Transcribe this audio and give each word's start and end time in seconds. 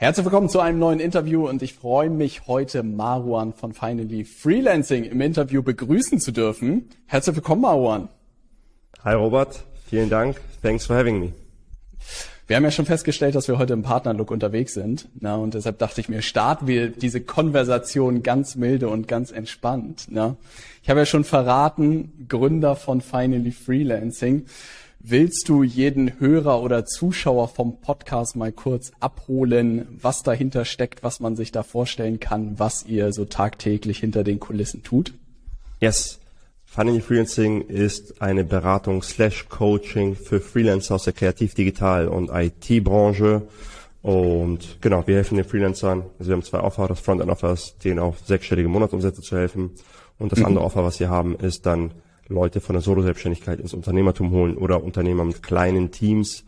Herzlich 0.00 0.24
willkommen 0.24 0.48
zu 0.48 0.60
einem 0.60 0.78
neuen 0.78 1.00
Interview 1.00 1.48
und 1.48 1.60
ich 1.60 1.74
freue 1.74 2.08
mich 2.08 2.46
heute 2.46 2.84
Marwan 2.84 3.52
von 3.52 3.72
Finally 3.72 4.24
Freelancing 4.24 5.02
im 5.02 5.20
Interview 5.20 5.60
begrüßen 5.60 6.20
zu 6.20 6.30
dürfen. 6.30 6.88
Herzlich 7.06 7.34
willkommen, 7.34 7.62
Marwan. 7.62 8.08
Hi 9.02 9.14
Robert, 9.14 9.64
vielen 9.90 10.08
Dank. 10.08 10.40
Thanks 10.62 10.86
for 10.86 10.94
having 10.94 11.18
me. 11.18 11.32
Wir 12.46 12.54
haben 12.54 12.62
ja 12.62 12.70
schon 12.70 12.86
festgestellt, 12.86 13.34
dass 13.34 13.48
wir 13.48 13.58
heute 13.58 13.72
im 13.72 13.82
Partnerlook 13.82 14.30
unterwegs 14.30 14.72
sind. 14.72 15.08
Na, 15.18 15.34
und 15.34 15.54
deshalb 15.54 15.78
dachte 15.78 16.00
ich 16.00 16.08
mir, 16.08 16.22
starten 16.22 16.68
wir 16.68 16.90
diese 16.90 17.20
Konversation 17.20 18.22
ganz 18.22 18.54
milde 18.54 18.88
und 18.90 19.08
ganz 19.08 19.32
entspannt. 19.32 20.06
Na. 20.10 20.36
Ich 20.80 20.90
habe 20.90 21.00
ja 21.00 21.06
schon 21.06 21.24
verraten, 21.24 22.24
Gründer 22.28 22.76
von 22.76 23.00
Finally 23.00 23.50
Freelancing. 23.50 24.46
Willst 25.00 25.48
du 25.48 25.62
jeden 25.62 26.18
Hörer 26.18 26.60
oder 26.60 26.84
Zuschauer 26.84 27.46
vom 27.46 27.80
Podcast 27.80 28.34
mal 28.34 28.50
kurz 28.50 28.90
abholen, 28.98 29.86
was 30.02 30.24
dahinter 30.24 30.64
steckt, 30.64 31.04
was 31.04 31.20
man 31.20 31.36
sich 31.36 31.52
da 31.52 31.62
vorstellen 31.62 32.18
kann, 32.18 32.58
was 32.58 32.84
ihr 32.84 33.12
so 33.12 33.24
tagtäglich 33.24 34.00
hinter 34.00 34.24
den 34.24 34.40
Kulissen 34.40 34.82
tut? 34.82 35.14
Yes. 35.80 36.18
Funny 36.64 37.00
Freelancing 37.00 37.62
ist 37.62 38.20
eine 38.20 38.42
Beratung 38.42 39.04
slash 39.04 39.48
Coaching 39.48 40.16
für 40.16 40.40
Freelancer 40.40 40.96
aus 40.96 41.04
der 41.04 41.12
Kreativ-Digital- 41.12 42.08
und 42.08 42.30
IT-Branche. 42.30 43.42
Und 44.02 44.78
genau, 44.80 45.06
wir 45.06 45.14
helfen 45.14 45.36
den 45.36 45.44
Freelancern. 45.44 46.06
Also 46.18 46.30
wir 46.30 46.34
haben 46.34 46.42
zwei 46.42 46.60
Offer. 46.60 46.88
Das 46.88 46.98
Frontend-Offer 47.00 47.52
ist, 47.52 47.84
denen 47.84 48.00
auf 48.00 48.18
sechsstellige 48.26 48.68
Monatsumsätze 48.68 49.22
zu 49.22 49.36
helfen. 49.36 49.70
Und 50.18 50.32
das 50.32 50.40
mhm. 50.40 50.46
andere 50.46 50.64
Offer, 50.64 50.84
was 50.84 50.98
wir 50.98 51.08
haben, 51.08 51.36
ist 51.36 51.66
dann 51.66 51.92
Leute 52.28 52.60
von 52.60 52.74
der 52.74 52.82
Solo-Selbstständigkeit 52.82 53.60
ins 53.60 53.74
Unternehmertum 53.74 54.30
holen 54.30 54.56
oder 54.56 54.82
Unternehmer 54.82 55.24
mit 55.24 55.42
kleinen 55.42 55.90
Teams 55.90 56.44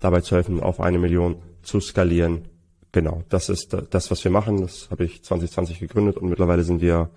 dabei 0.00 0.20
zu 0.20 0.34
helfen, 0.34 0.60
auf 0.60 0.80
eine 0.80 0.98
Million 0.98 1.36
zu 1.62 1.80
skalieren. 1.80 2.46
Genau, 2.92 3.22
das 3.28 3.48
ist 3.48 3.76
das, 3.90 4.10
was 4.10 4.24
wir 4.24 4.30
machen. 4.30 4.62
Das 4.62 4.88
habe 4.90 5.04
ich 5.04 5.22
2020 5.22 5.78
gegründet 5.78 6.16
und 6.16 6.28
mittlerweile 6.28 6.64
sind 6.64 6.80
wir 6.80 7.10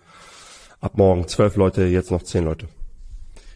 ab 0.79 0.97
morgen 0.97 1.27
zwölf 1.27 1.55
Leute, 1.55 1.85
jetzt 1.85 2.11
noch 2.11 2.23
zehn 2.23 2.45
Leute. 2.45 2.67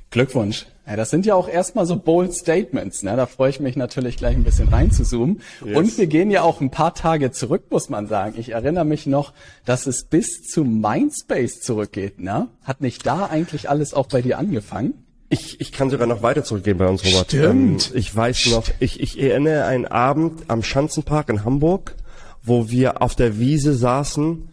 Glückwunsch. 0.09 0.66
Ja, 0.88 0.95
das 0.95 1.09
sind 1.09 1.25
ja 1.25 1.36
auch 1.36 1.50
erstmal 1.50 1.86
so 1.86 1.97
bold 1.97 2.33
Statements. 2.33 3.03
Ne? 3.03 3.17
Da 3.17 3.25
freue 3.25 3.50
ich 3.50 3.59
mich 3.59 3.75
natürlich 3.75 4.16
gleich 4.16 4.36
ein 4.38 4.45
bisschen 4.45 4.69
reinzuzoomen. 4.69 5.41
Yes. 5.66 5.77
Und 5.77 5.97
wir 5.97 6.08
gehen 6.08 6.31
ja 6.31 6.44
auch 6.44 6.61
ein 6.61 6.72
paar 6.72 6.94
Tage 6.94 7.31
zurück, 7.31 7.64
muss 7.69 7.89
man 7.89 8.08
sagen. 8.08 8.36
Ich 8.38 8.53
erinnere 8.53 8.86
mich 8.86 9.05
noch, 9.05 9.33
dass 9.66 9.86
es 9.86 10.05
bis 10.05 10.44
zu 10.44 10.64
Mindspace 10.64 11.59
zurückgeht. 11.59 12.22
Ne? 12.22 12.47
Hat 12.64 12.80
nicht 12.80 13.05
da 13.05 13.25
eigentlich 13.25 13.69
alles 13.69 13.94
auch 13.94 14.08
bei 14.08 14.22
dir 14.22 14.38
angefangen? 14.38 14.94
Ich, 15.27 15.59
ich 15.59 15.73
kann 15.73 15.89
sogar 15.89 16.08
noch 16.08 16.21
weiter 16.21 16.45
zurückgehen 16.45 16.77
bei 16.77 16.88
uns, 16.88 17.03
Robert. 17.05 17.27
Stimmt. 17.27 17.92
Ähm, 17.92 17.97
ich 17.97 18.16
weiß 18.16 18.47
noch, 18.52 18.69
ich, 18.80 19.02
ich 19.02 19.21
erinnere 19.21 19.66
einen 19.66 19.86
Abend 19.86 20.44
am 20.47 20.64
Schanzenpark 20.64 21.27
in 21.27 21.44
Hamburg, 21.44 21.95
wo 22.44 22.69
wir 22.69 23.02
auf 23.02 23.14
der 23.14 23.38
Wiese 23.39 23.73
saßen 23.73 24.47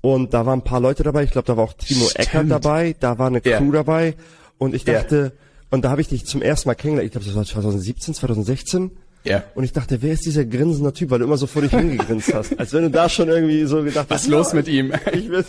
und 0.00 0.34
da 0.34 0.46
waren 0.46 0.58
ein 0.60 0.64
paar 0.64 0.80
Leute 0.80 1.04
dabei. 1.04 1.22
Ich 1.22 1.30
glaube, 1.30 1.46
da 1.46 1.56
war 1.56 1.62
auch 1.62 1.74
Timo 1.74 2.06
Stimmt. 2.06 2.26
Eckert 2.26 2.50
dabei, 2.50 2.96
da 2.98 3.20
war 3.20 3.28
eine 3.28 3.40
Crew 3.40 3.66
ja. 3.66 3.70
dabei 3.70 4.16
und 4.58 4.74
ich 4.74 4.84
dachte, 4.84 5.32
ja. 5.34 5.66
und 5.70 5.84
da 5.84 5.90
habe 5.90 6.00
ich 6.00 6.08
dich 6.08 6.24
zum 6.26 6.42
ersten 6.42 6.68
Mal 6.68 6.74
kennengelernt, 6.74 7.06
ich 7.06 7.12
glaube, 7.12 7.26
das 7.26 7.34
war 7.34 7.44
2017, 7.44 8.14
2016. 8.14 8.90
Ja. 9.24 9.42
Und 9.54 9.64
ich 9.64 9.72
dachte, 9.72 10.02
wer 10.02 10.12
ist 10.12 10.24
dieser 10.24 10.44
grinsende 10.44 10.92
Typ, 10.92 11.10
weil 11.10 11.18
du 11.18 11.24
immer 11.24 11.36
so 11.36 11.48
vor 11.48 11.62
dich 11.62 11.72
hingegrinst 11.72 12.32
hast. 12.32 12.58
Als 12.58 12.72
wenn 12.72 12.84
du 12.84 12.90
da 12.90 13.08
schon 13.08 13.28
irgendwie 13.28 13.64
so 13.64 13.82
gedacht 13.82 14.06
hast. 14.08 14.10
Was 14.10 14.22
ist 14.22 14.28
los 14.28 14.52
mit 14.52 14.68
ihm? 14.68 14.92
Ich 15.12 15.28
will, 15.28 15.44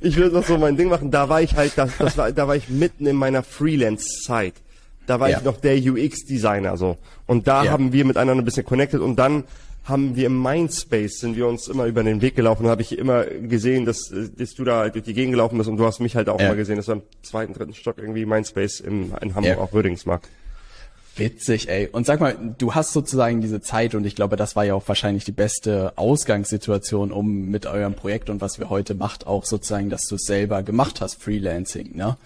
ich 0.00 0.16
will 0.16 0.30
noch 0.30 0.44
so 0.44 0.58
mein 0.58 0.76
Ding 0.76 0.88
machen. 0.88 1.12
Da 1.12 1.28
war 1.28 1.40
ich 1.40 1.54
halt, 1.54 1.72
das, 1.76 1.96
das 1.96 2.18
war, 2.18 2.32
da 2.32 2.48
war 2.48 2.56
ich 2.56 2.68
mitten 2.68 3.06
in 3.06 3.14
meiner 3.14 3.44
Freelance-Zeit. 3.44 4.54
Da 5.06 5.20
war 5.20 5.30
ja. 5.30 5.38
ich 5.38 5.44
noch 5.44 5.58
der 5.58 5.76
UX-Designer, 5.76 6.76
so. 6.76 6.96
Und 7.26 7.46
da 7.46 7.64
ja. 7.64 7.70
haben 7.70 7.92
wir 7.92 8.04
miteinander 8.04 8.42
ein 8.42 8.44
bisschen 8.44 8.64
connected 8.64 9.00
und 9.00 9.16
dann 9.16 9.44
haben 9.90 10.16
wir 10.16 10.26
im 10.26 10.42
Mindspace, 10.42 11.18
sind 11.20 11.36
wir 11.36 11.46
uns 11.46 11.68
immer 11.68 11.86
über 11.86 12.02
den 12.02 12.22
Weg 12.22 12.36
gelaufen 12.36 12.64
und 12.64 12.70
habe 12.70 12.82
ich 12.82 12.96
immer 12.96 13.24
gesehen, 13.24 13.84
dass, 13.84 14.12
dass 14.36 14.54
du 14.54 14.64
da 14.64 14.88
durch 14.88 15.04
die 15.04 15.14
Gegend 15.14 15.32
gelaufen 15.32 15.58
bist 15.58 15.68
und 15.68 15.76
du 15.76 15.84
hast 15.84 16.00
mich 16.00 16.16
halt 16.16 16.28
auch 16.28 16.40
ja. 16.40 16.46
immer 16.46 16.56
gesehen. 16.56 16.76
Das 16.76 16.88
war 16.88 16.96
im 16.96 17.02
zweiten, 17.22 17.52
dritten 17.52 17.74
Stock 17.74 17.98
irgendwie 17.98 18.24
Mindspace 18.24 18.80
im, 18.80 19.12
in 19.20 19.34
Hamburg, 19.34 19.56
ja. 19.56 19.58
auch 19.58 19.72
Rödingsmarkt. 19.72 20.28
Witzig, 21.16 21.68
ey. 21.68 21.88
Und 21.90 22.06
sag 22.06 22.20
mal, 22.20 22.36
du 22.56 22.74
hast 22.74 22.92
sozusagen 22.92 23.40
diese 23.40 23.60
Zeit 23.60 23.94
und 23.94 24.06
ich 24.06 24.14
glaube, 24.14 24.36
das 24.36 24.56
war 24.56 24.64
ja 24.64 24.74
auch 24.74 24.86
wahrscheinlich 24.86 25.24
die 25.24 25.32
beste 25.32 25.92
Ausgangssituation, 25.96 27.12
um 27.12 27.50
mit 27.50 27.66
eurem 27.66 27.94
Projekt 27.94 28.30
und 28.30 28.40
was 28.40 28.58
wir 28.58 28.70
heute 28.70 28.94
macht, 28.94 29.26
auch 29.26 29.44
sozusagen, 29.44 29.90
dass 29.90 30.06
du 30.06 30.14
es 30.14 30.22
selber 30.22 30.62
gemacht 30.62 31.00
hast, 31.00 31.22
Freelancing, 31.22 31.96
ne? 31.96 32.16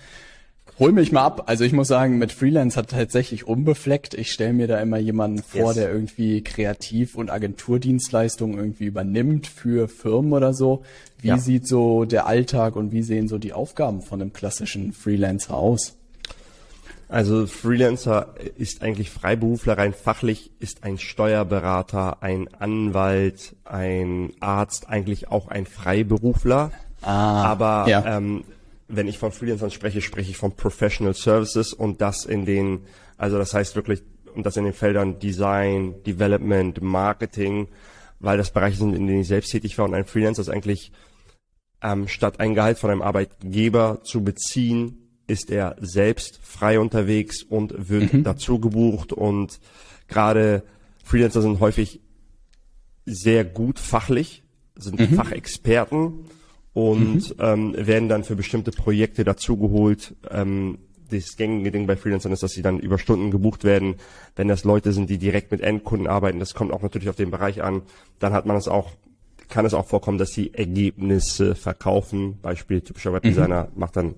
Hol 0.78 0.90
mich 0.90 1.12
mal 1.12 1.22
ab. 1.22 1.44
Also 1.46 1.62
ich 1.62 1.72
muss 1.72 1.86
sagen, 1.86 2.18
mit 2.18 2.32
Freelance 2.32 2.76
hat 2.76 2.90
tatsächlich 2.90 3.46
unbefleckt. 3.46 4.14
Ich 4.14 4.32
stelle 4.32 4.52
mir 4.52 4.66
da 4.66 4.80
immer 4.80 4.98
jemanden 4.98 5.42
vor, 5.42 5.66
yes. 5.66 5.74
der 5.74 5.92
irgendwie 5.92 6.42
Kreativ- 6.42 7.14
und 7.14 7.30
Agenturdienstleistungen 7.30 8.58
irgendwie 8.58 8.86
übernimmt 8.86 9.46
für 9.46 9.86
Firmen 9.86 10.32
oder 10.32 10.52
so. 10.52 10.82
Wie 11.20 11.28
ja. 11.28 11.38
sieht 11.38 11.68
so 11.68 12.04
der 12.04 12.26
Alltag 12.26 12.74
und 12.74 12.90
wie 12.90 13.02
sehen 13.02 13.28
so 13.28 13.38
die 13.38 13.52
Aufgaben 13.52 14.02
von 14.02 14.20
einem 14.20 14.32
klassischen 14.32 14.92
Freelancer 14.92 15.54
aus? 15.54 15.94
Also 17.08 17.46
Freelancer 17.46 18.34
ist 18.56 18.82
eigentlich 18.82 19.10
Freiberufler 19.10 19.78
rein 19.78 19.92
fachlich, 19.92 20.50
ist 20.58 20.82
ein 20.82 20.98
Steuerberater, 20.98 22.22
ein 22.22 22.52
Anwalt, 22.52 23.54
ein 23.64 24.32
Arzt, 24.40 24.88
eigentlich 24.88 25.30
auch 25.30 25.46
ein 25.46 25.66
Freiberufler. 25.66 26.72
Ah, 27.02 27.44
aber 27.44 27.84
ja. 27.88 28.16
ähm, 28.16 28.42
wenn 28.88 29.08
ich 29.08 29.18
von 29.18 29.32
Freelancern 29.32 29.70
spreche, 29.70 30.00
spreche 30.00 30.30
ich 30.30 30.36
von 30.36 30.52
Professional 30.52 31.14
Services 31.14 31.72
und 31.72 32.00
das 32.00 32.24
in 32.24 32.44
den, 32.44 32.84
also 33.16 33.38
das 33.38 33.54
heißt 33.54 33.76
wirklich, 33.76 34.02
und 34.34 34.44
das 34.44 34.56
in 34.56 34.64
den 34.64 34.72
Feldern 34.72 35.18
Design, 35.18 36.02
Development, 36.04 36.82
Marketing, 36.82 37.68
weil 38.20 38.36
das 38.36 38.50
Bereiche 38.50 38.78
sind, 38.78 38.94
in 38.94 39.06
denen 39.06 39.20
ich 39.20 39.28
selbst 39.28 39.50
tätig 39.50 39.78
war 39.78 39.84
und 39.84 39.94
ein 39.94 40.04
Freelancer 40.04 40.42
ist 40.42 40.48
eigentlich, 40.48 40.92
ähm, 41.82 42.08
statt 42.08 42.40
ein 42.40 42.54
Gehalt 42.54 42.78
von 42.78 42.90
einem 42.90 43.02
Arbeitgeber 43.02 44.00
zu 44.02 44.24
beziehen, 44.24 44.98
ist 45.26 45.50
er 45.50 45.76
selbst 45.80 46.40
frei 46.42 46.78
unterwegs 46.78 47.42
und 47.42 47.88
wird 47.88 48.12
mhm. 48.12 48.24
dazu 48.24 48.58
gebucht 48.58 49.12
und 49.12 49.60
gerade 50.08 50.64
Freelancer 51.04 51.42
sind 51.42 51.60
häufig 51.60 52.00
sehr 53.06 53.44
gut 53.44 53.78
fachlich, 53.78 54.42
sind 54.76 54.98
mhm. 54.98 55.14
Fachexperten 55.14 56.26
und 56.74 57.38
mhm. 57.38 57.44
ähm, 57.44 57.74
werden 57.86 58.08
dann 58.08 58.24
für 58.24 58.36
bestimmte 58.36 58.72
Projekte 58.72 59.24
dazugeholt. 59.24 60.14
Ähm, 60.30 60.78
das 61.10 61.36
gängige 61.36 61.70
Ding 61.70 61.86
bei 61.86 61.96
Freelancern 61.96 62.32
ist, 62.32 62.42
dass 62.42 62.52
sie 62.52 62.62
dann 62.62 62.80
über 62.80 62.98
Stunden 62.98 63.30
gebucht 63.30 63.62
werden. 63.62 63.96
Wenn 64.36 64.48
das 64.48 64.64
Leute 64.64 64.92
sind, 64.92 65.08
die 65.08 65.18
direkt 65.18 65.52
mit 65.52 65.60
Endkunden 65.60 66.08
arbeiten, 66.08 66.40
das 66.40 66.54
kommt 66.54 66.72
auch 66.72 66.82
natürlich 66.82 67.08
auf 67.08 67.16
den 67.16 67.30
Bereich 67.30 67.62
an, 67.62 67.82
dann 68.18 68.32
hat 68.32 68.46
man 68.46 68.56
es 68.56 68.66
auch, 68.66 68.90
kann 69.48 69.64
es 69.64 69.74
auch 69.74 69.86
vorkommen, 69.86 70.18
dass 70.18 70.32
sie 70.32 70.52
Ergebnisse 70.52 71.54
verkaufen. 71.54 72.38
Beispiel 72.42 72.80
typischer 72.80 73.12
Webdesigner 73.12 73.68
mhm. 73.72 73.80
macht 73.80 73.96
dann 73.96 74.14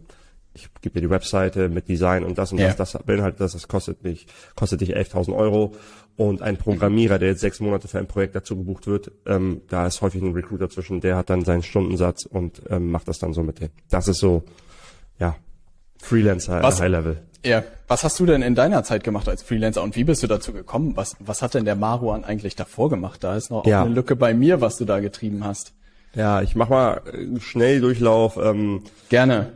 ich 0.57 0.69
gebe 0.81 0.95
dir 0.95 1.03
die 1.03 1.11
Webseite 1.11 1.69
mit 1.69 1.89
Design 1.89 2.25
und 2.25 2.39
das 2.39 2.51
und 2.51 2.59
ja. 2.59 2.73
das, 2.73 2.93
das 2.93 3.03
beinhaltet 3.03 3.41
das, 3.41 3.53
das 3.53 3.69
kostet 3.69 4.03
mich, 4.03 4.27
kostet 4.55 4.81
dich 4.81 4.97
11.000 4.97 5.37
Euro. 5.37 5.75
Und 6.17 6.41
ein 6.41 6.57
Programmierer, 6.57 7.19
der 7.19 7.29
jetzt 7.29 7.41
sechs 7.41 7.61
Monate 7.61 7.89
für 7.89 7.99
ein 7.99 8.07
Projekt 8.07 8.35
dazu 8.35 8.57
gebucht 8.57 8.87
wird, 8.87 9.13
ähm, 9.27 9.61
da 9.69 9.87
ist 9.87 10.01
häufig 10.01 10.23
ein 10.23 10.33
Recruiter 10.33 10.71
zwischen, 10.71 11.01
der 11.01 11.17
hat 11.17 11.29
dann 11.29 11.45
seinen 11.45 11.63
Stundensatz 11.63 12.25
und 12.25 12.63
ähm, 12.71 12.91
macht 12.91 13.09
das 13.09 13.19
dann 13.19 13.35
so 13.35 13.43
mit 13.43 13.61
denen. 13.61 13.73
Das 13.91 14.09
ist 14.09 14.19
so, 14.19 14.43
ja, 15.19 15.37
Freelancer 15.99 16.63
was, 16.63 16.81
High 16.81 16.91
Level. 16.91 17.23
Ja, 17.45 17.65
was 17.87 18.03
hast 18.03 18.19
du 18.19 18.27
denn 18.27 18.43
in 18.43 18.55
deiner 18.55 18.83
Zeit 18.83 19.05
gemacht 19.05 19.29
als 19.29 19.43
Freelancer 19.43 19.83
und 19.83 19.95
wie 19.95 20.05
bist 20.05 20.23
du 20.23 20.27
dazu 20.27 20.53
gekommen? 20.53 20.97
Was, 20.97 21.17
was 21.21 21.43
hat 21.43 21.55
denn 21.55 21.67
der 21.67 21.77
Maruan 21.77 22.25
eigentlich 22.25 22.57
davor 22.57 22.89
gemacht? 22.89 23.23
Da 23.23 23.37
ist 23.37 23.51
noch 23.51 23.67
ja. 23.67 23.83
eine 23.83 23.95
Lücke 23.95 24.17
bei 24.17 24.33
mir, 24.33 24.61
was 24.63 24.79
du 24.79 24.87
da 24.87 25.01
getrieben 25.01 25.45
hast. 25.45 25.75
Ja, 26.15 26.41
ich 26.41 26.57
mach 26.57 26.71
mal 26.71 27.03
äh, 27.13 27.39
schnell 27.41 27.81
Durchlauf. 27.81 28.39
Ähm, 28.39 28.83
Gerne. 29.11 29.53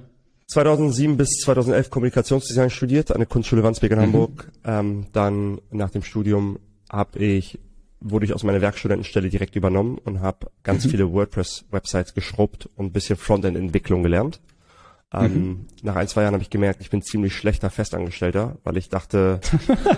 2007 0.50 1.16
bis 1.16 1.30
2011 1.42 1.90
Kommunikationsdesign 1.90 2.70
studiert 2.70 3.12
an 3.12 3.18
der 3.18 3.26
Kunstschule 3.26 3.62
Wandsbek 3.62 3.92
in 3.92 3.98
mhm. 3.98 4.02
Hamburg. 4.02 4.50
Ähm, 4.64 5.06
dann 5.12 5.60
nach 5.70 5.90
dem 5.90 6.02
Studium 6.02 6.58
habe 6.90 7.18
ich 7.18 7.58
wurde 8.02 8.24
ich 8.24 8.32
aus 8.32 8.44
meiner 8.44 8.62
Werkstudentenstelle 8.62 9.28
direkt 9.28 9.56
übernommen 9.56 9.98
und 9.98 10.20
habe 10.20 10.50
ganz 10.62 10.86
mhm. 10.86 10.90
viele 10.90 11.12
WordPress-Websites 11.12 12.14
geschrubbt 12.14 12.68
und 12.76 12.86
ein 12.86 12.92
bisschen 12.92 13.16
Frontend-Entwicklung 13.16 14.02
gelernt. 14.02 14.41
Ähm, 15.12 15.34
mhm. 15.34 15.66
Nach 15.82 15.97
ein, 15.97 16.08
zwei 16.08 16.22
Jahren 16.22 16.34
habe 16.34 16.42
ich 16.42 16.50
gemerkt, 16.50 16.80
ich 16.80 16.88
bin 16.88 17.03
ziemlich 17.03 17.34
schlechter 17.34 17.68
Festangestellter, 17.68 18.56
weil 18.62 18.76
ich 18.76 18.88
dachte, 18.88 19.41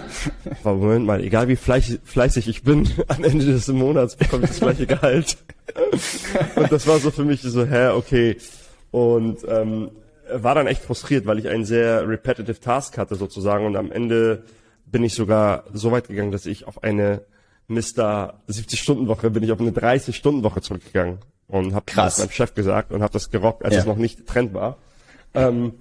Moment 0.65 1.07
mal, 1.07 1.23
egal 1.23 1.49
wie 1.49 1.57
fleißig, 1.57 2.01
fleißig 2.03 2.49
ich 2.49 2.63
bin, 2.63 2.89
am 3.09 3.23
Ende 3.23 3.45
des 3.45 3.69
Monats 3.69 4.17
bekomme 4.17 4.45
ich 4.45 4.51
das 4.51 4.61
gleiche 4.61 4.87
Gehalt. 4.87 5.37
und 6.57 6.73
das 6.73 6.87
war 6.87 6.99
so 6.99 7.11
für 7.11 7.25
mich 7.25 7.43
so, 7.43 7.65
hä, 7.65 7.89
okay. 7.91 8.37
Und 8.91 9.39
ähm, 9.47 9.91
war 10.35 10.55
dann 10.55 10.67
echt 10.67 10.83
frustriert, 10.83 11.27
weil 11.27 11.39
ich 11.39 11.49
einen 11.49 11.65
sehr 11.65 12.09
repetitive 12.09 12.61
Task 12.61 12.99
hatte 12.99 13.15
sozusagen 13.15 13.67
und 13.67 13.77
am 13.77 13.91
Ende 13.91 14.45
bin 14.87 15.05
ich 15.05 15.15
sogar 15.15 15.65
so 15.73 15.91
weit 15.93 16.09
gegangen, 16.09 16.33
dass 16.33 16.47
ich 16.47 16.67
auf 16.67 16.83
eine 16.83 17.23
Mr. 17.69 18.35
70-Stunden-Woche 18.49 19.31
bin 19.31 19.43
ich 19.43 19.53
auf 19.53 19.61
eine 19.61 19.71
30-Stunden-Woche 19.71 20.61
zurückgegangen 20.61 21.19
und 21.49 21.75
habe 21.75 21.87
das 21.95 22.19
meinem 22.19 22.31
Chef 22.31 22.55
gesagt 22.55 22.93
und 22.93 23.03
habe 23.03 23.13
das 23.13 23.31
gerockt, 23.31 23.65
als 23.65 23.75
ja. 23.75 23.81
es 23.81 23.87
noch 23.87 23.97
nicht 23.97 24.27
Trend 24.27 24.55
war. 24.55 24.79
Ähm, 25.35 25.75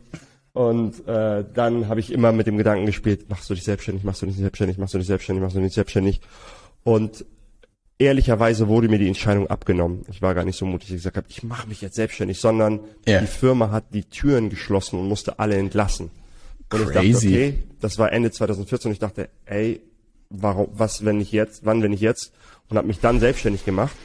und 0.54 1.08
äh, 1.08 1.46
dann 1.54 1.88
habe 1.88 2.00
ich 2.00 2.12
immer 2.12 2.32
mit 2.32 2.48
dem 2.48 2.58
Gedanken 2.58 2.86
gespielt, 2.86 3.30
machst 3.30 3.50
du 3.50 3.54
dich 3.54 3.64
selbstständig, 3.64 4.04
machst 4.04 4.22
du 4.22 4.26
dich 4.26 4.36
selbstständig, 4.36 4.78
machst 4.78 4.94
du 4.94 4.98
dich 4.98 5.08
selbstständig, 5.08 5.42
machst 5.42 5.56
du 5.56 5.62
dich 5.62 5.74
selbstständig. 5.74 6.22
Und 6.84 7.26
ehrlicherweise 8.02 8.68
wurde 8.68 8.90
mir 8.90 8.98
die 9.00 9.08
Entscheidung 9.08 9.48
abgenommen. 9.48 10.06
Ich 10.10 10.22
war 10.22 10.34
gar 10.34 10.44
nicht 10.44 10.58
so 10.58 10.66
mutig, 10.66 10.88
dass 10.90 10.96
ich 10.96 11.00
gesagt 11.04 11.18
habe, 11.18 11.28
ich 11.30 11.44
mache 11.44 11.68
mich 11.68 11.82
jetzt 11.82 11.96
selbstständig, 11.96 12.40
sondern 12.40 12.80
Ja. 13.08 13.20
die 13.22 13.28
Firma 13.28 13.72
hat 13.72 13.86
die 13.94 14.04
Türen 14.04 14.50
geschlossen 14.50 15.00
und 15.00 15.08
musste 15.08 15.40
alle 15.40 15.56
entlassen. 15.58 16.10
Und 16.72 16.88
Crazy. 16.88 16.88
ich 16.88 17.14
dachte, 17.14 17.28
okay, 17.28 17.54
das 17.80 17.98
war 18.00 18.12
Ende 18.12 18.32
2014 18.32 18.90
und 18.90 18.94
ich 18.94 19.00
dachte, 19.00 19.30
ey, 19.46 19.82
warum, 20.30 20.68
was, 20.74 21.06
wenn 21.06 21.20
ich 21.22 21.32
jetzt, 21.32 21.66
wann, 21.66 21.82
wenn 21.84 21.94
ich 21.94 22.02
jetzt? 22.02 22.32
Und 22.70 22.78
habe 22.78 22.88
mich 22.88 23.00
dann 23.00 23.20
selbstständig 23.20 23.66
gemacht. 23.66 23.96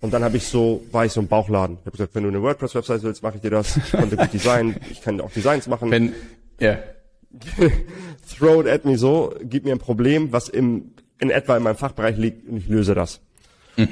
Und 0.00 0.12
dann 0.12 0.24
habe 0.24 0.36
ich 0.36 0.46
so, 0.46 0.82
war 0.92 1.04
ich 1.06 1.12
so 1.12 1.20
im 1.20 1.26
Bauchladen. 1.28 1.76
Ich 1.80 1.86
habe 1.86 1.96
gesagt, 1.96 2.14
wenn 2.14 2.22
du 2.22 2.28
eine 2.30 2.42
WordPress-Website 2.42 3.02
willst, 3.02 3.22
mache 3.22 3.36
ich 3.36 3.42
dir 3.42 3.50
das. 3.50 3.76
Ich 3.76 3.92
konnte 3.92 4.16
gut 4.16 4.32
designen, 4.32 4.76
ich 4.90 5.00
kann 5.02 5.20
auch 5.20 5.30
Designs 5.30 5.66
machen. 5.68 5.90
Wenn, 5.90 6.12
ja, 6.60 6.78
Throw 8.38 8.60
it 8.60 8.68
at 8.68 8.84
me 8.84 8.96
so, 8.98 9.34
gib 9.42 9.64
mir 9.64 9.72
ein 9.72 9.78
Problem, 9.78 10.32
was 10.32 10.48
im, 10.48 10.92
in 11.18 11.30
etwa 11.30 11.56
in 11.56 11.62
meinem 11.62 11.76
Fachbereich 11.76 12.16
liegt 12.16 12.48
und 12.48 12.56
ich 12.56 12.68
löse 12.68 12.94
das. 12.94 13.20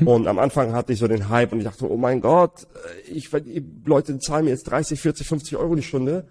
Und 0.04 0.26
am 0.26 0.38
Anfang 0.38 0.72
hatte 0.72 0.92
ich 0.92 0.98
so 0.98 1.08
den 1.08 1.28
Hype 1.28 1.52
und 1.52 1.58
ich 1.58 1.64
dachte, 1.64 1.90
oh 1.90 1.96
mein 1.96 2.20
Gott, 2.20 2.62
äh, 2.62 3.10
ich, 3.10 3.30
die 3.30 3.64
Leute 3.84 4.18
zahlen 4.18 4.44
mir 4.44 4.50
jetzt 4.50 4.64
30, 4.64 5.00
40, 5.00 5.26
50 5.26 5.56
Euro 5.56 5.74
die 5.74 5.82
Stunde. 5.82 6.26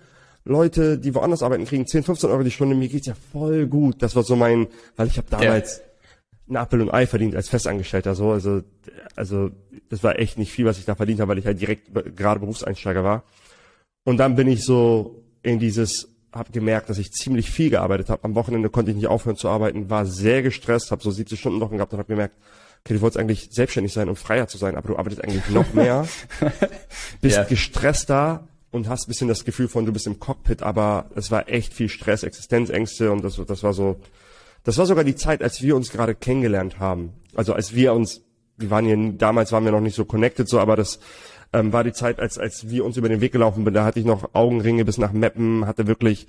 Leute, 0.45 0.97
die 0.97 1.15
woanders 1.15 1.41
arbeiten, 1.41 1.65
kriegen 1.65 1.87
10, 1.87 2.03
15 2.03 2.29
Euro 2.29 2.43
die 2.43 2.51
Stunde. 2.51 2.75
Mir 2.75 2.89
geht's 2.89 3.07
ja 3.07 3.15
voll 3.31 3.67
gut. 3.67 4.01
Das 4.01 4.15
war 4.15 4.23
so 4.23 4.35
mein, 4.35 4.67
weil 4.95 5.07
ich 5.07 5.17
habe 5.17 5.27
damals 5.29 5.81
ein 6.49 6.57
Apfel 6.57 6.81
und 6.81 6.93
Ei 6.93 7.07
verdient 7.07 7.35
als 7.35 7.49
Festangestellter. 7.49 8.15
So, 8.15 8.31
also, 8.31 8.61
also 9.15 9.51
das 9.89 10.03
war 10.03 10.19
echt 10.19 10.37
nicht 10.37 10.51
viel, 10.51 10.65
was 10.65 10.77
ich 10.77 10.85
da 10.85 10.95
verdient 10.95 11.21
habe, 11.21 11.29
weil 11.29 11.37
ich 11.37 11.45
halt 11.45 11.61
direkt 11.61 11.91
gerade 12.15 12.39
Berufseinsteiger 12.39 13.03
war. 13.03 13.23
Und 14.03 14.17
dann 14.17 14.35
bin 14.35 14.47
ich 14.47 14.65
so 14.65 15.23
in 15.43 15.59
dieses, 15.59 16.09
habe 16.33 16.51
gemerkt, 16.51 16.89
dass 16.89 16.97
ich 16.97 17.11
ziemlich 17.11 17.49
viel 17.49 17.69
gearbeitet 17.69 18.09
habe. 18.09 18.23
Am 18.25 18.35
Wochenende 18.35 18.69
konnte 18.69 18.91
ich 18.91 18.97
nicht 18.97 19.07
aufhören 19.07 19.37
zu 19.37 19.47
arbeiten, 19.47 19.89
war 19.89 20.05
sehr 20.05 20.41
gestresst, 20.41 20.91
habe 20.91 21.01
so 21.01 21.11
70 21.11 21.39
Stunden 21.39 21.61
Wochen 21.61 21.77
gehabt 21.77 21.93
und 21.93 21.99
habe 21.99 22.09
gemerkt, 22.09 22.35
okay, 22.85 22.95
du 22.95 23.01
wolltest 23.01 23.17
eigentlich 23.19 23.49
selbstständig 23.51 23.93
sein 23.93 24.09
und 24.09 24.17
freier 24.17 24.47
zu 24.47 24.57
sein, 24.57 24.75
aber 24.75 24.89
du 24.89 24.97
arbeitest 24.97 25.23
eigentlich 25.23 25.49
noch 25.49 25.73
mehr, 25.73 26.07
bist 27.21 27.37
Ja. 27.37 27.43
gestresster 27.43 28.47
und 28.71 28.89
hast 28.89 29.07
ein 29.07 29.09
bisschen 29.09 29.27
das 29.27 29.45
Gefühl 29.45 29.67
von, 29.67 29.85
du 29.85 29.93
bist 29.93 30.07
im 30.07 30.19
Cockpit, 30.19 30.63
aber 30.63 31.05
es 31.15 31.31
war 31.31 31.47
echt 31.49 31.73
viel 31.73 31.89
Stress, 31.89 32.23
Existenzängste 32.23 33.11
und 33.11 33.23
das, 33.23 33.39
das 33.47 33.63
war 33.63 33.73
so, 33.73 33.99
das 34.63 34.77
war 34.77 34.85
sogar 34.85 35.03
die 35.03 35.15
Zeit, 35.15 35.41
als 35.43 35.61
wir 35.61 35.75
uns 35.75 35.91
gerade 35.91 36.15
kennengelernt 36.15 36.79
haben. 36.79 37.13
Also 37.35 37.53
als 37.53 37.73
wir 37.75 37.93
uns, 37.93 38.21
wir 38.57 38.69
waren 38.69 38.85
ja, 38.87 38.95
nie- 38.95 39.17
damals 39.17 39.51
waren 39.51 39.65
wir 39.65 39.71
noch 39.71 39.81
nicht 39.81 39.95
so 39.95 40.05
connected 40.05 40.47
so, 40.49 40.59
aber 40.59 40.75
das 40.75 40.99
ähm, 41.53 41.71
war 41.71 41.83
die 41.83 41.93
Zeit, 41.93 42.19
als, 42.19 42.37
als 42.37 42.69
wir 42.69 42.83
uns 42.85 42.97
über 42.97 43.09
den 43.09 43.21
Weg 43.21 43.31
gelaufen 43.31 43.63
sind. 43.63 43.73
Da 43.73 43.85
hatte 43.85 43.99
ich 43.99 44.05
noch 44.05 44.33
Augenringe 44.33 44.85
bis 44.85 44.97
nach 44.97 45.11
Meppen, 45.11 45.65
hatte 45.67 45.85
wirklich, 45.87 46.27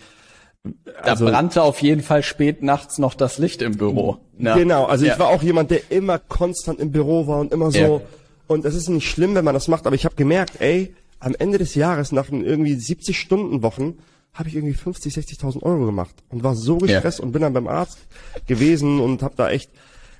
da 0.64 0.92
also 1.02 1.26
brannte 1.26 1.62
auf 1.62 1.82
jeden 1.82 2.02
Fall 2.02 2.22
spät 2.22 2.62
nachts 2.62 2.98
noch 2.98 3.14
das 3.14 3.38
Licht 3.38 3.60
im 3.62 3.76
Büro. 3.76 4.18
Ne? 4.38 4.54
Genau, 4.56 4.84
also 4.86 5.04
Ja. 5.04 5.12
ich 5.12 5.18
war 5.18 5.28
auch 5.28 5.42
jemand, 5.42 5.70
der 5.70 5.90
immer 5.90 6.18
konstant 6.18 6.80
im 6.80 6.90
Büro 6.90 7.26
war 7.26 7.40
und 7.40 7.52
immer 7.52 7.70
so. 7.70 7.78
Ja. 7.78 8.00
Und 8.46 8.64
es 8.64 8.74
ist 8.74 8.88
nicht 8.88 9.08
schlimm, 9.08 9.34
wenn 9.34 9.44
man 9.44 9.54
das 9.54 9.68
macht, 9.68 9.86
aber 9.86 9.94
ich 9.94 10.04
habe 10.04 10.14
gemerkt, 10.14 10.60
ey, 10.60 10.94
am 11.20 11.34
Ende 11.38 11.58
des 11.58 11.74
Jahres, 11.74 12.12
nach 12.12 12.30
irgendwie 12.30 12.74
70 12.74 13.18
Stunden 13.18 13.62
Wochen, 13.62 13.98
habe 14.32 14.48
ich 14.48 14.56
irgendwie 14.56 14.74
50, 14.74 15.14
60.000 15.14 15.62
Euro 15.62 15.86
gemacht 15.86 16.14
und 16.28 16.42
war 16.42 16.56
so 16.56 16.78
gestresst 16.78 17.20
und 17.20 17.32
bin 17.32 17.42
dann 17.42 17.52
beim 17.52 17.68
Arzt 17.68 17.98
gewesen 18.46 19.00
und 19.00 19.22
habe 19.22 19.34
da 19.36 19.50
echt, 19.50 19.70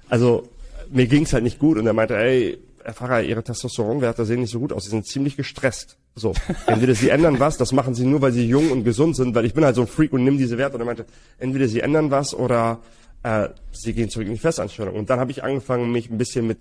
also 0.09 0.45
mir 0.91 1.07
ging's 1.07 1.33
halt 1.33 1.43
nicht 1.43 1.59
gut 1.59 1.79
und 1.79 1.87
er 1.87 1.93
meinte, 1.95 2.17
ey, 2.17 2.59
Herr 2.85 2.95
Pfarrer, 2.95 3.23
Ihre 3.23 3.43
Testosteronwerte 3.43 4.25
sehen 4.25 4.41
nicht 4.41 4.51
so 4.51 4.61
gut 4.61 4.73
aus, 4.73 4.85
Sie 4.85 4.91
sind 4.91 5.07
ziemlich 5.07 5.37
gestresst. 5.37 5.97
So, 6.17 6.33
entweder 6.67 6.95
Sie 6.95 7.09
ändern 7.09 7.41
was, 7.41 7.57
das 7.57 7.73
machen 7.73 7.95
Sie 7.95 8.07
nur, 8.07 8.21
weil 8.23 8.33
Sie 8.33 8.47
jung 8.47 8.71
und 8.71 8.85
gesund 8.85 9.17
sind, 9.17 9.35
weil 9.35 9.45
ich 9.45 9.55
bin 9.55 9.65
halt 9.65 9.75
so 9.75 9.83
ein 9.83 9.89
Freak 9.89 10.13
und 10.13 10.25
nimm 10.25 10.39
diese 10.39 10.59
Werte. 10.59 10.77
Und 10.77 10.83
er 10.83 10.87
meinte, 10.87 11.07
entweder 11.39 11.67
Sie 11.67 11.81
ändern 11.81 12.11
was 12.11 12.35
oder 12.35 12.81
äh, 13.25 13.49
Sie 13.73 13.93
gehen 13.95 14.11
zurück 14.11 14.27
in 14.27 14.35
die 14.35 14.39
Festanstellung. 14.39 14.95
Und 14.95 15.11
dann 15.11 15.19
habe 15.19 15.33
ich 15.33 15.43
angefangen, 15.43 15.91
mich 15.91 16.11
ein 16.11 16.19
bisschen 16.19 16.47
mit 16.47 16.59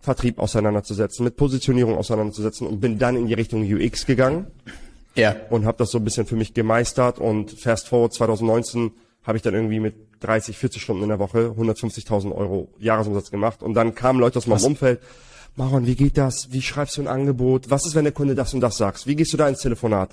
Vertrieb 0.00 0.38
auseinanderzusetzen, 0.38 1.24
mit 1.24 1.36
Positionierung 1.36 1.96
auseinanderzusetzen 1.96 2.66
und 2.66 2.80
bin 2.80 2.98
dann 2.98 3.16
in 3.16 3.26
die 3.26 3.34
Richtung 3.34 3.62
UX 3.62 4.06
gegangen. 4.06 4.46
Ja. 5.16 5.36
und 5.48 5.64
habe 5.64 5.78
das 5.78 5.92
so 5.92 5.98
ein 5.98 6.04
bisschen 6.04 6.26
für 6.26 6.34
mich 6.34 6.54
gemeistert. 6.54 7.18
Und 7.20 7.52
fast 7.52 7.88
forward 7.88 8.12
2019 8.12 8.90
habe 9.22 9.36
ich 9.36 9.42
dann 9.42 9.54
irgendwie 9.54 9.80
mit 9.80 9.94
30, 10.20 10.56
40 10.56 10.82
Stunden 10.82 11.02
in 11.02 11.08
der 11.08 11.18
Woche 11.18 11.54
150.000 11.56 12.32
Euro 12.32 12.68
Jahresumsatz 12.78 13.30
gemacht. 13.30 13.62
Und 13.62 13.74
dann 13.74 13.94
kamen 13.94 14.18
Leute 14.18 14.38
aus 14.38 14.46
meinem 14.46 14.64
Umfeld, 14.64 15.00
Maron, 15.56 15.86
wie 15.86 15.94
geht 15.94 16.16
das? 16.18 16.48
Wie 16.50 16.62
schreibst 16.62 16.96
du 16.96 17.02
ein 17.02 17.08
Angebot? 17.08 17.70
Was 17.70 17.86
ist, 17.86 17.94
wenn 17.94 18.04
der 18.04 18.12
Kunde 18.12 18.34
das 18.34 18.54
und 18.54 18.60
das 18.60 18.76
sagt? 18.76 19.06
Wie 19.06 19.14
gehst 19.14 19.32
du 19.32 19.36
da 19.36 19.48
ins 19.48 19.60
Telefonat? 19.60 20.10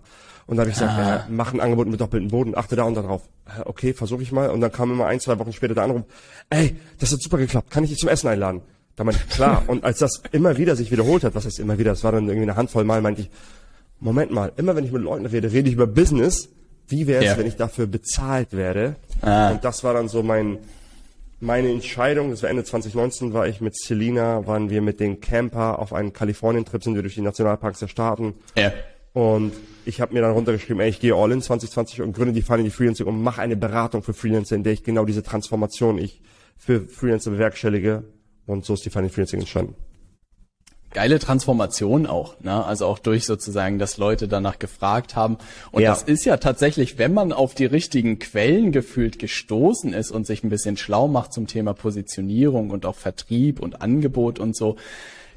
Und 0.47 0.57
da 0.57 0.61
habe 0.61 0.69
ich 0.71 0.75
gesagt, 0.77 0.97
Ah. 0.99 1.15
äh, 1.17 1.19
mach 1.29 1.53
ein 1.53 1.59
Angebot 1.61 1.87
mit 1.87 1.99
doppeltem 2.01 2.29
Boden, 2.29 2.55
achte 2.57 2.75
da 2.75 2.83
und 2.83 2.95
da 2.95 3.01
drauf. 3.01 3.21
Äh, 3.45 3.61
Okay, 3.65 3.93
versuche 3.93 4.21
ich 4.21 4.31
mal. 4.31 4.49
Und 4.49 4.61
dann 4.61 4.71
kam 4.71 4.91
immer 4.91 5.05
ein, 5.07 5.19
zwei 5.19 5.37
Wochen 5.39 5.53
später 5.53 5.73
der 5.73 5.83
Anruf, 5.83 6.03
ey, 6.49 6.75
das 6.99 7.11
hat 7.11 7.21
super 7.21 7.37
geklappt, 7.37 7.71
kann 7.71 7.83
ich 7.83 7.89
dich 7.91 7.99
zum 7.99 8.09
Essen 8.09 8.27
einladen? 8.27 8.61
Da 8.95 9.03
meinte 9.03 9.21
ich, 9.27 9.33
klar. 9.33 9.63
Und 9.67 9.83
als 9.83 9.99
das 9.99 10.21
immer 10.31 10.57
wieder 10.57 10.75
sich 10.75 10.91
wiederholt 10.91 11.23
hat, 11.23 11.33
was 11.33 11.45
heißt 11.45 11.59
immer 11.59 11.77
wieder, 11.79 11.91
das 11.91 12.03
war 12.03 12.11
dann 12.11 12.25
irgendwie 12.27 12.43
eine 12.43 12.55
Handvoll 12.55 12.83
Mal, 12.83 13.01
meinte 13.01 13.21
ich, 13.21 13.29
Moment 13.99 14.31
mal, 14.31 14.51
immer 14.57 14.75
wenn 14.75 14.83
ich 14.83 14.91
mit 14.91 15.01
Leuten 15.03 15.25
rede, 15.25 15.51
rede 15.51 15.69
ich 15.69 15.75
über 15.75 15.87
Business. 15.87 16.49
Wie 16.87 17.07
wäre 17.07 17.23
es, 17.23 17.31
Ja. 17.31 17.37
wenn 17.37 17.47
ich 17.47 17.55
dafür 17.55 17.87
bezahlt 17.87 18.51
werde? 18.53 18.95
Ah. 19.21 19.51
Und 19.51 19.63
das 19.63 19.83
war 19.83 19.93
dann 19.93 20.09
so 20.09 20.21
mein, 20.23 20.57
meine 21.41 21.69
Entscheidung. 21.69 22.29
Das 22.29 22.43
war 22.43 22.49
Ende 22.49 22.63
2019, 22.63 23.33
war 23.33 23.47
ich 23.47 23.59
mit 23.59 23.75
Selina, 23.75 24.47
waren 24.47 24.69
wir 24.69 24.81
mit 24.81 24.99
den 24.99 25.19
Camper 25.19 25.79
auf 25.79 25.91
einen 25.91 26.13
Kalifornien-Trip, 26.13 26.83
sind 26.83 26.95
wir 26.95 27.01
durch 27.01 27.15
die 27.15 27.21
Nationalparks 27.21 27.79
der 27.79 27.87
Staaten. 27.87 28.35
Ja. 28.55 28.71
Und 29.13 29.51
ich 29.85 29.99
habe 29.99 30.13
mir 30.13 30.21
dann 30.21 30.31
runtergeschrieben, 30.31 30.79
ey, 30.79 30.89
ich 30.89 30.99
gehe 30.99 31.13
all 31.13 31.31
in 31.31 31.41
2020 31.41 32.01
und 32.01 32.13
gründe 32.13 32.33
die 32.33 32.41
Funny 32.41 32.69
Freelancing 32.69 33.07
und 33.07 33.21
mache 33.21 33.41
eine 33.41 33.57
Beratung 33.57 34.03
für 34.03 34.13
Freelancer, 34.13 34.55
in 34.55 34.63
der 34.63 34.73
ich 34.73 34.83
genau 34.83 35.03
diese 35.03 35.23
Transformation 35.23 35.97
ich 35.97 36.21
für 36.57 36.81
Freelancer 36.81 37.31
bewerkstellige. 37.31 38.03
Und 38.45 38.63
so 38.63 38.73
ist 38.73 38.85
die 38.85 38.89
Funny 38.89 39.09
Freelancing 39.09 39.39
entstanden. 39.39 39.75
Geile 40.93 41.19
Transformation 41.19 42.05
auch, 42.05 42.35
ne? 42.41 42.63
Also 42.65 42.85
auch 42.85 42.99
durch 42.99 43.25
sozusagen, 43.25 43.79
dass 43.79 43.97
Leute 43.97 44.27
danach 44.27 44.59
gefragt 44.59 45.15
haben. 45.15 45.37
Und 45.71 45.83
Ja. 45.83 45.89
das 45.89 46.03
ist 46.03 46.25
ja 46.25 46.37
tatsächlich, 46.37 46.97
wenn 46.97 47.13
man 47.13 47.31
auf 47.31 47.53
die 47.53 47.65
richtigen 47.65 48.19
Quellen 48.19 48.71
gefühlt 48.71 49.17
gestoßen 49.19 49.93
ist 49.93 50.11
und 50.11 50.27
sich 50.27 50.43
ein 50.43 50.49
bisschen 50.49 50.77
schlau 50.77 51.07
macht 51.07 51.33
zum 51.33 51.47
Thema 51.47 51.73
Positionierung 51.73 52.69
und 52.69 52.85
auch 52.85 52.95
Vertrieb 52.95 53.59
und 53.59 53.81
Angebot 53.81 54.39
und 54.39 54.55
so, 54.55 54.75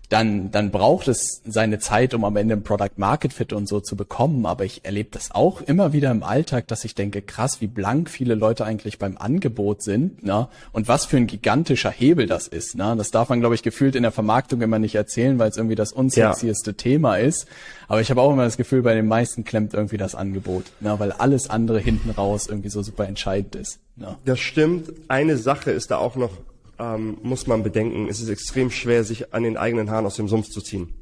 dann, 0.09 0.51
dann 0.51 0.71
braucht 0.71 1.09
es 1.09 1.43
seine 1.47 1.79
Zeit, 1.79 2.15
um 2.15 2.25
am 2.25 2.37
Ende 2.37 2.55
ein 2.55 2.63
Product 2.63 2.97
Market 2.97 3.33
Fit 3.33 3.53
und 3.53 3.69
so 3.69 3.81
zu 3.81 3.97
bekommen. 3.97 4.47
Aber 4.47 4.65
ich 4.65 4.85
erlebe 4.85 5.11
das 5.13 5.31
auch 5.31 5.63
immer 5.63 5.93
wieder 5.93 6.11
im 6.11 6.23
Alltag, 6.23 6.69
dass 6.69 6.85
ich 6.85 6.95
denke, 6.95 7.23
krass, 7.23 7.61
wie 7.61 7.67
blank 7.67 8.11
viele 8.11 8.35
Leute 8.35 8.65
eigentlich 8.65 8.99
beim 8.99 9.17
Angebot 9.17 9.83
sind, 9.83 10.23
ne? 10.23 10.49
Und 10.73 10.89
was 10.89 11.07
für 11.07 11.17
ein 11.17 11.27
gigantischer 11.27 11.91
Hebel 11.91 12.27
das 12.27 12.47
ist, 12.47 12.77
ne? 12.77 12.95
Das 12.97 13.11
darf 13.11 13.29
man, 13.29 13.41
glaube 13.41 13.55
ich, 13.55 13.63
gefühlt 13.63 13.97
in 13.97 14.03
der 14.03 14.13
Vermarktung 14.13 14.61
immer 14.63 14.79
nicht 14.79 14.95
erzählen, 14.95 15.39
weil 15.39 15.51
es 15.51 15.57
irgendwie 15.57 15.77
das 15.77 15.93
unsexieste 15.93 16.75
Thema 16.75 17.17
ist. 17.17 17.47
Aber 17.89 18.01
ich 18.01 18.11
habe 18.11 18.21
auch 18.21 18.33
immer 18.33 18.45
das 18.45 18.57
Gefühl, 18.57 18.83
bei 18.83 18.95
den 18.95 19.07
meisten 19.07 19.45
klemmt 19.45 19.75
irgendwie 19.75 19.97
das 19.97 20.15
Angebot, 20.15 20.65
ne? 20.81 20.95
Weil 20.99 21.13
alles 21.13 21.51
andere 21.51 21.81
hinten 21.81 22.11
raus 22.11 22.47
irgendwie 22.49 22.71
so 22.71 22.83
super 22.83 23.07
entscheidend 23.07 23.57
ist, 23.57 23.79
ne? 23.97 24.17
Das 24.25 24.41
stimmt. 24.41 24.93
Eine 25.09 25.37
Sache 25.37 25.71
ist 25.71 25.91
da 25.91 25.99
auch 25.99 26.17
noch, 26.17 26.31
ähm, 26.79 27.19
muss 27.23 27.47
man 27.47 27.63
bedenken, 27.63 28.09
es 28.09 28.21
ist 28.21 28.29
extrem 28.29 28.71
schwer, 28.71 29.05
sich 29.05 29.33
an 29.35 29.43
den 29.43 29.57
eigenen 29.57 29.91
Haaren 29.91 30.07
aus 30.07 30.17
dem 30.17 30.29
Sumpf 30.29 30.49
zu 30.49 30.61
ziehen. 30.61 30.93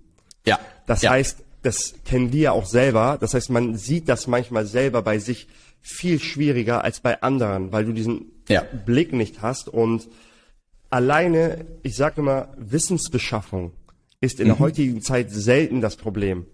Ja. 0.47 0.59
Das 0.87 1.03
ja. 1.03 1.11
heißt, 1.11 1.39
das 1.63 1.95
kennen 2.05 2.31
die 2.31 2.41
ja 2.41 2.53
auch 2.53 2.67
selber. 2.67 3.19
Das 3.21 3.35
heißt, 3.35 3.51
man 3.51 3.77
sieht 3.77 4.09
das 4.09 4.27
manchmal 4.27 4.67
selber 4.67 5.03
bei 5.03 5.19
sich 5.19 5.47
viel 5.81 6.19
schwieriger 6.21 6.85
als 6.85 7.01
bei 7.01 7.23
anderen, 7.23 7.73
weil 7.73 7.85
du 7.85 7.93
diesen 7.93 8.27
Ja. 8.49 8.63
Blick 8.85 9.13
nicht 9.13 9.43
hast. 9.43 9.69
Und 9.69 10.09
alleine, 10.91 11.65
ich 11.83 11.97
sage 11.97 12.21
immer, 12.21 12.49
Wissensbeschaffung 12.57 13.73
ist 14.21 14.41
in 14.41 14.47
der 14.49 14.59
heutigen 14.59 15.03
Zeit 15.03 15.31
selten 15.31 15.81
das 15.81 15.97
Problem. 15.97 16.39
Mhm. 16.39 16.47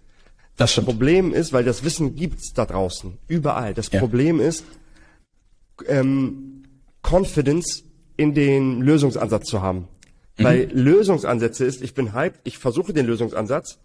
das 0.57 0.73
stimmt. 0.73 0.87
Problem 0.87 1.33
ist, 1.35 1.53
weil 1.53 1.65
das 1.65 1.85
Wissen 1.85 2.15
gibt's 2.17 2.53
da 2.53 2.67
draußen, 2.67 3.17
überall. 3.29 3.75
Das 3.75 3.91
Ja. 3.93 4.01
Problem 4.01 4.41
ist, 4.41 4.65
ähm, 5.87 6.65
Confidence 7.03 7.85
in 8.19 8.35
den 8.35 8.83
Lösungsansatz 8.83 9.47
zu 9.49 9.63
haben. 9.63 9.89
Mhm. 10.37 10.45
Weil 10.45 10.71
Lösungsansätze 10.73 11.65
ist, 11.65 11.81
ich 11.83 11.95
bin 11.95 12.13
hyped, 12.13 12.41
ich 12.45 12.59
versuche 12.59 12.93
den 12.93 13.07
Lösungsansatz, 13.07 13.79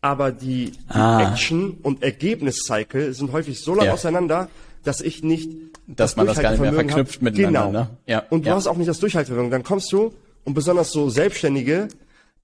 aber 0.00 0.32
die, 0.32 0.70
die 0.70 0.78
Ah. 0.88 1.30
Action- 1.32 1.72
und 1.82 2.02
Ergebniscycle 2.02 3.12
sind 3.12 3.32
häufig 3.32 3.60
so 3.60 3.74
lang 3.74 3.86
Ja. 3.86 3.92
auseinander, 3.92 4.48
dass 4.84 5.00
ich 5.02 5.22
nicht 5.22 5.50
Dass 5.86 6.16
man 6.16 6.26
das 6.26 6.38
gar 6.40 6.50
nicht 6.52 6.60
mehr 6.60 6.72
verknüpft 6.72 7.16
hab. 7.16 7.22
miteinander, 7.22 7.66
Genau. 7.66 7.80
ne? 7.80 7.90
Ja, 8.06 8.22
Und 8.30 8.44
du 8.46 8.48
ja. 8.50 8.56
hast 8.56 8.66
auch 8.66 8.76
nicht 8.76 8.88
das 8.88 9.00
Durchhaltevermögen. 9.00 9.50
Dann 9.50 9.62
kommst 9.64 9.92
du 9.92 10.14
und 10.44 10.54
besonders 10.54 10.90
so 10.92 11.10
Selbstständige, 11.10 11.88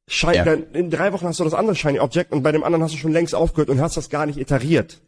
Shine, 0.07 0.35
Ja. 0.37 0.45
dann 0.45 0.65
in 0.73 0.91
drei 0.91 1.13
Wochen 1.13 1.27
hast 1.27 1.39
du 1.39 1.45
das 1.45 1.55
andere 1.55 1.77
Shiny 1.77 2.01
Object 2.01 2.33
und 2.33 2.43
bei 2.43 2.51
dem 2.51 2.65
anderen 2.65 2.83
hast 2.83 2.95
du 2.95 2.99
schon 2.99 3.13
längst 3.13 3.35
aufgehört 3.35 3.69
und 3.71 3.81
hast 3.81 3.97
das 3.97 4.11
gar 4.11 4.27
nicht 4.27 4.39
iteriert. 4.39 5.01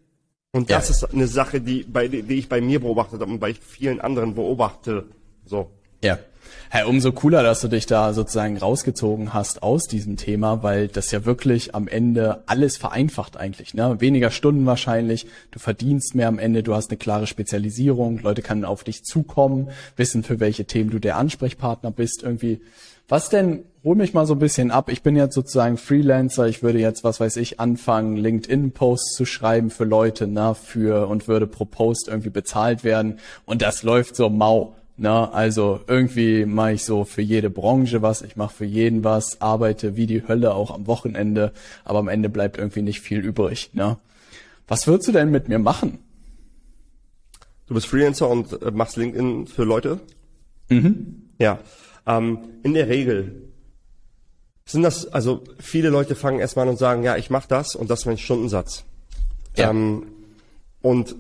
Und 0.53 0.71
das 0.71 0.89
Ja. 0.89 0.95
ist 0.95 1.13
eine 1.13 1.27
Sache, 1.27 1.61
die, 1.61 1.83
bei, 1.83 2.07
die 2.09 2.35
ich 2.39 2.49
bei 2.49 2.61
mir 2.61 2.79
beobachtet 2.81 3.21
habe 3.21 3.33
und 3.33 3.41
bei 3.41 3.55
vielen 3.55 4.01
anderen 4.01 4.35
beobachte. 4.35 5.07
So. 5.47 5.71
Ja. 6.03 6.19
Hey, 6.69 6.85
umso 6.85 7.13
cooler, 7.13 7.43
dass 7.43 7.61
du 7.61 7.69
dich 7.69 7.85
da 7.85 8.15
sozusagen 8.15 8.57
rausgezogen 8.57 9.35
hast 9.35 9.63
aus 9.63 9.85
diesem 9.85 10.17
Thema, 10.17 10.63
weil 10.63 10.89
das 10.89 11.11
ja 11.11 11.27
wirklich 11.27 11.75
am 11.75 11.87
Ende 11.87 12.43
alles 12.47 12.79
vereinfacht 12.79 13.37
eigentlich. 13.37 13.75
Ne? 13.75 14.01
Weniger 14.01 14.31
Stunden 14.31 14.65
wahrscheinlich, 14.65 15.27
du 15.51 15.59
verdienst 15.59 16.15
mehr 16.15 16.29
am 16.29 16.39
Ende, 16.39 16.63
du 16.63 16.75
hast 16.75 16.91
eine 16.91 16.97
klare 16.97 17.27
Spezialisierung, 17.27 18.21
Leute 18.21 18.41
können 18.41 18.65
auf 18.65 18.85
dich 18.85 19.05
zukommen, 19.05 19.69
wissen, 19.97 20.23
für 20.23 20.41
welche 20.41 20.65
Themen 20.65 20.91
du 20.91 20.99
der 20.99 21.19
Ansprechpartner 21.19 21.91
bist 21.91 22.23
irgendwie. 22.23 22.63
Was 23.07 23.29
denn, 23.29 23.65
hol 23.85 23.95
mich 23.95 24.15
mal 24.15 24.27
so 24.27 24.33
ein 24.33 24.39
bisschen 24.39 24.71
ab. 24.71 24.89
Ich 24.89 25.03
bin 25.03 25.15
jetzt 25.15 25.35
sozusagen 25.35 25.77
Freelancer. 25.77 26.47
Ich 26.47 26.63
würde 26.63 26.79
jetzt, 26.79 27.05
was 27.05 27.21
weiß 27.21 27.37
ich, 27.37 27.61
anfangen, 27.61 28.17
LinkedIn-Posts 28.17 29.15
zu 29.15 29.27
schreiben 29.27 29.71
für 29.71 29.85
Leute, 29.85 30.27
na, 30.27 30.55
für, 30.55 31.07
und 31.09 31.29
würde 31.29 31.47
pro 31.47 31.67
Post 31.67 32.09
irgendwie 32.09 32.31
bezahlt 32.31 32.83
werden. 32.83 33.19
Und 33.45 33.61
das 33.61 33.83
läuft 33.83 34.17
so 34.17 34.31
mau. 34.31 34.75
Na, 34.97 35.31
also 35.31 35.81
irgendwie 35.87 36.45
mache 36.45 36.73
ich 36.73 36.85
so 36.85 37.05
für 37.05 37.23
jede 37.23 37.51
Branche 37.51 38.03
was, 38.03 38.23
ich 38.23 38.37
mache 38.37 38.55
für 38.55 38.65
jeden 38.65 39.05
was, 39.05 39.41
arbeite 39.41 39.97
wie 39.97 40.07
die 40.07 40.27
Hölle 40.29 40.55
auch 40.55 40.71
am 40.71 40.87
Wochenende, 40.87 41.53
aber 41.85 41.99
am 41.99 42.09
Ende 42.09 42.29
bleibt 42.29 42.59
irgendwie 42.59 42.83
nicht 42.83 43.01
viel 43.01 43.21
übrig. 43.21 43.71
Ne? 43.73 43.97
Was 44.69 44.87
würdest 44.87 45.09
du 45.09 45.13
denn 45.13 45.31
mit 45.31 45.49
mir 45.49 45.59
machen? 45.59 45.99
Du 47.67 47.75
bist 47.75 47.87
Freelancer 47.87 48.29
und 48.29 48.63
äh, 48.63 48.71
machst 48.71 48.97
LinkedIn 48.97 49.47
für 49.47 49.65
Leute? 49.65 50.01
Mhm. 50.69 51.31
Ja. 51.39 51.59
Ähm, 52.07 52.39
in 52.63 52.75
der 52.75 52.89
Regel 52.89 53.51
sind 54.67 54.83
das, 54.83 55.07
also 55.07 55.43
viele 55.59 55.89
Leute 55.89 56.15
fangen 56.15 56.39
erstmal 56.39 56.65
an 56.65 56.71
und 56.71 56.79
sagen, 56.79 57.03
ja, 57.03 57.17
ich 57.17 57.31
mache 57.31 57.49
das 57.49 57.75
und 57.75 57.91
das 57.91 58.01
ist 58.01 58.07
mein 58.07 58.19
Stundensatz. 58.19 58.85
Ja. 59.57 59.71
Ähm, 59.71 60.07
und 60.83 61.17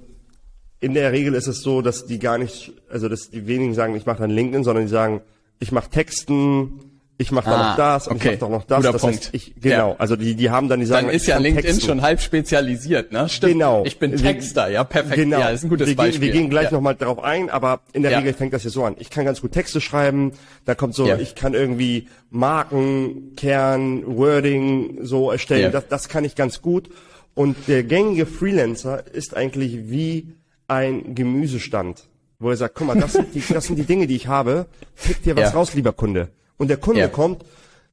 in 0.82 0.92
der 0.94 1.12
Regel 1.12 1.32
ist 1.34 1.46
es 1.46 1.62
so, 1.62 1.80
dass 1.80 2.04
die 2.06 2.18
gar 2.18 2.36
nicht, 2.36 2.72
also 2.90 3.08
dass 3.08 3.30
die 3.30 3.46
wenigen 3.46 3.72
sagen, 3.72 3.94
ich 3.96 4.04
mache 4.04 4.18
dann 4.18 4.30
LinkedIn, 4.30 4.64
sondern 4.64 4.84
die 4.84 4.90
sagen, 4.90 5.22
ich 5.60 5.72
mache 5.72 5.88
Texten, 5.88 6.80
ich 7.18 7.30
mache 7.30 7.50
Ah, 7.50 7.68
noch 7.70 7.76
das 7.76 8.08
und 8.08 8.16
okay. 8.16 8.34
ich 8.34 8.40
mache 8.40 8.40
doch 8.40 8.48
noch 8.50 8.64
das. 8.64 8.78
Guter 8.78 8.92
das 8.92 9.00
Punkt. 9.02 9.16
heißt, 9.16 9.30
ich, 9.32 9.54
genau, 9.60 9.90
Ja. 9.90 9.96
also 9.98 10.16
die, 10.16 10.34
die 10.34 10.50
haben 10.50 10.68
dann, 10.68 10.80
die 10.80 10.86
sagen, 10.86 11.06
Dann 11.06 11.14
ist 11.14 11.26
ja 11.26 11.38
LinkedIn 11.38 11.70
texten. 11.70 11.86
schon 11.86 12.02
halb 12.02 12.20
spezialisiert, 12.20 13.12
ne? 13.12 13.28
Stimmt. 13.28 13.52
Genau. 13.52 13.84
Ich 13.86 13.98
bin 14.00 14.16
Texter, 14.16 14.68
ja, 14.70 14.82
perfekt. 14.82 15.14
Genau. 15.14 15.38
Ja, 15.38 15.50
ist 15.50 15.62
ein 15.62 15.68
gutes 15.68 15.86
wir 15.86 15.94
Beispiel. 15.94 16.18
Gehen, 16.18 16.32
wir 16.34 16.40
gehen 16.40 16.50
gleich 16.50 16.64
ja. 16.64 16.72
nochmal 16.72 16.96
darauf 16.96 17.22
ein, 17.22 17.48
aber 17.48 17.82
in 17.92 18.02
der 18.02 18.10
Ja. 18.10 18.18
Regel 18.18 18.32
fängt 18.32 18.52
das 18.54 18.62
hier 18.62 18.72
so 18.72 18.82
an. 18.84 18.96
Ich 18.98 19.08
kann 19.10 19.24
ganz 19.24 19.40
gut 19.40 19.52
Texte 19.52 19.80
schreiben, 19.80 20.32
da 20.64 20.74
kommt 20.74 20.96
so, 20.96 21.06
Ja. 21.06 21.16
ich 21.16 21.36
kann 21.36 21.54
irgendwie 21.54 22.08
Marken, 22.30 23.36
Kern, 23.36 24.04
Wording 24.16 24.98
so 25.02 25.30
erstellen, 25.30 25.62
Ja. 25.64 25.70
das, 25.70 25.86
das 25.88 26.08
kann 26.08 26.24
ich 26.24 26.34
ganz 26.34 26.60
gut. 26.60 26.88
Und 27.34 27.56
der 27.68 27.84
gängige 27.84 28.26
Freelancer 28.26 29.04
ist 29.12 29.36
eigentlich 29.36 29.90
wie 29.90 30.34
ein 30.72 31.14
Gemüsestand, 31.14 32.08
wo 32.38 32.50
er 32.50 32.56
sagt, 32.56 32.74
guck 32.74 32.86
mal, 32.88 32.96
das 32.98 33.12
sind 33.14 33.34
die, 33.34 33.42
das 33.52 33.66
sind 33.66 33.76
die 33.76 33.84
Dinge, 33.84 34.06
die 34.06 34.16
ich 34.16 34.26
habe, 34.26 34.66
pick 35.04 35.22
dir 35.22 35.36
was 35.36 35.52
Ja. 35.52 35.58
raus, 35.58 35.74
lieber 35.74 35.92
Kunde. 35.92 36.30
Und 36.56 36.68
der 36.68 36.76
Kunde 36.76 37.00
Ja. 37.00 37.08
kommt, 37.08 37.44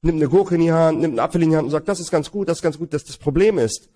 nimmt 0.01 0.17
eine 0.17 0.29
Gurke 0.29 0.55
in 0.55 0.61
die 0.61 0.71
Hand, 0.71 0.99
nimmt 1.01 1.13
einen 1.13 1.19
Apfel 1.19 1.43
in 1.43 1.49
die 1.51 1.55
Hand 1.55 1.65
und 1.65 1.71
sagt, 1.71 1.87
das 1.87 1.99
ist 1.99 2.11
ganz 2.11 2.31
gut, 2.31 2.47
das 2.49 2.59
ist 2.59 2.61
ganz 2.61 2.77
gut. 2.77 2.93
Das, 2.93 3.03
das 3.03 3.17
Problem 3.17 3.57
ist, 3.57 3.89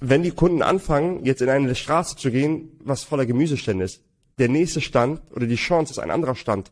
wenn 0.00 0.22
die 0.22 0.30
Kunden 0.30 0.62
anfangen, 0.62 1.24
jetzt 1.24 1.42
in 1.42 1.48
eine 1.48 1.74
Straße 1.74 2.16
zu 2.16 2.30
gehen, 2.30 2.70
was 2.84 3.02
voller 3.04 3.26
Gemüsestände 3.26 3.84
ist, 3.84 4.02
der 4.38 4.48
nächste 4.48 4.80
Stand 4.80 5.20
oder 5.34 5.46
die 5.46 5.56
Chance 5.56 5.92
ist 5.92 5.98
ein 5.98 6.10
anderer 6.12 6.36
Stand, 6.36 6.70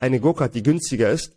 eine 0.00 0.20
Gurke 0.20 0.44
hat, 0.44 0.54
die 0.54 0.62
günstiger 0.62 1.10
ist, 1.10 1.32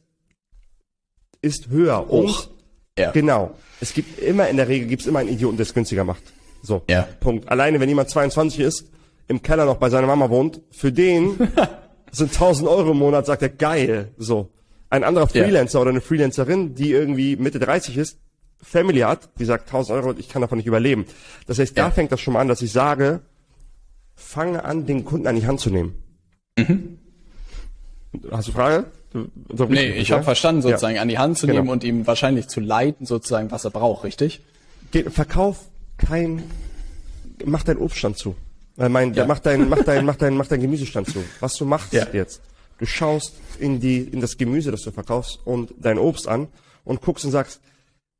ist 1.41 1.69
höher. 1.69 2.07
Hoch. 2.07 2.09
Und 2.09 2.49
Ja. 2.97 3.11
genau, 3.11 3.55
es 3.81 3.93
gibt 3.93 4.19
immer, 4.19 4.47
in 4.47 4.55
der 4.57 4.67
Regel 4.69 4.87
gibt 4.87 5.01
es 5.01 5.07
immer 5.07 5.19
einen 5.19 5.29
Idioten, 5.29 5.57
der 5.57 5.65
es 5.65 5.73
günstiger 5.73 6.03
macht. 6.05 6.23
So, 6.63 6.81
Ja. 6.89 7.03
Punkt. 7.19 7.49
Alleine, 7.49 7.79
wenn 7.79 7.89
jemand 7.89 8.09
22 8.09 8.61
ist, 8.61 8.85
im 9.27 9.41
Keller 9.41 9.65
noch 9.65 9.77
bei 9.77 9.89
seiner 9.89 10.07
Mama 10.07 10.29
wohnt, 10.29 10.61
für 10.71 10.91
den 10.91 11.37
sind 12.11 12.31
1000 12.33 12.67
Euro 12.69 12.91
im 12.91 12.97
Monat, 12.99 13.25
sagt 13.25 13.41
er, 13.41 13.49
geil. 13.49 14.09
So. 14.17 14.49
Ein 14.89 15.03
anderer 15.03 15.27
Ja. 15.33 15.43
Freelancer 15.43 15.81
oder 15.81 15.89
eine 15.89 16.01
Freelancerin, 16.01 16.75
die 16.75 16.91
irgendwie 16.91 17.35
Mitte 17.35 17.59
30 17.59 17.97
ist, 17.97 18.19
Family 18.61 18.99
hat, 19.01 19.29
die 19.39 19.45
sagt 19.45 19.67
1000 19.67 19.97
Euro, 19.97 20.15
ich 20.17 20.29
kann 20.29 20.41
davon 20.41 20.57
nicht 20.57 20.67
überleben. 20.67 21.05
Das 21.47 21.59
heißt, 21.59 21.77
da 21.77 21.85
Ja. 21.85 21.91
fängt 21.91 22.11
das 22.11 22.21
schon 22.21 22.33
mal 22.33 22.39
an, 22.41 22.47
dass 22.47 22.61
ich 22.61 22.71
sage, 22.71 23.21
fange 24.15 24.63
an, 24.63 24.85
den 24.85 25.03
Kunden 25.05 25.27
an 25.27 25.35
die 25.35 25.45
Hand 25.45 25.59
zu 25.59 25.69
nehmen. 25.69 25.95
Hast 28.31 28.47
du 28.47 28.51
Frage? 28.53 28.85
So 29.53 29.65
Nee, 29.65 29.91
ich 29.93 30.09
ja? 30.09 30.15
habe 30.15 30.23
verstanden, 30.25 30.61
sozusagen 30.61 30.97
an 30.99 31.07
die 31.07 31.17
Hand 31.17 31.37
zu 31.37 31.47
Genau. 31.47 31.59
nehmen 31.59 31.69
und 31.69 31.83
ihm 31.83 32.05
wahrscheinlich 32.07 32.47
zu 32.47 32.59
leiten, 32.59 33.05
sozusagen, 33.05 33.51
was 33.51 33.65
er 33.65 33.71
braucht, 33.71 34.03
richtig? 34.03 34.41
Verkauf 35.09 35.57
kein, 35.97 36.43
mach 37.43 37.63
deinen 37.63 37.79
Obststand 37.79 38.17
zu. 38.17 38.35
Äh, 38.77 38.89
mein, 38.89 39.13
Ja. 39.13 39.25
mach 39.25 39.39
dein, 39.39 39.69
mach 39.69 39.83
dein, 39.83 40.05
mach 40.05 40.15
dein, 40.17 40.35
mach 40.35 40.47
dein 40.47 40.61
Gemüsestand 40.61 41.07
zu. 41.09 41.23
Was 41.39 41.55
du 41.55 41.65
machst 41.65 41.93
Ja. 41.93 42.07
jetzt, 42.11 42.41
du 42.79 42.85
schaust 42.85 43.33
in 43.59 43.79
die, 43.79 43.99
in 43.99 44.19
das 44.21 44.37
Gemüse, 44.37 44.71
das 44.71 44.81
du 44.81 44.91
verkaufst 44.91 45.39
und 45.45 45.73
dein 45.79 45.97
Obst 45.97 46.27
an 46.27 46.47
und 46.83 47.01
guckst 47.01 47.23
und 47.25 47.31
sagst, 47.31 47.61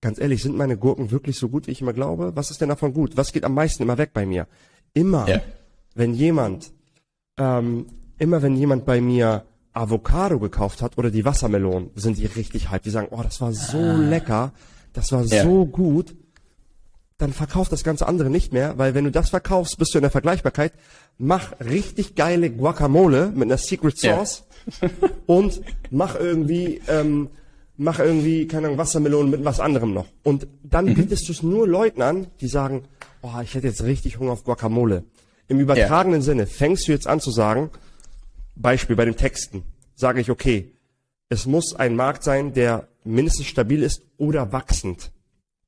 ganz 0.02 0.20
ehrlich, 0.20 0.42
sind 0.44 0.56
meine 0.56 0.78
Gurken 0.78 1.12
wirklich 1.12 1.38
so 1.38 1.50
gut, 1.50 1.68
wie 1.68 1.72
ich 1.72 1.82
immer 1.82 1.94
glaube? 1.94 2.32
Was 2.36 2.52
ist 2.52 2.62
denn 2.62 2.70
davon 2.70 2.94
gut? 2.94 3.18
Was 3.18 3.32
geht 3.34 3.44
am 3.44 3.54
meisten 3.54 3.84
immer 3.84 3.98
weg 3.98 4.12
bei 4.14 4.26
mir? 4.26 4.48
Immer, 4.94 5.28
Ja. 5.28 5.42
wenn 5.94 6.14
jemand, 6.14 6.72
ähm, 7.38 7.88
immer 8.18 8.42
wenn 8.42 8.56
jemand 8.56 8.86
bei 8.86 9.02
mir 9.02 9.46
Avocado 9.74 10.40
gekauft 10.40 10.82
hat 10.82 10.98
oder 10.98 11.12
die 11.12 11.26
Wassermelonen, 11.26 11.90
sind 11.96 12.18
die 12.18 12.26
richtig 12.28 12.70
hype. 12.70 12.84
Die 12.84 12.90
sagen, 12.92 13.08
oh, 13.12 13.22
das 13.22 13.42
war 13.42 13.52
so 13.52 13.78
lecker, 13.98 14.54
das 14.94 15.12
war 15.12 15.20
Ah. 15.22 15.26
Ja. 15.26 15.44
so 15.44 15.66
gut 15.66 16.16
dann 17.18 17.32
verkauf 17.34 17.70
das 17.70 17.84
ganze 17.84 18.08
andere 18.08 18.30
nicht 18.30 18.52
mehr, 18.52 18.78
weil 18.78 18.94
wenn 18.94 19.06
du 19.06 19.12
das 19.12 19.30
verkaufst, 19.30 19.78
bist 19.78 19.94
du 19.94 20.00
in 20.00 20.02
der 20.02 20.12
Vergleichbarkeit. 20.12 20.74
Mach 21.18 21.60
richtig 21.62 22.16
geile 22.16 22.50
Guacamole 22.52 23.32
mit 23.34 23.44
einer 23.44 23.58
Secret. 23.58 23.98
Sauce 23.98 24.44
und 25.26 25.62
mach 25.92 26.16
irgendwie, 26.20 26.82
ähm, 26.90 27.30
mach 27.78 28.00
irgendwie, 28.00 28.48
keine 28.48 28.68
Ahnung, 28.68 28.78
Wassermelonen 28.78 29.32
mit 29.32 29.46
was 29.46 29.60
anderem 29.62 29.94
noch. 29.94 30.08
Und 30.24 30.48
dann 30.64 30.86
Mhm. 30.86 30.96
bietest 30.96 31.28
du 31.28 31.32
es 31.32 31.42
nur 31.44 31.68
Leuten 31.68 32.02
an, 32.02 32.28
die 32.42 32.48
sagen, 32.48 32.84
oh, 33.22 33.40
ich 33.42 33.54
hätte 33.56 33.68
jetzt 33.68 33.84
richtig 33.84 34.20
Hunger 34.20 34.34
auf 34.34 34.44
Guacamole. 34.44 35.04
Im 35.48 35.60
übertragenen 35.60 36.22
Sinne 36.22 36.48
fängst 36.48 36.88
du 36.88 36.92
jetzt 36.92 37.08
an 37.08 37.22
zu 37.22 37.32
sagen, 37.32 37.70
Beispiel 38.56 38.96
bei 38.96 39.06
den 39.06 39.16
Texten, 39.16 39.64
sage 39.96 40.20
ich, 40.20 40.30
okay, 40.32 40.74
es 41.30 41.46
muss 41.46 41.74
ein 41.76 41.96
Markt 41.96 42.24
sein, 42.24 42.54
der 42.54 42.88
mindestens 43.04 43.46
stabil 43.48 43.84
ist 43.84 44.02
oder 44.18 44.52
wachsend. 44.52 45.12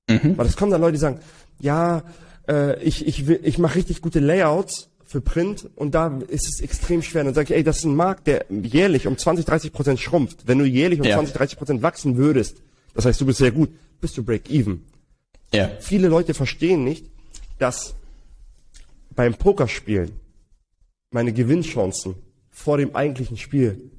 Weil 0.07 0.45
es 0.47 0.55
kommen 0.55 0.71
dann 0.71 0.81
Leute, 0.81 0.93
die 0.93 0.99
sagen, 0.99 1.19
ja, 1.59 2.03
äh, 2.47 2.81
ich, 2.81 3.05
ich, 3.05 3.27
will, 3.27 3.39
ich 3.43 3.57
mache 3.57 3.75
richtig 3.75 4.01
gute 4.01 4.19
Layouts 4.19 4.89
für 5.05 5.19
Print 5.21 5.69
und 5.75 5.95
da 5.95 6.19
ist 6.27 6.47
es 6.47 6.61
extrem 6.61 7.01
schwer. 7.01 7.21
Und 7.21 7.27
dann 7.27 7.35
sage 7.35 7.53
ich, 7.53 7.57
ey, 7.57 7.63
das 7.63 7.77
ist 7.79 7.83
ein 7.85 7.95
Markt, 7.95 8.27
der 8.27 8.45
jährlich 8.49 9.05
um 9.07 9.17
20, 9.17 9.45
30 9.45 9.73
Prozent 9.73 9.99
schrumpft. 9.99 10.47
Wenn 10.47 10.59
du 10.59 10.65
jährlich 10.65 10.99
um 10.99 11.05
Ja. 11.05 11.15
20, 11.15 11.35
30 11.35 11.57
Prozent 11.57 11.81
wachsen 11.81 12.15
würdest, 12.17 12.61
das 12.93 13.05
heißt, 13.05 13.19
du 13.19 13.25
bist 13.25 13.39
sehr 13.39 13.51
gut, 13.51 13.69
bist 13.99 14.17
du 14.17 14.23
Break-Even. 14.23 14.83
Ja. 15.53 15.69
Viele 15.79 16.07
Leute 16.07 16.33
verstehen 16.33 16.83
nicht, 16.83 17.05
dass 17.59 17.95
beim 19.15 19.33
Pokerspielen 19.33 20.11
meine 21.11 21.33
Gewinnchancen 21.33 22.15
vor 22.49 22.77
dem 22.77 22.95
eigentlichen 22.95 23.37
Spiel 23.37 23.91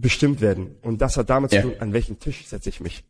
bestimmt 0.00 0.40
werden. 0.40 0.76
Und 0.82 1.00
das 1.00 1.16
hat 1.16 1.30
damit 1.30 1.52
Ja. 1.52 1.62
zu 1.62 1.68
tun, 1.68 1.76
an 1.80 1.92
welchen 1.92 2.18
Tisch 2.18 2.46
setze 2.46 2.68
ich 2.68 2.80
mich. 2.80 3.04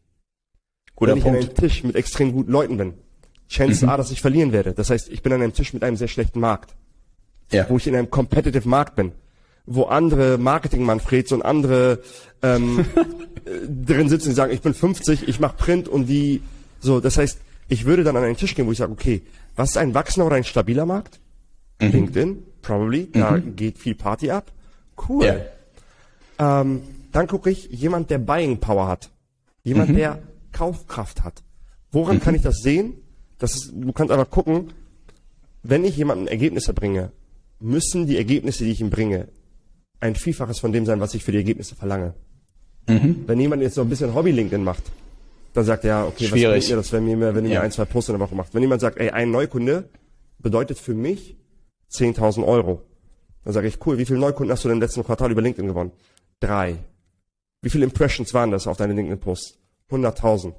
Guter 1.01 1.13
Wenn 1.13 1.19
ich 1.19 1.25
an 1.25 1.33
Punkt. 1.33 1.47
einem 1.49 1.55
Tisch 1.57 1.83
mit 1.83 1.97
extrem 1.97 2.33
guten 2.33 2.53
Leuten 2.53 2.77
bin, 2.77 2.95
Chance 3.49 3.89
A, 3.89 3.97
dass 3.97 4.11
ich 4.13 4.21
verlieren 4.21 4.53
werde. 4.53 4.75
Das 4.75 4.91
heißt, 4.91 5.09
ich 5.09 5.23
bin 5.23 5.33
an 5.33 5.43
einem 5.43 5.53
Tisch 5.55 5.73
mit 5.73 5.83
einem 5.83 5.97
sehr 5.97 6.09
schlechten 6.09 6.39
Markt, 6.41 6.75
Ja. 7.51 7.67
wo 7.69 7.79
ich 7.79 7.87
in 7.89 7.97
einem 7.97 8.11
competitive 8.11 8.69
Markt 8.69 8.95
bin, 8.97 9.13
wo 9.67 9.85
andere 9.85 10.37
Marketing-Manfreds 10.39 11.33
und 11.33 11.43
andere 11.43 12.01
ähm, 12.43 12.85
äh, 13.45 13.67
drin 13.67 14.09
sitzen, 14.09 14.29
die 14.29 14.35
sagen, 14.35 14.53
ich 14.53 14.61
bin 14.61 14.75
50, 14.75 15.27
ich 15.27 15.41
mache 15.41 15.57
Print 15.57 15.89
und 15.89 16.07
die 16.07 16.43
so. 16.81 17.01
Das 17.01 17.17
heißt, 17.19 17.41
ich 17.69 17.87
würde 17.87 18.05
dann 18.05 18.17
an 18.17 18.25
einen 18.25 18.37
Tisch 18.37 18.55
gehen, 18.55 18.67
wo 18.67 18.73
ich 18.73 18.79
sage, 18.79 18.93
okay, 18.93 19.23
was 19.57 19.71
ist 19.71 19.77
ein 19.79 19.95
wachsender 19.95 20.27
oder 20.27 20.37
ein 20.37 20.45
stabiler 20.45 20.85
Markt? 20.87 21.19
LinkedIn, 21.81 22.43
probably, 22.61 23.11
da 23.11 23.39
geht 23.39 23.79
viel 23.79 23.95
Party 23.95 24.31
ab. 24.31 24.53
Cool. 25.09 25.25
Ja. 26.39 26.61
Ähm, 26.61 26.83
dann 27.11 27.27
gucke 27.27 27.49
ich, 27.51 27.71
jemand, 27.71 28.11
der 28.11 28.19
Buying 28.19 28.59
Power 28.59 28.87
hat. 28.87 29.09
Jemand, 29.63 29.97
der 29.97 30.19
Kaufkraft 30.53 31.23
hat. 31.25 31.43
Woran 31.93 32.21
kann 32.21 32.35
ich 32.35 32.43
das 32.43 32.59
sehen? 32.63 32.95
Das 33.39 33.55
ist, 33.55 33.73
du 33.75 33.93
kannst 33.93 34.13
einfach 34.13 34.31
gucken, 34.31 34.73
wenn 35.63 35.85
ich 35.85 35.97
jemandem 35.97 36.27
Ergebnisse 36.29 36.73
bringe, 36.75 37.13
müssen 37.59 38.07
die 38.07 38.17
Ergebnisse, 38.17 38.65
die 38.65 38.71
ich 38.71 38.81
ihm 38.81 38.91
bringe, 38.91 39.29
ein 40.01 40.15
Vielfaches 40.15 40.59
von 40.61 40.73
dem 40.73 40.87
sein, 40.87 41.01
was 41.01 41.15
ich 41.15 41.25
für 41.25 41.33
die 41.33 41.39
Ergebnisse 41.39 41.75
verlange. 41.75 42.15
Wenn 42.87 43.39
jemand 43.39 43.63
jetzt 43.63 43.75
so 43.77 43.83
ein 43.83 43.89
bisschen 43.89 44.15
Hobby-LinkedIn 44.15 44.65
macht, 44.65 44.83
dann 45.53 45.65
sagt 45.65 45.85
er, 45.85 45.89
ja, 45.89 46.05
okay, 46.07 46.25
was 46.25 46.29
Schwierig. 46.31 46.59
bringt 46.65 46.71
mir 46.71 46.77
das, 46.77 46.93
wenn 46.93 47.05
mir, 47.05 47.35
wenn 47.35 47.45
ihr 47.45 47.51
Ja. 47.53 47.61
mir 47.61 47.65
ein, 47.67 47.71
zwei 47.73 47.85
Posts 47.85 48.09
in 48.11 48.19
der 48.19 48.21
Woche 48.27 48.35
macht. 48.35 48.53
Wenn 48.55 48.63
jemand 48.63 48.81
sagt, 48.81 48.99
ey, 48.99 49.11
ein 49.11 49.31
Neukunde 49.31 49.89
bedeutet 50.39 50.79
für 50.79 50.95
mich 50.95 51.37
10.000 51.93 52.45
Euro. 52.47 52.83
Dann 53.45 53.53
sage 53.53 53.69
ich, 53.69 53.85
cool, 53.87 53.99
wie 53.99 54.07
viele 54.07 54.19
Neukunden 54.19 54.53
hast 54.53 54.65
du 54.65 54.69
denn 54.69 54.79
im 54.79 54.81
letzten 54.83 55.05
Quartal 55.05 55.31
über 55.31 55.43
LinkedIn 55.43 55.69
gewonnen? 55.69 55.93
Drei. 56.41 56.77
Wie 57.63 57.71
viele 57.71 57.85
Impressions 57.85 58.33
waren 58.35 58.51
das 58.51 58.67
auf 58.67 58.77
deine 58.77 58.95
LinkedIn-Posts? 58.95 59.59
100.000. 59.91 60.55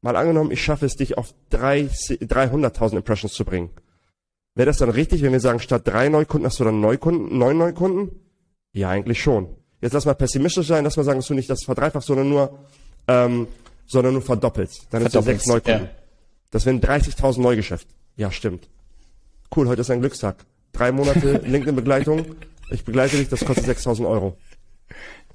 Mal 0.00 0.16
angenommen, 0.16 0.50
ich 0.50 0.62
schaffe 0.62 0.86
es, 0.86 0.96
dich 0.96 1.16
auf 1.18 1.34
drei- 1.50 1.88
300.000 1.88 2.96
Impressions 2.96 3.32
zu 3.34 3.44
bringen. 3.44 3.70
Wäre 4.54 4.66
das 4.66 4.78
dann 4.78 4.90
richtig, 4.90 5.22
wenn 5.22 5.32
wir 5.32 5.40
sagen, 5.40 5.60
statt 5.60 5.82
drei 5.84 6.08
Neukunden 6.08 6.46
hast 6.46 6.60
du 6.60 6.64
dann 6.64 6.80
Neukunden, 6.80 7.38
neun 7.38 7.56
Neukunden? 7.58 8.10
Ja, 8.72 8.90
eigentlich 8.90 9.22
schon. 9.22 9.48
jetzt 9.80 9.92
lass 9.92 10.04
mal 10.04 10.14
pessimistisch 10.14 10.66
sein, 10.66 10.84
lass 10.84 10.96
mal 10.96 11.04
sagen, 11.04 11.18
dass 11.18 11.26
du 11.28 11.34
nicht 11.34 11.48
das 11.50 11.64
verdreifachst, 11.64 12.06
sondern 12.08 12.28
nur, 12.28 12.58
ähm, 13.08 13.46
sondern 13.86 14.12
nur 14.14 14.22
verdoppelst. 14.22 14.86
Dann 14.90 15.04
hast 15.04 15.14
du 15.14 15.22
sechs 15.22 15.46
Neukunden. 15.46 15.84
Ja. 15.84 15.90
Das 16.50 16.66
wären 16.66 16.80
30.000 16.80 17.40
Neugeschäft. 17.40 17.86
Ja, 18.16 18.30
stimmt. 18.30 18.68
Cool, 19.54 19.68
heute 19.68 19.80
ist 19.80 19.90
ein 19.90 20.00
Glückstag. 20.00 20.36
Drei 20.72 20.92
Monate 20.92 21.38
LinkedIn-Begleitung. 21.44 22.36
Ich 22.70 22.84
begleite 22.84 23.16
dich, 23.16 23.28
das 23.28 23.44
kostet 23.44 23.66
6.000 23.66 24.06
Euro. 24.08 24.36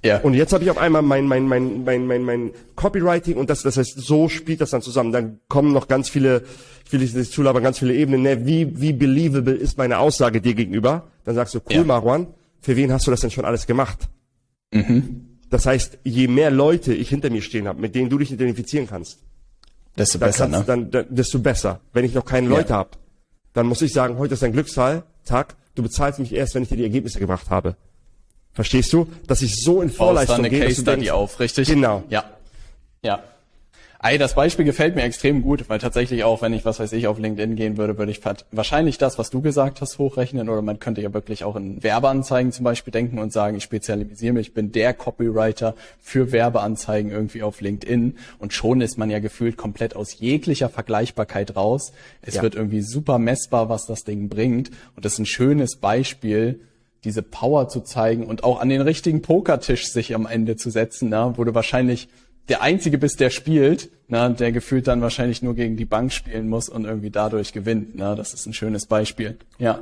Ja. 0.04 0.20
Und 0.20 0.34
jetzt 0.34 0.54
habe 0.54 0.63
ich 0.63 0.70
auf 0.70 0.77
einmal 0.77 1.01
mein, 1.01 1.27
mein, 1.27 1.48
mein, 1.48 1.84
mein, 1.84 2.08
mein, 2.08 2.24
mein 2.24 2.51
Copywriting 2.75 3.36
und 3.36 3.50
das, 3.50 3.63
das 3.63 3.77
heißt, 3.77 3.98
so 3.98 4.30
spielt 4.30 4.62
das 4.62 4.70
dann 4.70 4.82
zusammen. 4.82 5.12
Dann 5.12 5.39
kommen 5.48 5.74
noch 5.74 5.88
ganz 5.88 6.10
viele, 6.10 6.44
ich 6.86 6.94
will 6.94 7.00
nicht 7.00 7.32
zulabern, 7.32 7.63
ganz 7.63 7.80
viele 7.80 7.94
Ebenen. 7.94 8.22
Ne? 8.22 8.46
Wie, 8.46 8.80
wie 8.80 8.94
believable 8.94 9.54
ist 9.54 9.77
meine 9.77 10.00
Aussage 10.00 10.42
dir 10.42 10.54
gegenüber? 10.54 11.08
Dann 11.25 11.36
sagst 11.36 11.56
du, 11.56 11.60
cool, 11.70 11.75
ja. 11.75 11.84
Marwan, 11.84 12.27
für 12.62 12.75
wen 12.75 12.92
hast 12.92 13.08
du 13.08 13.12
das 13.12 13.22
denn 13.22 13.32
schon 13.32 13.46
alles 13.46 13.66
gemacht? 13.66 14.08
Mhm. 14.72 15.39
Das 15.50 15.66
heißt, 15.66 16.00
je 16.04 16.27
mehr 16.27 16.51
Leute 16.51 16.94
ich 16.94 17.10
hinter 17.10 17.30
mir 17.30 17.42
stehen 17.42 17.68
habe, 17.68 17.80
mit 17.80 17.96
denen 17.96 18.10
du 18.10 18.18
dich 18.18 18.32
identifizieren 18.32 18.88
kannst, 18.88 19.20
desto 19.98 20.20
besser, 20.20 20.48
ne? 20.48 20.63
Dann, 20.68 20.92
dann, 20.92 21.06
desto 21.10 21.39
besser. 21.39 21.80
Wenn 21.94 22.06
ich 22.06 22.13
noch 22.13 22.25
keine 22.25 22.50
Leute 22.50 22.70
ja. 22.70 22.75
habe, 22.75 22.92
dann 23.54 23.66
muss 23.66 23.82
ich 23.82 23.94
sagen, 23.94 24.18
heute 24.18 24.36
ist 24.36 24.44
ein 24.44 24.51
Glückszahl, 24.51 25.04
Tag, 25.25 25.56
du 25.75 25.84
bezahlst 25.84 26.20
mich 26.20 26.34
erst, 26.34 26.56
wenn 26.56 26.63
ich 26.63 26.70
dir 26.70 26.77
die 26.77 26.84
Ergebnisse 26.84 27.20
gebracht 27.20 27.50
habe. 27.50 27.75
Verstehst 28.57 28.91
du? 28.91 29.05
Dass 29.27 29.43
ich 29.43 29.61
so 29.61 29.83
in 29.83 29.91
Vorleistung 29.91 30.41
gehe, 30.41 30.65
dass 30.65 30.77
du 30.77 30.81
denkst, 30.81 31.11
auf, 31.11 31.39
richtig? 31.39 31.67
Genau. 31.67 32.01
Ja. 32.09 32.23
Ja. 33.03 33.21
Ey, 34.01 34.17
das 34.17 34.33
Beispiel 34.33 34.65
gefällt 34.65 34.95
mir 34.95 35.03
extrem 35.03 35.43
gut, 35.43 35.69
weil 35.69 35.77
tatsächlich 35.77 36.23
auch, 36.23 36.41
wenn 36.41 36.53
ich, 36.53 36.65
was 36.65 36.79
weiß 36.79 36.91
ich, 36.93 37.05
auf 37.05 37.19
LinkedIn 37.19 37.55
gehen 37.55 37.77
würde, 37.77 37.99
würde 37.99 38.11
ich 38.11 38.19
wahrscheinlich 38.51 38.97
das, 38.97 39.19
was 39.19 39.29
du 39.29 39.41
gesagt 39.41 39.79
hast, 39.79 39.99
hochrechnen 39.99 40.49
oder 40.49 40.63
man 40.63 40.79
könnte 40.79 41.01
ja 41.01 41.13
wirklich 41.13 41.43
auch 41.43 41.55
in 41.55 41.83
Werbeanzeigen 41.83 42.51
zum 42.51 42.63
Beispiel 42.63 42.91
denken 42.91 43.19
und 43.19 43.31
sagen, 43.31 43.57
ich 43.57 43.63
spezialisiere 43.63 44.33
mich, 44.33 44.47
ich 44.47 44.53
bin 44.55 44.71
der 44.71 44.95
Copywriter 44.95 45.75
für 45.99 46.31
Werbeanzeigen 46.31 47.11
irgendwie 47.11 47.43
auf 47.43 47.61
LinkedIn 47.61 48.17
und 48.39 48.53
schon 48.53 48.81
ist 48.81 48.97
man 48.97 49.11
ja 49.11 49.19
gefühlt 49.19 49.55
komplett 49.55 49.95
aus 49.95 50.17
jeglicher 50.17 50.69
Vergleichbarkeit 50.69 51.55
raus. 51.55 51.91
Es 52.23 52.35
ja. 52.35 52.41
wird 52.41 52.55
irgendwie 52.55 52.81
super 52.81 53.19
messbar, 53.19 53.69
was 53.69 53.85
das 53.85 54.03
Ding 54.03 54.29
bringt 54.29 54.71
und 54.95 55.05
das 55.05 55.13
ist 55.13 55.19
ein 55.19 55.25
schönes 55.27 55.75
Beispiel, 55.75 56.59
diese 57.07 57.23
Power 57.23 57.69
zu 57.69 57.81
zeigen 57.81 58.25
und 58.25 58.43
auch 58.43 58.59
an 58.59 58.69
den 58.69 58.81
richtigen 58.81 59.21
Pokertisch 59.21 59.87
sich 59.87 60.13
am 60.13 60.25
Ende 60.25 60.57
zu 60.57 60.69
setzen, 60.69 61.09
na, 61.09 61.37
wo 61.37 61.43
du 61.43 61.55
wahrscheinlich 61.55 62.09
der 62.49 62.61
Einzige 62.61 62.97
bist, 62.97 63.19
der 63.19 63.29
spielt, 63.29 63.89
na, 64.07 64.29
der 64.29 64.51
gefühlt 64.51 64.87
dann 64.87 65.01
wahrscheinlich 65.01 65.41
nur 65.41 65.55
gegen 65.55 65.77
die 65.77 65.85
Bank 65.85 66.13
spielen 66.13 66.47
muss 66.47 66.69
und 66.69 66.85
irgendwie 66.85 67.09
dadurch 67.09 67.53
gewinnt. 67.53 67.95
Na, 67.95 68.15
das 68.15 68.33
ist 68.33 68.45
ein 68.45 68.53
schönes 68.53 68.85
Beispiel. 68.85 69.37
Ja. 69.57 69.79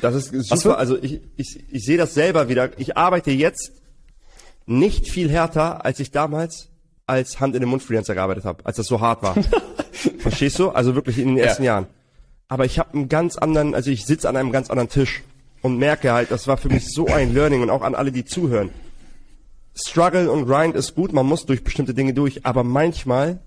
Das 0.00 0.14
ist 0.14 0.48
super. 0.48 0.78
Also 0.78 0.96
ich, 1.02 1.20
ich, 1.36 1.64
ich 1.70 1.84
sehe 1.84 1.98
das 1.98 2.14
selber 2.14 2.48
wieder. 2.48 2.70
Ich 2.78 2.96
arbeite 2.96 3.30
jetzt 3.30 3.72
nicht 4.66 5.08
viel 5.08 5.30
härter, 5.30 5.84
als 5.84 6.00
ich 6.00 6.10
damals 6.10 6.68
als 7.06 7.40
Hand 7.40 7.54
in 7.54 7.60
den 7.60 7.68
Mund 7.68 7.82
Freelancer 7.82 8.14
gearbeitet 8.14 8.44
habe, 8.44 8.64
als 8.66 8.76
das 8.76 8.86
so 8.86 9.00
hart 9.00 9.22
war. 9.22 9.36
Verstehst 10.18 10.58
du? 10.58 10.70
Also 10.70 10.94
wirklich 10.94 11.18
in 11.18 11.28
den 11.28 11.38
ersten 11.38 11.62
ja. 11.62 11.72
Jahren. 11.74 11.86
Aber 12.48 12.64
ich 12.64 12.78
habe 12.78 12.94
einen 12.94 13.08
ganz 13.08 13.36
anderen, 13.36 13.74
also 13.74 13.90
ich 13.90 14.06
sitze 14.06 14.28
an 14.28 14.36
einem 14.36 14.52
ganz 14.52 14.70
anderen 14.70 14.88
Tisch 14.88 15.22
und 15.66 15.78
merke 15.78 16.12
halt, 16.12 16.30
das 16.30 16.46
war 16.46 16.56
für 16.56 16.68
mich 16.68 16.86
so 16.86 17.06
ein 17.06 17.34
Learning 17.34 17.62
und 17.62 17.70
auch 17.70 17.82
an 17.82 17.94
alle, 17.94 18.12
die 18.12 18.24
zuhören. 18.24 18.70
Struggle 19.74 20.30
und 20.30 20.46
Grind 20.46 20.74
ist 20.74 20.94
gut, 20.94 21.12
man 21.12 21.26
muss 21.26 21.44
durch 21.44 21.62
bestimmte 21.62 21.92
Dinge 21.92 22.14
durch, 22.14 22.46
aber 22.46 22.64
manchmal 22.64 23.40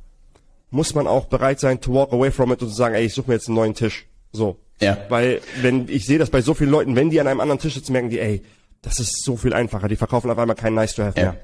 muss 0.70 0.94
man 0.94 1.08
auch 1.08 1.26
bereit 1.26 1.60
sein 1.60 1.82
to 1.82 1.94
walk 1.94 2.14
away 2.14 2.30
from 2.30 2.52
it 2.52 2.62
und 2.62 2.70
zu 2.70 2.76
sagen, 2.76 2.94
ey, 2.94 3.06
ich 3.06 3.14
suche 3.14 3.30
mir 3.30 3.36
jetzt 3.36 3.48
einen 3.48 3.56
neuen 3.56 3.74
Tisch. 3.74 4.06
So. 4.32 4.60
Ja. 4.80 4.98
Weil, 5.10 5.42
wenn, 5.62 5.90
ich 5.90 6.06
sehe 6.06 6.20
das 6.20 6.30
bei 6.30 6.42
so 6.42 6.54
vielen 6.54 6.70
Leuten, 6.70 6.96
wenn 6.96 7.10
die 7.10 7.20
an 7.20 7.28
einem 7.28 7.40
anderen 7.40 7.60
Tisch 7.60 7.74
sitzen, 7.74 7.94
merken 7.94 8.10
die, 8.10 8.20
ey, 8.20 8.44
das 8.82 9.00
ist 9.00 9.24
so 9.24 9.36
viel 9.36 9.54
einfacher. 9.54 9.88
Die 9.88 9.96
verkaufen 9.96 10.30
auf 10.30 10.38
einmal 10.38 10.56
kein 10.56 10.76
Nice 10.76 10.96
to 10.96 11.04
have 11.04 11.20
ja. 11.20 11.32
mehr. 11.32 11.42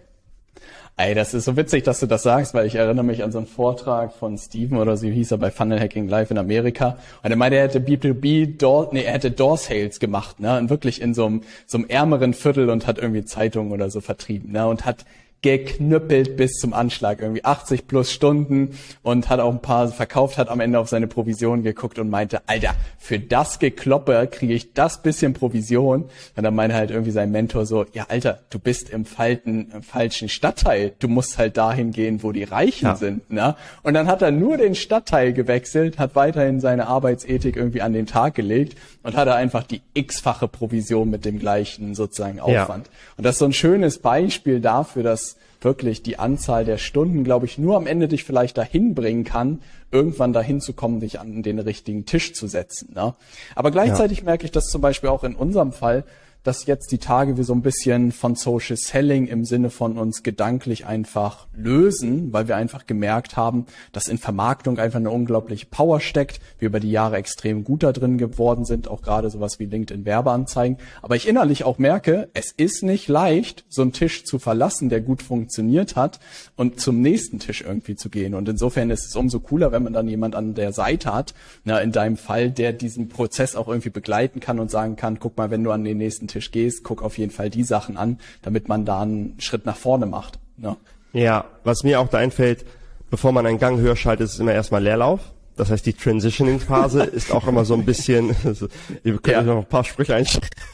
Ey, 0.98 1.14
das 1.14 1.34
ist 1.34 1.44
so 1.44 1.58
witzig, 1.58 1.84
dass 1.84 2.00
du 2.00 2.06
das 2.06 2.24
sagst, 2.24 2.54
weil 2.54 2.66
ich 2.66 2.76
erinnere 2.76 3.04
mich 3.04 3.22
an 3.22 3.30
so 3.34 3.38
einen 3.38 3.48
Vortrag 3.48 4.14
von 4.14 4.38
Steven 4.38 4.78
oder 4.78 4.96
so 4.96 5.08
hieß 5.08 5.32
er 5.32 5.38
bei 5.38 5.52
Funnel 5.52 5.78
Hacking 5.78 6.08
Live 6.08 6.32
in 6.32 6.38
Amerika. 6.38 6.98
Und 7.22 7.32
er 7.32 7.36
meinte, 7.36 7.58
er 7.58 7.64
hätte 7.64 7.82
B2B 7.82 8.58
Door, 8.58 8.92
nee, 8.94 9.04
er 9.04 9.12
hätte 9.12 9.32
Door 9.32 9.58
Sales 9.58 10.00
gemacht, 10.00 10.40
ne? 10.40 10.58
Und 10.58 10.70
wirklich 10.70 11.02
in 11.02 11.14
so 11.14 11.26
einem, 11.26 11.42
so 11.66 11.80
einem 11.80 11.88
ärmeren 11.90 12.34
Viertel 12.34 12.70
und 12.70 12.88
hat 12.88 12.98
irgendwie 12.98 13.26
Zeitungen 13.26 13.74
oder 13.74 13.90
so 13.90 14.00
vertrieben, 14.00 14.54
ne? 14.54 14.68
Und 14.68 14.86
hat 14.86 15.04
geknüppelt 15.42 16.38
bis 16.38 16.54
zum 16.54 16.74
Anschlag, 16.74 17.22
irgendwie 17.22 17.46
80 17.46 17.86
plus 17.86 18.12
Stunden 18.12 18.78
und 19.04 19.30
hat 19.30 19.40
auch 19.40 19.52
ein 19.52 19.62
paar 19.62 19.88
verkauft, 19.90 20.40
hat 20.40 20.50
am 20.50 20.60
Ende 20.60 20.80
auf 20.80 20.90
seine 20.90 21.06
Provision 21.06 21.62
geguckt 21.62 22.00
und 22.00 22.10
meinte, 22.10 22.42
Alter, 22.48 22.74
für 22.98 23.20
das 23.20 23.60
Gekloppe 23.60 24.28
kriege 24.32 24.56
ich 24.56 24.74
das 24.74 25.04
bisschen 25.04 25.34
Provision. 25.34 26.10
Und 26.36 26.44
dann 26.44 26.56
meinte 26.56 26.76
halt 26.76 26.90
irgendwie 26.90 27.12
sein 27.12 27.30
Mentor 27.30 27.68
so, 27.68 27.86
ja 27.94 28.08
Alter, 28.10 28.40
du 28.50 28.58
bist 28.58 28.90
im, 28.90 29.06
falten, 29.06 29.70
im 29.72 29.84
falschen 29.84 30.30
Stadtteil, 30.30 30.94
du 30.98 31.08
musst 31.08 31.38
halt 31.38 31.58
dahin 31.58 31.92
gehen, 31.92 32.24
wo 32.24 32.32
die 32.32 32.44
Reichen 32.44 32.86
ja. 32.86 32.96
sind. 32.96 33.30
Ne? 33.30 33.56
Und 33.84 33.94
dann 33.94 34.08
hat 34.08 34.24
er 34.24 34.32
nur 34.32 34.58
den 34.58 34.74
Stadtteil 34.74 35.32
gewechselt, 35.32 36.00
hat 36.00 36.16
weiterhin 36.16 36.60
seine 36.60 36.88
Arbeitsethik 36.88 37.56
irgendwie 37.56 37.84
an 37.84 37.94
den 37.94 38.08
Tag 38.08 38.34
gelegt 38.34 38.78
und 39.04 39.16
hatte 39.16 39.36
einfach 39.36 39.62
die 39.62 39.82
x-fache 39.94 40.48
Provision 40.48 41.08
mit 41.12 41.24
dem 41.24 41.38
gleichen 41.38 41.94
sozusagen 41.94 42.40
Aufwand. 42.40 42.88
Ja. 42.88 42.94
Und 43.18 43.26
das 43.26 43.36
ist 43.36 43.40
so 43.40 43.46
ein 43.46 43.54
schönes 43.54 44.00
Beispiel 44.00 44.60
dafür, 44.60 45.04
dass 45.04 45.35
wirklich 45.62 46.04
die 46.04 46.20
Anzahl 46.20 46.66
der 46.66 46.78
Stunden, 46.78 47.24
glaube 47.24 47.46
ich, 47.46 47.58
nur 47.58 47.76
am 47.76 47.88
Ende 47.88 48.08
dich 48.08 48.24
vielleicht 48.24 48.58
dahin 48.58 48.96
bringen 48.96 49.24
kann, 49.24 49.62
irgendwann 49.92 50.34
dahin 50.34 50.62
zu 50.62 50.74
kommen, 50.74 51.00
dich 51.00 51.20
an 51.20 51.44
den 51.44 51.60
richtigen 51.60 52.06
Tisch 52.06 52.34
zu 52.34 52.48
setzen. 52.48 52.94
Ne? 52.94 53.16
Aber 53.56 53.72
gleichzeitig 53.72 54.20
ja. 54.20 54.26
merke 54.26 54.46
ich 54.46 54.52
das 54.52 54.66
zum 54.66 54.82
Beispiel 54.82 55.10
auch 55.10 55.24
in 55.24 55.36
unserem 55.36 55.72
Fall, 55.72 56.04
dass 56.46 56.68
jetzt 56.68 56.92
die 56.92 57.00
Tage 57.00 57.38
wir 57.38 57.44
so 57.44 57.54
ein 57.54 57.64
bisschen 57.64 58.12
von 58.12 58.36
Social 58.36 58.78
Selling 58.78 59.26
im 59.28 59.46
Sinne 59.46 59.72
von 59.72 59.98
uns 59.98 60.22
gedanklich 60.22 60.86
einfach 60.86 61.48
lösen, 61.56 62.32
weil 62.32 62.48
wir 62.48 62.56
einfach 62.56 62.86
gemerkt 62.86 63.36
haben, 63.36 63.66
dass 63.92 64.08
in 64.08 64.20
Vermarktung 64.20 64.78
einfach 64.78 65.00
eine 65.00 65.10
unglaubliche 65.10 65.66
Power 65.66 66.00
steckt, 66.00 66.40
wir 66.60 66.68
über 66.68 66.80
die 66.80 66.92
Jahre 66.92 67.18
extrem 67.18 67.64
gut 67.64 67.82
da 67.82 67.92
drin 67.92 68.20
geworden 68.20 68.64
sind, 68.64 68.88
auch 68.88 69.02
gerade 69.02 69.32
sowas 69.32 69.60
wie 69.60 69.66
LinkedIn 69.66 70.06
Werbeanzeigen. 70.06 70.78
Aber 71.02 71.16
ich 71.16 71.28
innerlich 71.28 71.64
auch 71.64 71.80
merke, 71.80 72.30
es 72.36 72.52
ist 72.52 72.84
nicht 72.84 73.08
leicht, 73.08 73.66
so 73.68 73.82
einen 73.82 73.92
Tisch 73.92 74.24
zu 74.24 74.38
verlassen, 74.38 74.90
der 74.90 75.02
gut 75.02 75.24
funktioniert 75.24 75.96
hat 75.96 76.20
und 76.56 76.80
zum 76.80 77.02
nächsten 77.02 77.40
Tisch 77.40 77.62
irgendwie 77.62 77.96
zu 77.96 78.10
gehen. 78.12 78.36
Und 78.36 78.48
insofern 78.48 78.92
ist 78.92 79.08
es 79.08 79.16
umso 79.16 79.40
cooler, 79.40 79.72
wenn 79.72 79.82
man 79.82 79.94
dann 79.94 80.08
jemand 80.08 80.36
an 80.36 80.54
der 80.54 80.74
Seite 80.74 81.12
hat, 81.12 81.34
na, 81.64 81.80
in 81.80 81.92
deinem 81.92 82.18
Fall, 82.18 82.52
der 82.52 82.72
diesen 82.72 83.10
Prozess 83.10 83.56
auch 83.56 83.68
irgendwie 83.68 83.90
begleiten 83.90 84.40
kann 84.40 84.60
und 84.60 84.70
sagen 84.70 84.96
kann, 84.96 85.18
guck 85.20 85.38
mal, 85.38 85.50
wenn 85.50 85.64
du 85.64 85.72
an 85.72 85.84
den 85.84 85.98
nächsten 85.98 86.28
Tisch 86.28 86.35
Tisch 86.36 86.52
gehst, 86.52 86.84
guck 86.84 87.02
auf 87.02 87.18
jeden 87.18 87.32
Fall 87.32 87.50
die 87.50 87.64
Sachen 87.64 87.96
an, 87.96 88.20
damit 88.42 88.68
man 88.68 88.84
da 88.84 89.02
einen 89.02 89.36
Schritt 89.40 89.66
nach 89.66 89.78
vorne 89.78 90.06
macht. 90.06 90.38
Ne? 90.58 90.76
Ja, 91.14 91.46
was 91.64 91.84
mir 91.84 92.02
auch 92.02 92.10
da 92.10 92.18
einfällt, 92.18 92.66
bevor 93.10 93.32
man 93.32 93.46
einen 93.46 93.58
Gang 93.58 93.80
höher 93.80 93.96
schaltet, 93.96 94.28
ist 94.28 94.40
immer 94.40 94.54
erstmal 94.54 94.84
Leerlauf. 94.84 95.22
Das 95.56 95.72
heißt, 95.72 95.86
die 95.86 95.94
Transitioning-Phase 95.94 97.04
ist 97.14 97.32
auch 97.32 97.48
immer 97.48 97.64
so 97.64 97.74
ein 97.76 97.86
bisschen, 97.86 98.36
also, 98.44 98.68
ihr 99.06 99.14
könnt 99.14 99.28
ja. 99.28 99.44
noch 99.44 99.60
ein 99.60 99.66
paar 99.66 99.86
Sprüche 99.86 100.16
einstellen. 100.16 100.50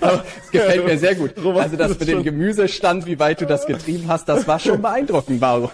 das 0.00 0.22
gefällt 0.50 0.86
mir 0.86 0.98
sehr 0.98 1.14
gut. 1.14 1.32
Also 1.36 1.76
das 1.76 1.98
mit 1.98 2.08
dem 2.08 2.22
Gemüsestand, 2.22 3.04
wie 3.04 3.18
weit 3.18 3.42
du 3.42 3.46
das 3.46 3.66
getrieben 3.66 4.04
hast, 4.08 4.26
das 4.26 4.48
war 4.48 4.58
schon 4.58 4.80
beeindruckend, 4.80 5.38
Baron. 5.38 5.68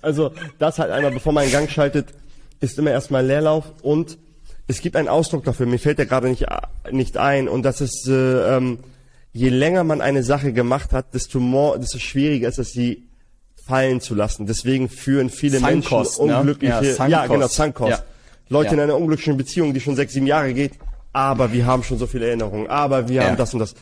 also 0.00 0.30
das 0.60 0.78
halt 0.78 0.92
einmal, 0.92 1.10
bevor 1.10 1.32
man 1.32 1.42
einen 1.42 1.52
Gang 1.52 1.68
schaltet, 1.68 2.06
ist 2.60 2.78
immer 2.78 2.92
erstmal 2.92 3.26
Leerlauf 3.26 3.64
und 3.82 4.16
es 4.68 4.82
gibt 4.82 4.96
einen 4.96 5.08
Ausdruck 5.08 5.44
dafür, 5.44 5.66
mir 5.66 5.78
fällt 5.78 5.98
der 5.98 6.06
gerade 6.06 6.28
nicht, 6.28 6.46
nicht 6.92 7.16
ein, 7.16 7.48
und 7.48 7.62
das 7.62 7.80
ist, 7.80 8.06
äh, 8.06 8.56
ähm, 8.56 8.78
je 9.32 9.48
länger 9.48 9.82
man 9.82 10.00
eine 10.00 10.22
Sache 10.22 10.52
gemacht 10.52 10.92
hat, 10.92 11.14
desto, 11.14 11.40
more, 11.40 11.80
desto 11.80 11.98
schwieriger 11.98 12.48
ist 12.48 12.58
es, 12.58 12.72
sie 12.72 13.08
fallen 13.66 14.00
zu 14.00 14.14
lassen. 14.14 14.46
Deswegen 14.46 14.88
führen 14.88 15.30
viele 15.30 15.58
Sunkost, 15.58 16.18
Menschen 16.18 16.36
unglückliche, 16.36 16.80
ne? 16.82 16.94
ja, 16.98 17.06
ja, 17.06 17.26
genau, 17.26 17.48
Sunkost. 17.48 17.90
Ja. 17.90 18.02
Leute 18.50 18.68
ja. 18.68 18.72
in 18.74 18.80
einer 18.80 18.96
unglücklichen 18.96 19.36
Beziehung, 19.36 19.74
die 19.74 19.80
schon 19.80 19.96
sechs, 19.96 20.12
sieben 20.12 20.26
Jahre 20.26 20.52
geht, 20.52 20.72
aber 21.12 21.52
wir 21.52 21.66
haben 21.66 21.82
schon 21.82 21.98
so 21.98 22.06
viele 22.06 22.26
Erinnerungen, 22.26 22.66
aber 22.68 23.08
wir 23.08 23.26
haben 23.26 23.36
das 23.36 23.54
und 23.54 23.60
das. 23.60 23.74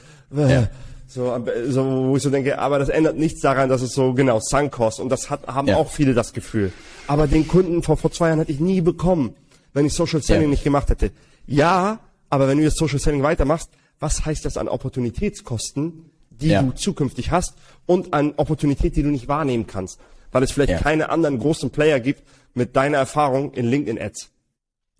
So, 1.08 1.32
so, 1.68 1.84
wo 2.08 2.16
ich 2.16 2.22
so 2.24 2.30
denke, 2.30 2.58
aber 2.58 2.80
das 2.80 2.88
ändert 2.88 3.16
nichts 3.16 3.40
daran, 3.40 3.68
dass 3.68 3.80
es 3.80 3.92
so, 3.92 4.12
genau, 4.12 4.40
Sunkost, 4.40 4.98
und 4.98 5.08
das 5.08 5.30
hat, 5.30 5.46
haben 5.46 5.70
auch 5.70 5.88
viele 5.88 6.14
das 6.14 6.32
Gefühl. 6.32 6.72
Aber 7.06 7.28
den 7.28 7.46
Kunden 7.46 7.84
vor, 7.84 7.96
vor 7.96 8.10
zwei 8.10 8.28
Jahren 8.28 8.40
hatte 8.40 8.50
ich 8.50 8.58
nie 8.58 8.80
bekommen 8.80 9.34
wenn 9.76 9.84
ich 9.84 9.92
Social 9.92 10.22
Selling 10.22 10.44
ja. 10.44 10.48
nicht 10.48 10.64
gemacht 10.64 10.88
hätte. 10.88 11.10
Ja, 11.46 12.00
aber 12.30 12.48
wenn 12.48 12.56
du 12.56 12.64
jetzt 12.64 12.78
Social 12.78 12.98
Selling 12.98 13.22
weitermachst, 13.22 13.68
was 14.00 14.24
heißt 14.24 14.42
das 14.46 14.56
an 14.56 14.68
Opportunitätskosten, 14.68 16.10
die 16.30 16.48
ja. 16.48 16.62
du 16.62 16.72
zukünftig 16.72 17.30
hast 17.30 17.56
und 17.84 18.14
an 18.14 18.32
Opportunität, 18.38 18.96
die 18.96 19.02
du 19.02 19.10
nicht 19.10 19.28
wahrnehmen 19.28 19.66
kannst, 19.66 20.00
weil 20.32 20.42
es 20.42 20.50
vielleicht 20.50 20.70
ja. 20.70 20.78
keine 20.78 21.10
anderen 21.10 21.38
großen 21.38 21.68
Player 21.68 22.00
gibt 22.00 22.22
mit 22.54 22.74
deiner 22.74 22.96
Erfahrung 22.96 23.52
in 23.52 23.66
LinkedIn 23.66 24.00
Ads. 24.00 24.30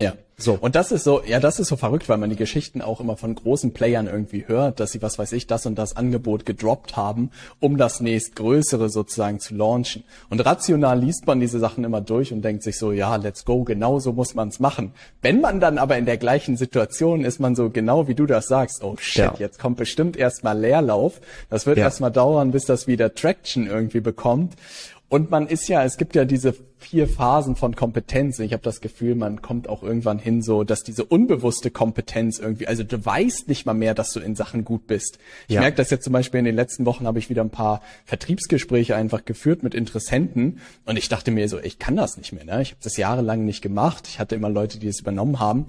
Ja. 0.01 0.13
So. 0.39 0.53
Und 0.53 0.75
das 0.75 0.91
ist 0.91 1.03
so, 1.03 1.23
ja, 1.25 1.39
das 1.39 1.59
ist 1.59 1.69
so 1.69 1.77
verrückt, 1.77 2.07
weil 2.09 2.19
man 2.19 2.29
die 2.29 2.35
Geschichten 2.35 2.83
auch 2.83 3.01
immer 3.01 3.17
von 3.17 3.33
großen 3.33 3.73
Playern 3.73 4.05
irgendwie 4.05 4.47
hört, 4.47 4.79
dass 4.79 4.91
sie, 4.91 5.01
was 5.01 5.17
weiß 5.17 5.31
ich, 5.31 5.47
das 5.47 5.65
und 5.65 5.73
das 5.75 5.97
Angebot 5.97 6.45
gedroppt 6.45 6.95
haben, 6.95 7.31
um 7.59 7.77
das 7.77 8.01
nächstgrößere 8.01 8.89
sozusagen 8.89 9.39
zu 9.39 9.55
launchen. 9.55 10.03
Und 10.29 10.45
rational 10.45 10.99
liest 10.99 11.25
man 11.25 11.39
diese 11.39 11.57
Sachen 11.57 11.83
immer 11.83 12.01
durch 12.01 12.31
und 12.31 12.43
denkt 12.43 12.61
sich 12.61 12.77
so, 12.77 12.91
ja, 12.91 13.15
let's 13.15 13.45
go, 13.45 13.63
genau 13.63 13.99
so 13.99 14.13
muss 14.13 14.35
man 14.35 14.49
es 14.49 14.59
machen. 14.59 14.91
Wenn 15.23 15.41
man 15.41 15.59
dann 15.59 15.79
aber 15.79 15.97
in 15.97 16.05
der 16.05 16.17
gleichen 16.17 16.55
Situation 16.55 17.25
ist, 17.25 17.39
man 17.39 17.55
so 17.55 17.71
genau 17.71 18.07
wie 18.07 18.13
du 18.13 18.27
das 18.27 18.47
sagst, 18.47 18.83
oh 18.83 18.95
shit, 18.99 19.23
ja. 19.23 19.33
jetzt 19.39 19.57
kommt 19.57 19.77
bestimmt 19.77 20.15
erstmal 20.15 20.59
Leerlauf. 20.59 21.19
Das 21.49 21.65
wird 21.65 21.79
ja. 21.79 21.85
erstmal 21.85 22.11
dauern, 22.11 22.51
bis 22.51 22.65
das 22.65 22.85
wieder 22.85 23.15
Traction 23.15 23.65
irgendwie 23.65 24.01
bekommt. 24.01 24.53
Und 25.09 25.31
man 25.31 25.47
ist 25.47 25.69
ja, 25.69 25.85
es 25.85 25.97
gibt 25.97 26.15
ja 26.15 26.25
diese 26.25 26.53
vier 26.79 27.07
Phasen 27.07 27.55
von 27.55 27.75
Kompetenz. 27.75 28.39
Ich 28.39 28.51
habe 28.51 28.63
das 28.63 28.81
Gefühl, 28.81 29.15
man 29.15 29.41
kommt 29.41 29.69
auch 29.69 29.81
irgendwann 29.81 30.19
hin, 30.19 30.41
so 30.41 30.65
dass 30.65 30.83
diese 30.83 31.05
unbewusste 31.05 31.71
Kompetenz 31.71 32.39
irgendwie, 32.39 32.67
also 32.67 32.83
du 32.83 33.03
weißt 33.03 33.47
nicht 33.47 33.65
mal 33.65 33.73
mehr, 33.73 33.93
dass 33.93 34.11
du 34.11 34.19
in 34.19 34.35
Sachen 34.35 34.65
gut 34.65 34.85
bist. 34.85 35.17
Ich 35.47 35.55
ja. 35.55 35.61
merke 35.61 35.77
das 35.77 35.89
jetzt 35.91 36.03
zum 36.03 36.13
Beispiel 36.13 36.39
in 36.39 36.45
den 36.45 36.55
letzten 36.55 36.85
Wochen 36.85 37.07
habe 37.07 37.19
ich 37.19 37.29
wieder 37.29 37.41
ein 37.41 37.49
paar 37.49 37.81
Vertriebsgespräche 38.05 38.95
einfach 38.95 39.23
geführt 39.23 39.63
mit 39.63 39.73
Interessenten 39.73 40.59
und 40.85 40.97
ich 40.97 41.07
dachte 41.07 41.31
mir 41.31 41.47
so, 41.47 41.59
ich 41.59 41.79
kann 41.79 41.95
das 41.95 42.17
nicht 42.17 42.33
mehr. 42.33 42.43
Ne? 42.43 42.61
Ich 42.61 42.71
habe 42.71 42.81
das 42.83 42.97
jahrelang 42.97 43.45
nicht 43.45 43.61
gemacht. 43.61 44.07
Ich 44.07 44.19
hatte 44.19 44.35
immer 44.35 44.49
Leute, 44.49 44.77
die 44.77 44.87
es 44.87 44.99
übernommen 44.99 45.39
haben 45.39 45.67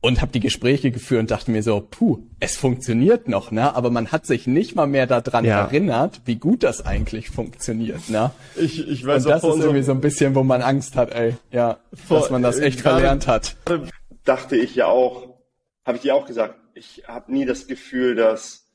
und 0.00 0.20
habe 0.20 0.30
die 0.30 0.40
Gespräche 0.40 0.90
geführt 0.90 1.20
und 1.20 1.30
dachte 1.30 1.50
mir 1.50 1.62
so, 1.62 1.80
puh, 1.80 2.22
es 2.38 2.56
funktioniert 2.56 3.28
noch, 3.28 3.50
ne? 3.50 3.74
Aber 3.74 3.90
man 3.90 4.12
hat 4.12 4.26
sich 4.26 4.46
nicht 4.46 4.76
mal 4.76 4.86
mehr 4.86 5.06
daran 5.06 5.44
ja. 5.44 5.64
erinnert, 5.64 6.20
wie 6.24 6.36
gut 6.36 6.62
das 6.62 6.86
eigentlich 6.86 7.30
funktioniert, 7.30 8.08
ne? 8.08 8.30
Ich, 8.56 8.86
ich 8.88 9.04
weiß 9.04 9.26
und 9.26 9.30
das 9.30 9.42
ist 9.42 9.56
irgendwie 9.56 9.82
so 9.82 9.92
ein 9.92 10.00
bisschen, 10.00 10.34
wo 10.34 10.44
man 10.44 10.62
Angst 10.62 10.94
hat, 10.94 11.12
ey, 11.12 11.36
ja, 11.50 11.78
vor, 11.92 12.20
dass 12.20 12.30
man 12.30 12.42
das 12.42 12.58
echt 12.58 12.80
verlernt 12.80 13.26
hat. 13.26 13.56
Dachte 14.24 14.56
ich 14.56 14.74
ja 14.76 14.86
auch, 14.86 15.38
habe 15.84 15.96
ich 15.96 16.02
dir 16.02 16.14
auch 16.14 16.26
gesagt, 16.26 16.54
ich 16.74 17.04
habe 17.08 17.32
nie 17.32 17.44
das 17.44 17.66
Gefühl, 17.66 18.14
dass 18.14 18.68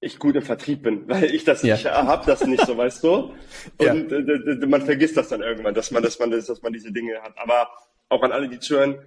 ich 0.00 0.18
gut 0.18 0.36
im 0.36 0.42
Vertrieb 0.42 0.82
bin, 0.82 1.04
weil 1.08 1.24
ich 1.24 1.44
das, 1.44 1.62
ja. 1.62 1.76
ich 1.76 1.86
habe 1.86 2.26
das 2.26 2.44
nicht 2.46 2.66
so, 2.66 2.76
weißt 2.76 3.02
du? 3.04 3.08
Und 3.78 3.80
ja. 3.80 3.94
äh, 3.94 4.66
man 4.66 4.82
vergisst 4.82 5.16
das 5.16 5.28
dann 5.28 5.40
irgendwann, 5.40 5.74
dass 5.74 5.90
man, 5.90 6.02
dass 6.02 6.18
man, 6.18 6.30
dass 6.30 6.62
man 6.62 6.72
diese 6.74 6.92
Dinge 6.92 7.22
hat. 7.22 7.32
Aber 7.38 7.68
auch 8.10 8.22
an 8.22 8.32
alle, 8.32 8.48
die 8.48 8.58
zuhören, 8.58 8.98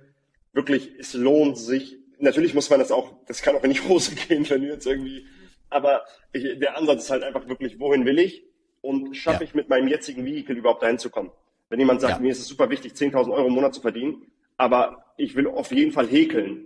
wirklich, 0.56 0.92
es 0.98 1.14
lohnt 1.14 1.58
sich. 1.58 1.98
Natürlich 2.20 2.54
muss 2.54 2.70
man 2.70 2.80
das 2.80 2.92
auch, 2.92 3.14
das 3.28 3.42
kann 3.42 3.56
auch 3.56 3.64
in 3.64 3.74
die 3.74 3.82
Hose 3.82 4.16
gehen, 4.28 4.50
wenn 4.50 4.62
du 4.62 4.68
jetzt 4.70 4.88
irgendwie, 4.88 5.26
aber 5.70 6.04
ich, 6.32 6.58
der 6.60 6.78
Ansatz 6.78 7.04
ist 7.04 7.10
halt 7.12 7.24
einfach 7.24 7.48
wirklich, 7.48 7.80
wohin 7.80 8.06
will 8.06 8.18
ich 8.18 8.46
und 8.82 9.16
schaffe 9.16 9.44
ja. 9.44 9.50
ich 9.50 9.56
mit 9.56 9.70
meinem 9.70 9.88
jetzigen 9.88 10.26
Vehikel 10.26 10.58
überhaupt 10.58 10.82
dahin 10.82 10.98
zu 10.98 11.10
kommen. 11.10 11.32
Wenn 11.70 11.80
jemand 11.80 12.02
sagt, 12.02 12.16
ja. 12.16 12.20
mir 12.20 12.32
ist 12.32 12.40
es 12.40 12.48
super 12.48 12.70
wichtig, 12.70 12.94
10.000 12.94 13.32
Euro 13.32 13.48
im 13.48 13.54
Monat 13.54 13.74
zu 13.74 13.82
verdienen, 13.82 14.32
aber 14.58 15.14
ich 15.18 15.36
will 15.36 15.48
auf 15.48 15.72
jeden 15.72 15.92
Fall 15.92 16.08
häkeln. 16.08 16.66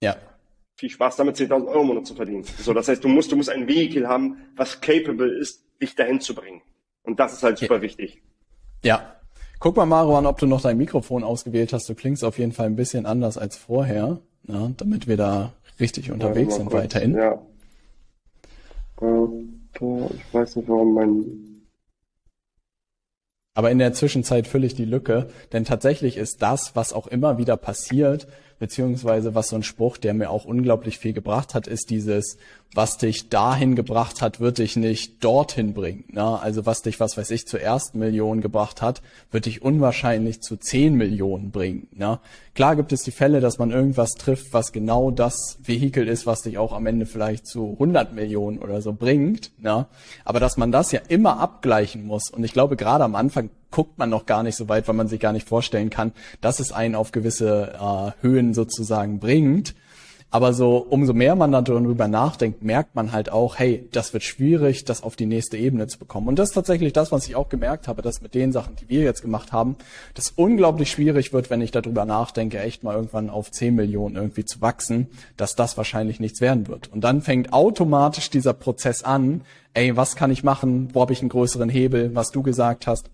Ja. 0.00 0.16
Viel 0.76 0.90
Spaß 0.90 1.16
damit, 1.16 1.36
10.000 1.36 1.68
Euro 1.68 1.82
im 1.82 1.86
Monat 1.86 2.06
zu 2.06 2.14
verdienen. 2.14 2.42
So, 2.42 2.72
das 2.72 2.88
heißt, 2.88 3.04
du 3.04 3.08
musst, 3.08 3.30
du 3.30 3.36
musst 3.36 3.50
ein 3.50 3.68
Vehikel 3.68 4.08
haben, 4.08 4.50
was 4.56 4.80
capable 4.80 5.38
ist, 5.38 5.64
dich 5.80 5.94
dahin 5.94 6.20
zu 6.20 6.34
bringen. 6.34 6.62
Und 7.02 7.20
das 7.20 7.34
ist 7.34 7.42
halt 7.42 7.58
super 7.58 7.76
ja. 7.76 7.82
wichtig. 7.82 8.22
Ja, 8.82 9.21
Guck 9.62 9.76
mal, 9.76 9.86
Maruan, 9.86 10.26
ob 10.26 10.38
du 10.38 10.46
noch 10.46 10.60
dein 10.60 10.76
Mikrofon 10.76 11.22
ausgewählt 11.22 11.72
hast. 11.72 11.88
Du 11.88 11.94
klingst 11.94 12.24
auf 12.24 12.36
jeden 12.36 12.50
Fall 12.50 12.66
ein 12.66 12.74
bisschen 12.74 13.06
anders 13.06 13.38
als 13.38 13.56
vorher, 13.56 14.18
ja, 14.48 14.72
damit 14.76 15.06
wir 15.06 15.16
da 15.16 15.52
richtig 15.78 16.10
unterwegs 16.10 16.56
sind 16.56 16.66
kurz, 16.66 16.82
weiterhin. 16.82 17.14
Ja. 17.14 17.34
Äh, 19.00 19.26
ich 20.16 20.34
weiß 20.34 20.56
nicht, 20.56 20.68
warum 20.68 20.94
mein 20.94 21.52
aber 23.54 23.70
in 23.70 23.78
der 23.78 23.92
Zwischenzeit 23.92 24.48
fülle 24.48 24.66
ich 24.66 24.74
die 24.74 24.84
Lücke, 24.84 25.28
denn 25.52 25.64
tatsächlich 25.64 26.16
ist 26.16 26.42
das, 26.42 26.74
was 26.74 26.92
auch 26.92 27.06
immer 27.06 27.38
wieder 27.38 27.56
passiert, 27.56 28.26
beziehungsweise 28.62 29.34
was 29.34 29.48
so 29.48 29.56
ein 29.56 29.64
Spruch, 29.64 29.96
der 29.96 30.14
mir 30.14 30.30
auch 30.30 30.44
unglaublich 30.44 30.96
viel 30.96 31.12
gebracht 31.12 31.52
hat, 31.52 31.66
ist 31.66 31.90
dieses, 31.90 32.38
was 32.72 32.96
dich 32.96 33.28
dahin 33.28 33.74
gebracht 33.74 34.22
hat, 34.22 34.38
wird 34.38 34.58
dich 34.58 34.76
nicht 34.76 35.24
dorthin 35.24 35.74
bringen. 35.74 36.04
Ne? 36.12 36.40
Also 36.40 36.64
was 36.64 36.80
dich, 36.80 37.00
was 37.00 37.16
weiß 37.16 37.32
ich, 37.32 37.44
zur 37.48 37.60
ersten 37.60 37.98
Million 37.98 38.40
gebracht 38.40 38.80
hat, 38.80 39.02
wird 39.32 39.46
dich 39.46 39.62
unwahrscheinlich 39.62 40.42
zu 40.42 40.56
zehn 40.56 40.94
Millionen 40.94 41.50
bringen. 41.50 41.88
Ne? 41.90 42.20
Klar 42.54 42.76
gibt 42.76 42.92
es 42.92 43.02
die 43.02 43.10
Fälle, 43.10 43.40
dass 43.40 43.58
man 43.58 43.72
irgendwas 43.72 44.12
trifft, 44.12 44.52
was 44.52 44.70
genau 44.70 45.10
das 45.10 45.58
Vehikel 45.60 46.06
ist, 46.06 46.24
was 46.24 46.42
dich 46.42 46.56
auch 46.56 46.72
am 46.72 46.86
Ende 46.86 47.06
vielleicht 47.06 47.48
zu 47.48 47.72
100 47.72 48.12
Millionen 48.12 48.60
oder 48.60 48.80
so 48.80 48.92
bringt. 48.92 49.50
Ne? 49.60 49.86
Aber 50.24 50.38
dass 50.38 50.56
man 50.56 50.70
das 50.70 50.92
ja 50.92 51.00
immer 51.08 51.40
abgleichen 51.40 52.06
muss. 52.06 52.30
Und 52.30 52.44
ich 52.44 52.52
glaube, 52.52 52.76
gerade 52.76 53.02
am 53.02 53.16
Anfang 53.16 53.50
guckt 53.72 53.98
man 53.98 54.10
noch 54.10 54.26
gar 54.26 54.44
nicht 54.44 54.54
so 54.54 54.68
weit, 54.68 54.86
weil 54.86 54.94
man 54.94 55.08
sich 55.08 55.18
gar 55.18 55.32
nicht 55.32 55.48
vorstellen 55.48 55.90
kann, 55.90 56.12
dass 56.40 56.60
es 56.60 56.70
einen 56.70 56.94
auf 56.94 57.10
gewisse 57.10 57.72
äh, 57.72 58.22
Höhen 58.22 58.54
sozusagen 58.54 59.18
bringt. 59.18 59.74
Aber 60.34 60.54
so, 60.54 60.78
umso 60.78 61.12
mehr 61.12 61.36
man 61.36 61.52
darüber 61.52 62.08
nachdenkt, 62.08 62.62
merkt 62.62 62.94
man 62.94 63.12
halt 63.12 63.30
auch, 63.30 63.58
hey, 63.58 63.86
das 63.92 64.14
wird 64.14 64.22
schwierig, 64.22 64.86
das 64.86 65.02
auf 65.02 65.14
die 65.14 65.26
nächste 65.26 65.58
Ebene 65.58 65.88
zu 65.88 65.98
bekommen. 65.98 66.26
Und 66.26 66.38
das 66.38 66.48
ist 66.48 66.54
tatsächlich 66.54 66.94
das, 66.94 67.12
was 67.12 67.28
ich 67.28 67.36
auch 67.36 67.50
gemerkt 67.50 67.86
habe, 67.86 68.00
dass 68.00 68.22
mit 68.22 68.34
den 68.34 68.50
Sachen, 68.50 68.74
die 68.76 68.88
wir 68.88 69.02
jetzt 69.02 69.20
gemacht 69.20 69.52
haben, 69.52 69.76
das 70.14 70.30
unglaublich 70.30 70.90
schwierig 70.90 71.34
wird, 71.34 71.50
wenn 71.50 71.60
ich 71.60 71.70
darüber 71.70 72.06
nachdenke, 72.06 72.60
echt 72.60 72.82
mal 72.82 72.94
irgendwann 72.94 73.28
auf 73.28 73.50
10 73.50 73.74
Millionen 73.74 74.16
irgendwie 74.16 74.46
zu 74.46 74.62
wachsen, 74.62 75.08
dass 75.36 75.54
das 75.54 75.76
wahrscheinlich 75.76 76.18
nichts 76.18 76.40
werden 76.40 76.66
wird. 76.66 76.90
Und 76.90 77.04
dann 77.04 77.20
fängt 77.20 77.52
automatisch 77.52 78.30
dieser 78.30 78.54
Prozess 78.54 79.02
an, 79.02 79.42
ey, 79.74 79.98
was 79.98 80.16
kann 80.16 80.30
ich 80.30 80.42
machen, 80.42 80.88
wo 80.94 81.02
habe 81.02 81.12
ich 81.12 81.20
einen 81.20 81.28
größeren 81.28 81.68
Hebel, 81.68 82.14
was 82.14 82.30
du 82.30 82.42
gesagt 82.42 82.86
hast, 82.86 83.10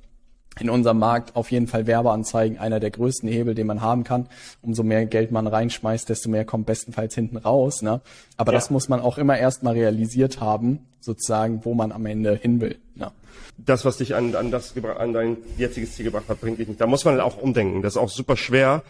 in 0.60 0.70
unserem 0.70 0.98
Markt 0.98 1.36
auf 1.36 1.50
jeden 1.50 1.66
Fall 1.66 1.86
Werbeanzeigen 1.86 2.58
einer 2.58 2.80
der 2.80 2.90
größten 2.90 3.28
Hebel, 3.28 3.54
den 3.54 3.66
man 3.66 3.80
haben 3.80 4.04
kann. 4.04 4.28
Umso 4.60 4.82
mehr 4.82 5.06
Geld 5.06 5.30
man 5.30 5.46
reinschmeißt, 5.46 6.08
desto 6.08 6.28
mehr 6.28 6.44
kommt 6.44 6.66
bestenfalls 6.66 7.14
hinten 7.14 7.36
raus. 7.36 7.82
Ne? 7.82 8.00
Aber 8.36 8.52
ja. 8.52 8.58
das 8.58 8.70
muss 8.70 8.88
man 8.88 9.00
auch 9.00 9.18
immer 9.18 9.38
erstmal 9.38 9.74
realisiert 9.74 10.40
haben, 10.40 10.80
sozusagen, 11.00 11.64
wo 11.64 11.74
man 11.74 11.92
am 11.92 12.06
Ende 12.06 12.34
hin 12.34 12.60
will. 12.60 12.76
Ne? 12.96 13.10
Das, 13.56 13.84
was 13.84 13.98
dich 13.98 14.14
an, 14.14 14.34
an, 14.34 14.50
das, 14.50 14.74
an 14.76 15.12
dein 15.12 15.36
jetziges 15.56 15.94
Ziel 15.94 16.06
gebracht 16.06 16.28
hat, 16.28 16.40
bringt 16.40 16.58
dich 16.58 16.68
nicht. 16.68 16.80
Da 16.80 16.86
muss 16.86 17.04
man 17.04 17.14
halt 17.14 17.22
auch 17.22 17.40
umdenken. 17.40 17.82
Das 17.82 17.94
ist 17.94 17.98
auch 17.98 18.08
super 18.08 18.36
schwer, 18.36 18.82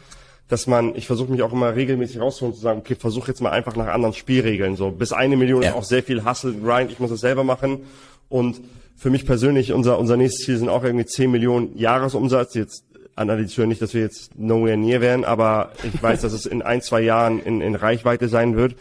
dass 0.49 0.67
man, 0.67 0.95
ich 0.95 1.07
versuche 1.07 1.31
mich 1.31 1.43
auch 1.43 1.53
immer 1.53 1.75
regelmäßig 1.75 2.21
rauszuholen 2.21 2.55
zu 2.55 2.61
sagen, 2.61 2.81
okay, 2.81 2.95
versuch 2.95 3.29
jetzt 3.29 3.41
mal 3.43 3.51
einfach 3.51 3.77
nach 3.77 3.89
anderen 3.89 4.15
Spielregeln. 4.15 4.77
So 4.77 4.91
bis 4.91 5.13
eine 5.13 5.37
Million 5.37 5.63
ja. 5.63 5.71
ist 5.71 5.75
auch 5.75 5.85
sehr 5.85 6.03
viel 6.03 6.25
Hustle, 6.25 6.55
Grind, 6.55 6.91
ich 6.91 6.99
muss 6.99 7.11
das 7.11 7.21
selber 7.21 7.45
machen. 7.45 7.81
Und 8.31 8.61
für 8.99 9.11
mich 9.11 9.25
persönlich, 9.25 9.73
unser, 9.73 9.99
unser 9.99 10.17
nächstes 10.17 10.45
Ziel 10.45 10.59
sind 10.59 10.69
auch 10.69 10.83
irgendwie 10.83 11.07
10 11.07 11.31
Millionen 11.31 11.79
Jahresumsatz. 11.79 12.55
Jetzt 12.55 12.85
analysiere 13.15 13.69
nicht, 13.69 13.81
dass 13.81 13.95
wir 13.95 14.01
jetzt 14.01 14.37
nowhere 14.37 14.77
near 14.77 15.01
wären, 15.01 15.25
aber 15.25 15.73
ich 15.85 16.03
weiß, 16.03 16.23
dass 16.23 16.33
es 16.33 16.47
in 16.47 16.63
ein, 16.63 16.83
zwei 16.83 17.01
Jahren 17.01 17.41
in, 17.41 17.61
in 17.61 17.77
Reichweite 17.77 18.29
sein 18.29 18.57
wird. 18.57 18.75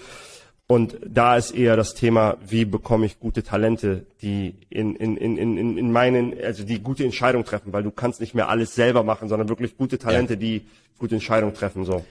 Und 0.66 0.98
da 1.08 1.38
ist 1.38 1.52
eher 1.52 1.78
das 1.78 1.94
Thema, 1.94 2.36
wie 2.46 2.66
bekomme 2.66 3.06
ich 3.06 3.20
gute 3.20 3.42
Talente, 3.42 4.06
die 4.22 4.56
in, 4.70 4.96
in, 4.96 5.16
in, 5.16 5.38
in, 5.38 5.78
in 5.78 5.92
meinen, 5.92 6.34
also 6.44 6.64
die 6.66 6.80
gute 6.80 7.06
Entscheidung 7.06 7.46
treffen, 7.46 7.72
weil 7.72 7.84
du 7.84 7.92
kannst 7.92 8.20
nicht 8.20 8.36
mehr 8.36 8.50
alles 8.50 8.76
selber 8.76 9.04
machen, 9.04 9.30
sondern 9.30 9.48
wirklich 9.48 9.78
gute 9.78 9.98
Talente, 9.98 10.34
ja. 10.34 10.40
die 10.40 10.66
gute 10.98 11.16
Entscheidung 11.16 11.54
treffen, 11.54 11.86
so. 11.86 12.04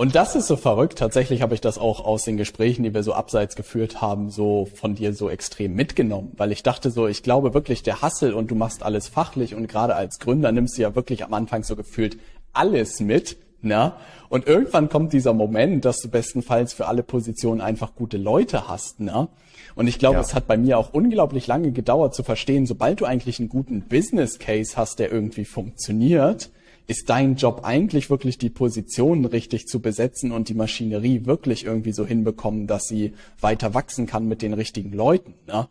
Und 0.00 0.14
das 0.14 0.34
ist 0.34 0.46
so 0.46 0.56
verrückt. 0.56 0.98
Tatsächlich 0.98 1.42
habe 1.42 1.52
ich 1.52 1.60
das 1.60 1.76
auch 1.76 2.02
aus 2.02 2.24
den 2.24 2.38
Gesprächen, 2.38 2.84
die 2.84 2.94
wir 2.94 3.02
so 3.02 3.12
abseits 3.12 3.54
geführt 3.54 4.00
haben, 4.00 4.30
so 4.30 4.66
von 4.74 4.94
dir 4.94 5.12
so 5.12 5.28
extrem 5.28 5.74
mitgenommen. 5.74 6.32
Weil 6.38 6.52
ich 6.52 6.62
dachte 6.62 6.90
so, 6.90 7.06
ich 7.06 7.22
glaube 7.22 7.52
wirklich, 7.52 7.82
der 7.82 8.00
Hassel 8.00 8.32
und 8.32 8.50
du 8.50 8.54
machst 8.54 8.82
alles 8.82 9.08
fachlich 9.08 9.54
und 9.54 9.66
gerade 9.66 9.94
als 9.94 10.18
Gründer 10.18 10.52
nimmst 10.52 10.78
du 10.78 10.80
ja 10.80 10.94
wirklich 10.94 11.22
am 11.22 11.34
Anfang 11.34 11.64
so 11.64 11.76
gefühlt 11.76 12.16
alles 12.54 13.00
mit. 13.00 13.36
Ne? 13.60 13.92
Und 14.30 14.46
irgendwann 14.46 14.88
kommt 14.88 15.12
dieser 15.12 15.34
Moment, 15.34 15.84
dass 15.84 15.98
du 15.98 16.08
bestenfalls 16.08 16.72
für 16.72 16.86
alle 16.86 17.02
Positionen 17.02 17.60
einfach 17.60 17.94
gute 17.94 18.16
Leute 18.16 18.68
hast. 18.68 19.00
Ne? 19.00 19.28
Und 19.74 19.86
ich 19.86 19.98
glaube, 19.98 20.14
ja. 20.14 20.22
es 20.22 20.32
hat 20.34 20.46
bei 20.46 20.56
mir 20.56 20.78
auch 20.78 20.94
unglaublich 20.94 21.46
lange 21.46 21.72
gedauert 21.72 22.14
zu 22.14 22.22
verstehen, 22.22 22.64
sobald 22.64 23.02
du 23.02 23.04
eigentlich 23.04 23.38
einen 23.38 23.50
guten 23.50 23.82
Business 23.82 24.38
Case 24.38 24.78
hast, 24.78 24.98
der 24.98 25.12
irgendwie 25.12 25.44
funktioniert, 25.44 26.48
ist 26.90 27.08
dein 27.08 27.36
Job 27.36 27.60
eigentlich 27.62 28.10
wirklich 28.10 28.36
die 28.36 28.50
Positionen 28.50 29.24
richtig 29.24 29.68
zu 29.68 29.78
besetzen 29.78 30.32
und 30.32 30.48
die 30.48 30.54
Maschinerie 30.54 31.24
wirklich 31.24 31.64
irgendwie 31.64 31.92
so 31.92 32.04
hinbekommen, 32.04 32.66
dass 32.66 32.88
sie 32.88 33.14
weiter 33.40 33.74
wachsen 33.74 34.08
kann 34.08 34.26
mit 34.26 34.42
den 34.42 34.54
richtigen 34.54 34.92
Leuten. 34.92 35.34
Ne? 35.46 35.68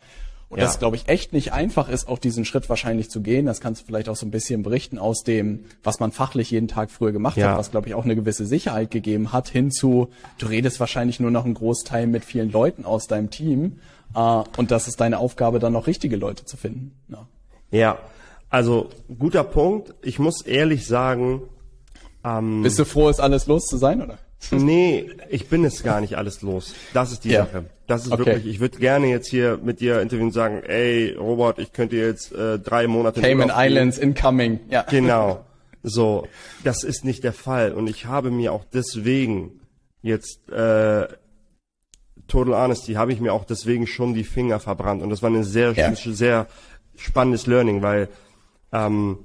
Und 0.47 0.59
ja. 0.59 0.63
das, 0.63 0.79
glaube 0.79 0.95
ich, 0.95 1.09
echt 1.09 1.33
nicht 1.33 1.51
einfach 1.51 1.89
ist, 1.89 2.07
auch 2.07 2.19
diesen 2.19 2.45
Schritt 2.45 2.69
wahrscheinlich 2.69 3.09
zu 3.09 3.19
gehen. 3.19 3.47
Das 3.47 3.59
kannst 3.59 3.81
du 3.81 3.85
vielleicht 3.85 4.07
auch 4.07 4.15
so 4.15 4.25
ein 4.25 4.31
bisschen 4.31 4.63
berichten 4.63 4.97
aus 4.97 5.23
dem, 5.23 5.65
was 5.83 5.99
man 5.99 6.13
fachlich 6.13 6.51
jeden 6.51 6.69
Tag 6.69 6.89
früher 6.89 7.11
gemacht 7.11 7.35
ja. 7.35 7.51
hat, 7.51 7.57
was, 7.57 7.69
glaube 7.69 7.89
ich, 7.89 7.95
auch 7.95 8.05
eine 8.05 8.15
gewisse 8.15 8.45
Sicherheit 8.45 8.89
gegeben 8.89 9.33
hat, 9.33 9.49
hinzu, 9.49 10.07
du 10.37 10.45
redest 10.45 10.79
wahrscheinlich 10.79 11.19
nur 11.19 11.31
noch 11.31 11.43
einen 11.43 11.53
Großteil 11.53 12.07
mit 12.07 12.23
vielen 12.23 12.49
Leuten 12.49 12.85
aus 12.85 13.07
deinem 13.07 13.29
Team. 13.29 13.79
Äh, 14.15 14.43
und 14.55 14.71
das 14.71 14.87
ist 14.87 15.01
deine 15.01 15.17
Aufgabe, 15.19 15.59
dann 15.59 15.73
noch 15.73 15.85
richtige 15.85 16.15
Leute 16.15 16.45
zu 16.45 16.55
finden. 16.55 16.93
Ne? 17.09 17.27
Ja, 17.71 17.99
also 18.49 18.89
guter 19.17 19.43
Punkt. 19.43 19.93
Ich 20.01 20.19
muss 20.19 20.41
ehrlich 20.41 20.87
sagen. 20.87 21.41
Ähm, 22.23 22.63
Bist 22.63 22.79
du 22.79 22.85
froh, 22.85 23.09
ist 23.09 23.19
alles 23.19 23.47
los 23.47 23.65
zu 23.65 23.77
sein, 23.77 24.01
oder? 24.01 24.17
Nee, 24.51 25.09
ich 25.29 25.47
bin 25.47 25.65
es 25.65 25.83
gar 25.83 26.01
nicht 26.01 26.17
alles 26.17 26.41
los. 26.41 26.73
Das 26.93 27.11
ist 27.11 27.23
die 27.23 27.29
ja. 27.29 27.45
Sache. 27.45 27.65
Das 27.87 28.05
ist 28.05 28.11
okay. 28.11 28.25
wirklich, 28.25 28.45
ich 28.45 28.59
würde 28.59 28.77
gerne 28.77 29.07
jetzt 29.07 29.27
hier 29.29 29.59
mit 29.61 29.79
dir 29.79 30.01
interviewen 30.01 30.27
und 30.27 30.33
sagen, 30.33 30.61
ey, 30.63 31.15
Robert, 31.19 31.59
ich 31.59 31.73
könnte 31.73 31.95
jetzt 31.95 32.31
äh, 32.31 32.59
drei 32.59 32.87
Monate... 32.87 33.19
Cayman 33.19 33.51
Islands 33.53 33.97
incoming, 33.97 34.59
ja. 34.69 34.83
Genau. 34.83 35.45
So, 35.83 36.27
das 36.63 36.83
ist 36.83 37.03
nicht 37.03 37.23
der 37.23 37.33
Fall. 37.33 37.73
Und 37.73 37.89
ich 37.89 38.05
habe 38.05 38.31
mir 38.31 38.53
auch 38.53 38.63
deswegen 38.71 39.59
jetzt 40.01 40.49
äh, 40.49 41.07
Total 42.27 42.53
Honesty, 42.53 42.93
habe 42.93 43.11
ich 43.11 43.19
mir 43.19 43.33
auch 43.33 43.43
deswegen 43.45 43.87
schon 43.87 44.13
die 44.13 44.23
Finger 44.23 44.59
verbrannt. 44.59 45.01
Und 45.01 45.09
das 45.09 45.21
war 45.21 45.29
ein 45.29 45.43
sehr, 45.43 45.73
Ja. 45.73 45.93
sehr 45.95 46.47
spannendes 46.95 47.47
Learning, 47.47 47.81
weil 47.81 48.07
ähm, 48.71 49.19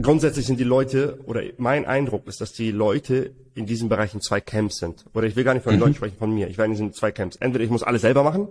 grundsätzlich 0.00 0.46
sind 0.46 0.58
die 0.60 0.64
Leute, 0.64 1.18
oder 1.26 1.42
mein 1.58 1.84
Eindruck 1.86 2.26
ist, 2.26 2.40
dass 2.40 2.52
die 2.52 2.70
Leute 2.70 3.34
in 3.54 3.66
diesen 3.66 3.88
Bereichen 3.88 4.20
zwei 4.20 4.40
Camps 4.40 4.78
sind. 4.78 5.04
Oder 5.14 5.26
ich 5.26 5.36
will 5.36 5.44
gar 5.44 5.54
nicht 5.54 5.64
von 5.64 5.72
den 5.72 5.80
Leuten 5.80 5.94
sprechen, 5.94 6.16
von 6.18 6.32
mir. 6.32 6.48
Ich 6.48 6.58
war 6.58 6.64
in 6.64 6.72
diesen 6.72 6.92
zwei 6.92 7.10
Camps. 7.12 7.36
Entweder 7.36 7.64
ich 7.64 7.70
muss 7.70 7.82
alles 7.82 8.02
selber 8.02 8.22
machen, 8.22 8.48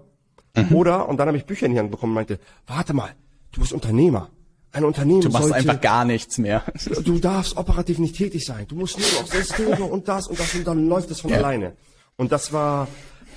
oder, 0.73 1.07
und 1.07 1.17
dann 1.17 1.27
habe 1.27 1.37
ich 1.37 1.45
Bücher 1.45 1.67
in 1.67 1.73
die 1.73 1.79
Hand 1.79 1.91
bekommen 1.91 2.11
und 2.11 2.15
meinte, 2.15 2.39
warte 2.67 2.93
mal, 2.93 3.11
du 3.51 3.61
bist 3.61 3.71
Unternehmer. 3.71 4.29
Ein 4.71 4.83
Unternehmen 4.83 5.21
Du 5.21 5.29
machst 5.29 5.47
sollte, 5.47 5.55
einfach 5.55 5.81
gar 5.81 6.05
nichts 6.05 6.37
mehr. 6.37 6.63
du 7.03 7.19
darfst 7.19 7.55
operativ 7.57 7.97
nicht 7.99 8.15
tätig 8.15 8.45
sein. 8.45 8.65
Du 8.67 8.75
musst 8.75 8.99
nur 8.99 9.07
noch 9.21 9.31
Systeme 9.31 9.83
und 9.85 10.07
das 10.07 10.27
und 10.27 10.39
das 10.39 10.53
und 10.53 10.67
dann 10.67 10.87
läuft 10.87 11.09
es 11.11 11.21
von 11.21 11.31
Ja. 11.31 11.37
alleine. 11.37 11.73
Und 12.17 12.31
das 12.31 12.51
war 12.51 12.87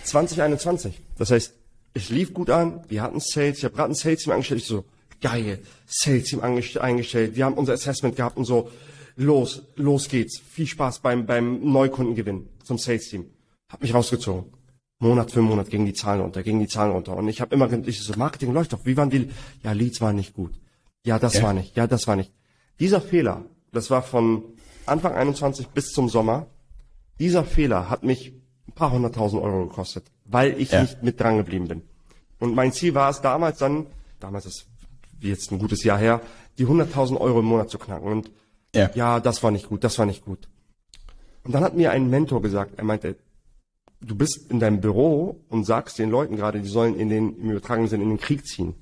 2021. 0.05 1.01
Das 1.17 1.31
heißt, 1.31 1.55
es 1.95 2.09
lief 2.11 2.35
gut 2.35 2.51
an. 2.51 2.83
Wir 2.89 3.03
hatten 3.03 3.21
Sales. 3.21 3.59
Ich 3.59 3.65
habe 3.65 3.75
gerade 3.75 3.93
ein 3.93 3.95
Sales-Team 3.95 4.33
angestellt. 4.33 4.61
Ich 4.61 4.67
so, 4.67 4.85
geil, 5.23 5.61
Sales-Team 5.87 6.41
angest- 6.41 6.79
eingestellt. 6.79 7.35
Wir 7.37 7.45
haben 7.47 7.55
unser 7.55 7.73
Assessment 7.73 8.17
gehabt 8.17 8.37
und 8.37 8.45
so, 8.45 8.71
los, 9.17 9.63
los 9.77 10.09
geht's. 10.09 10.39
Viel 10.39 10.67
Spaß 10.67 10.99
beim, 11.01 11.25
beim 11.27 11.61
Neukundengewinn 11.73 12.49
zum 12.65 12.77
Sales-Team. 12.79 13.27
Hab 13.71 13.81
mich 13.81 13.95
rausgezogen. 13.95 14.53
Monat 14.99 15.33
für 15.33 15.43
Monat 15.43 15.69
gingen 15.71 15.87
die 15.87 15.95
Zahlen 15.95 16.21
runter, 16.21 16.43
gingen 16.43 16.61
die 16.61 16.69
Zahlen 16.69 16.93
runter. 16.93 17.17
Und 17.17 17.29
ich 17.29 17.41
habe 17.41 17.55
immer, 17.55 17.73
ich 17.87 18.01
so, 18.03 18.13
Marketing 18.17 18.53
läuft 18.53 18.73
doch. 18.73 18.85
Wie 18.85 18.97
waren 18.97 19.11
die? 19.11 19.31
Ja, 19.65 19.73
Leads 19.73 20.01
waren 20.01 20.17
nicht 20.17 20.35
gut. 20.35 20.53
Ja, 21.05 21.19
das 21.19 21.35
Ja. 21.35 21.43
war 21.43 21.53
nicht. 21.55 21.77
Ja, 21.77 21.87
das 21.89 22.07
war 22.07 22.15
nicht. 22.17 22.31
Dieser 22.79 23.01
Fehler, 23.01 23.45
das 23.73 23.91
war 23.91 24.03
von 24.03 24.45
Anfang 24.87 25.15
21 25.15 25.69
bis 25.69 25.89
zum 25.93 26.09
Sommer. 26.09 26.47
Dieser 27.19 27.45
Fehler 27.45 27.91
hat 27.91 28.05
mich 28.05 28.33
ein 28.69 28.73
paar 28.75 28.93
hunderttausend 28.93 29.43
Euro 29.43 29.67
gekostet, 29.67 30.05
weil 30.25 30.61
ich 30.61 30.71
Ja. 30.71 30.83
nicht 30.83 31.03
mit 31.03 31.19
dran 31.21 31.37
geblieben 31.37 31.67
bin. 31.69 31.83
Und 32.39 32.55
mein 32.55 32.73
Ziel 32.73 32.95
war 32.95 33.11
es 33.11 33.21
damals 33.21 33.59
dann, 33.59 33.87
damals 34.21 34.47
ist 34.47 34.67
jetzt 35.29 35.51
ein 35.53 35.59
gutes 35.59 35.85
Jahr 35.85 35.99
her, 35.99 36.21
die 36.59 36.67
100.000 36.67 37.19
Euro 37.21 37.41
im 37.41 37.47
Monat 37.47 37.71
zu 37.71 37.79
knacken. 37.79 38.07
Und 38.09 38.31
Ja. 38.75 38.91
ja, 38.95 39.21
das 39.21 39.43
war 39.43 39.51
nicht 39.51 39.69
gut, 39.69 39.85
das 39.85 39.99
war 39.99 40.07
nicht 40.07 40.25
gut. 40.25 40.49
Und 41.45 41.53
dann 41.55 41.65
hat 41.65 41.75
mir 41.77 41.91
ein 41.91 42.09
Mentor 42.09 42.41
gesagt, 42.43 42.75
er 42.79 42.85
meinte, 42.85 43.17
du 44.01 44.15
bist 44.15 44.51
in 44.51 44.61
deinem 44.61 44.81
Büro 44.81 45.41
und 45.49 45.65
sagst 45.65 45.99
den 45.99 46.11
Leuten 46.11 46.37
gerade, 46.37 46.61
die 46.61 46.69
sollen 46.69 46.99
in 46.99 47.09
den, 47.09 47.37
im 47.41 47.51
übertragenen 47.51 47.89
Sinne 47.89 48.03
in 48.05 48.11
den 48.11 48.19
Krieg 48.21 48.47
ziehen. 48.47 48.75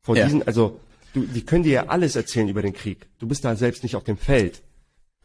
Vor 0.00 0.16
Ja. 0.16 0.24
diesen, 0.24 0.46
also, 0.46 0.80
du, 1.14 1.20
die 1.22 1.44
können 1.44 1.62
dir 1.64 1.72
ja 1.72 1.86
alles 1.86 2.16
erzählen 2.16 2.48
über 2.48 2.62
den 2.62 2.72
Krieg. 2.72 3.08
Du 3.18 3.26
bist 3.28 3.44
da 3.44 3.54
selbst 3.56 3.82
nicht 3.82 3.94
auf 3.96 4.04
dem 4.04 4.16
Feld. 4.16 4.62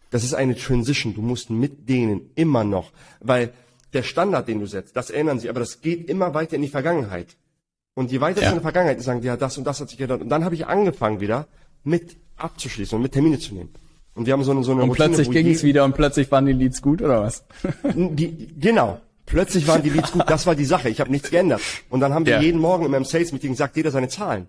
Das 0.10 0.24
ist 0.24 0.34
eine 0.34 0.56
Transition. 0.56 1.14
Du 1.16 1.22
musst 1.22 1.50
mit 1.50 1.90
denen 1.90 2.30
immer 2.36 2.64
noch, 2.64 2.92
weil 3.20 3.54
der 3.94 4.04
Standard, 4.04 4.48
den 4.48 4.60
du 4.60 4.66
setzt, 4.68 4.96
das 4.96 5.10
erinnern 5.10 5.40
sie, 5.40 5.50
aber 5.50 5.60
das 5.62 5.82
geht 5.82 6.10
immer 6.10 6.34
weiter 6.34 6.56
in 6.56 6.62
die 6.62 6.68
Vergangenheit. 6.68 7.36
Und 7.98 8.12
je 8.12 8.22
weiter 8.22 8.42
Ja. 8.42 8.48
es 8.48 8.50
in 8.54 8.58
der 8.58 8.62
Vergangenheit 8.62 9.00
ist, 9.00 9.06
sagen 9.06 9.22
die, 9.22 9.28
ja, 9.28 9.36
das 9.38 9.58
und 9.58 9.64
das 9.66 9.82
hat 9.82 9.90
sich 9.90 9.98
geändert. 9.98 10.22
Und 10.22 10.30
dann 10.30 10.46
habe 10.46 10.54
ich 10.54 10.68
angefangen 10.68 11.20
wieder 11.20 11.48
mit 11.84 12.16
abzuschließen 12.36 12.96
und 12.96 13.02
mit 13.02 13.12
Termine 13.12 13.40
zu 13.40 13.56
nehmen. 13.56 13.70
Und 14.14 14.28
wir 14.28 14.34
haben 14.34 14.44
so 14.44 14.52
eine, 14.52 14.64
so 14.64 14.72
eine 14.72 14.84
Und 14.84 14.92
plötzlich 14.94 15.28
wo 15.28 15.32
ging 15.32 15.50
es 15.50 15.64
wieder 15.64 15.84
und 15.84 15.94
plötzlich 15.96 16.30
waren 16.32 16.46
die 16.46 16.54
Leads 16.54 16.84
gut, 16.84 17.02
oder 17.02 17.22
was? 17.24 17.44
die, 17.96 18.50
genau. 18.60 19.02
Plötzlich 19.26 19.68
waren 19.68 19.82
die 19.82 19.90
Leads 19.90 20.12
gut. 20.12 20.24
Das 20.30 20.46
war 20.46 20.54
die 20.54 20.66
Sache. 20.66 20.90
Ich 20.90 21.00
habe 21.00 21.10
nichts 21.12 21.32
geändert. 21.32 21.62
Und 21.90 22.00
dann 22.02 22.14
haben 22.14 22.26
wir 22.28 22.34
Ja. 22.36 22.42
jeden 22.42 22.62
Morgen 22.62 22.86
in 22.86 22.92
meinem 22.92 23.04
Sales-Meeting 23.04 23.52
gesagt, 23.52 23.76
jeder 23.76 23.90
seine 23.90 24.10
Zahlen. 24.10 24.48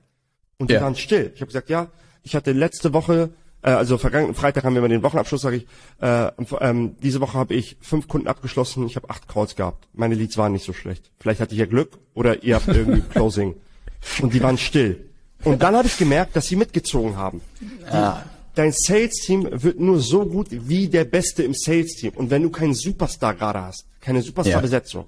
Und 0.58 0.68
die 0.68 0.74
Ja. 0.74 0.82
waren 0.82 0.94
still. 0.94 1.32
Ich 1.34 1.40
habe 1.40 1.46
gesagt, 1.48 1.70
ja, 1.70 1.86
ich 2.22 2.34
hatte 2.36 2.52
letzte 2.52 2.92
Woche, 2.92 3.30
äh, 3.62 3.70
also 3.70 3.98
vergangenen 3.98 4.34
Freitag 4.34 4.64
haben 4.64 4.74
wir 4.74 4.82
mal 4.82 4.88
den 4.88 5.02
Wochenabschluss, 5.02 5.42
sage 5.42 5.56
ich, 5.56 5.66
äh, 6.00 6.30
ähm, 6.60 6.96
diese 7.02 7.20
Woche 7.20 7.38
habe 7.38 7.54
ich 7.54 7.76
fünf 7.80 8.08
Kunden 8.08 8.28
abgeschlossen, 8.28 8.86
ich 8.86 8.96
habe 8.96 9.10
acht 9.10 9.28
Calls 9.28 9.56
gehabt. 9.56 9.88
Meine 9.92 10.14
Leads 10.14 10.36
waren 10.36 10.52
nicht 10.52 10.64
so 10.64 10.72
schlecht. 10.72 11.10
Vielleicht 11.18 11.40
hatte 11.40 11.54
ich 11.54 11.60
ja 11.60 11.66
Glück 11.66 11.98
oder 12.14 12.42
ihr 12.42 12.54
habt 12.54 12.68
irgendwie 12.68 13.00
Closing. 13.10 13.54
Und 14.22 14.32
die 14.32 14.42
waren 14.42 14.58
still. 14.58 15.08
Und 15.44 15.62
dann 15.62 15.76
habe 15.76 15.86
ich 15.86 15.96
gemerkt, 15.96 16.36
dass 16.36 16.46
sie 16.46 16.56
mitgezogen 16.56 17.16
haben. 17.16 17.40
Ah, 17.90 18.22
Dein 18.54 18.72
Sales-Team 18.72 19.48
wird 19.52 19.78
nur 19.78 20.00
so 20.00 20.26
gut 20.26 20.48
wie 20.50 20.88
der 20.88 21.04
Beste 21.04 21.44
im 21.44 21.54
Sales-Team. 21.54 22.12
Und 22.16 22.30
wenn 22.30 22.42
du 22.42 22.50
keinen 22.50 22.74
Superstar 22.74 23.34
gerade 23.34 23.62
hast, 23.62 23.86
keine 24.00 24.20
Superstar-Besetzung, 24.20 25.04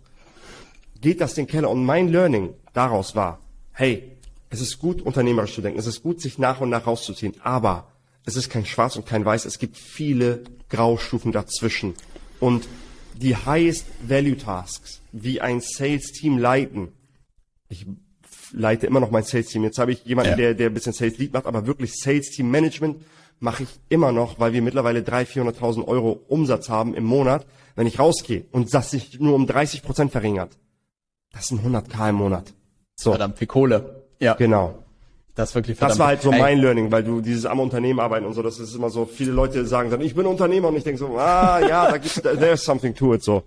geht 1.01 1.21
das 1.21 1.35
den 1.35 1.49
Keller. 1.49 1.69
Und 1.71 1.85
mein 1.85 2.09
Learning 2.09 2.51
daraus 2.73 3.17
war, 3.17 3.41
hey, 3.73 4.13
es 4.51 4.61
ist 4.61 4.79
gut, 4.79 5.03
unternehmerisch 5.03 5.55
zu 5.55 5.63
denken. 5.63 5.81
Es 5.81 5.87
ist 5.87 6.03
gut, 6.03 6.21
sich 6.21 6.39
nach 6.39 6.61
und 6.61 6.71
nach 6.71 6.87
rauszuziehen. 6.87 7.35
Aber 7.43 7.89
es 8.27 8.37
ist 8.37 8.51
kein 8.51 8.67
Schwarz 8.67 8.97
und 8.97 9.07
kein 9.07 9.25
Weiß. 9.25 9.45
Es 9.45 9.59
gibt 9.59 9.77
viele 9.77 10.45
Graustufen 10.69 11.33
dazwischen. 11.33 11.95
Und 12.39 12.67
die 13.15 13.37
highest 13.37 13.87
value 14.03 14.37
tasks, 14.37 15.01
wie 15.13 15.41
ein 15.41 15.61
Sales-Team 15.61 16.39
leiten, 16.39 16.89
ich 17.69 17.87
leite 18.53 18.87
immer 18.87 19.01
noch 19.01 19.11
mein 19.11 19.23
Sales-Team. 19.25 19.63
Jetzt 19.65 19.79
habe 19.79 19.93
ich 19.93 20.05
jemanden, 20.05 20.31
Ja. 20.33 20.37
der, 20.37 20.55
der 20.55 20.67
ein 20.71 20.75
bisschen 20.75 20.93
Sales-Lead 20.93 21.33
macht, 21.33 21.47
aber 21.47 21.67
wirklich 21.67 21.95
Sales-Team-Management 21.95 23.03
mache 23.39 23.63
ich 23.65 23.69
immer 23.89 24.13
noch, 24.13 24.39
weil 24.39 24.53
wir 24.53 24.63
mittlerweile 24.63 25.01
300.000, 25.01 25.59
400.000 25.59 25.87
Euro 25.89 26.21
Umsatz 26.29 26.69
haben 26.69 26.95
im 26.95 27.05
Monat, 27.05 27.47
wenn 27.77 27.87
ich 27.87 27.99
rausgehe 27.99 28.45
und 28.53 28.75
das 28.75 28.91
sich 28.91 29.19
nur 29.21 29.35
um 29.35 29.47
30 29.47 29.83
Prozent 29.83 30.13
verringert. 30.13 30.59
Das 31.33 31.47
sind 31.47 31.65
100k 31.65 32.11
im 32.11 32.17
Monat. 32.17 32.53
So, 32.97 33.11
verdammt 33.13 33.39
viel 33.39 33.47
Kohle. 33.47 34.05
Ja, 34.19 34.35
genau. 34.35 34.83
Das 35.41 35.55
wirklich. 35.55 35.79
Das 35.79 35.99
war 35.99 36.09
halt 36.09 36.23
so 36.23 36.31
Ey, 36.31 36.39
mein 36.39 36.59
Learning, 36.59 36.93
weil 36.93 37.03
du 37.03 37.21
dieses 37.21 37.47
am 37.47 37.61
Unternehmen 37.61 38.01
arbeiten 38.01 38.27
und 38.27 38.35
so, 38.35 38.43
das 38.43 38.59
ist 38.59 38.75
immer 38.75 38.91
so, 38.91 39.07
viele 39.07 39.33
Leute 39.33 39.65
sagen 39.67 39.91
dann, 39.91 40.01
ich 40.01 40.15
bin 40.15 40.27
Unternehmer 40.27 40.69
und 40.69 40.77
ich 40.77 40.85
denke 40.85 40.99
so, 40.99 41.19
ah 41.19 41.61
ja, 41.61 41.91
da 41.91 41.99
gibt's, 41.99 42.21
there's 42.23 42.65
something 42.65 42.95
to 42.95 43.15
it, 43.15 43.23
so. 43.23 43.43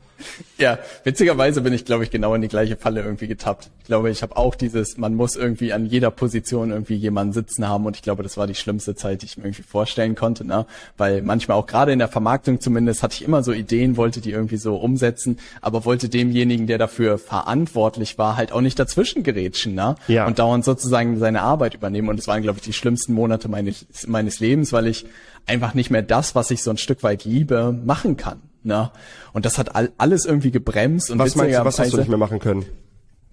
Ja, 0.58 0.79
witzigerweise 1.03 1.62
bin 1.62 1.73
ich, 1.73 1.86
glaube 1.86 2.03
ich, 2.03 2.12
genau 2.12 2.34
in 2.34 2.41
die 2.41 2.47
gleiche 2.47 2.77
Falle 2.77 3.01
irgendwie 3.01 3.27
getappt. 3.27 3.69
Ich 3.79 3.86
glaube, 3.86 4.10
ich 4.10 4.21
habe 4.21 4.38
auch 4.38 4.56
dieses, 4.56 4.97
man 4.97 5.15
muss 5.15 5.36
irgendwie 5.36 5.73
an 5.73 5.86
jeder 5.86 6.12
Position 6.12 6.71
irgendwie 6.71 6.95
jemanden 6.95 7.34
sitzen 7.34 7.67
haben 7.67 7.86
und 7.86 7.95
ich 7.95 8.01
glaube, 8.01 8.23
das 8.23 8.38
war 8.38 8.47
die 8.47 8.56
schlimmste 8.56 8.95
Zeit, 8.95 9.21
die 9.21 9.25
ich 9.25 9.38
mir 9.38 9.45
irgendwie 9.45 9.63
vorstellen 9.63 10.15
konnte, 10.15 10.45
ne? 10.45 10.65
Weil 10.97 11.21
manchmal 11.21 11.58
auch 11.58 11.65
gerade 11.65 11.91
in 11.91 11.99
der 11.99 12.08
Vermarktung 12.08 12.62
zumindest 12.62 13.03
hatte 13.03 13.15
ich 13.15 13.23
immer 13.23 13.43
so 13.43 13.51
Ideen, 13.51 13.97
wollte 13.97 14.21
die 14.21 14.32
irgendwie 14.32 14.58
so 14.58 14.75
umsetzen, 14.77 15.38
aber 15.62 15.86
wollte 15.86 16.10
demjenigen, 16.10 16.67
der 16.67 16.77
dafür 16.77 17.17
verantwortlich 17.17 18.17
war, 18.17 18.38
halt 18.38 18.51
auch 18.51 18.62
nicht 18.62 18.79
dazwischen 18.79 19.23
gerätschen, 19.23 19.75
ne? 19.75 19.95
Ja. 20.08 20.25
Und 20.27 20.39
dauernd 20.39 20.63
sozusagen 20.63 21.19
seine 21.19 21.41
Arbeit 21.41 21.75
übernehmen 21.83 22.07
und 22.09 22.17
es 22.19 22.27
waren, 22.27 22.41
glaube 22.41 22.59
ich, 22.59 22.63
die 22.63 22.73
schlimmsten 22.73 23.13
Monate 23.13 23.49
meines, 23.49 23.85
meines 24.07 24.39
Lebens, 24.39 24.71
weil 24.71 24.87
ich 24.87 25.05
einfach 25.45 25.73
nicht 25.73 25.89
mehr 25.91 26.01
das, 26.01 26.33
was 26.33 26.49
ich 26.51 26.63
so 26.63 26.71
ein 26.71 26.77
Stück 26.77 27.03
weit 27.03 27.25
liebe, 27.25 27.77
machen 27.85 28.15
kann. 28.15 28.39
Ne? 28.63 28.89
Und 29.33 29.45
das 29.45 29.57
hat 29.57 29.75
all, 29.75 29.91
alles 29.97 30.23
irgendwie 30.25 30.51
gebremst 30.51 31.11
und 31.11 31.19
Was 31.19 31.35
meinst 31.35 31.59
du, 31.59 31.65
was 31.65 31.79
hast 31.79 31.91
du 31.93 31.97
nicht 31.97 32.07
mehr 32.09 32.17
machen 32.17 32.39
können? 32.39 32.65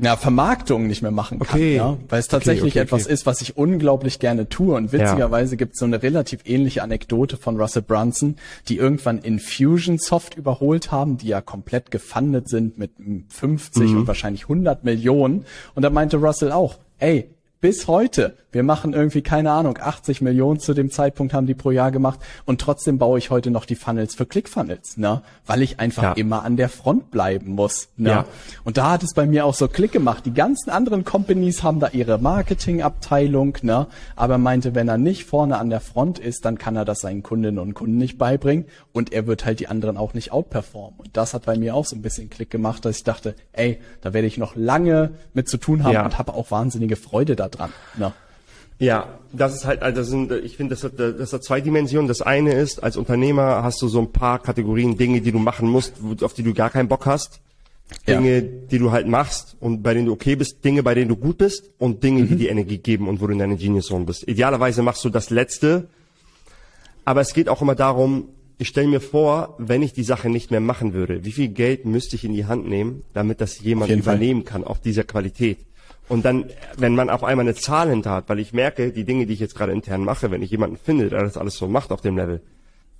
ja, 0.02 0.16
Vermarktung 0.16 0.86
nicht 0.86 1.02
mehr 1.02 1.10
machen 1.10 1.38
kann, 1.40 1.48
Okay. 1.60 1.76
ja, 1.76 1.98
weil 2.08 2.20
es 2.20 2.26
tatsächlich 2.28 2.72
Okay, 2.72 2.80
okay, 2.80 2.84
etwas 2.86 3.06
ist, 3.06 3.26
was 3.26 3.42
ich 3.42 3.58
unglaublich 3.58 4.18
gerne 4.18 4.48
tue. 4.48 4.74
Und 4.74 4.92
witzigerweise 4.92 5.58
gibt 5.58 5.74
es 5.74 5.78
so 5.78 5.84
eine 5.84 6.02
relativ 6.02 6.40
ähnliche 6.46 6.82
Anekdote 6.82 7.36
von 7.36 7.60
Russell 7.60 7.82
Brunson, 7.82 8.36
die 8.68 8.78
irgendwann 8.78 9.18
Infusionsoft 9.18 10.36
überholt 10.36 10.90
haben, 10.90 11.18
die 11.18 11.28
ja 11.28 11.42
komplett 11.42 11.90
gefundet 11.90 12.48
sind 12.48 12.78
mit 12.78 12.92
50 13.28 13.90
Mhm. 13.90 13.98
und 13.98 14.06
wahrscheinlich 14.08 14.44
100 14.44 14.84
Millionen. 14.84 15.44
Und 15.74 15.82
da 15.82 15.90
meinte 15.90 16.16
Russell 16.16 16.50
auch, 16.50 16.78
ey, 16.98 17.28
bis 17.60 17.86
heute, 17.88 18.36
wir 18.52 18.62
machen 18.62 18.94
irgendwie, 18.94 19.20
keine 19.22 19.52
Ahnung, 19.52 19.78
80 19.80 20.22
Millionen 20.22 20.60
zu 20.60 20.72
dem 20.74 20.90
Zeitpunkt 20.90 21.34
haben 21.34 21.46
die 21.46 21.54
pro 21.54 21.70
Jahr 21.70 21.90
gemacht 21.90 22.18
und 22.46 22.60
trotzdem 22.60 22.98
baue 22.98 23.18
ich 23.18 23.30
heute 23.30 23.50
noch 23.50 23.64
die 23.66 23.74
Funnels 23.76 24.14
für 24.14 24.24
ClickFunnels, 24.26 24.96
ne? 24.96 25.22
Weil 25.46 25.62
ich 25.62 25.78
einfach 25.78 26.02
Ja. 26.02 26.12
immer 26.14 26.42
an 26.44 26.56
der 26.56 26.68
Front 26.70 27.10
bleiben 27.10 27.52
muss, 27.52 27.88
ne? 27.96 28.08
Ja. 28.10 28.24
Und 28.64 28.76
da 28.78 28.90
hat 28.90 29.02
es 29.02 29.12
bei 29.14 29.26
mir 29.26 29.44
auch 29.44 29.54
so 29.54 29.68
Klick 29.68 29.92
gemacht. 29.92 30.24
Die 30.26 30.32
ganzen 30.34 30.70
anderen 30.70 31.04
Companies 31.04 31.62
haben 31.62 31.80
da 31.80 31.88
ihre 31.88 32.18
Marketingabteilung, 32.18 33.58
ne? 33.62 33.86
Aber 34.16 34.34
er 34.34 34.38
meinte, 34.38 34.74
wenn 34.74 34.88
er 34.88 34.98
nicht 34.98 35.24
vorne 35.24 35.58
an 35.58 35.70
der 35.70 35.80
Front 35.80 36.18
ist, 36.18 36.44
dann 36.44 36.58
kann 36.58 36.76
er 36.76 36.84
das 36.84 37.00
seinen 37.00 37.22
Kundinnen 37.22 37.58
und 37.58 37.74
Kunden 37.74 37.98
nicht 37.98 38.18
beibringen 38.18 38.64
und 38.92 39.12
er 39.12 39.26
wird 39.26 39.44
halt 39.44 39.60
die 39.60 39.68
anderen 39.68 39.96
auch 39.96 40.14
nicht 40.14 40.32
outperformen. 40.32 40.98
Und 40.98 41.10
das 41.16 41.34
hat 41.34 41.44
bei 41.46 41.56
mir 41.56 41.74
auch 41.74 41.84
so 41.86 41.94
ein 41.96 42.02
bisschen 42.02 42.30
Klick 42.30 42.50
gemacht, 42.50 42.84
dass 42.84 42.96
ich 42.98 43.04
dachte, 43.04 43.34
ey, 43.52 43.78
da 44.00 44.12
werde 44.12 44.26
ich 44.26 44.38
noch 44.38 44.56
lange 44.56 45.10
mit 45.34 45.48
zu 45.48 45.56
tun 45.58 45.84
haben 45.84 45.92
Ja. 45.92 46.04
und 46.04 46.18
habe 46.18 46.34
auch 46.34 46.50
wahnsinnige 46.50 46.96
Freude 46.96 47.36
daran. 47.50 47.72
Ne? 47.96 48.12
Ja, 48.78 49.18
das 49.32 49.54
ist 49.54 49.66
halt, 49.66 49.82
also 49.82 50.02
sind, 50.02 50.32
ich 50.32 50.56
finde, 50.56 50.74
das 50.74 50.84
hat, 50.84 50.98
das 50.98 51.32
hat 51.34 51.44
zwei 51.44 51.60
Dimensionen. 51.60 52.08
Das 52.08 52.22
eine 52.22 52.54
ist, 52.54 52.82
als 52.82 52.96
Unternehmer 52.96 53.62
hast 53.62 53.82
du 53.82 53.88
so 53.88 54.00
ein 54.00 54.10
paar 54.10 54.38
Kategorien 54.38 54.96
Dinge, 54.96 55.20
die 55.20 55.32
du 55.32 55.38
machen 55.38 55.68
musst, 55.68 55.94
auf 56.22 56.32
die 56.32 56.42
du 56.42 56.54
gar 56.54 56.70
keinen 56.70 56.88
Bock 56.88 57.04
hast. 57.04 57.40
Ja. 58.06 58.14
Dinge, 58.14 58.42
die 58.42 58.78
du 58.78 58.92
halt 58.92 59.06
machst 59.06 59.56
und 59.60 59.82
bei 59.82 59.94
denen 59.94 60.06
du 60.06 60.12
okay 60.12 60.36
bist, 60.36 60.64
Dinge, 60.64 60.82
bei 60.82 60.94
denen 60.94 61.08
du 61.08 61.16
gut 61.16 61.38
bist 61.38 61.70
und 61.78 62.02
Dinge, 62.02 62.24
die 62.24 62.36
dir 62.36 62.50
Energie 62.50 62.78
geben 62.78 63.08
und 63.08 63.20
wo 63.20 63.26
du 63.26 63.32
in 63.32 63.40
deiner 63.40 63.56
Genius 63.56 63.86
Zone 63.86 64.04
bist. 64.04 64.26
Idealerweise 64.28 64.82
machst 64.82 65.04
du 65.04 65.10
das 65.10 65.30
Letzte, 65.30 65.88
aber 67.04 67.20
es 67.20 67.34
geht 67.34 67.48
auch 67.48 67.60
immer 67.62 67.74
darum, 67.74 68.28
ich 68.58 68.68
stelle 68.68 68.88
mir 68.88 69.00
vor, 69.00 69.56
wenn 69.58 69.82
ich 69.82 69.92
die 69.92 70.04
Sache 70.04 70.28
nicht 70.28 70.50
mehr 70.50 70.60
machen 70.60 70.92
würde, 70.92 71.24
wie 71.24 71.32
viel 71.32 71.48
Geld 71.48 71.84
müsste 71.84 72.14
ich 72.14 72.24
in 72.24 72.32
die 72.32 72.44
Hand 72.44 72.68
nehmen, 72.68 73.02
damit 73.12 73.40
das 73.40 73.60
jemand 73.60 73.90
jeden 73.90 74.02
Fall. 74.02 74.16
übernehmen 74.16 74.44
kann 74.44 74.64
auf 74.64 74.80
dieser 74.80 75.02
Qualität? 75.02 75.58
Und 76.10 76.24
dann, 76.24 76.46
wenn 76.76 76.96
man 76.96 77.08
auf 77.08 77.22
einmal 77.22 77.46
eine 77.46 77.54
Zahl 77.54 77.88
hinter 77.88 78.10
hat, 78.10 78.28
weil 78.28 78.40
ich 78.40 78.52
merke, 78.52 78.90
die 78.90 79.04
Dinge, 79.04 79.26
die 79.26 79.32
ich 79.32 79.38
jetzt 79.38 79.54
gerade 79.54 79.70
intern 79.70 80.02
mache, 80.02 80.32
wenn 80.32 80.42
ich 80.42 80.50
jemanden 80.50 80.76
finde, 80.76 81.08
der 81.08 81.22
das 81.22 81.36
alles 81.36 81.56
so 81.56 81.68
macht 81.68 81.92
auf 81.92 82.00
dem 82.00 82.16
Level, 82.16 82.40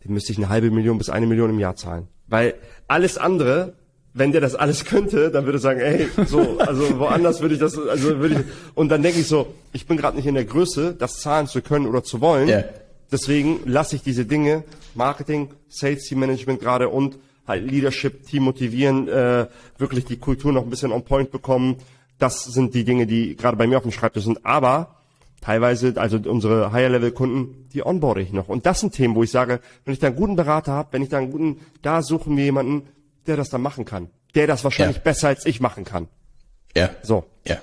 dem 0.05 0.13
müsste 0.15 0.31
ich 0.31 0.39
eine 0.39 0.49
halbe 0.49 0.71
Million 0.71 0.97
bis 0.97 1.11
eine 1.11 1.27
Million 1.27 1.51
im 1.51 1.59
Jahr 1.59 1.75
zahlen. 1.75 2.07
Weil 2.29 2.55
alles 2.87 3.19
andere, 3.19 3.73
wenn 4.15 4.31
der 4.31 4.41
das 4.41 4.55
alles 4.55 4.85
könnte, 4.85 5.33
dann 5.33 5.45
würde 5.45 5.59
er 5.59 5.61
sagen, 5.61 5.81
ey, 5.81 6.07
so, 6.25 6.61
also 6.61 7.01
woanders 7.01 7.41
würde 7.41 7.55
ich 7.55 7.61
das, 7.61 7.77
also 7.77 8.21
würde 8.21 8.37
ich, 8.37 8.41
und 8.77 8.91
dann 8.91 9.03
denke 9.03 9.19
ich 9.19 9.27
so, 9.27 9.55
ich 9.73 9.89
bin 9.89 9.97
gerade 9.97 10.17
nicht 10.17 10.27
in 10.27 10.35
der 10.35 10.45
Größe, 10.45 10.95
das 10.97 11.19
zahlen 11.19 11.49
zu 11.49 11.63
können 11.63 11.89
oder 11.89 12.05
zu 12.05 12.21
wollen. 12.21 12.49
Yeah. 12.49 12.65
Deswegen 13.11 13.59
lasse 13.65 13.97
ich 13.97 14.03
diese 14.03 14.25
Dinge, 14.25 14.63
Marketing, 14.95 15.49
Sales 15.69 16.05
Team 16.05 16.21
Management 16.21 16.61
gerade 16.61 16.89
und 16.89 17.19
halt 17.49 17.69
Leadership, 17.69 18.25
Team 18.25 18.45
motivieren, 18.45 19.09
äh, 19.09 19.49
wirklich 19.79 20.05
die 20.05 20.19
Kultur 20.19 20.53
noch 20.53 20.63
ein 20.63 20.71
bisschen 20.71 20.93
on 20.93 21.03
point 21.03 21.33
bekommen, 21.33 21.79
das 22.23 22.45
sind 22.45 22.75
die 22.75 22.85
Dinge, 22.85 23.07
die 23.07 23.37
gerade 23.37 23.57
bei 23.57 23.67
mir 23.67 23.77
auf 23.77 23.83
dem 23.83 23.93
Schreibtisch 23.93 24.25
sind. 24.25 24.45
Aber 24.45 24.97
teilweise, 25.41 25.95
also 25.97 26.19
unsere 26.19 26.73
Higher-Level-Kunden, 26.73 27.69
die 27.73 27.85
onboarde 27.85 28.21
ich 28.21 28.33
noch. 28.33 28.49
Und 28.49 28.67
das 28.67 28.81
sind 28.81 28.95
Themen, 28.95 29.15
wo 29.15 29.23
ich 29.23 29.31
sage, 29.31 29.61
wenn 29.85 29.95
ich 29.95 30.01
da 30.01 30.09
einen 30.09 30.17
guten 30.17 30.37
Berater 30.37 30.73
habe, 30.73 30.93
wenn 30.93 31.03
ich 31.03 31.09
da 31.09 31.19
einen 31.19 31.31
guten, 31.31 31.61
da 31.83 32.03
suchen 32.03 32.37
wir 32.37 32.45
jemanden, 32.45 32.89
der 33.27 33.37
das 33.37 33.49
dann 33.49 33.63
machen 33.63 33.85
kann. 33.85 34.11
Der 34.35 34.47
das 34.47 34.65
wahrscheinlich 34.65 34.99
ja. 34.99 35.03
besser 35.03 35.29
als 35.29 35.47
ich 35.47 35.61
machen 35.61 35.85
kann. 35.85 36.09
Ja. 36.77 36.91
So. 37.03 37.25
Ja. 37.47 37.57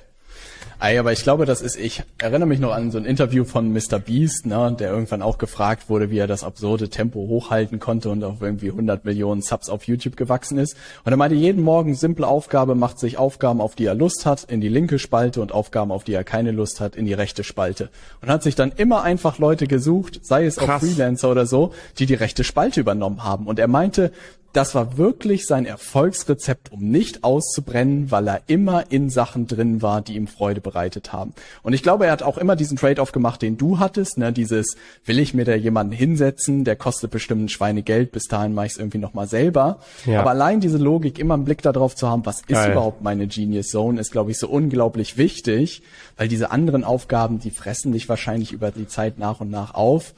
Ey, 0.80 1.00
aber 1.00 1.12
ich 1.12 1.24
glaube, 1.24 1.46
das 1.46 1.62
ist, 1.62 1.76
ich 1.76 2.04
erinnere 2.20 2.48
mich 2.48 2.60
noch 2.60 2.72
an 2.72 2.92
so 2.92 3.00
ein 3.00 3.06
Interview 3.06 3.46
von 3.46 3.74
Mr. 3.74 3.98
Beast, 3.98 4.46
ne, 4.46 4.76
der 4.80 4.92
irgendwann 4.92 5.24
auch 5.24 5.40
gefragt 5.40 5.90
wurde, 5.90 6.12
wie 6.12 6.20
er 6.20 6.28
das 6.28 6.44
absurde 6.44 6.88
Tempo 6.90 7.20
hochhalten 7.22 7.80
konnte 7.80 8.12
und 8.12 8.24
auf 8.24 8.44
irgendwie 8.44 8.70
100 8.70 9.04
Millionen 9.04 9.42
Subs 9.42 9.70
auf 9.70 9.86
YouTube 9.86 10.16
gewachsen 10.18 10.60
ist. 10.60 10.78
Und 11.04 11.12
er 11.12 11.18
meinte, 11.18 11.36
jeden 11.36 11.64
Morgen 11.64 11.96
simple 11.96 12.28
Aufgabe, 12.28 12.76
macht 12.76 13.00
sich 13.00 13.18
Aufgaben, 13.18 13.60
auf 13.60 13.74
die 13.74 13.86
er 13.86 13.96
Lust 13.96 14.28
hat, 14.28 14.44
in 14.44 14.62
die 14.62 14.70
linke 14.70 15.00
Spalte 15.00 15.42
und 15.42 15.52
Aufgaben, 15.52 15.92
auf 15.92 16.04
die 16.04 16.14
er 16.14 16.24
keine 16.24 16.52
Lust 16.52 16.80
hat, 16.80 16.96
in 16.96 17.08
die 17.08 17.14
rechte 17.14 17.44
Spalte. 17.44 17.90
Und 18.22 18.30
hat 18.30 18.44
sich 18.44 18.54
dann 18.54 18.72
immer 18.72 19.02
einfach 19.02 19.40
Leute 19.40 19.66
gesucht, 19.66 20.20
sei 20.22 20.46
es 20.46 20.58
Krass. 20.58 20.70
auch 20.70 20.88
Freelancer 20.88 21.32
oder 21.32 21.48
so, 21.48 21.74
die 21.98 22.06
die 22.06 22.14
rechte 22.14 22.44
Spalte 22.44 22.80
übernommen 22.80 23.24
haben. 23.24 23.48
Und 23.48 23.58
er 23.58 23.68
meinte, 23.68 24.12
das 24.54 24.74
war 24.74 24.98
wirklich 24.98 25.46
sein 25.46 25.66
Erfolgsrezept, 25.66 26.72
um 26.72 26.90
nicht 26.90 27.24
auszubrennen, 27.24 28.12
weil 28.12 28.28
er 28.28 28.42
immer 28.48 28.86
in 28.90 29.10
Sachen 29.10 29.46
drin 29.48 29.82
war, 29.82 30.02
die 30.02 30.16
ihm 30.16 30.28
Freude 30.28 30.62
bereitet 30.62 31.14
haben. 31.14 31.34
Und 31.64 31.74
ich 31.74 31.84
glaube, 31.84 32.06
er 32.06 32.12
hat 32.12 32.24
auch 32.24 32.38
immer 32.38 32.56
diesen 32.56 32.78
Trade-off 32.78 33.12
gemacht, 33.12 33.42
den 33.42 33.58
du 33.58 33.80
hattest, 33.80 34.18
ne? 34.18 34.34
dieses, 34.34 34.76
will 35.06 35.20
ich 35.20 35.34
mir 35.34 35.46
da 35.46 35.54
jemanden 35.54 35.94
hinsetzen, 35.94 36.64
der 36.64 36.76
kostet 36.76 37.12
bestimmt 37.12 37.44
ein 37.44 37.50
Schweinegeld, 37.50 38.12
bis 38.12 38.24
dahin 38.24 38.54
mache 38.54 38.68
ich 38.68 38.72
es 38.74 38.78
irgendwie 38.78 38.98
nochmal 38.98 39.28
selber. 39.28 39.80
Ja. 40.06 40.22
Aber 40.22 40.32
allein 40.32 40.60
diese 40.60 40.78
Logik, 40.78 41.20
immer 41.20 41.36
einen 41.36 41.46
Blick 41.46 41.62
darauf 41.62 41.96
zu 41.96 42.08
haben, 42.08 42.26
was 42.26 42.38
ist 42.38 42.48
Geil. 42.48 42.72
überhaupt 42.72 43.02
meine 43.02 43.28
Genius 43.28 43.68
Zone, 43.68 44.00
ist, 44.00 44.12
glaube 44.12 44.32
ich, 44.32 44.40
so 44.40 44.48
unglaublich 44.48 45.18
wichtig, 45.18 45.84
weil 46.16 46.28
diese 46.28 46.52
anderen 46.52 46.84
Aufgaben, 46.84 47.40
die 47.40 47.52
fressen 47.52 47.92
dich 47.92 48.10
wahrscheinlich 48.10 48.54
über 48.54 48.72
die 48.72 48.88
Zeit 48.88 49.20
nach 49.20 49.40
und 49.40 49.50
nach 49.50 49.74
auf. 49.74 50.14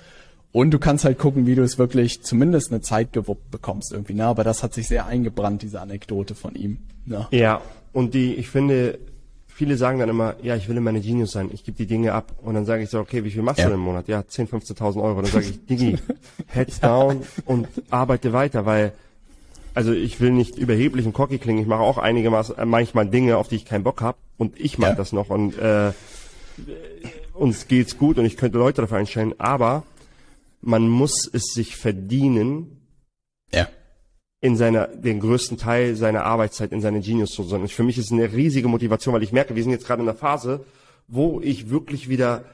Und 0.51 0.71
du 0.71 0.79
kannst 0.79 1.05
halt 1.05 1.19
gucken, 1.19 1.45
wie 1.45 1.55
du 1.55 1.61
es 1.61 1.77
wirklich 1.77 2.23
zumindest 2.23 2.71
eine 2.71 2.81
Zeit 2.81 3.13
gewuppt 3.13 3.51
bekommst 3.51 3.91
irgendwie, 3.91 4.15
ne? 4.15 4.25
Aber 4.25 4.43
das 4.43 4.63
hat 4.63 4.73
sich 4.73 4.87
sehr 4.87 5.05
eingebrannt, 5.05 5.61
diese 5.61 5.79
Anekdote 5.79 6.33
von 6.33 6.55
ihm. 6.55 6.79
Ne? 7.05 7.27
Ja, 7.31 7.61
und 7.93 8.13
die, 8.13 8.33
ich 8.35 8.49
finde, 8.49 8.97
viele 9.47 9.77
sagen 9.77 9.99
dann 9.99 10.09
immer, 10.09 10.35
ja, 10.41 10.55
ich 10.55 10.69
will 10.69 10.77
immer 10.77 10.89
eine 10.89 11.01
Genius 11.01 11.31
sein, 11.31 11.49
ich 11.51 11.63
gebe 11.63 11.77
die 11.77 11.85
Dinge 11.85 12.13
ab. 12.13 12.33
Und 12.41 12.53
dann 12.55 12.65
sage 12.65 12.81
ich 12.81 12.89
so, 12.89 12.99
okay, 12.99 13.23
wie 13.23 13.31
viel 13.31 13.41
machst 13.41 13.59
ja. 13.59 13.67
du 13.67 13.73
im 13.73 13.81
Monat? 13.81 14.07
Ja, 14.07 14.25
10, 14.25 14.47
15.000 14.47 15.03
Euro. 15.03 15.21
Dann 15.21 15.31
sage 15.31 15.45
ich, 15.45 15.65
Digi, 15.65 15.97
heads 16.47 16.79
down 16.79 17.21
und 17.45 17.67
arbeite 17.89 18.33
weiter, 18.33 18.65
weil, 18.65 18.93
also 19.75 19.91
ich 19.91 20.19
will 20.19 20.31
nicht 20.31 20.57
überheblich 20.57 21.05
und 21.05 21.13
cocky 21.13 21.37
klingen, 21.37 21.59
ich 21.61 21.67
mache 21.67 21.81
auch 21.81 21.97
einige 21.97 22.29
äh, 22.29 22.65
manchmal 22.65 23.07
Dinge, 23.07 23.37
auf 23.37 23.49
die 23.49 23.57
ich 23.57 23.65
keinen 23.65 23.83
Bock 23.83 24.01
habe 24.01 24.17
und 24.37 24.59
ich 24.59 24.77
mache 24.77 24.91
ja. 24.91 24.95
das 24.95 25.11
noch 25.11 25.29
und 25.29 25.57
äh, 25.59 25.91
uns 27.33 27.67
geht's 27.67 27.97
gut 27.97 28.17
und 28.17 28.25
ich 28.25 28.37
könnte 28.37 28.57
Leute 28.57 28.81
dafür 28.81 28.97
einstellen, 28.97 29.35
aber 29.37 29.83
man 30.61 30.87
muss 30.87 31.29
es 31.31 31.53
sich 31.53 31.75
verdienen, 31.75 32.87
ja. 33.53 33.67
in 34.41 34.55
seiner, 34.55 34.87
den 34.87 35.19
größten 35.19 35.57
Teil 35.57 35.95
seiner 35.95 36.25
Arbeitszeit 36.25 36.71
in 36.71 36.81
seine 36.81 37.01
Genius 37.01 37.31
zu 37.31 37.43
sein. 37.43 37.61
Und 37.61 37.71
für 37.71 37.83
mich 37.83 37.97
ist 37.97 38.05
es 38.05 38.11
eine 38.11 38.31
riesige 38.31 38.67
Motivation, 38.67 39.13
weil 39.13 39.23
ich 39.23 39.31
merke, 39.31 39.55
wir 39.55 39.63
sind 39.63 39.71
jetzt 39.71 39.87
gerade 39.87 40.01
in 40.01 40.09
einer 40.09 40.17
Phase, 40.17 40.65
wo 41.07 41.41
ich 41.41 41.69
wirklich 41.69 42.09
wieder 42.09 42.45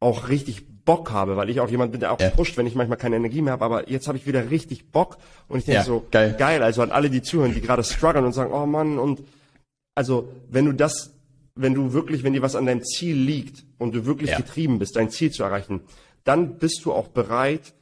auch 0.00 0.28
richtig 0.28 0.66
Bock 0.84 1.12
habe, 1.12 1.36
weil 1.36 1.48
ich 1.48 1.60
auch 1.60 1.70
jemand 1.70 1.92
bin, 1.92 2.00
der 2.00 2.12
auch 2.12 2.20
ja. 2.20 2.30
pusht, 2.30 2.56
wenn 2.56 2.66
ich 2.66 2.74
manchmal 2.74 2.98
keine 2.98 3.16
Energie 3.16 3.40
mehr 3.40 3.52
habe, 3.52 3.64
aber 3.64 3.90
jetzt 3.90 4.08
habe 4.08 4.18
ich 4.18 4.26
wieder 4.26 4.50
richtig 4.50 4.90
Bock 4.90 5.18
und 5.48 5.58
ich 5.58 5.64
denke 5.64 5.80
ja, 5.80 5.84
so, 5.84 6.04
geil. 6.10 6.34
geil, 6.36 6.62
also 6.62 6.82
an 6.82 6.90
alle, 6.90 7.08
die 7.08 7.22
zuhören, 7.22 7.54
die 7.54 7.60
gerade 7.60 7.84
strugglen 7.84 8.24
und 8.24 8.32
sagen, 8.32 8.52
oh 8.52 8.66
Mann, 8.66 8.98
und 8.98 9.22
also 9.94 10.32
wenn 10.50 10.64
du 10.64 10.72
das, 10.72 11.14
wenn 11.54 11.74
du 11.74 11.92
wirklich, 11.92 12.24
wenn 12.24 12.32
dir 12.32 12.42
was 12.42 12.56
an 12.56 12.66
deinem 12.66 12.82
Ziel 12.82 13.16
liegt 13.16 13.64
und 13.78 13.94
du 13.94 14.06
wirklich 14.06 14.30
ja. 14.30 14.38
getrieben 14.38 14.78
bist, 14.78 14.96
dein 14.96 15.10
Ziel 15.10 15.30
zu 15.30 15.44
erreichen, 15.44 15.82
dann 16.24 16.58
bist 16.58 16.84
du 16.84 16.92
auch 16.92 17.08
bereit, 17.08 17.74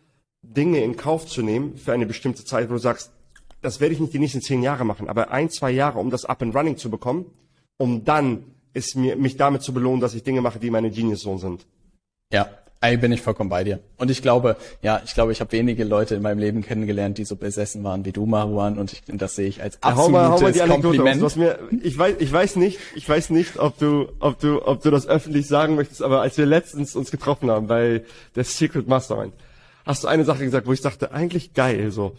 Dinge 0.42 0.82
in 0.82 0.96
Kauf 0.96 1.26
zu 1.26 1.42
nehmen 1.42 1.76
für 1.76 1.92
eine 1.92 2.06
bestimmte 2.06 2.44
Zeit, 2.44 2.68
wo 2.70 2.74
du 2.74 2.78
sagst, 2.78 3.12
das 3.60 3.80
werde 3.80 3.94
ich 3.94 4.00
nicht 4.00 4.14
die 4.14 4.18
nächsten 4.18 4.40
zehn 4.40 4.62
Jahre 4.62 4.84
machen, 4.84 5.08
aber 5.08 5.30
ein, 5.30 5.50
zwei 5.50 5.70
Jahre, 5.70 5.98
um 5.98 6.10
das 6.10 6.24
up 6.24 6.42
and 6.42 6.54
running 6.54 6.76
zu 6.76 6.90
bekommen, 6.90 7.26
um 7.76 8.04
dann 8.04 8.44
ist 8.72 8.96
mir, 8.96 9.16
mich 9.16 9.36
damit 9.36 9.62
zu 9.62 9.74
belohnen, 9.74 10.00
dass 10.00 10.14
ich 10.14 10.22
Dinge 10.22 10.40
mache, 10.40 10.58
die 10.58 10.70
meine 10.70 10.90
Genius 10.90 11.20
Zone 11.20 11.38
sind. 11.38 11.66
Ja, 12.32 12.48
Ey, 12.82 12.96
bin 12.96 13.12
ich 13.12 13.20
vollkommen 13.20 13.50
bei 13.50 13.62
dir. 13.62 13.80
Und 13.98 14.10
ich 14.10 14.22
glaube, 14.22 14.56
ja, 14.80 15.02
ich 15.04 15.12
glaube, 15.12 15.32
ich 15.32 15.42
habe 15.42 15.52
wenige 15.52 15.84
Leute 15.84 16.14
in 16.14 16.22
meinem 16.22 16.38
Leben 16.38 16.62
kennengelernt, 16.62 17.18
die 17.18 17.26
so 17.26 17.36
besessen 17.36 17.84
waren 17.84 18.06
wie 18.06 18.12
du, 18.12 18.24
Maruan, 18.24 18.78
und 18.78 18.94
ich, 18.94 19.02
das 19.06 19.34
sehe 19.34 19.48
ich 19.48 19.62
als 19.62 19.82
absolutes 19.82 19.98
ja, 19.98 20.02
hau 20.02 20.08
mal, 20.08 20.30
hau 20.30 20.40
mal 20.40 20.52
die 20.52 20.60
Kompliment. 20.60 21.22
Aus, 21.22 21.36
mir, 21.36 21.58
ich 21.82 21.98
weiß, 21.98 22.16
ich 22.20 22.32
weiß 22.32 22.56
nicht, 22.56 22.78
ich 22.94 23.06
weiß 23.06 23.30
nicht, 23.30 23.58
ob 23.58 23.78
du, 23.78 24.08
ob 24.18 24.38
du, 24.40 24.66
ob 24.66 24.82
du 24.82 24.90
das 24.90 25.06
öffentlich 25.06 25.46
sagen 25.46 25.74
möchtest, 25.74 26.02
aber 26.02 26.22
als 26.22 26.38
wir 26.38 26.46
letztens 26.46 26.96
uns 26.96 27.10
getroffen 27.10 27.50
haben 27.50 27.66
bei 27.66 28.02
der 28.34 28.44
Secret 28.44 28.88
Mastermind, 28.88 29.34
hast 29.84 30.04
du 30.04 30.08
eine 30.08 30.24
Sache 30.24 30.42
gesagt, 30.42 30.66
wo 30.66 30.72
ich 30.72 30.80
dachte, 30.80 31.12
eigentlich 31.12 31.52
geil, 31.52 31.90
so. 31.90 32.16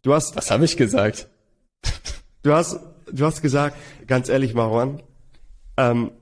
Du 0.00 0.14
hast. 0.14 0.36
Was 0.36 0.50
habe 0.50 0.64
ich 0.64 0.78
gesagt? 0.78 1.28
Du 2.42 2.54
hast, 2.54 2.80
du 3.12 3.26
hast 3.26 3.42
gesagt, 3.42 3.76
ganz 4.06 4.30
ehrlich, 4.30 4.54
Maruan, 4.54 5.02
ähm, 5.76 6.12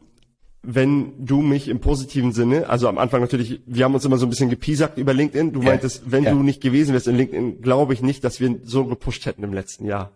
wenn 0.67 1.25
du 1.25 1.41
mich 1.43 1.69
im 1.69 1.79
positiven 1.79 2.33
Sinne, 2.33 2.69
also 2.69 2.89
am 2.89 2.99
Anfang 2.99 3.21
natürlich, 3.21 3.61
wir 3.67 3.85
haben 3.85 3.95
uns 3.95 4.05
immer 4.05 4.19
so 4.19 4.27
ein 4.27 4.31
bisschen 4.31 4.51
gepiesackt 4.51 4.99
über 4.99 5.15
LinkedIn. 5.15 5.53
Du 5.53 5.61
ja, 5.61 5.67
meintest, 5.67 6.11
wenn 6.11 6.25
ja. 6.25 6.33
du 6.33 6.43
nicht 6.43 6.61
gewesen 6.61 6.93
wärst 6.93 7.07
in 7.07 7.17
LinkedIn, 7.17 7.63
glaube 7.63 7.95
ich 7.95 8.03
nicht, 8.03 8.25
dass 8.25 8.41
wir 8.41 8.59
so 8.65 8.85
gepusht 8.85 9.27
hätten 9.27 9.45
im 9.45 9.55
letzten 9.55 9.87
Jahr. 9.87 10.11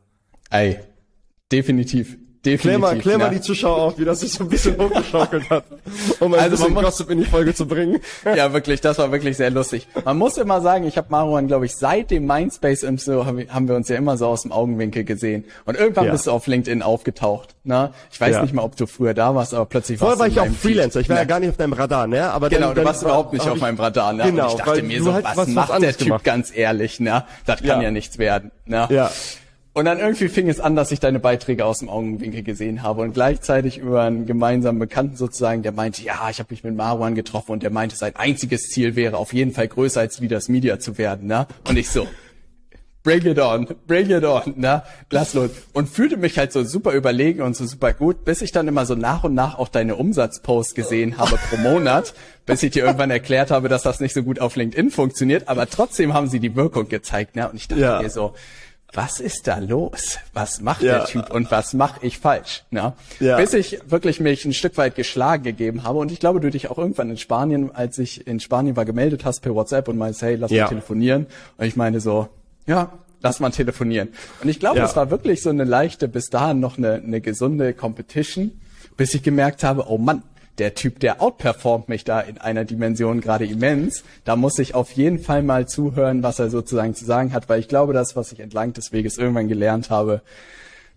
Ey, 0.50 0.78
definitiv. 1.52 2.18
Definitiv, 2.44 2.62
klär 2.62 2.78
mal, 2.78 2.98
klär 2.98 3.18
mal 3.18 3.30
die 3.30 3.42
Zuschauer 3.42 3.76
auf, 3.76 3.98
wie 3.98 4.04
das 4.06 4.20
sich 4.20 4.32
so 4.32 4.44
ein 4.44 4.48
bisschen 4.48 4.78
hochgeschaukelt 4.78 5.50
hat, 5.50 5.64
um 6.20 6.32
ein 6.32 6.40
also 6.40 6.56
bisschen 6.56 6.74
Gossip 6.74 7.10
in 7.10 7.18
die 7.18 7.26
Folge 7.26 7.54
zu 7.54 7.66
bringen. 7.66 8.00
ja, 8.24 8.54
wirklich, 8.54 8.80
das 8.80 8.96
war 8.96 9.12
wirklich 9.12 9.36
sehr 9.36 9.50
lustig. 9.50 9.86
Man 10.06 10.16
muss 10.16 10.38
immer 10.38 10.62
sagen, 10.62 10.86
ich 10.86 10.96
habe 10.96 11.08
Maruan, 11.10 11.48
glaube 11.48 11.66
ich, 11.66 11.76
seit 11.76 12.10
dem 12.10 12.24
Mindspace 12.24 12.84
und 12.84 12.98
so 12.98 13.26
haben 13.26 13.68
wir 13.68 13.76
uns 13.76 13.90
ja 13.90 13.96
immer 13.96 14.16
so 14.16 14.26
aus 14.26 14.42
dem 14.42 14.52
Augenwinkel 14.52 15.04
gesehen. 15.04 15.44
Und 15.66 15.76
irgendwann 15.76 16.06
ja. 16.06 16.12
bist 16.12 16.28
du 16.28 16.30
auf 16.30 16.46
LinkedIn 16.46 16.82
aufgetaucht. 16.82 17.54
Ne? 17.62 17.90
Ich 18.10 18.18
weiß 18.18 18.36
ja. 18.36 18.42
nicht 18.42 18.54
mal, 18.54 18.62
ob 18.62 18.74
du 18.74 18.86
früher 18.86 19.12
da 19.12 19.34
warst, 19.34 19.52
aber 19.52 19.66
plötzlich 19.66 19.98
Vorher 19.98 20.18
warst 20.18 20.34
du 20.34 20.40
war 20.40 20.46
ich 20.46 20.50
auch 20.50 20.56
Freelancer, 20.56 21.00
ich 21.00 21.10
war 21.10 21.16
ja 21.16 21.24
gar 21.24 21.40
nicht 21.40 21.50
auf 21.50 21.58
deinem 21.58 21.74
Radar, 21.74 22.06
ne? 22.06 22.30
Aber 22.30 22.48
genau, 22.48 22.68
dann, 22.68 22.76
du 22.76 22.84
warst 22.86 23.02
überhaupt 23.02 23.34
nicht 23.34 23.46
auf 23.46 23.60
meinem 23.60 23.78
Radar, 23.78 24.14
ne? 24.14 24.24
Genau, 24.24 24.46
und 24.46 24.58
ich 24.58 24.64
dachte 24.64 24.82
mir 24.82 25.02
so, 25.02 25.12
was, 25.12 25.36
was 25.36 25.48
macht 25.48 25.82
der 25.82 25.92
Typ 25.94 26.06
gemacht. 26.06 26.24
ganz 26.24 26.56
ehrlich, 26.56 27.00
ne? 27.00 27.24
Das 27.44 27.62
kann 27.62 27.82
ja, 27.82 27.90
nichts 27.90 28.16
werden, 28.16 28.50
ne? 28.64 28.86
Ja. 28.88 29.10
Und 29.72 29.84
dann 29.84 29.98
irgendwie 29.98 30.28
fing 30.28 30.48
es 30.48 30.58
an, 30.58 30.74
dass 30.74 30.90
ich 30.90 30.98
deine 30.98 31.20
Beiträge 31.20 31.64
aus 31.64 31.78
dem 31.78 31.88
Augenwinkel 31.88 32.42
gesehen 32.42 32.82
habe 32.82 33.02
und 33.02 33.14
gleichzeitig 33.14 33.78
über 33.78 34.02
einen 34.02 34.26
gemeinsamen 34.26 34.80
Bekannten 34.80 35.16
sozusagen, 35.16 35.62
der 35.62 35.70
meinte, 35.70 36.02
ja, 36.02 36.28
ich 36.28 36.40
habe 36.40 36.48
mich 36.50 36.64
mit 36.64 36.74
Marwan 36.74 37.14
getroffen 37.14 37.52
und 37.52 37.62
der 37.62 37.70
meinte, 37.70 37.94
sein 37.94 38.16
einziges 38.16 38.68
Ziel 38.70 38.96
wäre 38.96 39.16
auf 39.16 39.32
jeden 39.32 39.52
Fall 39.52 39.68
größer 39.68 40.00
als 40.00 40.18
Leaders 40.18 40.48
Media 40.48 40.80
zu 40.80 40.98
werden, 40.98 41.28
ne? 41.28 41.46
Und 41.68 41.78
ich 41.78 41.88
so, 41.88 42.08
bring 43.04 43.24
it 43.24 43.38
on, 43.38 43.68
bring 43.86 44.10
it 44.10 44.24
on, 44.24 44.54
ne? 44.56 44.82
Lass 45.08 45.34
los. 45.34 45.50
Und 45.72 45.88
fühlte 45.88 46.16
mich 46.16 46.36
halt 46.36 46.52
so 46.52 46.64
super 46.64 46.90
überlegen 46.90 47.40
und 47.42 47.54
so 47.54 47.64
super 47.64 47.92
gut, 47.92 48.24
bis 48.24 48.42
ich 48.42 48.50
dann 48.50 48.66
immer 48.66 48.86
so 48.86 48.96
nach 48.96 49.22
und 49.22 49.34
nach 49.34 49.56
auch 49.56 49.68
deine 49.68 49.94
Umsatzposts 49.94 50.74
gesehen 50.74 51.16
habe 51.16 51.38
pro 51.48 51.56
Monat, 51.58 52.14
bis 52.44 52.64
ich 52.64 52.72
dir 52.72 52.84
irgendwann 52.84 53.12
erklärt 53.12 53.52
habe, 53.52 53.68
dass 53.68 53.82
das 53.82 54.00
nicht 54.00 54.14
so 54.14 54.24
gut 54.24 54.40
auf 54.40 54.56
LinkedIn 54.56 54.90
funktioniert, 54.90 55.46
aber 55.46 55.70
trotzdem 55.70 56.12
haben 56.12 56.26
sie 56.28 56.40
die 56.40 56.56
Wirkung 56.56 56.88
gezeigt, 56.88 57.36
ne? 57.36 57.48
Und 57.48 57.54
ich 57.54 57.68
dachte 57.68 57.82
ja. 57.82 58.02
mir 58.02 58.10
so, 58.10 58.34
was 58.92 59.20
ist 59.20 59.46
da 59.46 59.58
los? 59.58 60.18
Was 60.32 60.60
macht 60.60 60.82
ja. 60.82 60.98
der 60.98 61.04
Typ 61.06 61.30
und 61.30 61.50
was 61.50 61.74
mache 61.74 62.04
ich 62.04 62.18
falsch? 62.18 62.64
Ne? 62.70 62.92
Ja. 63.20 63.36
Bis 63.36 63.54
ich 63.54 63.80
wirklich 63.86 64.20
mich 64.20 64.44
ein 64.44 64.52
Stück 64.52 64.76
weit 64.76 64.94
geschlagen 64.94 65.44
gegeben 65.44 65.84
habe 65.84 65.98
und 65.98 66.10
ich 66.10 66.20
glaube, 66.20 66.40
du 66.40 66.50
dich 66.50 66.70
auch 66.70 66.78
irgendwann 66.78 67.10
in 67.10 67.16
Spanien, 67.16 67.74
als 67.74 67.98
ich 67.98 68.26
in 68.26 68.40
Spanien 68.40 68.76
war, 68.76 68.84
gemeldet 68.84 69.24
hast 69.24 69.40
per 69.40 69.54
WhatsApp 69.54 69.88
und 69.88 69.96
meinst, 69.96 70.22
hey, 70.22 70.36
lass 70.36 70.50
ja. 70.50 70.64
mal 70.64 70.68
telefonieren. 70.70 71.26
Und 71.56 71.66
ich 71.66 71.76
meine 71.76 72.00
so, 72.00 72.28
ja, 72.66 72.92
lass 73.20 73.40
mal 73.40 73.50
telefonieren. 73.50 74.08
Und 74.42 74.48
ich 74.48 74.58
glaube, 74.58 74.80
es 74.80 74.96
war 74.96 75.10
wirklich 75.10 75.42
so 75.42 75.50
eine 75.50 75.64
leichte, 75.64 76.08
bis 76.08 76.30
dahin 76.30 76.60
noch 76.60 76.78
eine, 76.78 76.94
eine 76.94 77.20
gesunde 77.20 77.74
Competition, 77.74 78.60
bis 78.96 79.14
ich 79.14 79.22
gemerkt 79.22 79.62
habe, 79.62 79.84
oh 79.88 79.98
Mann, 79.98 80.22
der 80.60 80.74
Typ, 80.74 81.00
der 81.00 81.20
outperformt 81.20 81.88
mich 81.88 82.04
da 82.04 82.20
in 82.20 82.38
einer 82.38 82.64
Dimension 82.64 83.20
gerade 83.20 83.46
immens. 83.46 84.04
Da 84.24 84.36
muss 84.36 84.58
ich 84.58 84.74
auf 84.74 84.92
jeden 84.92 85.18
Fall 85.18 85.42
mal 85.42 85.66
zuhören, 85.66 86.22
was 86.22 86.38
er 86.38 86.50
sozusagen 86.50 86.94
zu 86.94 87.04
sagen 87.04 87.32
hat, 87.32 87.48
weil 87.48 87.60
ich 87.60 87.68
glaube, 87.68 87.92
das, 87.92 88.14
was 88.14 88.30
ich 88.30 88.40
entlang 88.40 88.72
des 88.74 88.92
Weges 88.92 89.18
irgendwann 89.18 89.48
gelernt 89.48 89.90
habe, 89.90 90.22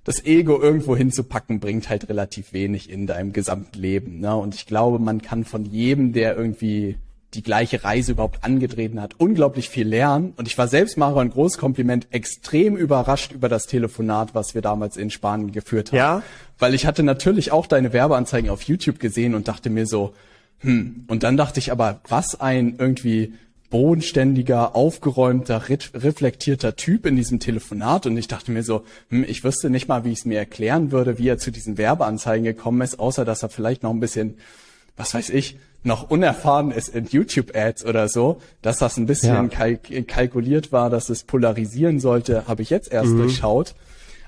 das 0.04 0.26
Ego 0.26 0.62
irgendwo 0.62 0.98
hinzupacken, 0.98 1.62
bringt 1.62 1.88
halt 1.88 2.10
relativ 2.10 2.52
wenig 2.52 2.90
in 2.90 3.08
deinem 3.08 3.32
Gesamtleben. 3.32 4.20
Ne? 4.20 4.36
Und 4.36 4.54
ich 4.54 4.66
glaube, 4.66 5.00
man 5.00 5.22
kann 5.22 5.46
von 5.46 5.64
jedem, 5.64 6.12
der 6.12 6.36
irgendwie 6.36 6.98
die 7.34 7.44
gleiche 7.44 7.84
Reise 7.84 8.14
überhaupt 8.14 8.44
angetreten 8.44 9.02
hat, 9.02 9.16
unglaublich 9.18 9.70
viel 9.70 9.88
lernen. 9.88 10.34
Und 10.38 10.48
ich 10.48 10.58
war 10.58 10.68
selbst, 10.68 10.98
Maro, 10.98 11.20
ein 11.20 11.32
großes 11.32 11.58
Kompliment, 11.58 12.08
extrem 12.12 12.76
überrascht 12.76 13.32
über 13.32 13.50
das 13.50 13.68
Telefonat, 13.68 14.36
was 14.36 14.56
wir 14.56 14.62
damals 14.62 14.98
in 14.98 15.10
Spanien 15.10 15.52
geführt 15.52 15.92
haben. 15.92 15.98
Ja? 15.98 16.24
Weil 16.60 16.74
ich 16.74 16.86
hatte 16.86 17.04
natürlich 17.04 17.52
auch 17.52 17.68
deine 17.68 17.94
Werbeanzeigen 17.94 18.50
auf 18.50 18.64
YouTube 18.64 19.00
gesehen 19.00 19.36
und 19.36 19.48
dachte 19.48 19.70
mir 19.70 19.86
so, 19.86 20.14
hm. 20.64 21.06
Und 21.08 21.24
dann 21.24 21.38
dachte 21.38 21.60
ich 21.60 21.72
aber, 21.72 22.00
was 22.08 22.40
ein 22.40 22.76
irgendwie 22.78 23.34
bodenständiger, 23.70 24.76
aufgeräumter, 24.76 25.64
reflektierter 25.68 26.76
Typ 26.76 27.06
in 27.06 27.16
diesem 27.16 27.40
Telefonat. 27.40 28.06
Und 28.06 28.16
ich 28.18 28.28
dachte 28.28 28.52
mir 28.52 28.64
so, 28.64 28.84
hm, 29.10 29.26
ich 29.28 29.44
wüsste 29.44 29.70
nicht 29.70 29.88
mal, 29.88 30.06
wie 30.06 30.12
ich 30.12 30.20
es 30.20 30.26
mir 30.26 30.38
erklären 30.38 30.92
würde, 30.92 31.18
wie 31.18 31.28
er 31.28 31.40
zu 31.40 31.52
diesen 31.52 31.78
Werbeanzeigen 31.78 32.46
gekommen 32.46 32.82
ist, 32.82 33.00
außer 33.00 33.26
dass 33.26 33.44
er 33.44 33.50
vielleicht 33.50 33.84
noch 33.84 33.90
ein 33.90 34.00
bisschen, 34.00 34.38
was 34.98 35.14
weiß 35.14 35.30
ich, 35.30 35.58
noch 35.84 36.10
unerfahren 36.10 36.72
ist 36.72 36.90
in 36.90 37.06
YouTube-Ads 37.06 37.86
oder 37.86 38.08
so, 38.08 38.40
dass 38.62 38.78
das 38.78 38.98
ein 38.98 39.06
bisschen 39.06 39.36
ja. 39.36 39.48
kalk 39.48 40.08
kalkuliert 40.08 40.72
war, 40.72 40.90
dass 40.90 41.10
es 41.10 41.24
polarisieren 41.24 42.00
sollte, 42.00 42.48
habe 42.48 42.62
ich 42.62 42.70
jetzt 42.70 42.92
erst 42.92 43.12
mhm. 43.12 43.18
durchschaut. 43.20 43.76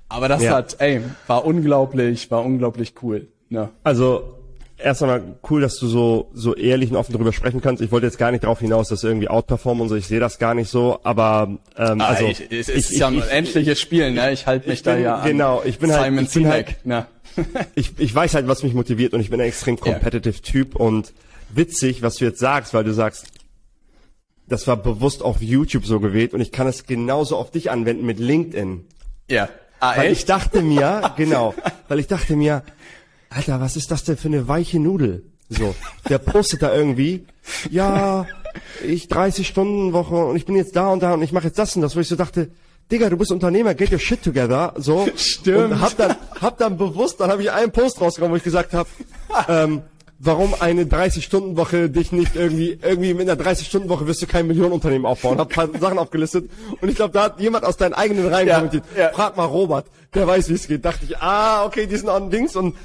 Aber 0.09 0.27
das 0.27 0.43
ja. 0.43 0.53
hat, 0.53 0.77
ey, 0.79 1.01
war 1.27 1.45
unglaublich, 1.45 2.29
war 2.29 2.43
unglaublich 2.43 2.93
cool. 3.01 3.27
Ne? 3.49 3.69
Also 3.83 4.35
erst 4.77 5.01
einmal 5.01 5.23
cool, 5.49 5.61
dass 5.61 5.77
du 5.77 5.87
so 5.87 6.29
so 6.33 6.55
ehrlich 6.55 6.91
und 6.91 6.97
offen 6.97 7.13
darüber 7.13 7.31
sprechen 7.31 7.61
kannst. 7.61 7.81
Ich 7.81 7.91
wollte 7.91 8.05
jetzt 8.05 8.17
gar 8.17 8.31
nicht 8.31 8.43
darauf 8.43 8.59
hinaus, 8.59 8.89
dass 8.89 9.03
irgendwie 9.03 9.29
outperformen 9.29 9.83
und 9.83 9.89
so. 9.89 9.95
Ich 9.95 10.07
sehe 10.07 10.19
das 10.19 10.37
gar 10.37 10.53
nicht 10.53 10.69
so, 10.69 10.99
aber 11.03 11.57
ähm, 11.77 12.01
ah, 12.01 12.07
also 12.07 12.25
ich, 12.25 12.51
es 12.51 12.69
ist 12.69 12.91
ich, 12.91 12.99
ja 12.99 13.07
ein 13.07 13.21
endliches 13.21 13.79
Spiel, 13.79 14.11
ne? 14.11 14.31
Ich 14.31 14.45
halte 14.45 14.69
mich 14.69 14.83
da 14.83 14.97
ja 14.97 15.15
an. 15.15 15.27
Genau, 15.27 15.63
ich 15.63 15.79
bin 15.79 15.91
halt, 15.91 16.03
Simon 16.03 16.17
halt, 16.17 16.27
ich 16.27 16.33
bin 16.33 16.47
halt, 16.49 16.85
ne? 16.85 17.05
ich, 17.75 17.97
ich 17.97 18.13
weiß 18.13 18.35
halt, 18.35 18.47
was 18.47 18.63
mich 18.63 18.73
motiviert 18.73 19.13
und 19.13 19.21
ich 19.21 19.29
bin 19.29 19.39
ein 19.39 19.47
extrem 19.47 19.79
competitive. 19.79 20.41
Typ 20.41 20.75
und 20.75 21.13
witzig, 21.49 22.01
was 22.01 22.15
du 22.15 22.25
jetzt 22.25 22.39
sagst, 22.39 22.73
weil 22.73 22.83
du 22.83 22.93
sagst, 22.93 23.27
das 24.47 24.67
war 24.67 24.77
bewusst 24.77 25.23
auf 25.23 25.41
YouTube 25.41 25.85
so 25.85 25.99
gewählt 25.99 26.33
und 26.33 26.41
ich 26.41 26.51
kann 26.51 26.67
es 26.67 26.85
genauso 26.85 27.37
auf 27.37 27.51
dich 27.51 27.71
anwenden 27.71 28.05
mit 28.05 28.19
LinkedIn. 28.19 28.85
Ja. 29.29 29.49
Ah, 29.79 29.97
weil 29.97 30.11
echt? 30.11 30.21
ich 30.21 30.25
dachte 30.25 30.61
mir, 30.61 31.13
genau, 31.17 31.53
weil 31.87 31.99
ich 31.99 32.07
dachte 32.07 32.35
mir, 32.35 32.63
Alter, 33.29 33.59
was 33.59 33.75
ist 33.75 33.91
das 33.91 34.03
denn 34.03 34.17
für 34.17 34.27
eine 34.27 34.47
weiche 34.47 34.79
Nudel? 34.79 35.23
So, 35.49 35.75
der 36.09 36.17
postet 36.17 36.61
da 36.63 36.73
irgendwie, 36.73 37.25
ja, 37.69 38.25
ich 38.83 39.09
30 39.09 39.47
Stunden 39.47 39.93
Woche 39.93 40.15
und 40.15 40.35
ich 40.35 40.45
bin 40.45 40.55
jetzt 40.55 40.75
da 40.75 40.89
und 40.89 41.03
da 41.03 41.13
und 41.13 41.21
ich 41.21 41.31
mache 41.31 41.47
jetzt 41.47 41.59
das 41.59 41.75
und 41.75 41.81
das, 41.81 41.95
wo 41.95 41.99
ich 41.99 42.07
so 42.07 42.15
dachte, 42.15 42.49
Digga, 42.91 43.09
du 43.09 43.17
bist 43.17 43.31
Unternehmer, 43.31 43.73
get 43.73 43.91
your 43.91 43.99
shit 43.99 44.21
together, 44.21 44.73
so. 44.77 45.07
Stimmt. 45.15 45.71
Und 45.71 45.81
hab 45.81 45.97
dann, 45.97 46.15
hab 46.39 46.57
dann 46.57 46.77
bewusst, 46.77 47.19
dann 47.19 47.31
habe 47.31 47.41
ich 47.41 47.51
einen 47.51 47.71
Post 47.71 47.99
rausgekommen, 47.99 48.33
wo 48.33 48.37
ich 48.37 48.43
gesagt 48.43 48.73
habe, 48.73 48.87
ähm, 49.47 49.81
warum 50.19 50.53
eine 50.59 50.83
30-Stunden-Woche 50.83 51.89
dich 51.89 52.11
nicht 52.11 52.35
irgendwie, 52.35 52.79
irgendwie 52.81 53.13
mit 53.13 53.29
einer 53.29 53.41
30-Stunden-Woche 53.41 54.05
wirst 54.07 54.21
du 54.21 54.27
kein 54.27 54.47
Millionenunternehmen 54.47 55.05
aufbauen. 55.05 55.39
Hab 55.39 55.49
paar 55.49 55.67
Sachen 55.79 55.97
aufgelistet 55.97 56.49
und 56.79 56.89
ich 56.89 56.95
glaube, 56.95 57.13
da 57.13 57.23
hat 57.23 57.39
jemand 57.39 57.65
aus 57.65 57.77
deinen 57.77 57.93
eigenen 57.93 58.27
Reihen 58.27 58.47
ja, 58.47 58.55
kommentiert. 58.55 58.83
Ja. 58.95 59.09
Frag 59.09 59.35
mal 59.35 59.45
Robert, 59.45 59.87
der 60.13 60.27
weiß, 60.27 60.49
wie 60.49 60.53
es 60.53 60.67
geht. 60.67 60.85
Dachte 60.85 61.05
ich, 61.05 61.17
ah, 61.17 61.65
okay, 61.65 61.87
die 61.87 61.97
sind 61.97 62.09
on 62.09 62.29
Dings 62.29 62.55
und 62.55 62.75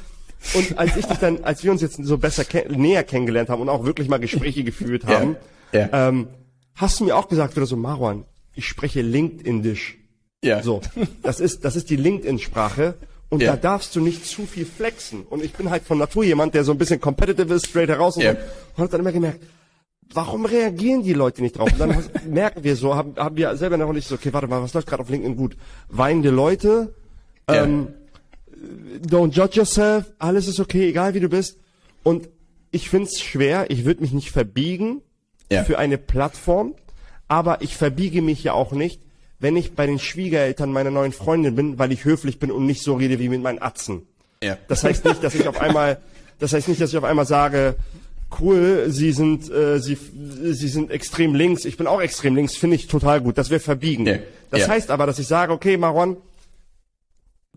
und 0.54 0.78
als 0.78 0.96
ich 0.96 1.04
dich 1.04 1.18
dann, 1.18 1.44
als 1.44 1.62
wir 1.64 1.70
uns 1.70 1.82
jetzt 1.82 2.02
so 2.02 2.16
besser 2.16 2.44
kenn 2.44 2.72
näher 2.80 3.04
kennengelernt 3.04 3.50
haben 3.50 3.60
und 3.60 3.68
auch 3.68 3.84
wirklich 3.84 4.08
mal 4.08 4.18
Gespräche 4.18 4.64
geführt 4.64 5.04
haben, 5.04 5.36
ja, 5.72 5.80
ja. 5.80 6.08
Ähm, 6.08 6.28
hast 6.74 6.98
du 6.98 7.04
mir 7.04 7.14
auch 7.14 7.28
gesagt, 7.28 7.54
wieder 7.56 7.66
so, 7.66 7.76
Marwan, 7.76 8.24
ich 8.54 8.66
spreche 8.66 9.02
LinkedIn-Dish. 9.02 9.98
Ja. 10.42 10.62
So, 10.62 10.80
das 11.22 11.40
ist, 11.40 11.64
das 11.64 11.76
ist 11.76 11.90
die 11.90 11.96
LinkedIn-Sprache. 11.96 12.94
Und 13.28 13.42
ja. 13.42 13.52
da 13.52 13.56
darfst 13.56 13.94
du 13.94 14.00
nicht 14.00 14.26
zu 14.26 14.44
viel 14.44 14.66
flexen. 14.66 15.22
Und 15.22 15.44
ich 15.44 15.52
bin 15.52 15.70
halt 15.70 15.84
von 15.84 15.98
Natur 15.98 16.24
jemand, 16.24 16.54
der 16.54 16.64
so 16.64 16.72
ein 16.72 16.78
bisschen 16.78 17.00
competitive 17.00 17.54
ist, 17.54 17.68
straight 17.68 17.88
heraus 17.88 18.16
und, 18.16 18.24
ja. 18.24 18.34
so. 18.34 18.38
und 18.76 18.84
hab 18.84 18.90
dann 18.90 19.00
immer 19.00 19.12
gemerkt, 19.12 19.40
warum 20.12 20.44
reagieren 20.44 21.04
die 21.04 21.12
Leute 21.12 21.40
nicht 21.40 21.56
drauf? 21.56 21.72
Und 21.72 21.78
dann 21.78 22.04
merken 22.28 22.64
wir 22.64 22.74
so, 22.74 22.96
haben, 22.96 23.14
haben 23.16 23.36
wir 23.36 23.56
selber 23.56 23.76
noch 23.76 23.92
nicht 23.92 24.08
so, 24.08 24.16
okay, 24.16 24.32
warte 24.32 24.48
mal, 24.48 24.62
was 24.62 24.74
läuft 24.74 24.88
gerade 24.88 25.02
auf 25.02 25.08
LinkedIn 25.08 25.36
gut? 25.36 25.56
Weinende 25.88 26.30
Leute, 26.30 26.92
ja. 27.48 27.64
ähm, 27.64 27.88
don't 29.06 29.32
judge 29.32 29.58
yourself, 29.58 30.12
alles 30.18 30.48
ist 30.48 30.58
okay, 30.58 30.88
egal 30.88 31.14
wie 31.14 31.20
du 31.20 31.28
bist. 31.28 31.58
Und 32.02 32.28
ich 32.72 32.88
find's 32.88 33.20
schwer, 33.20 33.70
ich 33.70 33.84
würde 33.84 34.00
mich 34.00 34.12
nicht 34.12 34.30
verbiegen 34.30 35.02
ja. 35.50 35.64
für 35.64 35.78
eine 35.78 35.98
Plattform, 35.98 36.74
aber 37.30 37.62
ich 37.62 37.76
verbiege 37.76 38.22
mich 38.22 38.42
ja 38.42 38.54
auch 38.54 38.72
nicht, 38.72 39.00
wenn 39.38 39.56
ich 39.56 39.74
bei 39.76 39.86
den 39.86 40.00
Schwiegereltern 40.00 40.72
meiner 40.72 40.90
neuen 40.90 41.12
Freundin 41.12 41.54
bin, 41.54 41.78
weil 41.78 41.92
ich 41.92 42.04
höflich 42.04 42.40
bin 42.40 42.50
und 42.50 42.66
nicht 42.66 42.82
so 42.82 42.94
rede 42.94 43.20
wie 43.20 43.28
mit 43.28 43.40
meinen 43.40 43.62
Atzen. 43.62 44.02
Ja. 44.42 44.58
Das 44.66 44.82
heißt 44.82 45.04
nicht, 45.04 45.22
dass 45.22 45.36
ich 45.36 45.46
auf 45.46 45.60
einmal, 45.60 46.00
das 46.40 46.52
heißt 46.52 46.66
nicht, 46.66 46.80
dass 46.80 46.90
ich 46.90 46.98
auf 46.98 47.04
einmal 47.04 47.26
sage, 47.26 47.76
cool, 48.40 48.86
sie 48.88 49.12
sind, 49.12 49.48
äh, 49.48 49.78
sie, 49.78 49.96
sie 49.96 50.68
sind 50.68 50.90
extrem 50.90 51.36
links, 51.36 51.64
ich 51.64 51.76
bin 51.76 51.86
auch 51.86 52.00
extrem 52.00 52.34
links, 52.34 52.56
finde 52.56 52.74
ich 52.74 52.88
total 52.88 53.20
gut. 53.20 53.38
Das 53.38 53.48
wäre 53.48 53.60
verbiegen. 53.60 54.06
Ja. 54.06 54.18
Das 54.50 54.62
ja. 54.62 54.68
heißt 54.68 54.90
aber, 54.90 55.06
dass 55.06 55.20
ich 55.20 55.28
sage, 55.28 55.52
okay, 55.52 55.76
Marwan, 55.76 56.16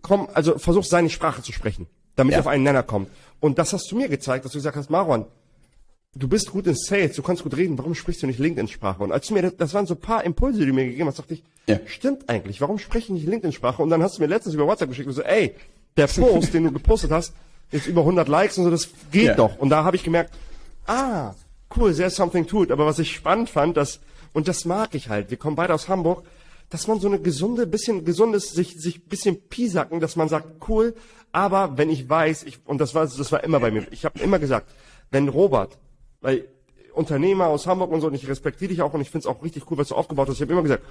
komm, 0.02 0.28
also 0.34 0.56
versuch 0.56 0.84
seine 0.84 1.10
Sprache 1.10 1.42
zu 1.42 1.52
sprechen, 1.52 1.88
damit 2.14 2.34
ja. 2.34 2.38
auf 2.38 2.46
einen 2.46 2.62
Nenner 2.62 2.84
kommt. 2.84 3.08
Und 3.40 3.58
das 3.58 3.72
hast 3.72 3.90
du 3.90 3.96
mir 3.96 4.08
gezeigt, 4.08 4.44
dass 4.44 4.52
du 4.52 4.58
gesagt 4.58 4.76
hast, 4.76 4.88
Marwan, 4.88 5.24
du 6.14 6.28
bist 6.28 6.50
gut 6.50 6.66
in 6.66 6.74
Sales, 6.74 7.16
du 7.16 7.22
kannst 7.22 7.42
gut 7.42 7.56
reden, 7.56 7.76
warum 7.78 7.94
sprichst 7.94 8.22
du 8.22 8.26
nicht 8.26 8.38
LinkedIn-Sprache? 8.38 9.02
Und 9.02 9.12
als 9.12 9.26
du 9.26 9.34
mir, 9.34 9.50
das 9.50 9.74
waren 9.74 9.86
so 9.86 9.94
ein 9.94 10.00
paar 10.00 10.24
Impulse, 10.24 10.60
die 10.60 10.66
du 10.66 10.72
mir 10.72 10.86
gegeben 10.86 11.08
hast, 11.08 11.18
dachte 11.18 11.34
ich, 11.34 11.42
ja. 11.66 11.80
stimmt 11.86 12.28
eigentlich, 12.28 12.60
warum 12.60 12.78
spreche 12.78 13.06
ich 13.06 13.10
nicht 13.10 13.26
LinkedIn-Sprache? 13.26 13.82
Und 13.82 13.90
dann 13.90 14.02
hast 14.02 14.18
du 14.18 14.22
mir 14.22 14.28
letztens 14.28 14.54
über 14.54 14.66
WhatsApp 14.66 14.88
geschickt 14.88 15.08
und 15.08 15.14
so, 15.14 15.22
ey, 15.22 15.54
der 15.96 16.06
Post, 16.06 16.54
den 16.54 16.64
du 16.64 16.72
gepostet 16.72 17.10
hast, 17.10 17.34
ist 17.70 17.86
über 17.86 18.02
100 18.02 18.28
Likes 18.28 18.58
und 18.58 18.64
so, 18.64 18.70
das 18.70 18.88
geht 19.10 19.26
ja. 19.26 19.34
doch. 19.34 19.58
Und 19.58 19.70
da 19.70 19.84
habe 19.84 19.96
ich 19.96 20.04
gemerkt, 20.04 20.32
ah, 20.86 21.34
cool, 21.76 21.94
there's 21.94 22.14
something 22.14 22.46
to 22.46 22.62
it. 22.62 22.70
Aber 22.70 22.86
was 22.86 22.98
ich 22.98 23.12
spannend 23.12 23.50
fand, 23.50 23.76
dass, 23.76 24.00
und 24.32 24.48
das 24.48 24.64
mag 24.64 24.94
ich 24.94 25.08
halt, 25.08 25.30
wir 25.30 25.36
kommen 25.36 25.56
beide 25.56 25.74
aus 25.74 25.88
Hamburg, 25.88 26.24
dass 26.70 26.86
man 26.86 27.00
so 27.00 27.08
eine 27.08 27.20
gesunde, 27.20 27.66
bisschen 27.66 28.04
gesundes, 28.04 28.50
sich, 28.50 28.80
sich 28.80 29.04
bisschen 29.04 29.40
piesacken, 29.48 30.00
dass 30.00 30.16
man 30.16 30.28
sagt, 30.28 30.68
cool, 30.68 30.94
aber 31.32 31.76
wenn 31.76 31.90
ich 31.90 32.08
weiß, 32.08 32.44
ich, 32.44 32.60
und 32.64 32.80
das 32.80 32.94
war, 32.94 33.06
das 33.06 33.32
war 33.32 33.44
immer 33.44 33.60
bei 33.60 33.70
mir, 33.70 33.86
ich 33.90 34.04
habe 34.04 34.18
immer 34.20 34.38
gesagt, 34.38 34.70
wenn 35.10 35.28
Robert, 35.28 35.78
weil 36.24 36.46
Unternehmer 36.94 37.48
aus 37.48 37.66
Hamburg 37.66 37.92
und 37.92 38.00
so, 38.00 38.06
und 38.06 38.14
ich 38.14 38.26
respektiere 38.26 38.70
dich 38.70 38.80
auch 38.80 38.94
und 38.94 39.02
ich 39.02 39.10
finde 39.10 39.20
es 39.20 39.26
auch 39.26 39.42
richtig 39.42 39.70
cool, 39.70 39.76
was 39.76 39.88
du 39.88 39.94
aufgebaut 39.94 40.28
hast, 40.28 40.36
ich 40.36 40.42
habe 40.42 40.52
immer 40.52 40.62
gesagt, 40.62 40.82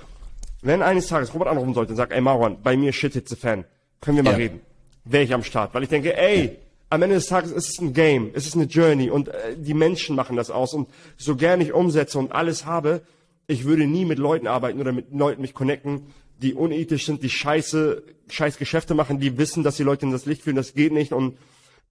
wenn 0.62 0.82
eines 0.82 1.08
Tages 1.08 1.34
Robert 1.34 1.50
anrufen 1.50 1.74
sollte 1.74 1.92
und 1.92 1.98
sagt, 1.98 2.14
ey 2.14 2.22
Marwan, 2.22 2.62
bei 2.62 2.78
mir 2.78 2.94
shit 2.94 3.14
hits 3.14 3.34
a 3.34 3.36
fan, 3.36 3.66
können 4.00 4.18
wir 4.18 4.24
mal 4.24 4.32
ja. 4.32 4.38
reden, 4.38 4.62
wäre 5.06 5.24
ich 5.24 5.34
am 5.34 5.44
Start, 5.44 5.74
weil 5.74 5.84
ich 5.84 5.90
denke, 5.90 6.16
ey, 6.16 6.46
ja. 6.46 6.52
am 6.92 7.02
Ende 7.02 7.16
des 7.16 7.26
Tages 7.26 7.52
ist 7.52 7.70
es 7.70 7.82
ein 7.82 7.94
Game, 7.94 8.28
ist 8.28 8.44
es 8.44 8.48
ist 8.48 8.56
eine 8.56 8.66
Journey 8.66 9.10
und 9.10 9.30
äh, 9.30 9.58
die 9.58 9.74
Menschen 9.74 10.16
machen 10.16 10.36
das 10.36 10.52
aus 10.52 10.74
und 10.74 10.88
so 11.18 11.36
gerne 11.36 11.64
ich 11.64 11.74
umsetze 11.74 12.20
und 12.20 12.32
alles 12.32 12.68
habe, 12.68 13.02
ich 13.48 13.66
würde 13.66 13.88
nie 13.88 14.06
mit 14.06 14.20
Leuten 14.20 14.46
arbeiten 14.46 14.80
oder 14.80 14.92
mit 14.92 15.12
Leuten 15.12 15.42
mich 15.42 15.56
connecten, 15.56 16.14
die 16.44 16.54
unethisch 16.54 17.06
sind, 17.06 17.24
die 17.24 17.30
scheiße, 17.30 18.04
scheiß 18.30 18.58
Geschäfte 18.58 18.94
machen, 18.94 19.20
die 19.20 19.38
wissen, 19.38 19.64
dass 19.64 19.78
die 19.78 19.84
Leute 19.84 20.06
in 20.06 20.12
das 20.12 20.26
Licht 20.26 20.44
führen, 20.44 20.56
das 20.58 20.76
geht 20.76 20.92
nicht. 20.92 21.12
Und 21.12 21.38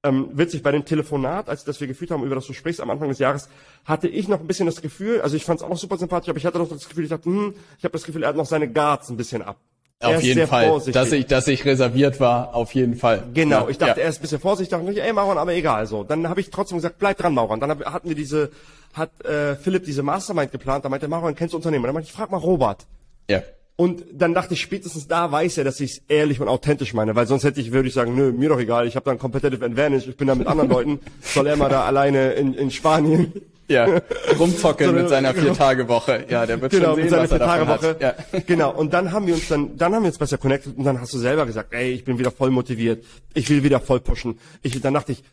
ähm, 0.04 0.30
witzig, 0.32 0.62
bei 0.62 0.72
dem 0.72 0.84
Telefonat, 0.84 1.48
als 1.48 1.64
das 1.64 1.80
wir 1.80 1.86
geführt 1.86 2.10
haben, 2.10 2.24
über 2.24 2.34
das 2.34 2.46
du 2.46 2.52
sprichst, 2.52 2.80
am 2.80 2.90
Anfang 2.90 3.08
des 3.08 3.18
Jahres, 3.18 3.48
hatte 3.84 4.08
ich 4.08 4.28
noch 4.28 4.40
ein 4.40 4.46
bisschen 4.46 4.66
das 4.66 4.82
Gefühl, 4.82 5.20
also 5.20 5.36
ich 5.36 5.44
fand 5.44 5.60
es 5.60 5.66
auch 5.66 5.76
super 5.76 5.96
sympathisch, 5.96 6.28
aber 6.28 6.38
ich 6.38 6.46
hatte 6.46 6.58
noch 6.58 6.68
das 6.68 6.88
Gefühl, 6.88 7.04
ich 7.04 7.10
dachte, 7.10 7.26
hm, 7.26 7.54
ich 7.78 7.84
habe 7.84 7.92
das 7.92 8.02
Gefühl, 8.02 8.24
er 8.24 8.30
hat 8.30 8.36
noch 8.36 8.46
seine 8.46 8.68
Guards 8.68 9.10
ein 9.10 9.16
bisschen 9.16 9.42
ab. 9.42 9.56
Auf 10.00 10.20
jeden 10.20 10.48
Fall, 10.48 10.66
vorsichtig. 10.66 10.94
dass 10.94 11.12
ich, 11.12 11.26
dass 11.26 11.46
ich 11.46 11.64
reserviert 11.64 12.18
war, 12.18 12.56
auf 12.56 12.74
jeden 12.74 12.96
Fall. 12.96 13.22
Genau, 13.34 13.64
ja, 13.64 13.68
ich 13.68 13.78
dachte, 13.78 14.00
ja. 14.00 14.04
er 14.06 14.10
ist 14.10 14.18
ein 14.18 14.22
bisschen 14.22 14.40
vorsichtig, 14.40 14.76
dachte 14.76 14.90
ich, 14.90 15.00
ey 15.00 15.12
Mauern, 15.12 15.38
aber 15.38 15.54
egal, 15.54 15.86
so. 15.86 16.02
Dann 16.02 16.28
habe 16.28 16.40
ich 16.40 16.50
trotzdem 16.50 16.78
gesagt, 16.78 16.98
bleib 16.98 17.18
dran, 17.18 17.34
Mauern. 17.34 17.60
Dann 17.60 17.70
hab, 17.70 17.84
hatten 17.84 18.08
wir 18.08 18.16
diese, 18.16 18.50
hat 18.94 19.24
äh, 19.24 19.54
Philipp 19.54 19.84
diese 19.84 20.02
Mastermind 20.02 20.50
geplant, 20.50 20.84
da 20.84 20.88
meinte 20.88 21.06
Mauern, 21.06 21.36
kennst 21.36 21.52
du 21.52 21.56
Unternehmen? 21.56 21.84
Dann 21.84 21.94
meinte 21.94 22.08
ich, 22.08 22.12
frag 22.12 22.32
mal 22.32 22.38
Robert. 22.38 22.84
Ja. 23.30 23.42
Und 23.82 24.04
dann 24.12 24.32
dachte 24.32 24.54
ich, 24.54 24.60
spätestens 24.60 25.08
da 25.08 25.32
weiß 25.32 25.58
er, 25.58 25.64
dass 25.64 25.80
ich 25.80 25.94
es 25.94 26.02
ehrlich 26.06 26.40
und 26.40 26.46
authentisch 26.46 26.94
meine, 26.94 27.16
weil 27.16 27.26
sonst 27.26 27.42
hätte 27.42 27.60
ich, 27.60 27.72
würde 27.72 27.88
ich 27.88 27.94
sagen, 27.94 28.14
nö, 28.14 28.30
mir 28.30 28.48
doch 28.48 28.60
egal, 28.60 28.86
ich 28.86 28.94
habe 28.94 29.06
da 29.06 29.10
ein 29.10 29.18
Competitive 29.18 29.64
Advantage, 29.64 30.08
ich 30.08 30.16
bin 30.16 30.28
da 30.28 30.36
mit 30.36 30.46
anderen 30.46 30.70
Leuten, 30.70 31.00
soll 31.20 31.48
er 31.48 31.56
mal 31.56 31.68
da 31.68 31.82
alleine 31.82 32.30
in, 32.34 32.54
in 32.54 32.70
Spanien 32.70 33.32
ja, 33.66 34.00
rumzocken 34.38 34.86
so, 34.86 34.92
mit 34.92 35.08
seiner 35.08 35.34
Vier-Tage-Woche. 35.34 36.26
Ja, 36.28 36.46
der 36.46 36.60
wird 36.60 36.70
genau, 36.70 36.94
schon 36.94 37.08
sehen, 37.08 37.10
was 37.10 37.32
er 37.32 37.38
davon 37.40 37.66
hat. 37.66 38.00
Ja. 38.00 38.14
Genau, 38.46 38.70
und 38.70 38.94
dann 38.94 39.10
haben 39.10 39.26
wir 39.26 39.34
uns 39.34 39.48
dann, 39.48 39.76
dann 39.76 39.92
haben 39.92 40.04
wir 40.04 40.10
uns 40.10 40.18
besser 40.18 40.38
connected 40.38 40.78
und 40.78 40.84
dann 40.84 41.00
hast 41.00 41.12
du 41.12 41.18
selber 41.18 41.44
gesagt, 41.44 41.72
ey, 41.72 41.90
ich 41.90 42.04
bin 42.04 42.20
wieder 42.20 42.30
voll 42.30 42.52
motiviert, 42.52 43.04
ich 43.34 43.50
will 43.50 43.64
wieder 43.64 43.80
voll 43.80 43.98
pushen. 43.98 44.38
Ich, 44.62 44.80
dann 44.80 44.94
dachte 44.94 45.10
ich, 45.10 45.24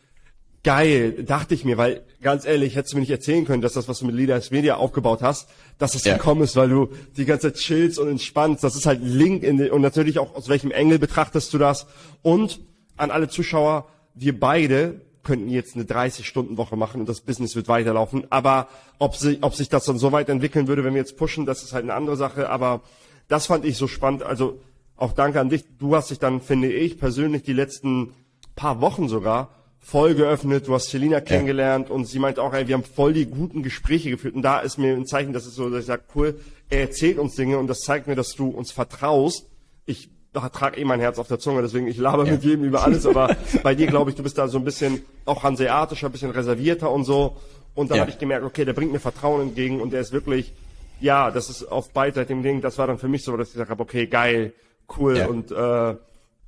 geil, 0.62 1.24
dachte 1.24 1.54
ich 1.54 1.64
mir, 1.64 1.78
weil 1.78 2.04
ganz 2.20 2.44
ehrlich, 2.44 2.76
hättest 2.76 2.92
du 2.92 2.96
mir 2.96 3.00
nicht 3.00 3.10
erzählen 3.10 3.44
können, 3.44 3.62
dass 3.62 3.72
das, 3.72 3.88
was 3.88 4.00
du 4.00 4.06
mit 4.06 4.14
Leaders 4.14 4.50
Media 4.50 4.76
aufgebaut 4.76 5.22
hast, 5.22 5.48
dass 5.78 5.92
das 5.92 6.04
ja. 6.04 6.16
gekommen 6.16 6.42
ist, 6.42 6.56
weil 6.56 6.68
du 6.68 6.88
die 7.16 7.24
ganze 7.24 7.52
Zeit 7.52 7.60
chillst 7.60 7.98
und 7.98 8.08
entspannst. 8.08 8.62
Das 8.62 8.76
ist 8.76 8.86
halt 8.86 9.00
Link 9.02 9.42
in 9.42 9.56
den, 9.56 9.70
und 9.70 9.80
natürlich 9.80 10.18
auch 10.18 10.34
aus 10.34 10.48
welchem 10.48 10.70
Engel 10.70 10.98
betrachtest 10.98 11.52
du 11.54 11.58
das. 11.58 11.86
Und 12.22 12.60
an 12.96 13.10
alle 13.10 13.28
Zuschauer, 13.28 13.88
wir 14.14 14.38
beide 14.38 15.00
könnten 15.22 15.48
jetzt 15.48 15.76
eine 15.76 15.84
30-Stunden-Woche 15.84 16.76
machen 16.76 17.00
und 17.00 17.08
das 17.08 17.20
Business 17.20 17.54
wird 17.54 17.68
weiterlaufen. 17.68 18.26
Aber 18.30 18.68
ob, 18.98 19.16
sie, 19.16 19.38
ob 19.42 19.54
sich 19.54 19.68
das 19.68 19.84
dann 19.84 19.98
so 19.98 20.12
weit 20.12 20.28
entwickeln 20.28 20.66
würde, 20.66 20.84
wenn 20.84 20.94
wir 20.94 21.00
jetzt 21.00 21.16
pushen, 21.16 21.46
das 21.46 21.62
ist 21.62 21.72
halt 21.72 21.84
eine 21.84 21.94
andere 21.94 22.16
Sache. 22.16 22.50
Aber 22.50 22.82
das 23.28 23.46
fand 23.46 23.64
ich 23.64 23.76
so 23.76 23.86
spannend. 23.86 24.22
Also 24.22 24.60
auch 24.96 25.12
danke 25.12 25.40
an 25.40 25.48
dich. 25.48 25.64
Du 25.78 25.96
hast 25.96 26.10
dich 26.10 26.18
dann, 26.18 26.40
finde 26.40 26.70
ich, 26.70 26.98
persönlich 26.98 27.42
die 27.42 27.52
letzten 27.52 28.12
paar 28.56 28.80
Wochen 28.80 29.08
sogar 29.08 29.59
voll 29.80 30.14
geöffnet. 30.14 30.68
Du 30.68 30.74
hast 30.74 30.90
Selina 30.90 31.20
kennengelernt 31.20 31.88
ja. 31.88 31.94
und 31.94 32.06
sie 32.06 32.18
meint 32.18 32.38
auch, 32.38 32.52
ey, 32.52 32.68
wir 32.68 32.74
haben 32.74 32.84
voll 32.84 33.12
die 33.12 33.26
guten 33.26 33.62
Gespräche 33.62 34.10
geführt. 34.10 34.34
Und 34.34 34.42
da 34.42 34.60
ist 34.60 34.78
mir 34.78 34.94
ein 34.94 35.06
Zeichen, 35.06 35.32
dass 35.32 35.46
es 35.46 35.54
so, 35.54 35.68
dass 35.70 35.80
ich 35.80 35.86
sage, 35.86 36.02
cool, 36.14 36.38
er 36.68 36.82
erzählt 36.82 37.18
uns 37.18 37.34
Dinge 37.34 37.58
und 37.58 37.66
das 37.66 37.80
zeigt 37.80 38.06
mir, 38.06 38.14
dass 38.14 38.36
du 38.36 38.48
uns 38.48 38.70
vertraust. 38.70 39.46
Ich 39.86 40.10
trage 40.32 40.78
eh 40.78 40.84
mein 40.84 41.00
Herz 41.00 41.18
auf 41.18 41.26
der 41.26 41.40
Zunge, 41.40 41.62
deswegen 41.62 41.88
ich 41.88 41.96
laber 41.96 42.24
ja. 42.24 42.32
mit 42.32 42.44
jedem 42.44 42.64
über 42.64 42.84
alles, 42.84 43.04
aber 43.04 43.36
bei 43.64 43.74
dir 43.74 43.88
glaube 43.88 44.10
ich, 44.10 44.16
du 44.16 44.22
bist 44.22 44.38
da 44.38 44.46
so 44.46 44.58
ein 44.58 44.64
bisschen 44.64 45.02
auch 45.24 45.42
hanseatischer, 45.42 46.06
ein 46.06 46.12
bisschen 46.12 46.30
reservierter 46.30 46.90
und 46.90 47.04
so. 47.04 47.36
Und 47.74 47.90
dann 47.90 47.96
ja. 47.96 48.02
habe 48.02 48.10
ich 48.10 48.18
gemerkt, 48.18 48.44
okay, 48.44 48.64
der 48.64 48.72
bringt 48.72 48.92
mir 48.92 49.00
Vertrauen 49.00 49.40
entgegen 49.40 49.80
und 49.80 49.92
der 49.92 50.00
ist 50.00 50.12
wirklich, 50.12 50.52
ja, 51.00 51.30
das 51.30 51.50
ist 51.50 51.64
auf 51.64 51.90
beidseitigem 51.90 52.42
Ding. 52.42 52.60
Das 52.60 52.78
war 52.78 52.86
dann 52.86 52.98
für 52.98 53.08
mich 53.08 53.24
so, 53.24 53.36
dass 53.36 53.48
ich 53.48 53.54
gesagt 53.54 53.70
habe, 53.70 53.82
okay, 53.82 54.06
geil, 54.06 54.52
cool 54.98 55.16
ja. 55.16 55.26
und 55.26 55.50
äh, 55.50 55.96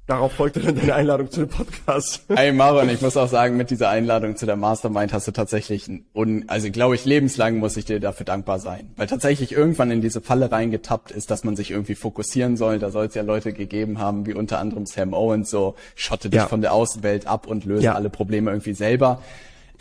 Darauf 0.08 0.32
folgte 0.32 0.58
dann 0.58 0.74
deine 0.74 0.94
Einladung 0.94 1.30
zu 1.30 1.40
dem 1.40 1.48
Podcast. 1.48 2.24
Ey, 2.28 2.50
Maron, 2.50 2.88
ich 2.88 3.00
muss 3.00 3.16
auch 3.16 3.28
sagen, 3.28 3.56
mit 3.56 3.70
dieser 3.70 3.88
Einladung 3.88 4.34
zu 4.34 4.46
der 4.46 4.56
Mastermind 4.56 5.12
hast 5.12 5.28
du 5.28 5.30
tatsächlich, 5.30 5.88
un 6.12 6.44
also 6.48 6.70
glaube 6.72 6.96
ich, 6.96 7.04
lebenslang 7.04 7.58
muss 7.58 7.76
ich 7.76 7.84
dir 7.84 8.00
dafür 8.00 8.26
dankbar 8.26 8.58
sein. 8.58 8.90
Weil 8.96 9.06
tatsächlich 9.06 9.52
irgendwann 9.52 9.92
in 9.92 10.00
diese 10.00 10.20
Falle 10.20 10.50
reingetappt 10.50 11.12
ist, 11.12 11.30
dass 11.30 11.44
man 11.44 11.54
sich 11.54 11.70
irgendwie 11.70 11.94
fokussieren 11.94 12.56
soll. 12.56 12.80
Da 12.80 12.90
soll 12.90 13.06
es 13.06 13.14
ja 13.14 13.22
Leute 13.22 13.52
gegeben 13.52 14.00
haben, 14.00 14.26
wie 14.26 14.34
unter 14.34 14.58
anderem 14.58 14.86
Sam 14.86 15.14
Owens, 15.14 15.50
so 15.50 15.76
schotte 15.94 16.30
dich 16.30 16.38
ja. 16.38 16.48
von 16.48 16.62
der 16.62 16.72
Außenwelt 16.72 17.28
ab 17.28 17.46
und 17.46 17.64
löse 17.64 17.84
ja. 17.84 17.94
alle 17.94 18.10
Probleme 18.10 18.50
irgendwie 18.50 18.74
selber. 18.74 19.22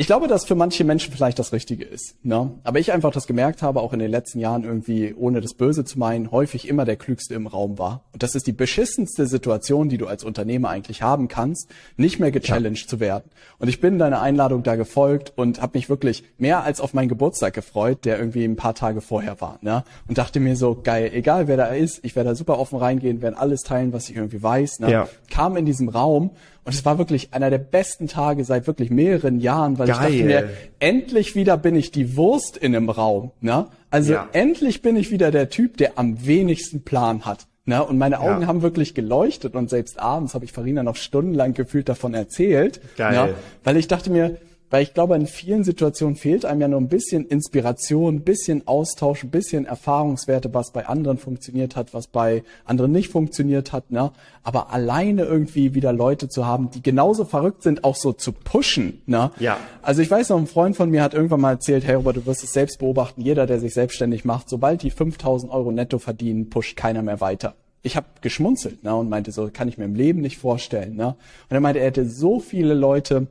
Ich 0.01 0.07
glaube, 0.07 0.27
dass 0.27 0.45
für 0.45 0.55
manche 0.55 0.83
Menschen 0.83 1.13
vielleicht 1.13 1.37
das 1.37 1.53
Richtige 1.53 1.85
ist. 1.85 2.15
Ne? 2.25 2.53
Aber 2.63 2.79
ich 2.79 2.91
einfach 2.91 3.11
das 3.11 3.27
gemerkt 3.27 3.61
habe, 3.61 3.81
auch 3.81 3.93
in 3.93 3.99
den 3.99 4.09
letzten 4.09 4.39
Jahren 4.39 4.63
irgendwie, 4.63 5.13
ohne 5.13 5.41
das 5.41 5.53
Böse 5.53 5.85
zu 5.85 5.99
meinen, 5.99 6.31
häufig 6.31 6.67
immer 6.67 6.85
der 6.85 6.95
Klügste 6.95 7.35
im 7.35 7.45
Raum 7.45 7.77
war. 7.77 8.03
Und 8.11 8.23
das 8.23 8.33
ist 8.33 8.47
die 8.47 8.51
beschissenste 8.51 9.27
Situation, 9.27 9.89
die 9.89 9.99
du 9.99 10.07
als 10.07 10.23
Unternehmer 10.23 10.69
eigentlich 10.69 11.03
haben 11.03 11.27
kannst, 11.27 11.69
nicht 11.97 12.19
mehr 12.19 12.31
gechallenged 12.31 12.81
ja. 12.81 12.87
zu 12.87 12.99
werden. 12.99 13.29
Und 13.59 13.67
ich 13.67 13.79
bin 13.79 13.99
deiner 13.99 14.23
Einladung 14.23 14.63
da 14.63 14.75
gefolgt 14.75 15.33
und 15.35 15.61
habe 15.61 15.77
mich 15.77 15.87
wirklich 15.87 16.23
mehr 16.39 16.63
als 16.63 16.81
auf 16.81 16.95
meinen 16.95 17.07
Geburtstag 17.07 17.53
gefreut, 17.53 18.03
der 18.03 18.17
irgendwie 18.17 18.43
ein 18.43 18.55
paar 18.55 18.73
Tage 18.73 19.01
vorher 19.01 19.39
war. 19.39 19.59
Ne? 19.61 19.83
Und 20.07 20.17
dachte 20.17 20.39
mir 20.39 20.55
so, 20.55 20.81
geil, 20.81 21.11
egal 21.13 21.47
wer 21.47 21.57
da 21.57 21.65
ist, 21.67 21.99
ich 22.03 22.15
werde 22.15 22.29
da 22.29 22.35
super 22.35 22.57
offen 22.57 22.79
reingehen, 22.79 23.21
werde 23.21 23.37
alles 23.37 23.61
teilen, 23.61 23.93
was 23.93 24.09
ich 24.09 24.15
irgendwie 24.15 24.41
weiß. 24.41 24.79
Ne? 24.79 24.91
Ja. 24.91 25.07
Kam 25.29 25.57
in 25.57 25.67
diesem 25.67 25.89
Raum 25.89 26.31
und 26.63 26.75
es 26.75 26.85
war 26.85 26.97
wirklich 26.97 27.33
einer 27.33 27.49
der 27.49 27.57
besten 27.57 28.07
Tage 28.07 28.43
seit 28.43 28.67
wirklich 28.67 28.91
mehreren 28.91 29.39
Jahren, 29.39 29.79
weil 29.79 29.87
Geil. 29.87 29.95
ich 29.95 30.19
dachte 30.19 30.23
mir, 30.23 30.49
endlich 30.79 31.35
wieder 31.35 31.57
bin 31.57 31.75
ich 31.75 31.91
die 31.91 32.15
Wurst 32.15 32.55
in 32.55 32.75
einem 32.75 32.89
Raum. 32.89 33.31
Ne? 33.41 33.67
Also 33.89 34.13
ja. 34.13 34.29
endlich 34.31 34.81
bin 34.81 34.95
ich 34.95 35.09
wieder 35.09 35.31
der 35.31 35.49
Typ, 35.49 35.77
der 35.77 35.97
am 35.97 36.25
wenigsten 36.25 36.83
Plan 36.83 37.25
hat. 37.25 37.47
Ne? 37.65 37.83
Und 37.83 37.97
meine 37.97 38.19
Augen 38.19 38.41
ja. 38.41 38.47
haben 38.47 38.61
wirklich 38.61 38.93
geleuchtet 38.93 39.55
und 39.55 39.69
selbst 39.69 39.99
abends 39.99 40.35
habe 40.35 40.45
ich 40.45 40.51
Farina 40.51 40.83
noch 40.83 40.95
stundenlang 40.95 41.53
gefühlt 41.53 41.89
davon 41.89 42.13
erzählt. 42.13 42.79
Geil. 42.95 43.27
Ne? 43.27 43.33
Weil 43.63 43.77
ich 43.77 43.87
dachte 43.87 44.11
mir, 44.11 44.37
weil 44.71 44.83
ich 44.83 44.93
glaube, 44.93 45.15
in 45.15 45.27
vielen 45.27 45.63
Situationen 45.63 46.15
fehlt 46.15 46.45
einem 46.45 46.61
ja 46.61 46.67
nur 46.69 46.79
ein 46.79 46.87
bisschen 46.87 47.27
Inspiration, 47.27 48.15
ein 48.15 48.21
bisschen 48.21 48.67
Austausch, 48.67 49.23
ein 49.23 49.29
bisschen 49.29 49.65
Erfahrungswerte, 49.65 50.53
was 50.53 50.71
bei 50.71 50.87
anderen 50.87 51.17
funktioniert 51.17 51.75
hat, 51.75 51.93
was 51.93 52.07
bei 52.07 52.43
anderen 52.65 52.93
nicht 52.93 53.09
funktioniert 53.09 53.73
hat. 53.73 53.91
Ne? 53.91 54.11
Aber 54.43 54.71
alleine 54.71 55.25
irgendwie 55.25 55.75
wieder 55.75 55.91
Leute 55.91 56.29
zu 56.29 56.45
haben, 56.45 56.71
die 56.71 56.81
genauso 56.81 57.25
verrückt 57.25 57.63
sind, 57.63 57.83
auch 57.83 57.97
so 57.97 58.13
zu 58.13 58.31
pushen. 58.31 59.01
Ne? 59.05 59.31
Ja. 59.39 59.57
Also 59.81 60.01
ich 60.01 60.09
weiß 60.09 60.29
noch, 60.29 60.37
ein 60.39 60.47
Freund 60.47 60.77
von 60.77 60.89
mir 60.89 61.03
hat 61.03 61.13
irgendwann 61.13 61.41
mal 61.41 61.51
erzählt, 61.51 61.85
hey 61.85 61.95
Robert, 61.95 62.15
du 62.15 62.25
wirst 62.25 62.43
es 62.43 62.53
selbst 62.53 62.79
beobachten, 62.79 63.21
jeder, 63.21 63.45
der 63.45 63.59
sich 63.59 63.73
selbstständig 63.73 64.23
macht, 64.23 64.49
sobald 64.49 64.83
die 64.83 64.91
5000 64.91 65.51
Euro 65.51 65.71
netto 65.71 65.99
verdienen, 65.99 66.49
pusht 66.49 66.77
keiner 66.77 67.03
mehr 67.03 67.19
weiter 67.19 67.55
ich 67.83 67.95
habe 67.95 68.05
geschmunzelt 68.21 68.83
ne, 68.83 68.95
und 68.95 69.09
meinte 69.09 69.31
so, 69.31 69.49
kann 69.51 69.67
ich 69.67 69.79
mir 69.79 69.85
im 69.85 69.95
Leben 69.95 70.21
nicht 70.21 70.37
vorstellen. 70.37 70.95
Ne? 70.95 71.07
Und 71.07 71.15
er 71.55 71.59
meinte, 71.59 71.79
er 71.79 71.87
hätte 71.87 72.07
so 72.07 72.39
viele 72.39 72.75
Leute 72.75 73.25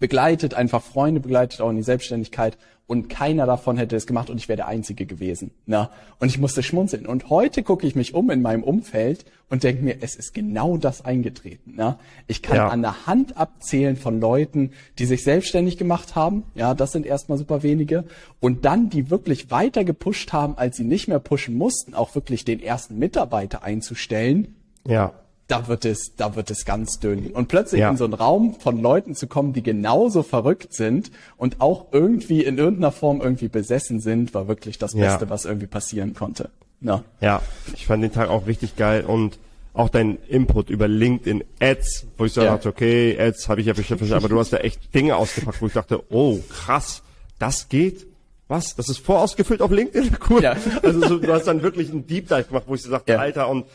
begleitet, 0.00 0.54
einfach 0.54 0.82
Freunde 0.82 1.20
begleitet, 1.20 1.60
auch 1.60 1.70
in 1.70 1.76
die 1.76 1.82
Selbstständigkeit 1.82 2.56
und 2.88 3.08
keiner 3.08 3.46
davon 3.46 3.78
hätte 3.78 3.96
es 3.96 4.06
gemacht 4.06 4.30
und 4.30 4.36
ich 4.36 4.48
wäre 4.48 4.58
der 4.58 4.68
Einzige 4.68 5.06
gewesen. 5.06 5.50
Na? 5.66 5.90
Und 6.20 6.28
ich 6.28 6.38
musste 6.38 6.62
schmunzeln. 6.62 7.04
Und 7.04 7.30
heute 7.30 7.64
gucke 7.64 7.84
ich 7.84 7.96
mich 7.96 8.14
um 8.14 8.30
in 8.30 8.42
meinem 8.42 8.62
Umfeld 8.62 9.24
und 9.50 9.64
denke 9.64 9.82
mir, 9.82 9.96
es 10.02 10.14
ist 10.14 10.34
genau 10.34 10.76
das 10.76 11.04
eingetreten. 11.04 11.74
Na? 11.76 11.98
Ich 12.28 12.42
kann 12.42 12.56
ja. 12.56 12.68
an 12.68 12.82
der 12.82 13.06
Hand 13.08 13.36
abzählen 13.36 13.96
von 13.96 14.20
Leuten, 14.20 14.70
die 15.00 15.04
sich 15.04 15.24
selbstständig 15.24 15.78
gemacht 15.78 16.14
haben. 16.14 16.44
Ja, 16.54 16.74
das 16.74 16.92
sind 16.92 17.06
erstmal 17.06 17.38
super 17.38 17.64
wenige. 17.64 18.04
Und 18.38 18.64
dann, 18.64 18.88
die 18.88 19.10
wirklich 19.10 19.50
weiter 19.50 19.82
gepusht 19.82 20.32
haben, 20.32 20.56
als 20.56 20.76
sie 20.76 20.84
nicht 20.84 21.08
mehr 21.08 21.18
pushen 21.18 21.56
mussten, 21.56 21.92
auch 21.92 22.14
wirklich 22.14 22.44
den 22.44 22.60
ersten 22.60 23.00
Mitarbeiter 23.00 23.64
einzustellen. 23.64 24.54
Ja 24.86 25.12
da 25.48 25.68
wird 25.68 25.84
es, 25.84 26.16
da 26.16 26.34
wird 26.34 26.50
es 26.50 26.64
ganz 26.64 26.98
dünn. 26.98 27.30
Und 27.30 27.48
plötzlich 27.48 27.80
ja. 27.80 27.90
in 27.90 27.96
so 27.96 28.04
einen 28.04 28.14
Raum 28.14 28.56
von 28.58 28.80
Leuten 28.80 29.14
zu 29.14 29.26
kommen, 29.26 29.52
die 29.52 29.62
genauso 29.62 30.22
verrückt 30.22 30.74
sind 30.74 31.10
und 31.36 31.60
auch 31.60 31.86
irgendwie 31.92 32.44
in 32.44 32.58
irgendeiner 32.58 32.92
Form 32.92 33.20
irgendwie 33.20 33.48
besessen 33.48 34.00
sind, 34.00 34.34
war 34.34 34.48
wirklich 34.48 34.78
das 34.78 34.94
Beste, 34.94 35.24
ja. 35.24 35.30
was 35.30 35.44
irgendwie 35.44 35.66
passieren 35.66 36.14
konnte. 36.14 36.50
Ja. 36.80 37.02
ja, 37.20 37.40
ich 37.74 37.86
fand 37.86 38.02
den 38.02 38.12
Tag 38.12 38.28
auch 38.28 38.46
richtig 38.46 38.76
geil 38.76 39.04
und 39.04 39.38
auch 39.72 39.88
dein 39.88 40.18
Input 40.28 40.70
über 40.70 40.88
LinkedIn 40.88 41.44
Ads, 41.60 42.06
wo 42.16 42.24
ich 42.24 42.32
so 42.32 42.42
ja. 42.42 42.52
dachte, 42.52 42.68
okay, 42.68 43.16
Ads 43.18 43.48
habe 43.48 43.60
ich 43.60 43.66
ja 43.66 43.72
bestimmt, 43.72 44.10
aber 44.12 44.28
du 44.28 44.38
hast 44.38 44.52
da 44.52 44.58
echt 44.58 44.94
Dinge 44.94 45.16
ausgepackt, 45.16 45.60
wo 45.60 45.66
ich 45.66 45.72
dachte, 45.72 46.02
oh, 46.10 46.38
krass, 46.48 47.02
das 47.38 47.68
geht? 47.68 48.06
Was? 48.48 48.76
Das 48.76 48.88
ist 48.88 48.98
vorausgefüllt 48.98 49.60
auf 49.60 49.70
LinkedIn? 49.70 50.16
Cool. 50.30 50.42
Ja. 50.42 50.56
Also 50.82 51.00
so, 51.06 51.18
du 51.18 51.32
hast 51.32 51.46
dann 51.46 51.62
wirklich 51.62 51.90
einen 51.90 52.06
Deep 52.06 52.28
Dive 52.28 52.44
gemacht, 52.44 52.64
wo 52.66 52.74
ich 52.74 52.82
so 52.82 52.90
sagte. 52.90 53.18
Alter, 53.18 53.48
und 53.48 53.66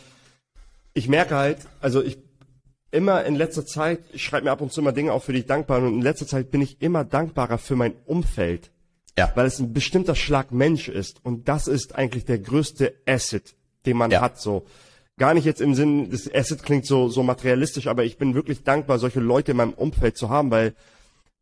ich 0.93 1.07
merke 1.07 1.35
halt, 1.35 1.59
also 1.79 2.01
ich 2.01 2.17
immer 2.91 3.23
in 3.23 3.35
letzter 3.35 3.65
Zeit, 3.65 4.01
ich 4.11 4.23
schreibe 4.23 4.45
mir 4.45 4.51
ab 4.51 4.61
und 4.61 4.71
zu 4.71 4.81
immer 4.81 4.91
Dinge 4.91 5.13
auf, 5.13 5.23
für 5.23 5.33
die 5.33 5.39
ich 5.39 5.45
dankbar 5.45 5.79
bin, 5.79 5.89
und 5.89 5.95
in 5.95 6.01
letzter 6.01 6.27
Zeit 6.27 6.51
bin 6.51 6.61
ich 6.61 6.81
immer 6.81 7.05
dankbarer 7.05 7.57
für 7.57 7.75
mein 7.75 7.93
Umfeld. 8.05 8.71
Ja. 9.17 9.31
Weil 9.35 9.45
es 9.45 9.59
ein 9.59 9.73
bestimmter 9.73 10.15
Schlag 10.15 10.51
Mensch 10.51 10.87
ist. 10.87 11.23
Und 11.23 11.47
das 11.47 11.67
ist 11.67 11.95
eigentlich 11.95 12.25
der 12.25 12.39
größte 12.39 12.93
Asset, 13.05 13.55
den 13.85 13.97
man 13.97 14.11
ja. 14.11 14.21
hat, 14.21 14.39
so. 14.39 14.65
Gar 15.17 15.33
nicht 15.33 15.45
jetzt 15.45 15.61
im 15.61 15.75
Sinn, 15.75 16.09
das 16.09 16.33
Asset 16.33 16.63
klingt 16.63 16.85
so, 16.85 17.09
so 17.09 17.21
materialistisch, 17.21 17.87
aber 17.87 18.03
ich 18.03 18.17
bin 18.17 18.33
wirklich 18.33 18.63
dankbar, 18.63 18.99
solche 18.99 19.19
Leute 19.19 19.51
in 19.51 19.57
meinem 19.57 19.73
Umfeld 19.73 20.17
zu 20.17 20.29
haben, 20.29 20.49
weil 20.51 20.73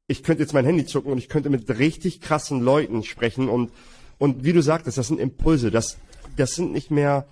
ich 0.08 0.24
könnte 0.24 0.42
jetzt 0.42 0.54
mein 0.54 0.66
Handy 0.66 0.86
zucken 0.86 1.12
und 1.12 1.20
ich 1.20 1.30
könnte 1.30 1.50
mit 1.50 1.70
richtig 1.78 2.20
krassen 2.20 2.62
Leuten 2.62 3.04
sprechen 3.04 3.48
und, 3.48 3.72
und 4.18 4.44
wie 4.44 4.54
du 4.54 4.62
sagtest, 4.62 4.98
das 4.98 5.08
sind 5.08 5.20
Impulse, 5.20 5.70
das, 5.70 5.98
das 6.36 6.56
sind 6.56 6.74
nicht 6.74 6.90
mehr, 6.90 7.28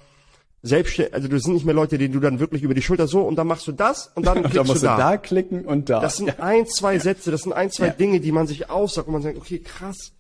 selbstständig, 0.64 1.14
also 1.14 1.28
du 1.28 1.40
sind 1.40 1.54
nicht 1.54 1.66
mehr 1.66 1.76
Leute, 1.76 1.98
denen 1.98 2.14
du 2.14 2.20
dann 2.20 2.40
wirklich 2.40 2.64
über 2.64 2.74
die 2.74 2.82
Schulter 2.82 3.08
so 3.08 3.22
und 3.22 3.36
dann 3.36 3.48
machst 3.48 3.68
du 3.68 3.72
das 3.72 4.12
und 4.16 4.26
dann 4.26 4.36
klickst 4.44 4.52
und 4.52 4.56
dann 4.58 4.68
musst 4.68 4.84
du 4.84 4.88
da. 4.88 4.98
da 4.98 5.18
klicken 5.18 5.66
und 5.66 5.90
da. 5.90 6.00
Das 6.00 6.18
sind 6.18 6.28
ja. 6.28 6.40
ein, 6.40 6.68
zwei 6.68 7.00
Sätze, 7.00 7.32
das 7.32 7.44
sind 7.44 7.54
ein, 7.54 7.72
zwei 7.72 7.88
ja. 7.88 7.94
Dinge, 7.94 8.20
die 8.20 8.32
man 8.32 8.48
sich 8.48 8.70
aussagt 8.70 9.08
und 9.08 9.14
man 9.14 9.22
sagt, 9.22 9.38
okay, 9.38 9.60
krass, 9.60 10.14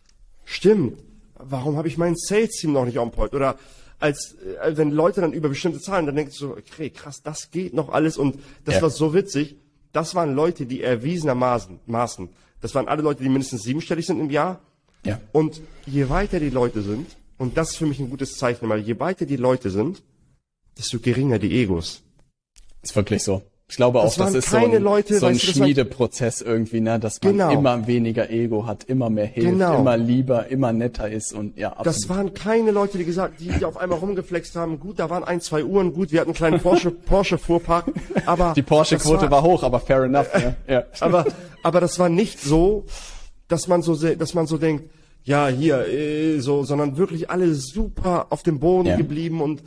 stimmt. 0.45 0.99
Warum 1.35 1.77
habe 1.77 1.87
ich 1.87 1.97
mein 1.97 2.15
Sales-Team 2.15 2.73
noch 2.73 2.85
nicht 2.85 2.97
on 2.97 3.11
point? 3.11 3.33
Oder 3.33 3.57
als 3.99 4.35
äh, 4.61 4.77
wenn 4.77 4.91
Leute 4.91 5.21
dann 5.21 5.33
über 5.33 5.49
bestimmte 5.49 5.79
Zahlen, 5.79 6.05
dann 6.05 6.15
denkst 6.15 6.37
du 6.37 6.47
so, 6.47 6.51
okay, 6.51 6.89
krass, 6.89 7.21
das 7.23 7.51
geht 7.51 7.73
noch 7.73 7.89
alles 7.89 8.17
und 8.17 8.39
das 8.65 8.75
ja. 8.75 8.81
war 8.83 8.89
so 8.89 9.13
witzig. 9.13 9.57
Das 9.93 10.15
waren 10.15 10.35
Leute, 10.35 10.65
die 10.65 10.83
erwiesenermaßen, 10.83 11.79
Maßen, 11.85 12.29
das 12.61 12.75
waren 12.75 12.87
alle 12.87 13.01
Leute, 13.01 13.23
die 13.23 13.29
mindestens 13.29 13.63
siebenstellig 13.63 14.05
sind 14.05 14.19
im 14.19 14.29
Jahr. 14.29 14.59
Ja. 15.03 15.19
Und 15.31 15.61
je 15.85 16.09
weiter 16.09 16.39
die 16.39 16.49
Leute 16.49 16.81
sind, 16.81 17.07
und 17.37 17.57
das 17.57 17.71
ist 17.71 17.77
für 17.77 17.85
mich 17.85 17.99
ein 17.99 18.09
gutes 18.09 18.37
Zeichen, 18.37 18.67
weil 18.67 18.79
je 18.79 18.99
weiter 18.99 19.25
die 19.25 19.37
Leute 19.37 19.69
sind, 19.69 20.01
desto 20.77 20.99
geringer 20.99 21.39
die 21.39 21.61
Egos. 21.61 22.03
Ist 22.81 22.95
wirklich 22.95 23.23
so. 23.23 23.41
Ich 23.69 23.75
glaube 23.75 23.99
das 23.99 24.13
auch, 24.13 24.25
das 24.25 24.33
ist 24.33 24.49
so 24.49 24.57
ein, 24.57 24.81
Leute, 24.81 25.19
so 25.19 25.25
ein 25.25 25.37
Schmiedeprozess 25.37 26.41
irgendwie, 26.41 26.79
ne, 26.79 26.99
dass 26.99 27.21
man 27.21 27.33
genau. 27.33 27.51
immer 27.51 27.85
weniger 27.85 28.29
Ego 28.29 28.65
hat, 28.65 28.85
immer 28.85 29.09
mehr 29.09 29.25
hilft, 29.25 29.49
genau. 29.49 29.79
immer 29.79 29.97
lieber, 29.97 30.47
immer 30.47 30.71
netter 30.71 31.09
ist 31.09 31.33
und 31.33 31.57
ja. 31.57 31.73
Absolut. 31.73 31.87
Das 31.87 32.09
waren 32.09 32.33
keine 32.33 32.71
Leute, 32.71 32.97
die 32.97 33.03
gesagt, 33.03 33.41
die, 33.41 33.49
die 33.49 33.65
auf 33.65 33.75
einmal 33.75 33.99
rumgeflext 33.99 34.55
haben. 34.55 34.79
Gut, 34.79 34.99
da 34.99 35.09
waren 35.09 35.25
ein, 35.25 35.41
zwei 35.41 35.65
Uhren, 35.65 35.91
gut, 35.91 36.13
wir 36.13 36.21
hatten 36.21 36.29
einen 36.29 36.35
kleinen 36.35 36.61
Porsche, 36.61 36.91
Porsche 37.05 37.37
Fuhrpark, 37.37 37.91
aber 38.25 38.53
die 38.55 38.61
Porsche-Quote 38.61 39.23
war, 39.23 39.31
war, 39.31 39.43
hoch, 39.43 39.63
aber 39.63 39.81
fair 39.81 40.03
enough. 40.03 40.33
ne? 40.33 40.55
ja. 40.69 40.83
Aber 41.01 41.25
aber 41.61 41.81
das 41.81 41.99
war 41.99 42.07
nicht 42.07 42.39
so, 42.39 42.85
dass 43.49 43.67
man 43.67 43.81
so, 43.81 43.95
dass 43.95 44.33
man 44.33 44.47
so 44.47 44.57
denkt, 44.57 44.89
ja 45.25 45.49
hier 45.49 45.85
äh, 45.89 46.39
so, 46.39 46.63
sondern 46.63 46.95
wirklich 46.95 47.29
alle 47.29 47.53
super 47.53 48.27
auf 48.29 48.43
dem 48.43 48.59
Boden 48.59 48.87
ja. 48.87 48.95
geblieben 48.95 49.41
und 49.41 49.61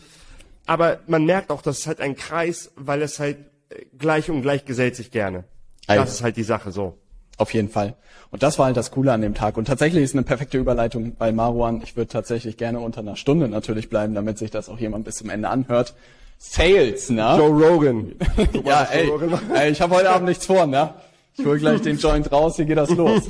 aber 0.67 1.01
man 1.07 1.25
merkt 1.25 1.51
auch, 1.51 1.63
das 1.63 1.81
ist 1.81 1.87
halt 1.87 2.01
ein 2.01 2.17
Kreis, 2.17 2.73
weil 2.77 3.03
es 3.03 3.19
halt 3.19 3.39
äh, 3.71 3.85
gleich 3.99 4.31
und 4.31 4.43
gleich 4.43 4.65
gesellt 4.65 4.97
sich 4.97 5.11
gerne. 5.11 5.45
Also, 5.87 6.05
das 6.05 6.13
ist 6.15 6.23
halt 6.23 6.37
die 6.37 6.43
Sache 6.45 6.71
so. 6.71 6.99
Auf 7.37 7.55
jeden 7.55 7.71
Fall. 7.71 7.97
Und 8.31 8.43
das 8.43 8.59
war 8.59 8.67
halt 8.67 8.77
das 8.77 8.91
Coole 8.91 9.13
an 9.13 9.23
dem 9.23 9.35
Tag. 9.35 9.57
Und 9.57 9.65
tatsächlich 9.65 10.05
ist 10.05 10.15
eine 10.15 10.25
perfekte 10.25 10.59
Überleitung 10.59 11.17
bei 11.17 11.33
Maruan. 11.33 11.81
Ich 11.83 11.97
würde 11.97 12.09
tatsächlich 12.09 12.59
gerne 12.59 12.81
unter 12.81 13.01
einer 13.01 13.17
Stunde 13.17 13.49
natürlich 13.49 13.89
bleiben, 13.89 14.15
damit 14.15 14.39
sich 14.39 14.51
das 14.51 14.69
auch 14.69 14.79
jemand 14.79 15.07
bis 15.07 15.17
zum 15.17 15.31
Ende 15.31 15.49
anhört. 15.49 15.95
Sales, 16.39 17.11
ne? 17.11 17.37
Joe 17.39 17.51
Rogan. 17.51 18.13
ja, 18.65 18.85
ey, 18.85 19.09
Rogan 19.09 19.39
ey, 19.55 19.71
ich 19.71 19.81
habe 19.81 19.95
heute 19.95 20.11
Abend 20.11 20.29
nichts 20.29 20.47
vor, 20.47 20.67
ne? 20.67 20.95
Ich 21.37 21.45
hol 21.45 21.59
gleich 21.59 21.81
den 21.81 21.97
Joint 21.97 22.31
raus, 22.31 22.57
hier 22.57 22.67
geht 22.67 22.77
das 22.77 22.91
los. 22.91 23.25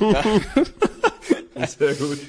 Sehr 1.77 1.93
gut. 1.93 2.19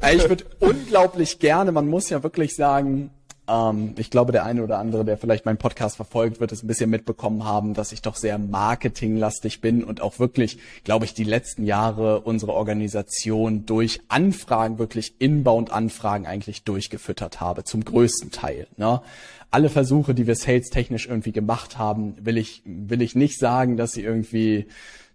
Ey, 0.00 0.16
ich 0.16 0.28
würde 0.28 0.44
unglaublich 0.60 1.38
gerne, 1.38 1.72
man 1.72 1.88
muss 1.88 2.08
ja 2.10 2.22
wirklich 2.22 2.56
sagen, 2.56 3.10
Ähm, 3.48 3.94
ich 3.96 4.10
glaube, 4.10 4.32
der 4.32 4.44
eine 4.44 4.62
oder 4.62 4.78
andere, 4.78 5.04
der 5.04 5.16
vielleicht 5.16 5.46
meinen 5.46 5.56
Podcast 5.56 5.96
verfolgt, 5.96 6.40
wird 6.40 6.52
es 6.52 6.62
ein 6.62 6.66
bisschen 6.66 6.90
mitbekommen 6.90 7.44
haben, 7.44 7.74
dass 7.74 7.92
ich 7.92 8.02
doch 8.02 8.16
sehr 8.16 8.38
marketinglastig 8.38 9.60
bin 9.60 9.82
und 9.82 10.00
auch 10.00 10.18
wirklich, 10.18 10.58
glaube 10.84 11.04
ich, 11.04 11.14
die 11.14 11.24
letzten 11.24 11.64
Jahre 11.64 12.20
unsere 12.20 12.52
Organisation 12.52 13.64
durch 13.66 14.00
Anfragen, 14.08 14.78
wirklich 14.78 15.14
Inbound-Anfragen 15.18 16.26
eigentlich 16.26 16.64
durchgefüttert 16.64 17.40
habe, 17.40 17.64
zum 17.64 17.84
größten 17.84 18.30
Teil. 18.30 18.66
Ne? 18.76 19.00
Alle 19.50 19.70
Versuche, 19.70 20.14
die 20.14 20.26
wir 20.26 20.36
sales-technisch 20.36 21.06
irgendwie 21.06 21.32
gemacht 21.32 21.78
haben, 21.78 22.14
will 22.20 22.36
ich, 22.36 22.62
will 22.66 23.00
ich 23.00 23.14
nicht 23.14 23.38
sagen, 23.38 23.78
dass 23.78 23.92
sie 23.92 24.02
irgendwie 24.02 24.66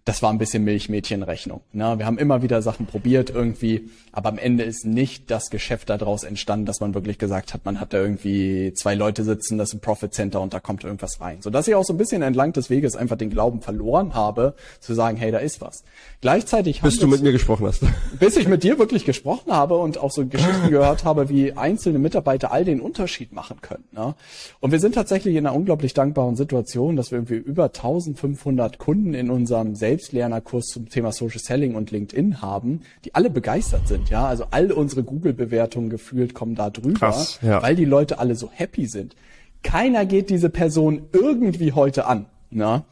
das 0.04 0.22
war 0.22 0.30
ein 0.30 0.36
bisschen 0.36 0.64
Milchmädchenrechnung. 0.64 1.62
Ne? 1.72 1.98
Wir 1.98 2.04
haben 2.04 2.18
immer 2.18 2.42
wieder 2.42 2.60
Sachen 2.60 2.84
probiert 2.84 3.30
irgendwie, 3.30 3.88
aber 4.12 4.28
am 4.28 4.36
Ende 4.36 4.62
ist 4.62 4.84
nicht 4.84 5.30
das 5.30 5.48
Geschäft 5.48 5.88
daraus 5.88 6.24
entstanden, 6.24 6.66
dass 6.66 6.80
man 6.80 6.92
wirklich 6.92 7.16
gesagt 7.16 7.54
hat, 7.54 7.64
man 7.64 7.80
hat 7.80 7.94
da 7.94 7.98
irgendwie 7.98 8.74
zwei 8.74 8.94
Leute 8.94 9.24
sitzen, 9.24 9.56
das 9.56 9.70
ist 9.70 9.76
ein 9.76 9.80
Profit 9.80 10.12
Center 10.12 10.42
und 10.42 10.52
da 10.52 10.60
kommt 10.60 10.84
irgendwas 10.84 11.22
rein. 11.22 11.38
So 11.40 11.48
dass 11.48 11.68
ich 11.68 11.74
auch 11.74 11.84
so 11.84 11.94
ein 11.94 11.96
bisschen 11.96 12.20
entlang 12.20 12.52
des 12.52 12.68
Weges 12.68 12.96
einfach 12.96 13.16
den 13.16 13.30
Glauben 13.30 13.62
verloren 13.62 14.14
habe, 14.14 14.54
zu 14.80 14.92
sagen, 14.92 15.16
hey, 15.16 15.30
da 15.30 15.38
ist 15.38 15.62
was. 15.62 15.84
Gleichzeitig 16.20 16.82
bis 16.82 16.98
du 16.98 17.06
mit 17.06 17.22
mir 17.22 17.32
gesprochen 17.32 17.66
hast. 17.66 17.82
Bis 18.20 18.36
ich 18.36 18.46
mit 18.46 18.62
dir 18.62 18.78
wirklich 18.78 19.04
gesprochen 19.04 19.52
habe 19.52 19.76
und 19.76 19.98
auch 19.98 20.10
so 20.10 20.26
Geschichten 20.26 20.70
gehört 20.70 21.04
habe, 21.04 21.28
wie 21.28 21.52
einzelne 21.52 21.98
Mitarbeiter 21.98 22.52
all 22.52 22.64
den 22.64 22.80
Unterschied 22.80 23.32
machen 23.32 23.60
können. 23.60 23.84
Ne? 23.92 24.14
Und 24.60 24.70
wir 24.70 24.80
sind 24.80 24.94
tatsächlich 24.94 25.36
in 25.36 25.46
einer 25.46 25.56
unglaublich 25.56 25.94
dankbaren 25.94 26.36
Situation, 26.36 26.96
dass 26.96 27.10
wir 27.10 27.18
irgendwie 27.18 27.36
über 27.36 27.64
1500 27.64 28.78
Kunden 28.78 29.14
in 29.14 29.30
unserem 29.30 29.74
Selbst 29.74 29.93
Selbstlernerkurs 29.94 30.66
zum 30.66 30.88
Thema 30.88 31.12
Social 31.12 31.38
Selling 31.38 31.76
und 31.76 31.92
LinkedIn 31.92 32.42
haben, 32.42 32.80
die 33.04 33.14
alle 33.14 33.30
begeistert 33.30 33.86
sind, 33.86 34.10
ja. 34.10 34.26
Also 34.26 34.46
all 34.50 34.72
unsere 34.72 35.04
Google-Bewertungen 35.04 35.88
gefühlt 35.88 36.34
kommen 36.34 36.56
da 36.56 36.70
drüber, 36.70 36.98
Krass, 36.98 37.38
ja. 37.42 37.62
weil 37.62 37.76
die 37.76 37.84
Leute 37.84 38.18
alle 38.18 38.34
so 38.34 38.50
happy 38.52 38.86
sind. 38.86 39.14
Keiner 39.62 40.04
geht 40.04 40.30
diese 40.30 40.50
Person 40.50 41.02
irgendwie 41.12 41.72
heute 41.72 42.06
an, 42.06 42.26
ne? 42.50 42.82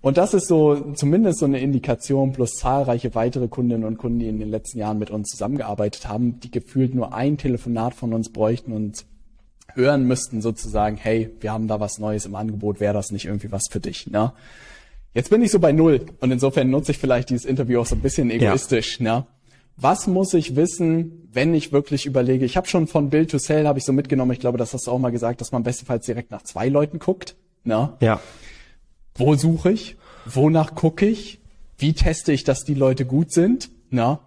Und 0.00 0.18
das 0.18 0.34
ist 0.34 0.48
so 0.48 0.92
zumindest 0.92 1.38
so 1.38 1.46
eine 1.46 1.60
Indikation 1.60 2.32
plus 2.32 2.56
zahlreiche 2.56 3.14
weitere 3.14 3.48
Kundinnen 3.48 3.84
und 3.84 3.96
Kunden, 3.96 4.18
die 4.18 4.28
in 4.28 4.38
den 4.38 4.50
letzten 4.50 4.78
Jahren 4.78 4.98
mit 4.98 5.10
uns 5.10 5.28
zusammengearbeitet 5.30 6.08
haben, 6.08 6.40
die 6.40 6.50
gefühlt 6.50 6.94
nur 6.94 7.14
ein 7.14 7.38
Telefonat 7.38 7.94
von 7.94 8.12
uns 8.12 8.30
bräuchten 8.30 8.72
und 8.72 9.06
hören 9.72 10.04
müssten 10.04 10.42
sozusagen, 10.42 10.98
hey, 10.98 11.30
wir 11.40 11.52
haben 11.52 11.68
da 11.68 11.80
was 11.80 11.98
Neues 11.98 12.26
im 12.26 12.34
Angebot, 12.34 12.80
wäre 12.80 12.92
das 12.92 13.12
nicht 13.12 13.24
irgendwie 13.24 13.50
was 13.50 13.64
für 13.70 13.80
dich? 13.80 14.06
Ne? 14.06 14.32
Jetzt 15.14 15.30
bin 15.30 15.42
ich 15.42 15.52
so 15.52 15.60
bei 15.60 15.70
Null 15.70 16.06
und 16.20 16.32
insofern 16.32 16.70
nutze 16.70 16.90
ich 16.90 16.98
vielleicht 16.98 17.30
dieses 17.30 17.44
Interview 17.44 17.80
auch 17.80 17.86
so 17.86 17.94
ein 17.94 18.00
bisschen 18.00 18.30
egoistisch. 18.30 18.98
Ja. 19.00 19.20
Ne? 19.20 19.26
Was 19.76 20.06
muss 20.06 20.34
ich 20.34 20.56
wissen, 20.56 21.28
wenn 21.32 21.54
ich 21.54 21.72
wirklich 21.72 22.06
überlege? 22.06 22.44
Ich 22.44 22.56
habe 22.56 22.66
schon 22.66 22.86
von 22.86 23.10
Build 23.10 23.30
to 23.30 23.38
Sell 23.38 23.66
habe 23.66 23.78
ich 23.78 23.84
so 23.84 23.92
mitgenommen. 23.92 24.32
Ich 24.32 24.40
glaube, 24.40 24.58
das 24.58 24.72
hast 24.72 24.86
du 24.86 24.90
auch 24.90 24.98
mal 24.98 25.10
gesagt, 25.10 25.40
dass 25.40 25.52
man 25.52 25.62
bestenfalls 25.62 26.06
direkt 26.06 26.30
nach 26.30 26.42
zwei 26.42 26.68
Leuten 26.68 26.98
guckt. 26.98 27.36
Ne? 27.64 27.92
Ja. 28.00 28.20
Wo 29.14 29.34
suche 29.36 29.72
ich? 29.72 29.96
Wonach 30.26 30.74
gucke 30.74 31.06
ich? 31.06 31.40
Wie 31.78 31.92
teste 31.92 32.32
ich, 32.32 32.44
dass 32.44 32.64
die 32.64 32.74
Leute 32.74 33.04
gut 33.04 33.32
sind? 33.32 33.70
Ne? 33.90 34.18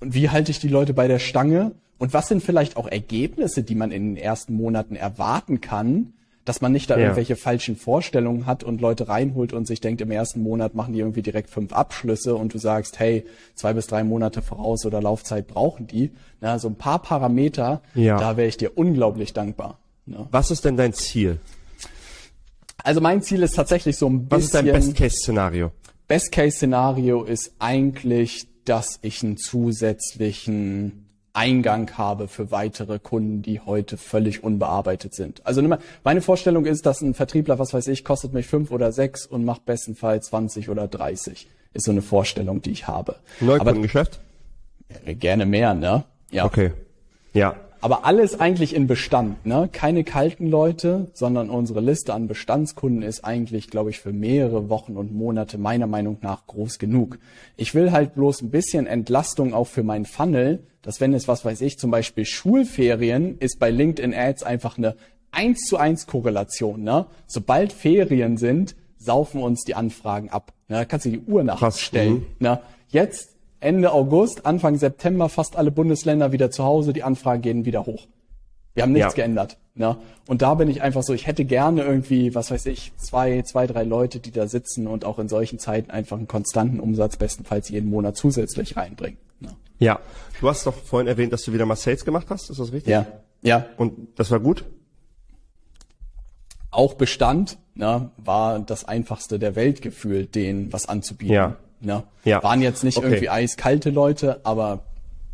Und 0.00 0.14
wie 0.14 0.30
halte 0.30 0.50
ich 0.50 0.60
die 0.60 0.68
Leute 0.68 0.94
bei 0.94 1.08
der 1.08 1.18
Stange? 1.18 1.72
Und 1.98 2.12
was 2.12 2.28
sind 2.28 2.42
vielleicht 2.42 2.76
auch 2.76 2.86
Ergebnisse, 2.86 3.62
die 3.62 3.74
man 3.74 3.90
in 3.90 4.14
den 4.14 4.22
ersten 4.22 4.54
Monaten 4.54 4.96
erwarten 4.96 5.60
kann, 5.60 6.12
dass 6.46 6.60
man 6.60 6.72
nicht 6.72 6.88
da 6.88 6.94
ja. 6.94 7.02
irgendwelche 7.02 7.36
falschen 7.36 7.76
Vorstellungen 7.76 8.46
hat 8.46 8.64
und 8.64 8.80
Leute 8.80 9.08
reinholt 9.08 9.52
und 9.52 9.66
sich 9.66 9.80
denkt, 9.80 10.00
im 10.00 10.12
ersten 10.12 10.42
Monat 10.42 10.74
machen 10.74 10.94
die 10.94 11.00
irgendwie 11.00 11.20
direkt 11.20 11.50
fünf 11.50 11.72
Abschlüsse 11.72 12.36
und 12.36 12.54
du 12.54 12.58
sagst, 12.58 12.98
hey, 13.00 13.26
zwei 13.54 13.74
bis 13.74 13.88
drei 13.88 14.04
Monate 14.04 14.40
voraus 14.42 14.86
oder 14.86 15.02
Laufzeit 15.02 15.48
brauchen 15.48 15.88
die. 15.88 16.12
Na, 16.40 16.58
so 16.58 16.68
ein 16.68 16.76
paar 16.76 17.02
Parameter, 17.02 17.82
ja. 17.94 18.16
da 18.16 18.36
wäre 18.36 18.48
ich 18.48 18.56
dir 18.56 18.78
unglaublich 18.78 19.32
dankbar. 19.32 19.78
Ne? 20.06 20.26
Was 20.30 20.52
ist 20.52 20.64
denn 20.64 20.76
dein 20.76 20.92
Ziel? 20.92 21.40
Also 22.84 23.00
mein 23.00 23.22
Ziel 23.22 23.42
ist 23.42 23.56
tatsächlich 23.56 23.96
so 23.96 24.06
ein 24.06 24.28
bisschen. 24.28 24.30
Was 24.30 24.44
ist 24.44 24.54
dein 24.54 24.66
Best-Case-Szenario? 24.66 25.72
Best-Case-Szenario 26.06 27.24
ist 27.24 27.54
eigentlich, 27.58 28.46
dass 28.64 29.00
ich 29.02 29.24
einen 29.24 29.36
zusätzlichen 29.36 31.05
Eingang 31.36 31.98
habe 31.98 32.28
für 32.28 32.50
weitere 32.50 32.98
Kunden, 32.98 33.42
die 33.42 33.60
heute 33.60 33.98
völlig 33.98 34.42
unbearbeitet 34.42 35.14
sind. 35.14 35.44
Also 35.44 35.62
meine 36.02 36.20
Vorstellung 36.22 36.64
ist, 36.64 36.86
dass 36.86 37.02
ein 37.02 37.12
Vertriebler, 37.14 37.58
was 37.58 37.74
weiß 37.74 37.88
ich, 37.88 38.04
kostet 38.04 38.32
mich 38.32 38.46
fünf 38.46 38.70
oder 38.70 38.90
sechs 38.90 39.26
und 39.26 39.44
macht 39.44 39.66
bestenfalls 39.66 40.28
20 40.28 40.70
oder 40.70 40.88
30. 40.88 41.48
Ist 41.74 41.84
so 41.84 41.90
eine 41.90 42.02
Vorstellung, 42.02 42.62
die 42.62 42.70
ich 42.70 42.88
habe. 42.88 43.16
Neukundengeschäft? 43.40 44.18
Gerne 45.04 45.44
mehr, 45.44 45.74
ne? 45.74 46.04
Ja. 46.30 46.46
Okay. 46.46 46.72
Ja. 47.34 47.56
Aber 47.82 48.06
alles 48.06 48.40
eigentlich 48.40 48.74
in 48.74 48.86
Bestand, 48.86 49.44
ne? 49.44 49.68
Keine 49.70 50.02
kalten 50.04 50.48
Leute, 50.48 51.08
sondern 51.12 51.50
unsere 51.50 51.80
Liste 51.80 52.14
an 52.14 52.26
Bestandskunden 52.26 53.02
ist 53.02 53.24
eigentlich, 53.24 53.68
glaube 53.68 53.90
ich, 53.90 54.00
für 54.00 54.12
mehrere 54.12 54.70
Wochen 54.70 54.96
und 54.96 55.14
Monate 55.14 55.58
meiner 55.58 55.86
Meinung 55.86 56.16
nach 56.22 56.46
groß 56.46 56.78
genug. 56.78 57.18
Ich 57.56 57.74
will 57.74 57.92
halt 57.92 58.14
bloß 58.14 58.40
ein 58.42 58.50
bisschen 58.50 58.86
Entlastung 58.86 59.52
auch 59.52 59.66
für 59.66 59.82
meinen 59.82 60.06
Funnel, 60.06 60.60
dass 60.86 61.00
wenn 61.00 61.12
es, 61.14 61.26
was 61.26 61.44
weiß 61.44 61.62
ich, 61.62 61.80
zum 61.80 61.90
Beispiel 61.90 62.24
Schulferien 62.24 63.38
ist 63.38 63.58
bei 63.58 63.70
LinkedIn 63.70 64.14
Ads 64.14 64.44
einfach 64.44 64.78
eine 64.78 64.94
eins 65.32 65.64
zu 65.66 65.78
eins 65.78 66.06
Korrelation, 66.06 66.84
ne? 66.84 67.06
Sobald 67.26 67.72
Ferien 67.72 68.36
sind, 68.36 68.76
saufen 68.96 69.42
uns 69.42 69.64
die 69.64 69.74
Anfragen 69.74 70.30
ab. 70.30 70.52
Ne? 70.68 70.76
Da 70.76 70.84
kannst 70.84 71.06
du 71.06 71.10
die 71.10 71.18
Uhr 71.18 71.42
nachstellen. 71.42 72.12
Mhm. 72.12 72.26
Ne? 72.38 72.60
Jetzt 72.88 73.30
Ende 73.58 73.92
August, 73.92 74.46
Anfang 74.46 74.76
September 74.76 75.28
fast 75.28 75.56
alle 75.56 75.72
Bundesländer 75.72 76.30
wieder 76.30 76.52
zu 76.52 76.62
Hause, 76.62 76.92
die 76.92 77.02
Anfragen 77.02 77.42
gehen 77.42 77.64
wieder 77.64 77.84
hoch. 77.84 78.06
Wir 78.74 78.84
haben 78.84 78.92
nichts 78.92 79.14
ja. 79.14 79.24
geändert. 79.24 79.58
Ne? 79.78 79.96
Und 80.26 80.40
da 80.40 80.54
bin 80.54 80.68
ich 80.68 80.80
einfach 80.80 81.02
so, 81.02 81.12
ich 81.12 81.26
hätte 81.26 81.44
gerne 81.44 81.82
irgendwie, 81.82 82.34
was 82.34 82.50
weiß 82.50 82.64
ich, 82.66 82.92
zwei, 82.96 83.42
zwei, 83.42 83.66
drei 83.66 83.84
Leute, 83.84 84.20
die 84.20 84.30
da 84.30 84.48
sitzen 84.48 84.86
und 84.86 85.04
auch 85.04 85.18
in 85.18 85.28
solchen 85.28 85.58
Zeiten 85.58 85.90
einfach 85.90 86.16
einen 86.16 86.26
konstanten 86.26 86.80
Umsatz 86.80 87.18
bestenfalls 87.18 87.68
jeden 87.68 87.90
Monat 87.90 88.16
zusätzlich 88.16 88.78
reinbringen. 88.78 89.18
Ne? 89.38 89.50
Ja, 89.78 90.00
du 90.40 90.48
hast 90.48 90.66
doch 90.66 90.74
vorhin 90.74 91.06
erwähnt, 91.06 91.34
dass 91.34 91.44
du 91.44 91.52
wieder 91.52 91.66
mal 91.66 91.76
Sales 91.76 92.06
gemacht 92.06 92.28
hast, 92.30 92.48
ist 92.48 92.58
das 92.58 92.72
richtig? 92.72 92.90
Ja, 92.90 93.06
ja. 93.42 93.66
Und 93.76 94.08
das 94.16 94.30
war 94.30 94.40
gut? 94.40 94.64
Auch 96.70 96.94
Bestand 96.94 97.58
ne, 97.74 98.10
war 98.16 98.58
das 98.60 98.86
einfachste 98.86 99.38
der 99.38 99.56
Welt 99.56 99.82
gefühlt, 99.82 100.34
denen 100.34 100.72
was 100.72 100.88
anzubieten. 100.88 101.34
Ja. 101.34 101.56
Ne? 101.80 102.02
Ja. 102.24 102.42
Waren 102.42 102.62
jetzt 102.62 102.82
nicht 102.82 102.96
okay. 102.96 103.06
irgendwie 103.08 103.28
eiskalte 103.28 103.90
Leute, 103.90 104.40
aber 104.44 104.84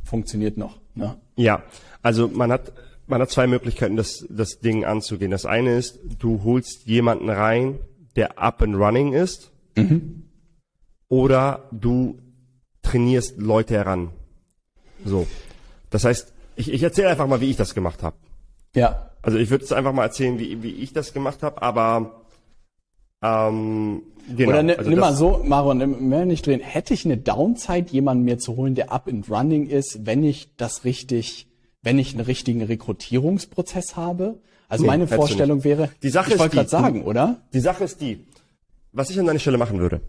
funktioniert 0.03 0.57
noch. 0.57 0.79
Ne? 0.97 1.15
Ja, 1.37 1.63
also 2.03 2.27
man 2.27 2.51
hat 2.51 2.73
man 3.13 3.21
hat 3.21 3.31
zwei 3.31 3.47
Möglichkeiten, 3.47 3.97
das, 3.97 4.27
das 4.29 4.61
Ding 4.61 4.85
anzugehen. 4.85 5.31
Das 5.31 5.47
eine 5.47 5.77
ist, 5.77 6.01
du 6.19 6.43
holst 6.43 6.87
jemanden 6.87 7.29
rein, 7.29 7.79
der 8.17 8.39
up 8.39 8.63
and 8.63 8.75
running 8.75 9.13
ist, 9.13 9.53
mhm. 9.77 10.25
oder 11.09 11.69
du 11.73 12.19
trainierst 12.83 13.39
Leute 13.39 13.75
heran. 13.75 14.11
So. 15.05 15.27
Das 15.91 16.05
heißt, 16.05 16.33
ich, 16.57 16.73
ich 16.73 16.83
erzähle 16.83 17.09
einfach 17.09 17.27
mal, 17.27 17.41
wie 17.41 17.51
ich 17.51 17.57
das 17.57 17.75
gemacht 17.75 18.03
habe. 18.03 18.17
Ja. 18.75 19.11
Also 19.21 19.39
ich 19.39 19.51
würde 19.51 19.65
es 19.65 19.73
einfach 19.73 19.93
mal 19.93 20.05
erzählen, 20.05 20.39
wie, 20.39 20.63
wie 20.63 20.73
ich 20.73 20.93
das 20.93 21.13
gemacht 21.13 21.43
habe, 21.43 21.61
aber 21.63 22.23
ähm, 23.23 24.03
Genau. 24.29 24.51
Oder 24.51 24.63
ne, 24.63 24.79
also 24.79 24.89
nimm 24.89 25.01
mal 25.01 25.15
so, 25.15 25.43
Maron, 25.45 26.09
mehr 26.09 26.25
nicht 26.25 26.47
drehen. 26.47 26.61
Hätte 26.61 26.95
ich 26.95 27.05
eine 27.05 27.17
Downside, 27.17 27.91
jemanden 27.91 28.25
mir 28.25 28.39
zu 28.39 28.57
holen, 28.57 28.77
der 28.77 28.93
up 28.93 29.09
and 29.09 29.29
running 29.29 29.67
ist, 29.67 30.07
wenn 30.07 30.23
ich 30.23 30.55
das 30.57 30.85
richtig, 30.85 31.49
wenn 31.83 31.99
ich 31.99 32.15
einen 32.15 32.25
richtigen 32.25 32.63
Rekrutierungsprozess 32.63 33.97
habe? 33.97 34.41
Also 34.69 34.85
nee, 34.85 34.89
meine 34.89 35.07
Vorstellung 35.07 35.65
wäre, 35.65 35.91
die 36.03 36.09
Sache 36.09 36.33
ich 36.33 36.39
wollte 36.39 36.57
gerade 36.57 36.69
sagen, 36.69 37.03
oder? 37.05 37.43
Die 37.53 37.61
Sache 37.61 37.85
ist 37.85 38.01
die, 38.01 38.25
was 38.93 39.11
ich 39.11 39.19
an 39.21 39.27
deiner 39.27 39.39
Stelle 39.39 39.59
machen 39.59 39.79
würde. 39.79 40.01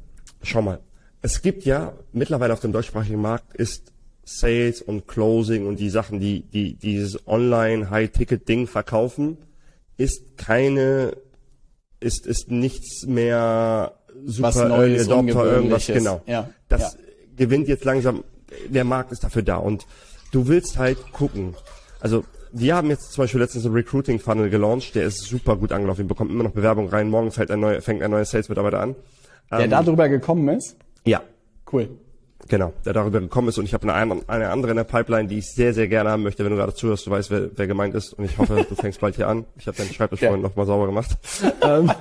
Schau 0.41 0.61
mal, 0.61 0.79
es 1.21 1.41
gibt 1.41 1.65
ja 1.65 1.93
mittlerweile 2.11 2.53
auf 2.53 2.59
dem 2.59 2.71
deutschsprachigen 2.71 3.21
Markt 3.21 3.55
ist 3.55 3.91
Sales 4.25 4.81
und 4.81 5.07
Closing 5.07 5.67
und 5.67 5.79
die 5.79 5.89
Sachen, 5.89 6.19
die, 6.19 6.41
die 6.41 6.75
dieses 6.75 7.27
Online 7.27 7.89
High-Ticket-Ding 7.89 8.67
verkaufen, 8.67 9.37
ist 9.97 10.37
keine, 10.37 11.17
ist, 11.99 12.25
ist 12.25 12.49
nichts 12.49 13.05
mehr 13.05 13.93
super 14.25 14.47
was 14.47 14.55
Neues, 14.55 15.09
Adopter, 15.09 15.45
irgendwas, 15.45 15.87
genau. 15.87 16.21
Ja, 16.25 16.49
das 16.69 16.93
ja. 16.93 16.99
gewinnt 17.35 17.67
jetzt 17.67 17.83
langsam, 17.83 18.23
der 18.69 18.85
Markt 18.85 19.11
ist 19.11 19.23
dafür 19.23 19.41
da 19.41 19.57
und 19.57 19.85
du 20.33 20.47
willst 20.47 20.77
halt 20.77 20.97
gucken. 21.13 21.55
Also, 22.01 22.25
wir 22.51 22.75
haben 22.75 22.89
jetzt 22.89 23.13
zum 23.13 23.23
Beispiel 23.23 23.39
letztens 23.39 23.65
einen 23.65 23.73
Recruiting 23.73 24.19
Funnel 24.19 24.49
gelauncht, 24.49 24.95
der 24.95 25.05
ist 25.05 25.23
super 25.23 25.55
gut 25.55 25.71
angelaufen, 25.71 25.99
wir 25.99 26.07
bekommen 26.07 26.31
immer 26.31 26.43
noch 26.43 26.51
Bewerbung 26.51 26.89
rein, 26.89 27.09
morgen 27.09 27.31
fällt 27.31 27.49
ein 27.49 27.59
neuer, 27.59 27.81
fängt 27.81 28.03
ein 28.03 28.11
neuer 28.11 28.25
Sales-Mitarbeiter 28.25 28.79
an. 28.79 28.95
Der 29.51 29.61
ähm, 29.61 29.69
darüber 29.69 30.09
gekommen 30.09 30.47
ist? 30.49 30.75
Ja. 31.05 31.21
Cool. 31.71 31.89
Genau, 32.49 32.73
der 32.85 32.93
darüber 32.93 33.21
gekommen 33.21 33.47
ist 33.47 33.57
und 33.57 33.65
ich 33.65 33.73
habe 33.73 33.91
eine, 33.93 34.21
eine 34.27 34.49
andere 34.49 34.71
in 34.71 34.77
der 34.77 34.83
Pipeline, 34.83 35.27
die 35.29 35.37
ich 35.37 35.47
sehr, 35.47 35.73
sehr 35.73 35.87
gerne 35.87 36.09
haben 36.09 36.23
möchte. 36.23 36.43
Wenn 36.43 36.51
du 36.51 36.57
gerade 36.57 36.73
zuhörst, 36.73 37.07
du 37.07 37.11
weißt, 37.11 37.31
wer, 37.31 37.49
wer 37.55 37.67
gemeint 37.67 37.95
ist 37.95 38.13
und 38.13 38.25
ich 38.25 38.37
hoffe, 38.37 38.65
du 38.67 38.75
fängst 38.75 38.99
bald 38.99 39.15
hier 39.15 39.27
an. 39.27 39.45
Ich 39.57 39.67
habe 39.67 39.77
deinen 39.77 39.93
Schreibtisch 39.93 40.21
ja. 40.21 40.27
vorhin 40.27 40.43
nochmal 40.43 40.65
sauber 40.65 40.85
gemacht. 40.85 41.11
ähm, 41.61 41.91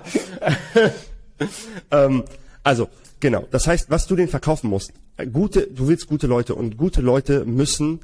ähm, 1.93 2.25
also, 2.65 2.89
genau. 3.21 3.47
Das 3.51 3.69
heißt, 3.69 3.91
was 3.91 4.07
du 4.07 4.17
den 4.17 4.29
verkaufen 4.29 4.69
musst, 4.69 4.93
äh, 5.17 5.27
gute, 5.27 5.69
du 5.69 5.87
willst 5.87 6.09
gute 6.09 6.27
Leute 6.27 6.57
und 6.57 6.77
gute 6.77 7.03
Leute 7.03 7.45
müssen, 7.45 8.01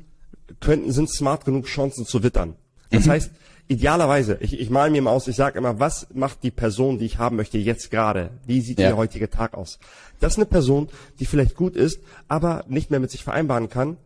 könnten, 0.61 0.93
sind 0.93 1.11
smart 1.11 1.45
genug, 1.45 1.67
Chancen 1.67 2.05
zu 2.07 2.23
wittern. 2.23 2.55
Das 2.91 3.07
mhm. 3.07 3.11
heißt, 3.11 3.31
idealerweise, 3.69 4.39
ich, 4.41 4.59
ich 4.59 4.71
male 4.71 4.91
mir 4.91 5.03
mal 5.03 5.11
aus, 5.11 5.29
ich 5.29 5.37
sage 5.37 5.59
immer, 5.59 5.79
was 5.79 6.09
macht 6.15 6.43
die 6.43 6.51
Person, 6.51 6.99
die 6.99 7.05
ich 7.05 7.19
haben 7.19 7.37
möchte, 7.37 7.59
jetzt 7.59 7.91
gerade? 7.91 8.31
Wie 8.47 8.61
sieht 8.61 8.79
Ja. 8.81 8.89
ihr 8.91 8.97
heutige 8.97 9.31
Tag 9.31 9.55
aus? 9.55 9.79
Das 10.21 10.33
ist 10.33 10.39
eine 10.39 10.47
Person, 10.47 10.89
die 11.21 11.27
vielleicht 11.27 11.55
gut 11.55 11.77
ist, 11.77 12.01
aber 12.27 12.65
nicht 12.69 12.91
mehr 12.91 13.01
mit 13.01 13.11
sich 13.11 13.23
vereinbaren 13.23 13.69
kann, 13.69 13.97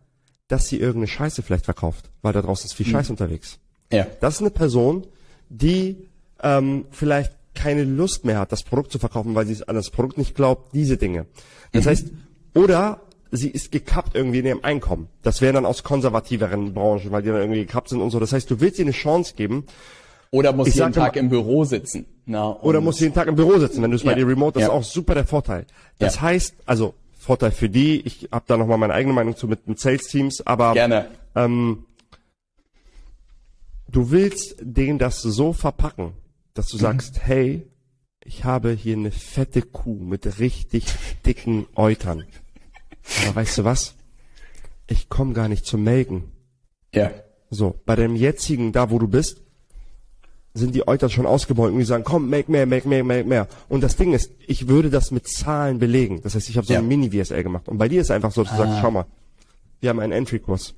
dass 0.47 0.67
sie 0.67 0.77
irgendeine 0.77 1.07
Scheiße 1.07 1.41
vielleicht 1.41 1.65
verkauft, 1.65 2.09
weil 2.21 2.33
da 2.33 2.41
draußen 2.41 2.65
ist 2.65 2.73
viel 2.73 2.85
Scheiß 2.85 3.09
unterwegs. 3.09 3.59
Ja. 3.91 4.05
Das 4.19 4.35
ist 4.35 4.41
eine 4.41 4.51
Person, 4.51 5.07
die 5.49 5.97
ähm, 6.41 6.85
vielleicht 6.91 7.31
keine 7.55 7.83
Lust 7.83 8.25
mehr 8.25 8.39
hat, 8.39 8.51
das 8.51 8.63
Produkt 8.63 8.91
zu 8.91 8.99
verkaufen, 8.99 9.35
weil 9.35 9.45
sie 9.45 9.67
an 9.67 9.75
das 9.75 9.89
Produkt 9.89 10.17
nicht 10.17 10.35
glaubt, 10.35 10.73
diese 10.73 10.97
Dinge. 10.97 11.25
Das 11.71 11.85
heißt, 11.85 12.07
oder 12.55 13.01
sie 13.35 13.49
ist 13.49 13.71
gekappt 13.71 14.15
irgendwie 14.15 14.39
in 14.39 14.45
ihrem 14.45 14.63
Einkommen. 14.63 15.07
Das 15.23 15.41
wäre 15.41 15.53
dann 15.53 15.65
aus 15.65 15.83
konservativeren 15.83 16.73
Branchen, 16.73 17.11
weil 17.11 17.21
die 17.23 17.29
dann 17.29 17.41
irgendwie 17.41 17.61
gekappt 17.65 17.89
sind 17.89 17.99
und 18.01 18.11
so. 18.11 18.19
Das 18.19 18.31
heißt, 18.31 18.49
du 18.51 18.59
willst 18.61 18.79
ihr 18.79 18.85
eine 18.85 18.91
Chance 18.93 19.33
geben 19.35 19.65
Oder 20.31 20.51
muss 20.51 20.67
Ich 20.69 20.75
jeden 20.75 20.93
Tag 20.93 21.15
immer- 21.15 21.25
im 21.25 21.29
Büro 21.29 21.63
sitzen. 21.63 22.05
Na, 22.25 22.47
und- 22.47 22.63
oder 22.63 22.81
musst 22.81 22.99
jeden 22.99 23.13
Tag 23.13 23.27
im 23.27 23.35
Büro 23.35 23.59
sitzen. 23.59 23.83
Wenn 23.83 23.91
du 23.91 23.97
es 23.97 24.03
bei 24.03 24.11
Ja. 24.11 24.15
dir 24.17 24.27
remote, 24.27 24.53
das 24.55 24.61
Ja. 24.61 24.67
ist 24.69 24.73
auch 24.73 24.83
super 24.83 25.13
der 25.13 25.25
Vorteil. 25.27 25.67
Das 25.99 26.15
Ja. 26.15 26.21
heißt, 26.21 26.55
also 26.65 26.95
Vorteil 27.19 27.51
für 27.51 27.69
die, 27.69 28.01
ich 28.01 28.29
habe 28.31 28.43
da 28.47 28.57
nochmal 28.57 28.79
meine 28.79 28.93
eigene 28.93 29.13
Meinung 29.13 29.35
zu 29.37 29.47
mit, 29.47 29.67
mit 29.67 29.79
Sales-Teams, 29.79 30.41
aber 30.47 30.73
Gerne. 30.73 31.05
ähm, 31.35 31.85
du 33.91 34.11
willst 34.11 34.55
denen 34.59 34.97
das 34.99 35.21
so 35.21 35.53
verpacken, 35.53 36.13
dass 36.53 36.67
du 36.67 36.77
sagst, 36.77 37.19
hey, 37.23 37.67
ich 38.25 38.43
habe 38.43 38.71
hier 38.71 38.95
eine 38.95 39.11
fette 39.11 39.61
Kuh 39.61 39.99
mit 39.99 40.39
richtig 40.39 40.85
dicken 41.25 41.67
Eutern. 41.75 42.23
Aber 43.25 43.35
weißt 43.35 43.57
du 43.59 43.63
was? 43.63 43.95
Ich 44.87 45.09
komme 45.09 45.33
gar 45.33 45.47
nicht 45.47 45.65
zum 45.65 45.83
Melken. 45.83 46.23
Ja. 46.93 47.11
So, 47.49 47.79
bei 47.85 47.95
dem 47.95 48.15
jetzigen, 48.15 48.71
da 48.71 48.89
wo 48.89 48.99
du 48.99 49.07
bist, 49.07 49.41
sind 50.55 50.75
die 50.75 50.87
Eutern 50.87 51.09
schon 51.09 51.25
ausgebeugt 51.25 51.73
und 51.73 51.79
die 51.79 51.85
sagen, 51.85 52.03
komm, 52.03 52.29
make 52.29 52.51
mehr, 52.51 52.65
make 52.65 52.87
mehr, 52.87 53.03
make 53.03 53.27
mehr. 53.27 53.47
Und 53.69 53.81
das 53.81 53.95
Ding 53.95 54.13
ist, 54.13 54.31
ich 54.45 54.67
würde 54.67 54.89
das 54.91 55.09
mit 55.11 55.27
Zahlen 55.27 55.79
belegen. 55.79 56.21
Das 56.21 56.35
heißt, 56.35 56.47
ich 56.49 56.57
habe 56.57 56.67
so 56.67 56.73
Ja. 56.73 56.79
ein 56.79 56.87
Mini-VSL 56.87 57.41
gemacht. 57.43 57.67
Und 57.67 57.77
bei 57.79 57.87
dir 57.87 58.01
ist 58.01 58.11
einfach 58.11 58.31
so, 58.31 58.43
dass 58.43 58.51
du 58.51 58.57
sagst, 58.57 58.77
schau 58.81 58.91
mal, 58.91 59.05
wir 59.81 59.89
haben 59.89 59.99
einen 59.99 60.13
Entry-Kurs. 60.13 60.75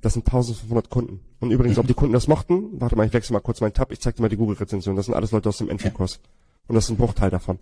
Das 0.00 0.12
sind 0.14 0.24
1500 0.26 0.88
Kunden. 0.88 1.20
Und 1.40 1.50
übrigens, 1.50 1.76
ob 1.78 1.86
die 1.86 1.94
Kunden 1.94 2.14
das 2.14 2.26
mochten, 2.28 2.80
warte 2.80 2.96
mal, 2.96 3.06
ich 3.06 3.12
wechsle 3.12 3.34
mal 3.34 3.40
kurz 3.40 3.60
meinen 3.60 3.74
Tab, 3.74 3.92
ich 3.92 4.00
zeig 4.00 4.16
dir 4.16 4.22
mal 4.22 4.28
die 4.28 4.36
Google-Rezension. 4.36 4.96
Das 4.96 5.06
sind 5.06 5.14
alles 5.14 5.32
Leute 5.32 5.48
aus 5.50 5.58
dem 5.58 5.68
Entry-Kurs. 5.68 6.20
Und 6.66 6.74
das 6.74 6.84
ist 6.84 6.90
ein 6.90 6.96
Bruchteil 6.96 7.30
davon. 7.30 7.58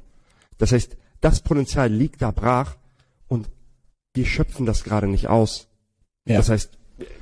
Das 0.59 0.70
heißt, 0.70 0.96
das 1.20 1.40
Potenzial 1.40 1.90
liegt 1.90 2.22
da 2.22 2.30
brach 2.30 2.76
wir 4.14 4.26
schöpfen 4.26 4.66
das 4.66 4.84
gerade 4.84 5.06
nicht 5.06 5.28
aus. 5.28 5.68
Ja. 6.26 6.36
Das 6.36 6.48
heißt, 6.48 6.70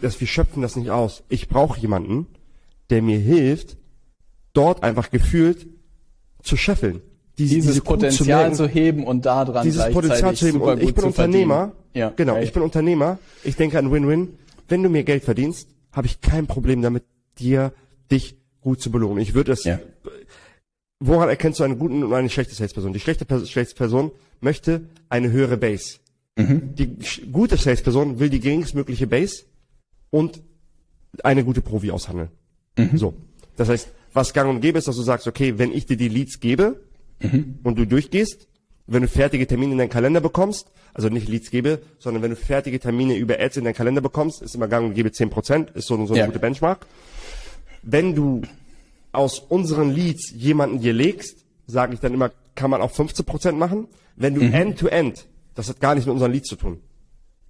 dass 0.01 0.20
wir 0.20 0.26
schöpfen 0.26 0.62
das 0.62 0.76
nicht 0.76 0.91
aus. 0.91 1.22
Ich 1.28 1.49
brauche 1.49 1.80
jemanden, 1.80 2.26
der 2.91 3.03
mir 3.03 3.18
hilft, 3.18 3.76
dort 4.53 4.82
einfach 4.82 5.11
gefühlt 5.11 5.66
zu 6.43 6.57
scheffeln. 6.57 7.01
Diese, 7.38 7.55
Dieses 7.55 7.70
diese 7.72 7.82
Potenzial 7.82 8.41
melken, 8.41 8.57
zu 8.57 8.68
heben 8.68 9.05
und 9.07 9.24
daran 9.24 9.62
dieses 9.64 9.78
gleichzeitig 9.78 9.95
Potenzial 9.95 10.36
zu 10.36 10.47
heben. 10.47 10.61
Und 10.61 10.82
ich 10.82 10.95
bin 10.95 11.03
zu 11.03 11.07
Unternehmer. 11.07 11.72
Ja. 11.95 12.12
Genau, 12.14 12.34
Geil. 12.34 12.45
ich 12.45 12.53
bin 12.53 12.62
Unternehmer. 12.62 13.18
Ich 13.45 13.57
denke 13.57 13.78
an 13.78 13.91
Win-Win. 13.91 14.38
Wenn 14.68 14.82
du 14.82 14.91
mir 14.91 15.05
Geld 15.05 15.24
verdienst, 15.24 15.68
habe 15.93 16.07
ich 16.07 16.20
kein 16.20 16.47
Problem 16.47 16.82
damit, 16.82 17.05
dir 17.38 17.72
dich 18.11 18.36
gut 18.61 18.80
zu 18.80 18.91
belohnen. 18.91 19.18
Ich 19.22 19.34
würde 19.34 19.53
es. 19.53 19.64
Ja. 19.64 19.78
Woran 20.99 21.30
erkennst 21.30 21.61
du 21.61 21.64
eine 21.64 21.76
gute 21.76 21.95
und 21.95 22.12
eine 22.12 22.28
schlechte 22.28 22.55
Salesperson? 22.55 22.93
Die 22.93 23.01
schlechte 23.01 23.24
schlechte 23.47 23.74
Person 23.74 24.11
möchte 24.41 24.82
eine 25.09 25.30
höhere 25.30 25.57
Base. 25.57 25.99
Mhm. 26.37 26.74
Die 26.74 26.97
gute 27.31 27.57
Salesperson 27.57 28.18
will 28.18 28.31
die 28.31 28.41
geringstmögliche 28.41 29.07
Base 29.07 29.45
und 30.11 30.43
eine 31.22 31.45
gute 31.45 31.61
Provi 31.61 31.91
aushandeln. 31.91 32.31
Mhm. 32.78 32.97
So. 32.97 33.14
Das 33.57 33.68
heißt, 33.68 33.89
was 34.12 34.33
gang 34.33 34.49
und 34.51 34.61
gäbe 34.61 34.78
ist, 34.78 34.89
dass 34.89 34.97
du 34.97 35.03
sagst, 35.03 35.26
okay, 35.26 35.59
wenn 35.59 35.72
ich 35.72 35.87
dir 35.87 35.97
die 35.97 36.09
Leads 36.09 36.41
gebe 36.41 36.81
Mhm. 37.22 37.59
und 37.64 37.78
du 37.78 37.87
durchgehst, 37.87 38.49
wenn 38.87 39.03
du 39.03 39.09
fertige 39.09 39.47
Termine 39.47 39.72
in 39.72 39.78
deinen 39.78 39.91
Kalender 39.91 40.20
bekommst, 40.20 40.70
also 40.95 41.09
nicht 41.09 41.28
Leads 41.28 41.51
gebe, 41.51 41.83
sondern 41.99 42.22
wenn 42.22 42.31
du 42.31 42.37
fertige 42.37 42.81
Termine 42.81 43.16
über 43.16 43.39
Ads 43.39 43.59
in 43.59 43.64
deinen 43.64 43.74
Kalender 43.74 44.01
bekommst, 44.01 44.41
ist 44.43 44.55
immer 44.55 44.66
gang 44.68 44.87
und 44.87 44.95
gäbe 44.95 45.11
10%, 45.12 45.70
ist 45.76 45.87
so, 45.87 45.95
so 46.07 46.14
eine 46.14 46.20
Ja. 46.20 46.26
gute 46.26 46.39
Benchmark. 46.39 46.87
Wenn 47.83 48.14
du 48.14 48.43
aus 49.12 49.39
unseren 49.39 49.91
Leads 49.91 50.31
jemanden 50.35 50.81
dir 50.81 50.93
legst, 50.93 51.45
sage 51.66 51.95
ich 51.95 52.01
dann 52.01 52.14
immer, 52.14 52.31
kann 52.55 52.70
man 52.70 52.81
auch 52.81 52.91
15% 52.91 53.59
machen. 53.59 53.87
Wenn 54.16 54.35
Mhm. 54.35 54.39
du 54.41 54.47
End-to-End, 54.53 55.26
das 55.55 55.68
hat 55.68 55.80
gar 55.80 55.94
nichts 55.94 56.07
mit 56.07 56.12
unseren 56.14 56.32
Leads 56.32 56.48
zu 56.48 56.57
tun, 56.57 56.80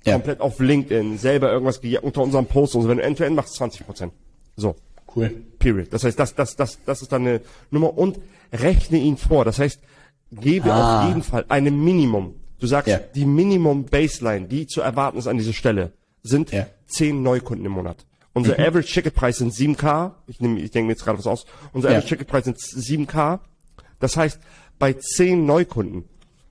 Ja. 0.04 0.14
komplett 0.14 0.40
auf 0.40 0.58
LinkedIn, 0.60 1.18
selber 1.18 1.50
irgendwas 1.52 1.80
ge- 1.80 1.98
unter 1.98 2.22
unserem 2.22 2.46
Post 2.46 2.74
und 2.74 2.82
so, 2.82 2.88
wenn 2.88 2.98
du 2.98 3.02
End-to-End 3.04 3.36
machst, 3.36 3.54
20%. 3.60 4.10
So. 4.56 4.76
Cool. 5.14 5.30
Period. 5.58 5.88
Das 5.92 6.04
heißt, 6.04 6.18
das, 6.18 6.34
das, 6.34 6.54
das, 6.56 6.78
das 6.86 7.02
ist 7.02 7.10
dann 7.10 7.22
eine 7.26 7.40
Nummer 7.70 7.96
und 7.98 8.20
rechne 8.52 8.98
ihn 8.98 9.16
vor. 9.16 9.44
Das 9.44 9.58
heißt, 9.58 9.80
gebe 10.30 10.72
Ah. 10.72 11.02
auf 11.02 11.08
jeden 11.08 11.22
Fall 11.24 11.44
eine 11.48 11.70
Minimum. 11.72 12.36
Du 12.60 12.66
sagst, 12.68 12.88
Ja. 12.88 12.98
die 12.98 13.24
Minimum 13.24 13.86
Baseline, 13.86 14.46
die 14.46 14.66
zu 14.68 14.80
erwarten 14.82 15.18
ist 15.18 15.26
an 15.26 15.36
dieser 15.38 15.52
Stelle, 15.52 15.92
sind 16.22 16.52
Ja. 16.52 16.62
Mhm. 16.62 16.66
10 16.86 17.22
Neukunden 17.22 17.64
im 17.66 17.72
Monat. 17.72 18.06
Unser 18.32 18.52
Average 18.60 18.92
Ticket 18.92 19.14
Preis 19.14 19.38
sind 19.38 19.52
7K. 19.52 20.14
Ich 20.28 20.40
nehme, 20.40 20.60
ich 20.60 20.70
denke 20.70 20.86
mir 20.86 20.92
jetzt 20.92 21.04
gerade 21.04 21.18
was 21.18 21.26
aus. 21.26 21.44
Unser 21.72 21.90
Ja. 21.90 21.96
Average 21.98 22.14
Ticket 22.14 22.28
Preis 22.28 22.44
sind 22.44 22.58
7K. 22.60 23.40
Das 23.98 24.16
heißt, 24.16 24.38
bei 24.78 24.92
10 24.92 25.44
Neukunden, 25.44 26.04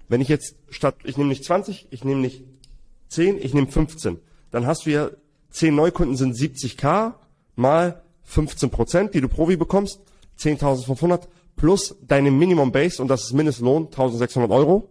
wenn 0.10 0.22
ich 0.22 0.28
jetzt 0.28 0.56
statt, 0.70 0.96
ich 1.04 1.18
nehme 1.18 1.30
nicht 1.30 1.46
20, 1.46 1.88
ich 1.92 2.04
nehme 2.04 2.20
nicht 2.20 2.44
10, 3.08 3.38
ich 3.38 3.54
nehme 3.54 3.68
15. 3.68 4.20
Dann 4.52 4.68
hast 4.68 4.86
du 4.86 4.90
ja 4.92 5.10
10 5.52 5.74
Neukunden 5.74 6.18
sind 6.18 6.36
70k 6.36 7.14
mal 7.56 8.02
15 8.24 8.70
Prozent, 8.70 9.14
die 9.14 9.22
du 9.22 9.28
Provi 9.28 9.56
bekommst, 9.56 10.02
10.500 10.40 11.28
plus 11.56 11.96
deine 12.02 12.32
Minimum 12.32 12.72
Base 12.72 13.02
und 13.02 13.08
das 13.08 13.24
ist 13.24 13.34
Mindestlohn 13.34 13.88
1.600 13.88 14.50
Euro. 14.50 14.90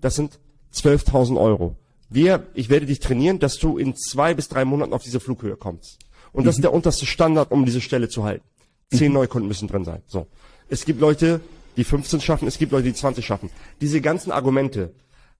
Das 0.00 0.16
sind 0.16 0.38
12.000 0.74 1.40
Euro. 1.40 1.76
Wir, 2.10 2.46
ich 2.54 2.68
werde 2.68 2.86
dich 2.86 3.00
trainieren, 3.00 3.38
dass 3.38 3.58
du 3.58 3.78
in 3.78 3.96
zwei 3.96 4.34
bis 4.34 4.48
drei 4.48 4.64
Monaten 4.64 4.92
auf 4.92 5.02
diese 5.02 5.20
Flughöhe 5.20 5.56
kommst. 5.56 5.98
Und 6.32 6.46
das 6.46 6.56
ist 6.56 6.62
der 6.62 6.72
unterste 6.72 7.06
Standard, 7.06 7.50
um 7.50 7.64
diese 7.64 7.80
Stelle 7.80 8.08
zu 8.08 8.24
halten. 8.24 8.44
Zehn 8.92 9.12
Neukunden 9.12 9.48
müssen 9.48 9.68
drin 9.68 9.84
sein. 9.84 10.02
So. 10.06 10.26
Es 10.68 10.84
gibt 10.84 11.00
Leute, 11.00 11.40
die 11.76 11.84
15 11.84 12.20
schaffen, 12.20 12.48
es 12.48 12.58
gibt 12.58 12.72
Leute, 12.72 12.84
die 12.84 12.94
20 12.94 13.24
schaffen. 13.24 13.50
Diese 13.80 14.00
ganzen 14.00 14.30
Argumente 14.32 14.92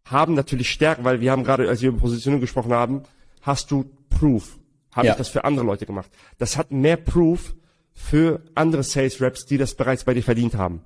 haben 0.04 0.34
natürlich 0.34 0.70
Stärken, 0.70 1.04
weil 1.04 1.20
wir 1.20 1.32
haben 1.32 1.44
gerade, 1.44 1.68
als 1.68 1.82
wir 1.82 1.88
über 1.88 1.98
Positionierung 1.98 2.40
gesprochen 2.40 2.72
haben, 2.72 3.02
hast 3.42 3.70
du 3.70 3.84
Proof. 4.10 4.58
Habe 4.92 5.08
Ja. 5.08 5.12
ich 5.12 5.18
das 5.18 5.28
für 5.28 5.44
andere 5.44 5.64
Leute 5.66 5.84
gemacht. 5.86 6.10
Das 6.38 6.56
hat 6.56 6.70
mehr 6.70 6.96
Proof 6.96 7.54
für 7.92 8.42
andere 8.54 8.82
Sales 8.82 9.20
Reps, 9.20 9.46
die 9.46 9.58
das 9.58 9.74
bereits 9.74 10.04
bei 10.04 10.14
dir 10.14 10.22
verdient 10.22 10.54
haben. 10.54 10.82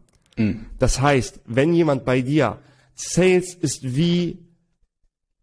Das 0.79 1.01
heißt, 1.03 1.41
wenn 1.45 1.75
jemand 1.75 2.07
bei 2.07 2.23
dir, 2.23 2.59
Sales 2.95 3.53
ist 3.55 3.95
wie, 3.95 4.39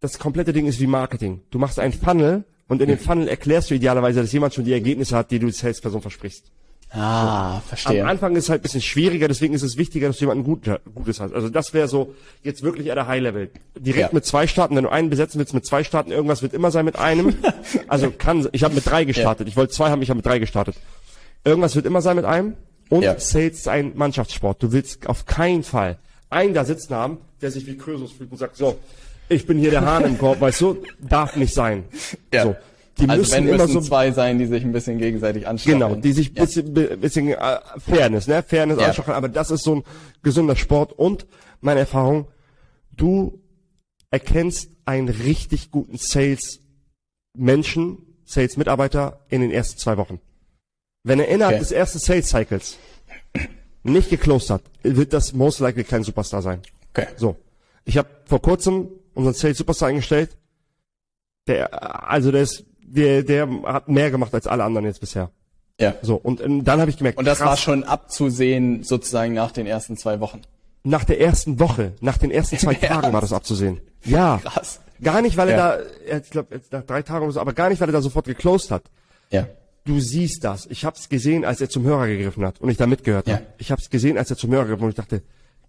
das 0.00 0.18
komplette 0.18 0.52
Ding 0.52 0.66
ist 0.66 0.80
wie 0.80 0.88
Marketing. 0.88 1.42
Du 1.50 1.58
machst 1.60 1.78
einen 1.78 1.92
Funnel 1.92 2.44
und 2.66 2.82
in 2.82 2.88
dem 2.88 2.98
Funnel 2.98 3.28
erklärst 3.28 3.70
du 3.70 3.74
idealerweise, 3.74 4.20
dass 4.22 4.32
jemand 4.32 4.54
schon 4.54 4.64
die 4.64 4.72
Ergebnisse 4.72 5.16
hat, 5.16 5.30
die 5.30 5.38
du 5.38 5.50
Salesperson 5.52 6.00
versprichst. 6.02 6.50
Ah, 6.90 7.56
Am 7.56 7.62
verstehe. 7.62 8.06
Anfang 8.06 8.34
ist 8.34 8.44
es 8.44 8.50
halt 8.50 8.60
ein 8.60 8.62
bisschen 8.62 8.80
schwieriger, 8.80 9.28
deswegen 9.28 9.52
ist 9.52 9.62
es 9.62 9.76
wichtiger, 9.76 10.06
dass 10.08 10.16
du 10.16 10.22
jemanden 10.24 10.44
gut, 10.44 10.70
Gutes 10.94 11.20
hast. 11.20 11.34
Also 11.34 11.50
das 11.50 11.74
wäre 11.74 11.86
so 11.86 12.14
jetzt 12.42 12.62
wirklich 12.62 12.86
eher 12.86 12.94
der 12.94 13.06
High-Level. 13.06 13.50
Direkt 13.78 14.08
Ja. 14.10 14.14
mit 14.14 14.24
zwei 14.24 14.46
starten, 14.46 14.74
wenn 14.74 14.84
du 14.84 14.90
einen 14.90 15.10
besetzen 15.10 15.38
willst 15.38 15.52
mit 15.52 15.66
zwei 15.66 15.84
starten, 15.84 16.10
irgendwas 16.12 16.40
wird 16.40 16.54
immer 16.54 16.70
sein 16.70 16.84
mit 16.86 16.96
einem. 16.98 17.34
Also 17.88 18.10
kann, 18.10 18.48
ich 18.52 18.64
habe 18.64 18.74
mit 18.74 18.86
drei 18.86 19.04
gestartet. 19.04 19.48
Ich 19.48 19.56
wollte 19.56 19.72
zwei 19.74 19.90
haben, 19.90 20.00
ich 20.02 20.08
habe 20.10 20.16
mit 20.18 20.26
drei 20.26 20.38
gestartet. 20.38 20.76
Irgendwas 21.44 21.76
wird 21.76 21.84
immer 21.86 22.00
sein 22.00 22.16
mit 22.16 22.24
einem. 22.24 22.54
Und 22.88 23.02
Ja. 23.02 23.18
Sales 23.18 23.58
ist 23.58 23.68
ein 23.68 23.92
Mannschaftssport. 23.94 24.62
Du 24.62 24.72
willst 24.72 25.06
auf 25.06 25.26
keinen 25.26 25.62
Fall 25.62 25.98
einen 26.30 26.54
da 26.54 26.64
sitzen 26.64 26.94
haben, 26.94 27.18
der 27.42 27.50
sich 27.50 27.66
wie 27.66 27.76
Krösus 27.76 28.12
fühlt 28.12 28.30
und 28.32 28.38
sagt, 28.38 28.56
so, 28.56 28.78
ich 29.28 29.46
bin 29.46 29.58
hier 29.58 29.70
der 29.70 29.84
Hahn 29.84 30.04
im 30.04 30.16
Korb, 30.18 30.40
weißt 30.40 30.60
du, 30.62 30.82
darf 31.00 31.36
nicht 31.36 31.52
sein. 31.52 31.84
Ja. 32.32 32.44
So. 32.44 32.56
Die 33.00 33.08
also 33.08 33.20
müssen 33.22 33.32
wenn 33.34 33.48
immer 33.48 33.58
müssen 33.64 33.72
so 33.74 33.80
zwei 33.80 34.10
sein, 34.12 34.38
die 34.38 34.46
sich 34.46 34.64
ein 34.64 34.72
bisschen 34.72 34.98
gegenseitig 34.98 35.46
anstacheln. 35.46 35.80
Genau, 35.80 35.94
die 35.94 36.12
sich 36.12 36.32
ja. 36.34 36.42
bisschen, 36.44 36.74
bi- 36.74 36.96
bisschen 36.96 37.28
äh, 37.28 37.58
Fairness, 37.78 38.26
ne? 38.26 38.42
Fairness 38.42 38.80
Ja. 38.80 38.88
anschauen, 38.88 39.14
aber 39.14 39.28
das 39.28 39.50
ist 39.50 39.62
so 39.62 39.76
ein 39.76 39.82
gesunder 40.22 40.56
Sport 40.56 40.92
und 40.92 41.26
meine 41.60 41.80
Erfahrung, 41.80 42.26
du 42.92 43.40
erkennst 44.10 44.70
einen 44.84 45.08
richtig 45.08 45.70
guten 45.70 45.96
Sales 45.98 46.60
Menschen, 47.36 47.98
Sales 48.24 48.56
Mitarbeiter 48.56 49.20
in 49.28 49.42
den 49.42 49.50
ersten 49.50 49.78
zwei 49.78 49.96
Wochen. 49.96 50.20
Wenn 51.04 51.20
er 51.20 51.28
innerhalb 51.28 51.54
Okay. 51.54 51.60
des 51.62 51.72
ersten 51.72 51.98
Sales 52.00 52.28
Cycles 52.28 52.78
nicht 53.84 54.10
geclosed 54.10 54.50
hat, 54.50 54.62
wird 54.82 55.12
das 55.12 55.32
most 55.32 55.60
likely 55.60 55.84
kein 55.84 56.02
Superstar 56.02 56.42
sein. 56.42 56.60
Okay. 56.90 57.06
So. 57.16 57.36
Ich 57.84 57.96
habe 57.96 58.08
vor 58.24 58.42
kurzem 58.42 58.88
unseren 59.14 59.34
Sales 59.34 59.56
Superstar 59.58 59.88
eingestellt. 59.90 60.36
Der, 61.46 62.08
also 62.10 62.30
der 62.30 62.42
ist, 62.42 62.64
der, 62.94 63.22
der 63.22 63.48
hat 63.64 63.88
mehr 63.88 64.10
gemacht 64.10 64.34
als 64.34 64.46
alle 64.46 64.64
anderen 64.64 64.86
jetzt 64.86 65.00
bisher. 65.00 65.30
Ja. 65.80 65.94
So, 66.02 66.16
und 66.16 66.40
ähm, 66.40 66.64
dann 66.64 66.80
habe 66.80 66.90
ich 66.90 66.96
gemerkt, 66.96 67.18
Und 67.18 67.24
das 67.26 67.38
krass, 67.38 67.48
war 67.48 67.56
schon 67.56 67.84
abzusehen, 67.84 68.82
sozusagen 68.82 69.32
nach 69.34 69.52
den 69.52 69.66
ersten 69.66 69.96
zwei 69.96 70.18
Wochen. 70.20 70.40
nach 70.82 71.04
der 71.04 71.20
ersten 71.20 71.60
Woche, 71.60 71.92
nach 72.00 72.18
den 72.18 72.30
ersten 72.30 72.58
zwei 72.58 72.74
Tagen 72.74 73.12
war 73.12 73.20
das 73.20 73.32
abzusehen. 73.32 73.80
Ja. 74.04 74.40
Krass. 74.42 74.80
Gar 75.02 75.22
nicht, 75.22 75.36
weil 75.36 75.50
er 75.50 75.56
Ja. 75.56 75.76
da, 75.76 75.82
er- 76.08 76.20
ich 76.22 76.30
glaube, 76.30 76.60
nach 76.72 76.82
drei 76.82 77.02
Tagen 77.02 77.24
oder 77.24 77.32
so, 77.32 77.40
aber 77.40 77.52
gar 77.52 77.68
nicht, 77.68 77.80
weil 77.80 77.88
er 77.88 77.92
da 77.92 78.00
sofort 78.02 78.26
geclosed 78.26 78.70
hat. 78.70 78.82
Ja. 79.30 79.46
du 79.84 80.00
siehst 80.00 80.42
das. 80.44 80.66
Ich 80.66 80.84
habe 80.84 80.96
es 80.98 81.08
gesehen, 81.08 81.44
als 81.46 81.60
er 81.62 81.70
zum 81.70 81.84
Hörer 81.84 82.08
gegriffen 82.08 82.44
hat 82.44 82.60
und 82.60 82.68
ich 82.68 82.76
da 82.76 82.86
mitgehört 82.86 83.26
Ja. 83.28 83.34
habe. 83.36 83.46
Ich 83.58 83.70
habe 83.70 83.80
es 83.80 83.88
gesehen, 83.88 84.18
als 84.18 84.28
er 84.30 84.36
zum 84.36 84.50
Hörer 84.50 84.64
gegriffen 84.64 84.82
hat 84.82 84.84
und 84.86 84.90
ich 84.90 84.96
dachte, 84.96 85.22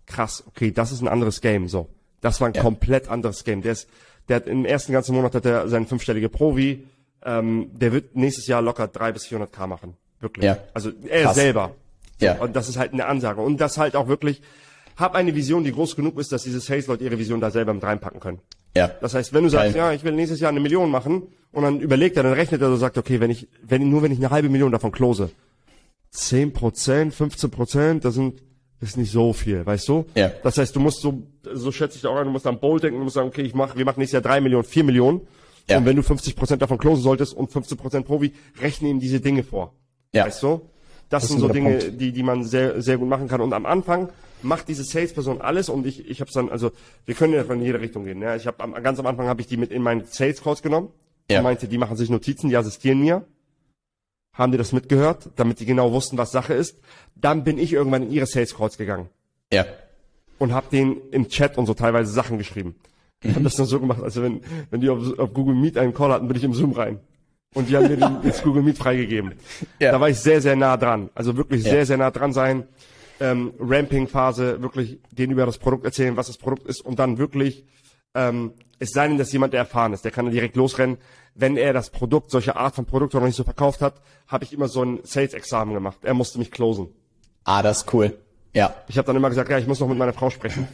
krass, 0.08 0.44
okay, 0.48 0.72
das 0.72 0.92
ist 0.92 1.02
ein 1.02 1.08
anderes 1.08 1.40
Game. 1.42 1.68
So, 1.70 1.88
das 2.20 2.42
war 2.42 2.48
ein 2.50 2.54
Ja. 2.54 2.62
komplett 2.62 3.08
anderes 3.10 3.44
Game. 3.46 3.62
Der 3.62 3.74
ist, 3.74 3.88
der 4.28 4.38
hat 4.38 4.48
im 4.48 4.66
ersten 4.66 4.92
ganzen 4.92 5.16
Monat 5.16 5.36
hat 5.36 5.46
er 5.46 5.68
seinen 5.70 5.86
fünfstellige 5.88 6.28
Provi. 6.30 6.86
Ähm, 7.26 7.70
der 7.74 7.92
wird 7.92 8.16
nächstes 8.16 8.48
Jahr 8.48 8.62
locker 8.62 8.88
drei 8.88 9.12
bis 9.12 9.26
400 9.26 9.52
k 9.52 9.68
machen, 9.68 9.96
wirklich. 10.20 10.46
Ja. 10.46 10.58
Also 10.74 10.92
er 11.08 11.24
Krass. 11.24 11.36
selber. 11.36 11.76
Ja. 12.20 12.38
Und 12.40 12.56
das 12.56 12.70
ist 12.70 12.78
halt 12.78 12.94
eine 12.94 13.06
Ansage 13.06 13.42
und 13.42 13.60
das 13.60 13.78
halt 13.78 13.96
auch 13.96 14.08
wirklich. 14.08 14.42
Hab 14.96 15.16
eine 15.16 15.34
Vision, 15.34 15.64
die 15.64 15.72
groß 15.72 15.96
genug 15.96 16.20
ist, 16.20 16.34
dass 16.34 16.44
diese 16.44 16.60
Sales-Leute 16.60 17.06
ihre 17.06 17.18
Vision 17.18 17.40
da 17.40 17.52
selber 17.52 17.74
mit 17.74 17.84
reinpacken 17.84 18.20
können. 18.20 18.40
Ja. 18.76 18.92
Das 19.00 19.14
heißt, 19.14 19.34
wenn 19.34 19.44
du 19.44 19.50
sagst, 19.50 19.74
Geil. 19.74 19.78
ja, 19.78 19.94
ich 19.94 20.04
will 20.04 20.12
nächstes 20.12 20.42
Jahr 20.42 20.50
eine 20.50 20.60
Million 20.60 20.92
machen 20.92 21.24
und 21.54 21.64
dann 21.64 21.80
überlegt 21.80 22.18
er, 22.18 22.24
dann 22.24 22.34
rechnet 22.34 22.62
er 22.62 22.68
und 22.68 22.78
sagt, 22.78 22.98
okay, 22.98 23.22
wenn 23.22 23.32
ich, 23.32 23.48
wenn 23.64 23.90
nur 23.90 24.04
wenn 24.04 24.12
ich 24.12 24.20
eine 24.20 24.30
halbe 24.30 24.50
Million 24.50 24.74
davon 24.74 24.92
close, 24.92 25.30
10 26.12 26.54
Prozent, 26.54 27.14
15 27.14 27.50
Prozent, 27.50 28.06
das 28.06 28.16
sind, 28.16 28.42
ist 28.82 28.98
nicht 28.98 29.12
so 29.12 29.34
viel, 29.34 29.66
weißt 29.66 29.88
du? 29.88 30.06
Ja. 30.16 30.32
Das 30.44 30.58
heißt, 30.58 30.76
du 30.76 30.80
musst 30.80 31.02
so, 31.02 31.24
so 31.54 31.72
schätze 31.72 31.98
ich 31.98 32.06
auch 32.06 32.16
an, 32.16 32.26
du 32.26 32.32
musst 32.32 32.48
an 32.48 32.60
Bold 32.60 32.84
denken, 32.84 32.98
du 32.98 33.04
musst 33.04 33.16
sagen, 33.16 33.30
okay, 33.30 33.42
ich 33.42 33.54
mach, 33.54 33.76
wir 33.76 33.86
machen 33.86 34.00
nächstes 34.00 34.14
Jahr 34.14 34.22
drei 34.22 34.42
Millionen, 34.42 34.66
vier 34.66 34.84
Millionen. 34.84 35.22
Ja. 35.70 35.78
Und 35.78 35.86
wenn 35.86 35.96
du 35.96 36.04
50 36.04 36.36
Prozent 36.36 36.62
davon 36.62 36.78
closen 36.78 37.04
solltest 37.04 37.34
und 37.34 37.52
15 37.52 37.78
Prozent 37.78 38.06
Provi, 38.06 38.34
rechne 38.60 38.90
ihm 38.90 39.00
diese 39.00 39.20
Dinge 39.22 39.44
vor. 39.44 39.74
Ja. 40.14 40.26
Weißt 40.26 40.42
du? 40.44 40.62
Das, 41.10 41.24
ist 41.24 41.30
sind 41.30 41.40
so 41.40 41.48
Dinge, 41.48 41.78
Punkt. 41.78 42.02
die, 42.02 42.12
die 42.12 42.24
man 42.24 42.44
sehr, 42.44 42.82
sehr 42.82 42.98
gut 42.98 43.08
machen 43.10 43.28
kann. 43.28 43.42
Und 43.42 43.54
am 43.54 43.66
Anfang 43.66 44.10
macht 44.42 44.68
diese 44.68 44.84
Salesperson 44.84 45.42
alles 45.42 45.70
und 45.70 45.86
ich, 45.86 46.08
ich 46.10 46.22
habe 46.22 46.32
dann, 46.34 46.50
also 46.50 46.72
wir 47.06 47.16
können 47.16 47.34
ja 47.34 47.42
in 47.42 47.62
jede 47.62 47.80
Richtung 47.82 48.06
gehen. 48.06 48.22
Ja. 48.22 48.36
Ich 48.36 48.48
habe 48.48 48.64
am, 48.64 48.74
ganz 48.84 49.00
am 49.00 49.06
Anfang 49.08 49.28
habe 49.28 49.42
ich 49.42 49.48
die 49.48 49.58
mit 49.58 49.72
in 49.72 49.82
meinen 49.82 50.06
Sales 50.06 50.42
Calls 50.44 50.62
genommen 50.62 50.90
Ja. 51.30 51.40
und 51.40 51.44
meinte, 51.44 51.68
die 51.68 51.78
machen 51.78 51.98
sich 51.98 52.10
Notizen, 52.10 52.50
die 52.50 52.58
assistieren 52.58 53.00
mir. 53.02 53.26
Haben 54.34 54.52
die 54.52 54.58
das 54.58 54.72
mitgehört, 54.72 55.30
damit 55.36 55.60
die 55.60 55.66
genau 55.66 55.92
wussten, 55.92 56.18
was 56.18 56.32
Sache 56.32 56.54
ist. 56.54 56.80
Dann 57.16 57.44
bin 57.44 57.58
ich 57.58 57.74
irgendwann 57.74 58.04
in 58.04 58.12
ihre 58.12 58.26
Sales 58.28 58.56
Calls 58.56 58.78
gegangen 58.78 59.10
Ja. 59.52 59.66
und 60.38 60.54
habe 60.54 60.68
denen 60.72 60.98
im 61.12 61.28
Chat 61.28 61.58
und 61.58 61.66
so 61.66 61.74
teilweise 61.74 62.12
Sachen 62.12 62.38
geschrieben. 62.38 62.76
Ich 63.22 63.32
habe 63.32 63.44
das 63.44 63.56
dann 63.56 63.66
so 63.66 63.80
gemacht, 63.80 64.02
also 64.02 64.24
wenn, 64.24 64.42
wenn 64.70 64.82
die 64.82 64.90
auf, 64.90 65.18
auf 65.20 65.34
Google 65.34 65.56
Meet 65.56 65.78
einen 65.78 65.94
Call 65.94 66.12
hatten, 66.12 66.28
bin 66.28 66.38
ich 66.38 66.44
im 66.44 66.54
Zoom 66.54 66.72
rein. 66.72 67.00
Und 67.54 67.68
die 67.70 67.76
haben 67.76 67.88
mir 67.88 67.98
den, 67.98 68.18
das 68.24 68.44
Google 68.44 68.62
Meet 68.64 68.78
freigegeben. 68.78 69.34
Ja. 69.80 69.92
Da 69.92 70.00
war 70.00 70.08
ich 70.10 70.20
sehr, 70.20 70.42
sehr 70.42 70.56
nah 70.56 70.78
dran. 70.78 71.10
Also 71.16 71.36
wirklich 71.36 71.64
Ja. 71.64 71.72
sehr, 71.72 71.86
sehr 71.86 71.98
nah 71.98 72.12
dran 72.12 72.32
sein. 72.32 72.68
Ähm, 73.20 73.54
Ramping-Phase, 73.60 74.62
wirklich 74.62 75.00
denen 75.12 75.34
über 75.34 75.46
das 75.46 75.58
Produkt 75.58 75.84
erzählen, 75.84 76.16
was 76.16 76.28
das 76.28 76.38
Produkt 76.38 76.66
ist 76.68 76.80
und 76.86 77.00
dann 77.00 77.18
wirklich, 77.18 77.66
ähm, 78.16 78.54
es 78.78 78.92
sei 78.92 79.08
denn, 79.10 79.18
dass 79.18 79.34
jemand, 79.34 79.52
der 79.52 79.60
erfahren 79.62 79.92
ist, 79.92 80.06
der 80.06 80.12
kann 80.12 80.26
dann 80.26 80.34
direkt 80.34 80.56
losrennen. 80.56 80.98
Wenn 81.36 81.58
er 81.58 81.74
das 81.74 81.90
Produkt, 81.90 82.32
solche 82.32 82.56
Art 82.56 82.76
von 82.76 82.86
Produkt 82.86 83.14
noch 83.14 83.24
nicht 83.24 83.36
so 83.36 83.44
verkauft 83.44 83.82
hat, 83.82 83.96
habe 84.28 84.46
ich 84.46 84.54
immer 84.54 84.70
so 84.70 84.84
ein 84.84 85.00
Sales-Examen 85.04 85.74
gemacht. 85.74 85.98
Er 86.04 86.14
musste 86.14 86.40
mich 86.40 86.52
closen. 86.52 86.88
Ah, 87.44 87.62
das 87.62 87.80
ist 87.80 87.94
cool. 87.94 88.18
Ja. 88.54 88.74
Ich 88.88 88.98
habe 88.98 89.06
dann 89.08 89.16
immer 89.18 89.30
gesagt, 89.30 89.50
ja, 89.50 89.58
ich 89.58 89.68
muss 89.68 89.80
noch 89.82 89.88
mit 89.90 89.98
meiner 89.98 90.14
Frau 90.14 90.30
sprechen. 90.30 90.68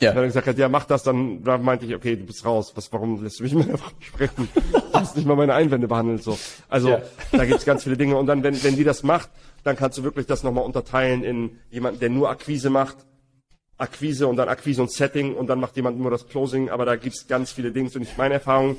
Ja. 0.00 0.10
Wenn 0.14 0.22
er 0.22 0.26
gesagt 0.26 0.46
hat, 0.46 0.56
ja, 0.58 0.68
mach 0.68 0.84
das, 0.84 1.02
dann 1.02 1.42
da 1.42 1.58
meinte 1.58 1.84
ich, 1.84 1.94
okay, 1.94 2.14
du 2.14 2.24
bist 2.24 2.44
raus. 2.44 2.72
Was, 2.76 2.92
warum 2.92 3.22
lässt 3.22 3.40
du 3.40 3.44
mich 3.44 3.52
mit 3.66 3.66
Frau 3.78 3.90
sprechen? 3.98 4.48
Du 4.54 4.80
hast 4.92 5.16
nicht 5.16 5.26
mal 5.26 5.34
meine 5.36 5.54
Einwände 5.54 5.88
behandelt, 5.88 6.22
so. 6.22 6.38
Also, 6.68 6.90
Ja. 6.90 7.02
da 7.32 7.44
gibt's 7.44 7.64
ganz 7.64 7.82
viele 7.82 7.96
Dinge. 7.96 8.16
Und 8.16 8.26
dann, 8.26 8.42
wenn, 8.44 8.62
wenn 8.62 8.76
die 8.76 8.84
das 8.84 9.02
macht, 9.02 9.28
dann 9.64 9.74
kannst 9.76 9.98
du 9.98 10.04
wirklich 10.04 10.26
das 10.26 10.44
nochmal 10.44 10.64
unterteilen 10.64 11.24
in 11.24 11.58
jemanden, 11.70 11.98
der 11.98 12.10
nur 12.10 12.30
Akquise 12.30 12.70
macht, 12.70 12.96
Akquise 13.76 14.28
und 14.28 14.36
dann 14.36 14.48
Akquise 14.48 14.82
und 14.82 14.92
Setting 14.92 15.34
und 15.34 15.48
dann 15.48 15.58
macht 15.60 15.74
jemand 15.76 15.98
nur 15.98 16.10
das 16.10 16.28
Closing, 16.28 16.68
aber 16.70 16.84
da 16.84 16.96
gibt's 16.96 17.26
ganz 17.26 17.50
viele 17.52 17.72
Dinge. 17.72 17.90
Und 17.94 18.02
ich 18.02 18.16
meine 18.16 18.34
Erfahrung, 18.34 18.76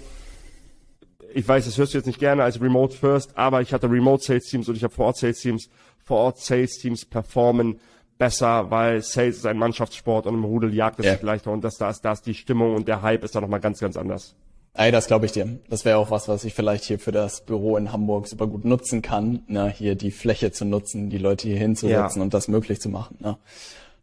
ich 1.33 1.47
weiß, 1.47 1.65
das 1.65 1.77
hörst 1.77 1.93
du 1.93 1.97
jetzt 1.97 2.07
nicht 2.07 2.19
gerne 2.19 2.43
als 2.43 2.59
Remote 2.61 2.95
First, 2.95 3.37
aber 3.37 3.61
ich 3.61 3.73
hatte 3.73 3.89
Remote 3.89 4.23
Sales 4.23 4.45
Teams 4.45 4.67
und 4.69 4.75
ich 4.75 4.83
habe 4.83 4.93
vor 4.93 5.07
Ort 5.07 5.17
Sales 5.17 5.39
Teams. 5.39 5.69
Vor 6.03 6.17
Ort 6.17 6.39
Sales 6.39 6.77
Teams 6.79 7.05
performen 7.05 7.79
besser, 8.19 8.69
weil 8.69 9.01
Sales 9.01 9.37
ist 9.37 9.45
ein 9.47 9.57
Mannschaftssport 9.57 10.27
und 10.27 10.35
im 10.35 10.43
Rudel 10.43 10.73
jagt 10.75 10.99
es 10.99 11.07
Ja. 11.07 11.13
sich 11.13 11.23
leichter 11.23 11.51
und 11.51 11.63
das 11.63 11.77
da 11.77 11.89
ist, 11.89 12.01
da 12.05 12.11
ist 12.11 12.27
die 12.27 12.35
Stimmung 12.35 12.75
und 12.75 12.87
der 12.87 13.01
Hype 13.01 13.23
ist 13.23 13.33
da 13.33 13.41
nochmal 13.41 13.59
ganz, 13.61 13.79
ganz 13.79 13.97
anders. 13.97 14.35
Ey, 14.75 14.91
das 14.91 15.07
glaube 15.07 15.25
ich 15.25 15.31
dir. 15.31 15.47
Das 15.69 15.83
wäre 15.83 15.97
auch 15.97 16.11
was, 16.11 16.27
was 16.27 16.43
ich 16.43 16.53
vielleicht 16.53 16.83
hier 16.83 16.99
für 16.99 17.11
das 17.11 17.41
Büro 17.41 17.75
in 17.77 17.91
Hamburg 17.91 18.27
super 18.27 18.45
gut 18.45 18.65
nutzen 18.65 19.01
kann, 19.01 19.41
ne? 19.47 19.69
hier 19.75 19.95
die 19.95 20.11
Fläche 20.11 20.51
zu 20.51 20.63
nutzen, 20.65 21.09
die 21.09 21.17
Leute 21.17 21.47
hier 21.47 21.57
hinzusetzen 21.57 22.19
Ja. 22.19 22.23
und 22.23 22.33
das 22.33 22.47
möglich 22.47 22.79
zu 22.79 22.89
machen. 22.89 23.17
Ne? 23.19 23.37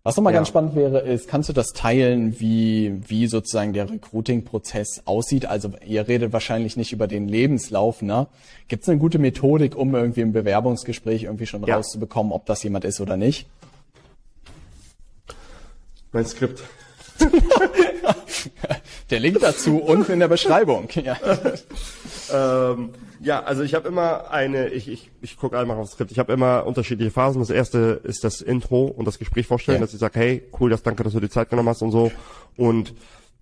Was 0.03 0.17
nochmal 0.17 0.33
Ja. 0.33 0.39
ganz 0.39 0.49
spannend 0.49 0.75
wäre, 0.75 1.01
ist, 1.01 1.29
kannst 1.29 1.49
du 1.49 1.53
das 1.53 1.69
teilen, 1.73 2.39
wie, 2.41 3.01
wie 3.07 3.27
sozusagen 3.27 3.73
der 3.75 3.91
Recruiting-Prozess 3.91 5.03
aussieht? 5.05 5.47
Also 5.47 5.73
ihr 5.87 6.09
redet 6.09 6.33
wahrscheinlich 6.33 6.77
nicht 6.77 6.93
über 6.93 7.07
den 7.07 7.29
Lebenslauf, 7.29 8.03
ne? 8.03 8.27
Gibt 8.69 8.83
es 8.85 8.89
eine 8.89 8.99
gute 8.99 9.19
Methodik, 9.19 9.77
um 9.77 9.95
irgendwie 9.95 10.21
im 10.23 10.33
Bewerbungsgespräch 10.33 11.25
irgendwie 11.25 11.47
schon 11.47 11.65
Ja. 11.65 11.77
rauszubekommen, 11.77 12.33
ob 12.33 12.47
das 12.47 12.63
jemand 12.63 12.85
ist 12.85 13.01
oder 13.01 13.17
nicht? 13.17 13.47
Mein 16.13 16.25
Skript. 16.27 16.63
Der 19.11 19.21
Link 19.21 19.39
dazu 19.41 19.79
unten 19.79 20.13
in 20.13 20.21
der 20.21 20.29
Beschreibung. 20.29 20.89
Ja. 20.95 21.17
Ähm, 22.33 22.91
ja, 23.21 23.43
also 23.45 23.63
ich 23.63 23.75
habe 23.75 23.87
immer 23.89 24.31
eine, 24.31 24.69
ich, 24.69 24.89
ich, 24.89 25.11
ich 25.21 25.37
gucke 25.37 25.57
einmal 25.59 25.77
aufs 25.79 25.93
Skript, 25.93 26.11
ich 26.11 26.19
habe 26.19 26.33
immer 26.33 26.67
unterschiedliche 26.67 27.11
Phasen. 27.13 27.41
Das 27.41 27.51
erste 27.51 28.01
ist 28.05 28.25
das 28.25 28.41
Intro 28.41 28.87
und 28.87 29.05
das 29.07 29.19
Gespräch 29.19 29.47
vorstellen, 29.47 29.77
Ja. 29.79 29.85
dass 29.87 29.95
ich 29.95 30.01
sage, 30.01 30.19
hey, 30.19 30.43
cool, 30.61 30.71
das 30.71 30.83
danke, 30.83 31.03
dass 31.05 31.13
du 31.13 31.21
dir 31.21 31.31
Zeit 31.31 31.49
genommen 31.51 31.69
hast 31.69 31.83
und 31.83 31.93
so. 31.93 32.11
Und 32.57 32.95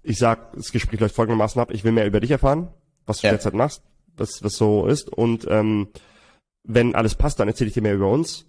ich 0.03 0.19
sag, 0.19 0.53
das 0.53 0.71
Gespräch 0.71 1.01
läuft 1.01 1.15
folgendermaßen 1.15 1.61
ab, 1.61 1.71
ich 1.73 1.83
will 1.83 1.93
mehr 1.93 2.07
über 2.07 2.21
dich 2.21 2.31
erfahren, 2.31 2.69
was 3.07 3.19
du 3.21 3.27
Ja. 3.27 3.33
derzeit 3.33 3.55
machst, 3.55 3.83
was, 4.17 4.43
was 4.45 4.55
so 4.57 4.87
ist. 4.87 5.09
Und 5.11 5.47
ähm, 5.49 5.89
wenn 6.63 6.95
alles 6.95 7.15
passt, 7.15 7.41
dann 7.41 7.49
erzähle 7.49 7.69
ich 7.69 7.75
dir 7.75 7.83
mehr 7.83 7.95
über 7.95 8.11
uns. 8.11 8.45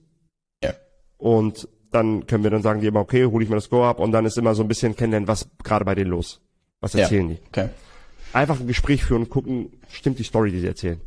ja. 0.63 0.73
Und 1.17 1.67
dann 1.95 2.27
können 2.27 2.43
wir 2.43 2.51
dann 2.51 2.61
sagen 2.61 2.81
die 2.81 2.87
immer, 2.87 2.99
okay, 2.99 3.25
hole 3.25 3.43
ich 3.43 3.49
mir 3.49 3.55
das 3.55 3.69
Go 3.69 3.85
ab 3.85 3.99
und 3.99 4.11
dann 4.11 4.25
ist 4.25 4.37
immer 4.37 4.53
so 4.53 4.61
ein 4.61 4.67
bisschen 4.67 4.95
kennenlernen, 4.95 5.27
was 5.27 5.47
gerade 5.63 5.85
bei 5.85 5.95
denen 5.95 6.11
los. 6.11 6.41
Was 6.81 6.93
erzählen 6.93 7.29
ja. 7.29 7.35
die? 7.35 7.41
Okay. 7.47 7.69
Einfach 8.33 8.59
ein 8.59 8.67
Gespräch 8.67 9.03
führen 9.03 9.23
und 9.23 9.29
gucken, 9.29 9.71
stimmt 9.89 10.19
die 10.19 10.23
Story, 10.23 10.51
die 10.51 10.59
sie 10.59 10.67
erzählen. 10.67 11.01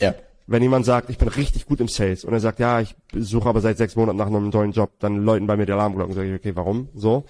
Ja. 0.00 0.14
Wenn 0.46 0.62
jemand 0.62 0.84
sagt, 0.84 1.08
ich 1.08 1.16
bin 1.16 1.28
richtig 1.28 1.66
gut 1.66 1.80
im 1.80 1.88
Sales 1.88 2.24
und 2.24 2.34
er 2.34 2.40
sagt, 2.40 2.58
ja, 2.58 2.80
ich 2.80 2.94
suche 3.14 3.48
aber 3.48 3.60
seit 3.62 3.78
sechs 3.78 3.96
Monaten 3.96 4.18
nach 4.18 4.26
einem 4.26 4.50
neuen 4.50 4.72
Job, 4.72 4.92
dann 4.98 5.24
läuten 5.24 5.46
bei 5.46 5.56
mir 5.56 5.64
die 5.64 5.72
Alarmglocken, 5.72 6.14
sage 6.14 6.28
ich, 6.28 6.38
okay, 6.38 6.54
warum? 6.54 6.88
So. 6.94 7.24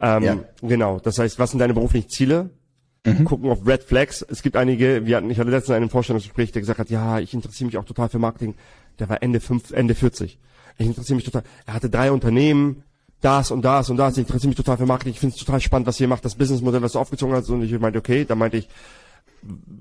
Ähm, 0.00 0.22
Ja. 0.22 0.38
Genau. 0.62 0.98
Das 0.98 1.18
heißt, 1.18 1.38
was 1.38 1.50
sind 1.50 1.60
deine 1.60 1.74
beruflichen 1.74 2.08
Ziele? 2.08 2.50
Gucken 3.26 3.50
auf 3.50 3.66
Red 3.66 3.82
Flags. 3.82 4.22
Es 4.22 4.42
gibt 4.42 4.56
einige, 4.56 5.04
wir 5.04 5.18
hatten, 5.18 5.28
ich 5.28 5.38
hatte 5.38 5.50
letztens 5.50 5.76
einen 5.76 5.90
Vorstellungsgespräch, 5.90 6.52
der 6.52 6.62
gesagt 6.62 6.78
hat, 6.78 6.88
ja, 6.88 7.18
ich 7.18 7.34
interessiere 7.34 7.66
mich 7.66 7.76
auch 7.76 7.84
total 7.84 8.08
für 8.08 8.18
Marketing. 8.18 8.54
Der 8.98 9.10
war 9.10 9.22
Ende 9.22 9.40
fünf, 9.40 9.72
Ende 9.72 9.94
40. 9.94 10.38
Ich 10.78 10.86
interessiere 10.86 11.16
mich 11.16 11.24
total. 11.24 11.42
Er 11.66 11.74
hatte 11.74 11.88
drei 11.90 12.10
Unternehmen, 12.10 12.82
das 13.20 13.50
und 13.50 13.62
das 13.62 13.90
und 13.90 13.96
das. 13.96 14.14
Ich 14.14 14.18
interessiere 14.20 14.48
mich 14.48 14.56
total 14.56 14.76
für 14.76 14.86
Marketing. 14.86 15.12
Ich 15.12 15.20
finde 15.20 15.34
es 15.34 15.40
total 15.44 15.60
spannend, 15.60 15.86
was 15.86 16.00
ihr 16.00 16.08
macht, 16.08 16.24
das 16.24 16.34
Businessmodell, 16.34 16.82
was 16.82 16.92
du 16.92 16.98
aufgezogen 16.98 17.34
hast. 17.34 17.48
Und 17.48 17.62
ich 17.62 17.78
meinte, 17.78 17.98
okay, 17.98 18.24
dann 18.24 18.38
meinte 18.38 18.56
ich, 18.58 18.68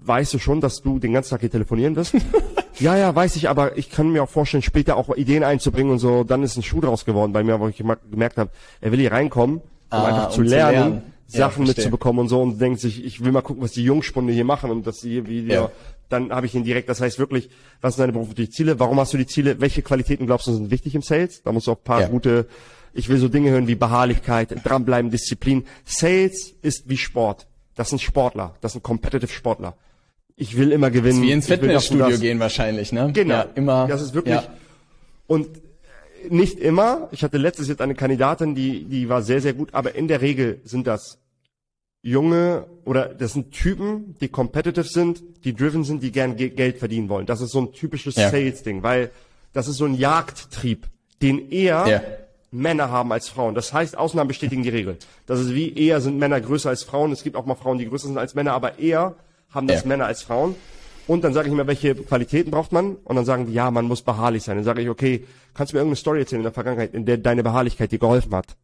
weißt 0.06 0.34
du 0.34 0.40
schon, 0.40 0.62
dass 0.62 0.82
du 0.82 1.00
den 1.00 1.14
ganzen 1.14 1.32
Tag 1.32 1.42
hier 1.42 1.52
telefonieren 1.52 1.96
wirst? 1.96 2.14
ja, 2.80 2.96
ja, 2.98 3.14
weiß 3.16 3.36
ich, 3.38 3.50
aber 3.50 3.78
ich 3.78 3.90
kann 3.90 4.12
mir 4.12 4.24
auch 4.24 4.30
vorstellen, 4.30 4.64
später 4.64 4.98
auch 4.98 5.16
Ideen 5.16 5.44
einzubringen 5.44 5.92
und 5.94 6.00
so. 6.00 6.24
Dann 6.24 6.44
ist 6.44 6.58
ein 6.58 6.64
Schuh 6.64 6.82
draus 6.82 7.06
geworden 7.06 7.32
bei 7.34 7.44
mir, 7.44 7.60
wo 7.60 7.68
ich 7.68 7.78
gemerkt 7.78 8.38
habe, 8.38 8.50
er 8.82 8.92
will 8.92 9.00
hier 9.00 9.12
reinkommen, 9.12 9.58
um 9.58 9.62
Ah, 9.90 10.06
einfach 10.06 10.26
um 10.28 10.32
zu 10.32 10.36
zu 10.38 10.42
lernen, 10.44 10.74
lernen. 10.74 11.02
Ja, 11.30 11.40
Sachen 11.40 11.66
verstehe. 11.66 11.84
mitzubekommen 11.86 12.20
und 12.22 12.28
so 12.30 12.42
und 12.42 12.60
denkt 12.60 12.80
sich, 12.80 13.04
ich 13.04 13.24
will 13.24 13.32
mal 13.32 13.42
gucken, 13.42 13.64
was 13.64 13.72
die 13.72 13.84
Jungspunde 13.84 14.34
hier 14.34 14.46
machen 14.46 14.70
und 14.70 14.86
dass 14.86 15.00
sie 15.02 15.26
wie 15.28 15.42
Ja. 15.48 15.72
Dann 16.10 16.32
habe 16.32 16.46
ich 16.46 16.54
ihn 16.56 16.64
direkt, 16.64 16.90
das 16.90 17.02
heißt 17.02 17.18
wirklich, 17.20 17.50
was 17.82 17.96
sind 17.96 18.02
deine 18.04 18.14
beruflichen 18.14 18.52
Ziele? 18.52 18.80
Warum 18.80 19.00
hast 19.00 19.14
du 19.14 19.18
die 19.18 19.26
Ziele? 19.28 19.60
Welche 19.60 19.82
Qualitäten 19.82 20.26
glaubst 20.26 20.48
du 20.48 20.54
sind 20.54 20.70
wichtig 20.72 20.96
im 20.96 21.02
Sales? 21.02 21.42
Da 21.44 21.52
musst 21.52 21.68
du 21.68 21.72
auch 21.72 21.78
ein 21.78 21.84
paar 21.84 22.02
Ja. 22.02 22.08
gute, 22.08 22.48
ich 22.94 23.10
will 23.10 23.18
so 23.18 23.28
Dinge 23.28 23.50
hören 23.52 23.68
wie 23.68 23.76
Beharrlichkeit, 23.76 24.56
dranbleiben, 24.64 25.10
Disziplin. 25.12 25.66
Sales 25.86 26.54
ist 26.62 26.88
wie 26.90 26.98
Sport. 26.98 27.48
Das 27.76 27.90
sind 27.90 28.02
Sportler, 28.02 28.56
das 28.62 28.74
sind 28.74 28.84
Competitive 28.84 29.32
Sportler. 29.32 29.76
Ich 30.36 30.58
will 30.58 30.72
immer 30.72 30.92
gewinnen. 30.92 31.22
Wie 31.22 31.32
ins 31.32 31.46
ich 31.46 31.50
will 31.52 31.58
das 31.58 31.90
und 31.90 31.98
Fitnessstudio 31.98 32.10
das. 32.10 32.20
gehen 32.20 32.40
wahrscheinlich, 32.40 32.92
ne? 32.92 33.12
Genau. 33.14 33.34
Ja, 33.36 33.48
immer. 33.56 33.88
Das 33.88 34.02
ist 34.02 34.14
wirklich. 34.14 34.36
Ja. 34.36 34.44
Und 35.28 35.48
nicht 36.30 36.58
immer. 36.60 37.10
Ich 37.12 37.24
hatte 37.24 37.38
letztes 37.38 37.68
jetzt 37.68 37.82
eine 37.82 37.96
Kandidatin, 37.96 38.56
die, 38.56 38.86
die 38.86 39.10
war 39.10 39.22
sehr, 39.22 39.42
sehr 39.42 39.54
gut, 39.54 39.74
aber 39.74 39.96
in 39.96 40.08
der 40.08 40.22
Regel 40.22 40.62
sind 40.64 40.88
das 40.88 41.20
junge 42.04 42.66
oder 42.86 43.06
das 43.08 43.34
sind 43.34 43.52
Typen, 43.52 44.16
die 44.22 44.28
competitive 44.28 44.84
sind, 44.84 45.24
die 45.46 45.56
driven 45.56 45.84
sind, 45.86 46.04
die 46.04 46.12
gern 46.12 46.36
Ge 46.36 46.50
Geld 46.50 46.78
verdienen 46.78 47.10
wollen. 47.10 47.26
Das 47.26 47.42
ist 47.42 47.52
so 47.52 47.62
ein 47.62 47.72
typisches 47.74 48.16
Ja. 48.16 48.30
Sales-Ding, 48.30 48.84
weil 48.84 49.10
das 49.54 49.68
ist 49.68 49.78
so 49.78 49.86
ein 49.86 49.96
Jagdtrieb, 49.96 50.88
den 51.22 51.50
eher 51.50 51.88
Ja. 51.88 52.02
Männer 52.52 52.92
haben 52.92 53.12
als 53.12 53.30
Frauen. 53.30 53.56
Das 53.56 53.74
heißt, 53.74 53.98
Ausnahmen 53.98 54.28
bestätigen 54.28 54.62
die 54.62 54.70
Regel. 54.70 54.98
Das 55.26 55.40
ist 55.40 55.56
wie 55.56 55.74
eher 55.76 56.02
sind 56.02 56.20
Männer 56.20 56.40
größer 56.40 56.70
als 56.70 56.84
Frauen. 56.84 57.12
Es 57.12 57.24
gibt 57.24 57.36
auch 57.36 57.46
mal 57.46 57.56
Frauen, 57.56 57.78
die 57.80 57.88
größer 57.88 58.08
sind 58.08 58.18
als 58.18 58.36
Männer, 58.36 58.52
aber 58.54 58.78
eher 58.78 59.16
haben 59.50 59.66
das 59.68 59.82
Ja. 59.84 59.88
Männer 59.88 60.06
als 60.06 60.22
Frauen. 60.22 60.56
Und 61.08 61.24
dann 61.24 61.34
sage 61.34 61.48
ich 61.48 61.54
immer, 61.54 61.68
welche 61.68 61.96
Qualitäten 61.96 62.52
braucht 62.52 62.72
man? 62.72 62.96
Und 63.04 63.16
dann 63.16 63.26
sagen 63.26 63.48
die, 63.48 63.54
ja, 63.54 63.72
man 63.72 63.86
muss 63.86 64.02
beharrlich 64.04 64.44
sein. 64.44 64.56
Dann 64.58 64.66
sage 64.66 64.82
ich, 64.82 64.90
okay, 64.90 65.26
kannst 65.54 65.72
du 65.74 65.78
mir 65.78 65.82
irgendeine 65.82 65.96
Story 65.98 66.20
erzählen 66.20 66.42
in 66.42 66.44
der 66.44 66.54
Vergangenheit, 66.54 66.94
in 66.94 67.06
der 67.06 67.18
deine 67.18 67.44
Beharrlichkeit 67.44 67.92
dir 67.92 68.00
geholfen 68.00 68.34
hat? 68.36 68.56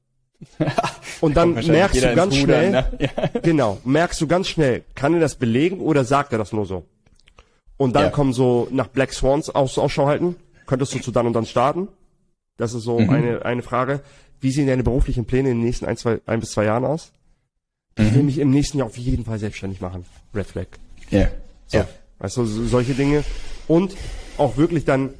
Und 1.22 1.36
dann 1.36 1.54
merkst 1.54 2.02
du 2.02 2.16
ganz 2.16 2.36
schnell, 2.36 2.72
ne? 2.72 2.86
Ja. 3.00 3.10
genau, 3.42 3.78
merkst 3.84 4.20
du 4.22 4.28
ganz 4.28 4.48
schnell, 4.48 4.84
kann 4.96 5.14
er 5.14 5.20
das 5.20 5.36
belegen 5.36 5.80
oder 5.80 6.06
sagt 6.06 6.32
er 6.32 6.38
das 6.38 6.54
nur 6.54 6.66
so? 6.66 6.86
Und 7.78 7.96
dann 7.96 8.06
Ja. 8.06 8.10
kommen 8.10 8.34
so 8.34 8.68
nach 8.72 8.88
Black 8.88 9.14
Swans 9.14 9.50
aus, 9.50 9.78
Ausschau 9.78 10.06
halten. 10.08 10.36
Könntest 10.66 10.94
du 10.94 11.00
zu 11.00 11.12
dann 11.12 11.28
und 11.28 11.34
dann 11.34 11.46
starten? 11.46 11.88
Das 12.58 12.74
ist 12.74 12.84
so 12.84 13.00
Mhm. 13.00 13.10
eine, 13.10 13.46
eine 13.46 13.62
Frage. 13.64 14.02
Wie 14.42 14.52
sehen 14.52 14.68
deine 14.68 14.84
beruflichen 14.84 15.26
Pläne 15.26 15.50
in 15.50 15.58
den 15.58 15.66
nächsten 15.66 15.86
ein, 15.86 15.98
zwei, 15.98 16.20
ein 16.26 16.40
bis 16.40 16.52
zwei 16.52 16.66
Jahren 16.66 16.86
aus? 16.86 17.12
Ich 17.98 18.12
Mhm. 18.12 18.16
will 18.16 18.24
mich 18.24 18.38
im 18.38 18.52
nächsten 18.52 18.78
Jahr 18.78 18.88
auf 18.88 18.98
jeden 18.98 19.26
Fall 19.26 19.40
selbstständig 19.40 19.82
machen. 19.82 20.06
Red 20.34 20.46
Flag. 20.48 20.68
Ja. 21.10 21.28
So. 21.68 21.80
Ja. 21.80 21.88
Weißt 22.20 22.38
du, 22.38 22.46
so, 22.46 22.66
solche 22.66 22.94
Dinge. 22.94 23.24
Und 23.68 23.96
auch 24.38 24.56
wirklich 24.58 24.86
dann, 24.86 25.14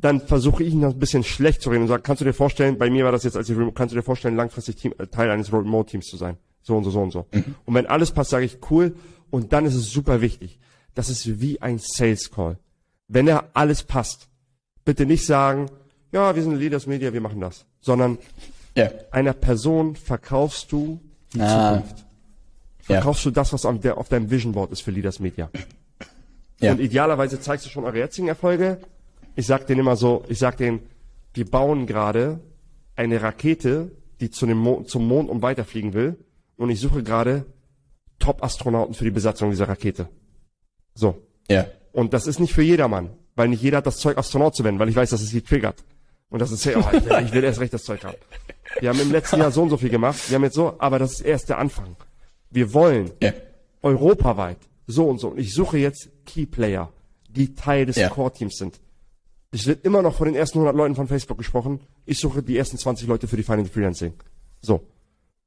dann 0.00 0.20
versuche 0.20 0.62
ich 0.64 0.72
ihn 0.72 0.80
noch 0.80 0.94
ein 0.94 0.98
bisschen 0.98 1.24
schlecht 1.24 1.62
zu 1.62 1.70
reden 1.70 1.82
und 1.82 1.88
sage, 1.88 2.02
kannst 2.02 2.20
du 2.20 2.24
dir 2.24 2.32
vorstellen, 2.32 2.78
bei 2.78 2.88
mir 2.90 3.04
war 3.04 3.12
das 3.12 3.24
jetzt 3.24 3.36
als 3.36 3.48
ich, 3.48 3.56
kannst 3.74 3.92
du 3.94 3.98
dir 3.98 4.02
vorstellen, 4.02 4.36
langfristig 4.36 4.76
Team, 4.76 4.94
äh, 4.98 5.06
Teil 5.06 5.30
eines 5.30 5.52
Remote-Teams 5.52 6.06
zu 6.06 6.16
sein. 6.16 6.36
So 6.62 6.76
und 6.76 6.84
so, 6.84 6.90
so 6.90 7.00
und 7.00 7.10
so. 7.10 7.26
Und 7.64 7.74
wenn 7.74 7.86
alles 7.86 8.10
passt, 8.12 8.30
sage 8.30 8.44
ich, 8.44 8.58
cool. 8.70 8.94
Und 9.30 9.52
dann 9.52 9.64
ist 9.66 9.74
es 9.74 9.90
super 9.90 10.20
wichtig. 10.20 10.58
Das 10.94 11.08
ist 11.08 11.40
wie 11.40 11.60
ein 11.62 11.78
Sales 11.78 12.30
Call. 12.30 12.58
Wenn 13.08 13.28
er 13.28 13.50
alles 13.54 13.82
passt, 13.82 14.28
bitte 14.84 15.06
nicht 15.06 15.24
sagen, 15.24 15.66
ja, 16.12 16.34
wir 16.34 16.42
sind 16.42 16.56
Leaders 16.56 16.86
Media, 16.86 17.12
wir 17.12 17.20
machen 17.20 17.40
das. 17.40 17.64
Sondern 17.80 18.18
Ja. 18.76 18.90
einer 19.10 19.32
Person 19.32 19.96
verkaufst 19.96 20.70
du 20.72 21.00
die 21.34 21.40
Ah. 21.40 21.76
Zukunft. 21.78 22.04
Verkaufst 22.80 23.24
du 23.24 23.30
das, 23.30 23.52
was 23.52 23.64
auf, 23.64 24.08
deinem 24.08 24.30
Vision 24.30 24.52
Board 24.52 24.72
ist 24.72 24.80
für 24.82 24.90
Leaders 24.90 25.20
Media. 25.20 25.48
Ja. 26.60 26.72
Und 26.72 26.80
idealerweise 26.80 27.40
zeigst 27.40 27.64
du 27.66 27.70
schon 27.70 27.84
eure 27.84 27.98
jetzigen 27.98 28.28
Erfolge. 28.28 28.78
Ich 29.40 29.46
sag 29.46 29.66
denen 29.66 29.80
immer 29.80 29.96
so, 29.96 30.22
ich 30.28 30.38
sag 30.38 30.58
denen, 30.58 30.80
wir 31.32 31.46
bauen 31.50 31.86
gerade 31.86 32.40
eine 32.94 33.22
Rakete, 33.22 33.90
die 34.20 34.28
zu 34.28 34.44
dem 34.44 34.58
Mo 34.58 34.82
zum 34.82 35.08
Mond 35.08 35.30
und 35.30 35.40
weiterfliegen 35.40 35.94
will. 35.94 36.18
Und 36.58 36.68
ich 36.68 36.78
suche 36.78 37.02
gerade 37.02 37.46
Top-Astronauten 38.18 38.92
für 38.92 39.04
die 39.04 39.10
Besatzung 39.10 39.48
dieser 39.48 39.66
Rakete. 39.66 40.10
So. 40.94 41.22
Ja. 41.48 41.64
Und 41.92 42.12
das 42.12 42.26
ist 42.26 42.38
nicht 42.38 42.52
für 42.52 42.60
jedermann, 42.60 43.08
weil 43.34 43.48
nicht 43.48 43.62
jeder 43.62 43.78
hat 43.78 43.86
das 43.86 43.96
Zeug, 43.96 44.18
Astronaut 44.18 44.54
zu 44.54 44.62
werden, 44.62 44.78
weil 44.78 44.90
ich 44.90 44.96
weiß, 44.96 45.08
dass 45.08 45.22
es 45.22 45.30
sie 45.30 45.40
triggert. 45.40 45.82
Und 46.28 46.40
das 46.40 46.52
ist 46.52 46.62
ja, 46.66 46.76
oh, 46.76 46.84
ich, 46.94 47.02
will, 47.06 47.24
ich 47.24 47.32
will 47.32 47.42
erst 47.44 47.60
recht 47.60 47.72
das 47.72 47.84
Zeug 47.84 48.04
haben. 48.04 48.18
Wir 48.78 48.90
haben 48.90 49.00
im 49.00 49.10
letzten 49.10 49.40
Jahr 49.40 49.50
so 49.52 49.62
und 49.62 49.70
so 49.70 49.78
viel 49.78 49.88
gemacht, 49.88 50.20
wir 50.28 50.34
haben 50.34 50.44
jetzt 50.44 50.54
so, 50.54 50.74
aber 50.78 50.98
das 50.98 51.12
ist 51.14 51.20
erst 51.22 51.48
der 51.48 51.56
Anfang. 51.56 51.96
Wir 52.50 52.74
wollen 52.74 53.10
Ja. 53.22 53.32
europaweit 53.80 54.58
so 54.86 55.08
und 55.08 55.18
so. 55.18 55.28
Und 55.28 55.38
ich 55.38 55.54
suche 55.54 55.78
jetzt 55.78 56.10
Key 56.26 56.44
Player, 56.44 56.92
die 57.30 57.54
Teil 57.54 57.86
des 57.86 57.96
Ja. 57.96 58.10
Core-Teams 58.10 58.58
sind. 58.58 58.78
Es 59.52 59.66
wird 59.66 59.84
immer 59.84 60.02
noch 60.02 60.14
von 60.14 60.26
den 60.26 60.36
ersten 60.36 60.58
100 60.58 60.76
Leuten 60.76 60.94
von 60.94 61.08
Facebook 61.08 61.38
gesprochen. 61.38 61.80
Ich 62.06 62.18
suche 62.18 62.42
die 62.42 62.56
ersten 62.56 62.78
20 62.78 63.08
Leute 63.08 63.26
für 63.26 63.36
die 63.36 63.42
Finance 63.42 63.70
Freelancing. 63.72 64.14
So. 64.62 64.86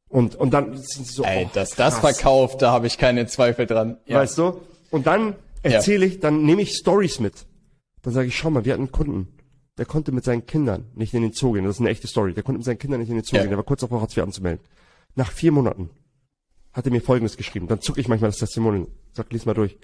Und, 0.10 0.36
und 0.36 0.52
dann 0.54 0.78
sind 0.78 1.08
sie 1.08 1.14
so, 1.14 1.24
Ey, 1.24 1.46
oh, 1.46 1.50
dass 1.54 1.72
das 1.72 2.00
verkauft, 2.00 2.62
da 2.62 2.72
habe 2.72 2.86
ich 2.88 2.98
keine 2.98 3.26
Zweifel 3.28 3.66
dran. 3.66 3.98
Ja. 4.06 4.20
Weißt 4.20 4.38
du? 4.38 4.60
Und 4.92 5.08
dann 5.08 5.36
erzähle 5.64 6.06
ich, 6.06 6.20
dann 6.20 6.44
nehme 6.44 6.62
ich 6.62 6.74
Stories 6.76 7.20
mit. 7.20 7.46
Dann 8.02 8.14
sage 8.14 8.28
ich, 8.28 8.38
schau 8.38 8.50
mal, 8.50 8.66
wir 8.66 8.74
hatten 8.74 8.84
einen 8.84 8.92
Kunden. 8.92 9.28
Der 9.78 9.86
konnte 9.86 10.12
mit 10.12 10.24
seinen 10.24 10.46
Kindern 10.46 10.86
nicht 10.94 11.14
in 11.14 11.24
den 11.24 11.32
Zoo 11.32 11.54
gehen. 11.54 11.64
Das 11.64 11.78
ist 11.78 11.80
eine 11.80 11.90
echte 11.90 12.08
Story. 12.08 12.34
Der 12.34 12.44
konnte 12.44 12.58
mit 12.60 12.66
seinen 12.66 12.78
Kindern 12.78 13.00
nicht 13.00 13.10
in 13.10 13.16
den 13.16 13.24
Zoo 13.24 13.38
Ja. 13.38 13.42
gehen. 13.42 13.50
Der 13.50 13.58
war 13.58 13.64
kurz 13.64 13.82
davor, 13.82 14.02
Hartz 14.02 14.16
IV 14.16 14.24
anzumelden. 14.24 14.64
Nach 15.16 15.32
vier 15.32 15.52
Monaten 15.52 15.90
hat 16.74 16.86
er 16.86 16.92
mir 16.92 17.02
Folgendes 17.02 17.38
geschrieben. 17.38 17.68
Dann 17.68 17.82
zucke 17.82 18.02
ich 18.02 18.08
manchmal 18.08 18.30
das 18.30 18.38
Testimonial. 18.40 18.88
Sag, 19.14 19.32
lies 19.32 19.46
mal 19.46 19.54
durch. 19.54 19.78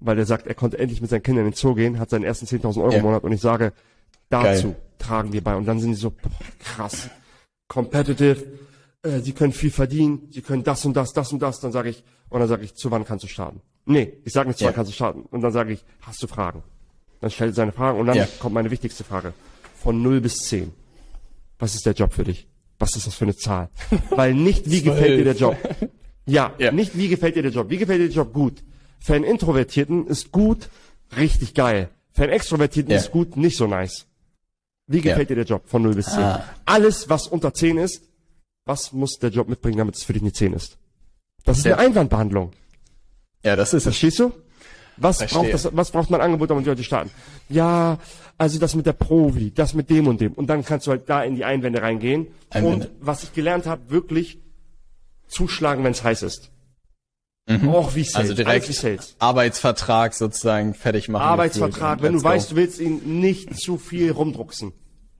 Weil 0.00 0.18
er 0.18 0.26
sagt, 0.26 0.46
er 0.46 0.54
konnte 0.54 0.78
endlich 0.78 1.00
mit 1.00 1.10
seinen 1.10 1.22
Kindern 1.22 1.46
in 1.46 1.52
den 1.52 1.56
Zoo 1.56 1.74
gehen, 1.74 1.98
hat 1.98 2.10
seinen 2.10 2.24
ersten 2.24 2.46
10.000 2.46 2.78
Euro 2.82 2.92
Ja. 2.92 2.98
im 2.98 3.04
Monat. 3.04 3.24
Und 3.24 3.32
ich 3.32 3.40
sage, 3.40 3.72
dazu 4.28 4.68
Geil. 4.68 4.76
tragen 4.98 5.32
wir 5.32 5.42
bei. 5.42 5.54
Und 5.56 5.66
dann 5.66 5.78
sind 5.80 5.90
die 5.90 5.96
so, 5.96 6.10
boah, 6.10 6.30
krass. 6.58 7.08
Competitive. 7.68 8.44
Äh, 9.02 9.20
sie 9.20 9.32
können 9.32 9.52
viel 9.52 9.70
verdienen. 9.70 10.28
Sie 10.30 10.42
können 10.42 10.64
das 10.64 10.84
und 10.84 10.94
das, 10.96 11.12
das 11.12 11.32
und 11.32 11.40
das. 11.40 11.60
Dann 11.60 11.72
sage 11.72 11.88
ich, 11.90 12.04
und 12.28 12.40
dann 12.40 12.48
sage 12.48 12.64
ich, 12.64 12.74
zu 12.74 12.90
wann 12.90 13.04
kannst 13.04 13.24
du 13.24 13.28
starten? 13.28 13.60
Nee, 13.86 14.14
ich 14.24 14.32
sage 14.32 14.48
nicht, 14.48 14.58
zu 14.58 14.64
Ja. 14.64 14.68
wann 14.70 14.74
kannst 14.74 14.90
du 14.90 14.94
starten. 14.94 15.22
Und 15.30 15.40
dann 15.42 15.52
sage 15.52 15.72
ich, 15.72 15.84
hast 16.02 16.22
du 16.22 16.26
Fragen? 16.26 16.62
Dann 17.20 17.30
stellt 17.30 17.52
er 17.52 17.54
seine 17.54 17.72
Fragen 17.72 17.98
und 18.00 18.06
dann 18.06 18.16
Ja. 18.16 18.28
kommt 18.38 18.54
meine 18.54 18.70
wichtigste 18.70 19.04
Frage. 19.04 19.32
Von 19.76 20.02
0 20.02 20.20
bis 20.20 20.36
10. 20.38 20.72
Was 21.58 21.74
ist 21.74 21.86
der 21.86 21.92
Job 21.94 22.12
für 22.12 22.24
dich? 22.24 22.48
Was 22.78 22.96
ist 22.96 23.06
das 23.06 23.14
für 23.14 23.24
eine 23.24 23.36
Zahl? 23.36 23.70
Weil 24.10 24.34
nicht, 24.34 24.68
wie 24.70 24.82
gefällt 24.88 25.18
dir 25.20 25.24
der 25.24 25.34
Job? 25.36 25.56
Ja, 26.26 26.52
Ja. 26.58 26.72
nicht, 26.72 26.96
wie 26.98 27.08
gefällt 27.08 27.36
dir 27.36 27.42
der 27.42 27.52
Job? 27.52 27.70
Wie 27.70 27.76
gefällt 27.78 28.00
dir 28.00 28.06
der 28.08 28.14
Job? 28.16 28.32
Gut. 28.32 28.62
Für 29.04 29.12
einen 29.12 29.24
Introvertierten 29.24 30.06
ist 30.06 30.32
gut 30.32 30.70
richtig 31.14 31.52
geil. 31.52 31.90
Für 32.12 32.22
einen 32.22 32.32
Extrovertierten 32.32 32.90
Ja. 32.90 32.96
ist 32.96 33.10
gut 33.10 33.36
nicht 33.36 33.58
so 33.58 33.66
nice. 33.66 34.06
Wie 34.86 35.02
gefällt 35.02 35.28
dir 35.28 35.34
der 35.36 35.44
Job 35.44 35.68
von 35.68 35.82
0 35.82 35.94
bis 35.94 36.06
10? 36.06 36.22
Ah. 36.24 36.44
Alles, 36.64 37.10
was 37.10 37.26
unter 37.26 37.52
10 37.52 37.76
ist, 37.76 38.00
was 38.64 38.92
muss 38.92 39.18
der 39.18 39.28
Job 39.28 39.46
mitbringen, 39.50 39.76
damit 39.76 39.96
es 39.96 40.04
für 40.04 40.14
dich 40.14 40.22
eine 40.22 40.32
10 40.32 40.54
ist? 40.54 40.78
Das 41.44 41.58
ist 41.58 41.64
Ja. 41.66 41.74
eine 41.76 41.88
Einwandbehandlung. 41.88 42.52
ja, 43.42 43.56
das 43.56 43.68
ist 43.74 43.74
es. 43.74 43.82
Verstehst 43.82 44.20
du? 44.20 44.32
Was 44.96 45.18
Verstehe. 45.18 45.38
braucht 45.42 45.52
das, 45.52 45.68
was 45.76 45.90
braucht 45.90 46.08
mein 46.08 46.22
Angebot, 46.22 46.48
damit 46.48 46.64
die 46.64 46.70
Leute 46.70 46.82
starten? 46.84 47.10
Ja, 47.50 47.98
also 48.38 48.58
das 48.58 48.74
mit 48.74 48.86
der 48.86 48.94
Provi, 48.94 49.50
das 49.50 49.74
mit 49.74 49.90
dem 49.90 50.06
und 50.06 50.18
dem. 50.22 50.32
Und 50.32 50.46
dann 50.46 50.64
kannst 50.64 50.86
du 50.86 50.92
halt 50.92 51.10
da 51.10 51.22
in 51.24 51.34
die 51.36 51.44
Einwände 51.44 51.82
reingehen. 51.82 52.28
Einwände. 52.48 52.86
Und 52.86 52.90
was 53.06 53.22
ich 53.24 53.34
gelernt 53.34 53.66
habe, 53.66 53.90
wirklich 53.90 54.38
zuschlagen, 55.28 55.84
wenn 55.84 55.92
es 55.92 56.02
heiß 56.02 56.22
ist. 56.22 56.50
Auch 57.46 57.94
wie 57.94 58.04
Sales. 58.04 58.14
Also 58.30 58.34
direkt 58.34 58.68
wie 58.68 58.72
Sales. 58.72 59.16
Arbeitsvertrag 59.18 60.14
sozusagen 60.14 60.72
fertig 60.74 61.08
machen. 61.08 61.22
Arbeitsvertrag, 61.24 62.00
wenn 62.02 62.14
du 62.14 62.18
go. 62.18 62.24
weißt, 62.24 62.52
du 62.52 62.56
willst 62.56 62.80
ihn 62.80 63.20
nicht 63.20 63.56
zu 63.60 63.76
viel 63.76 64.10
rumdrucksen. 64.12 64.72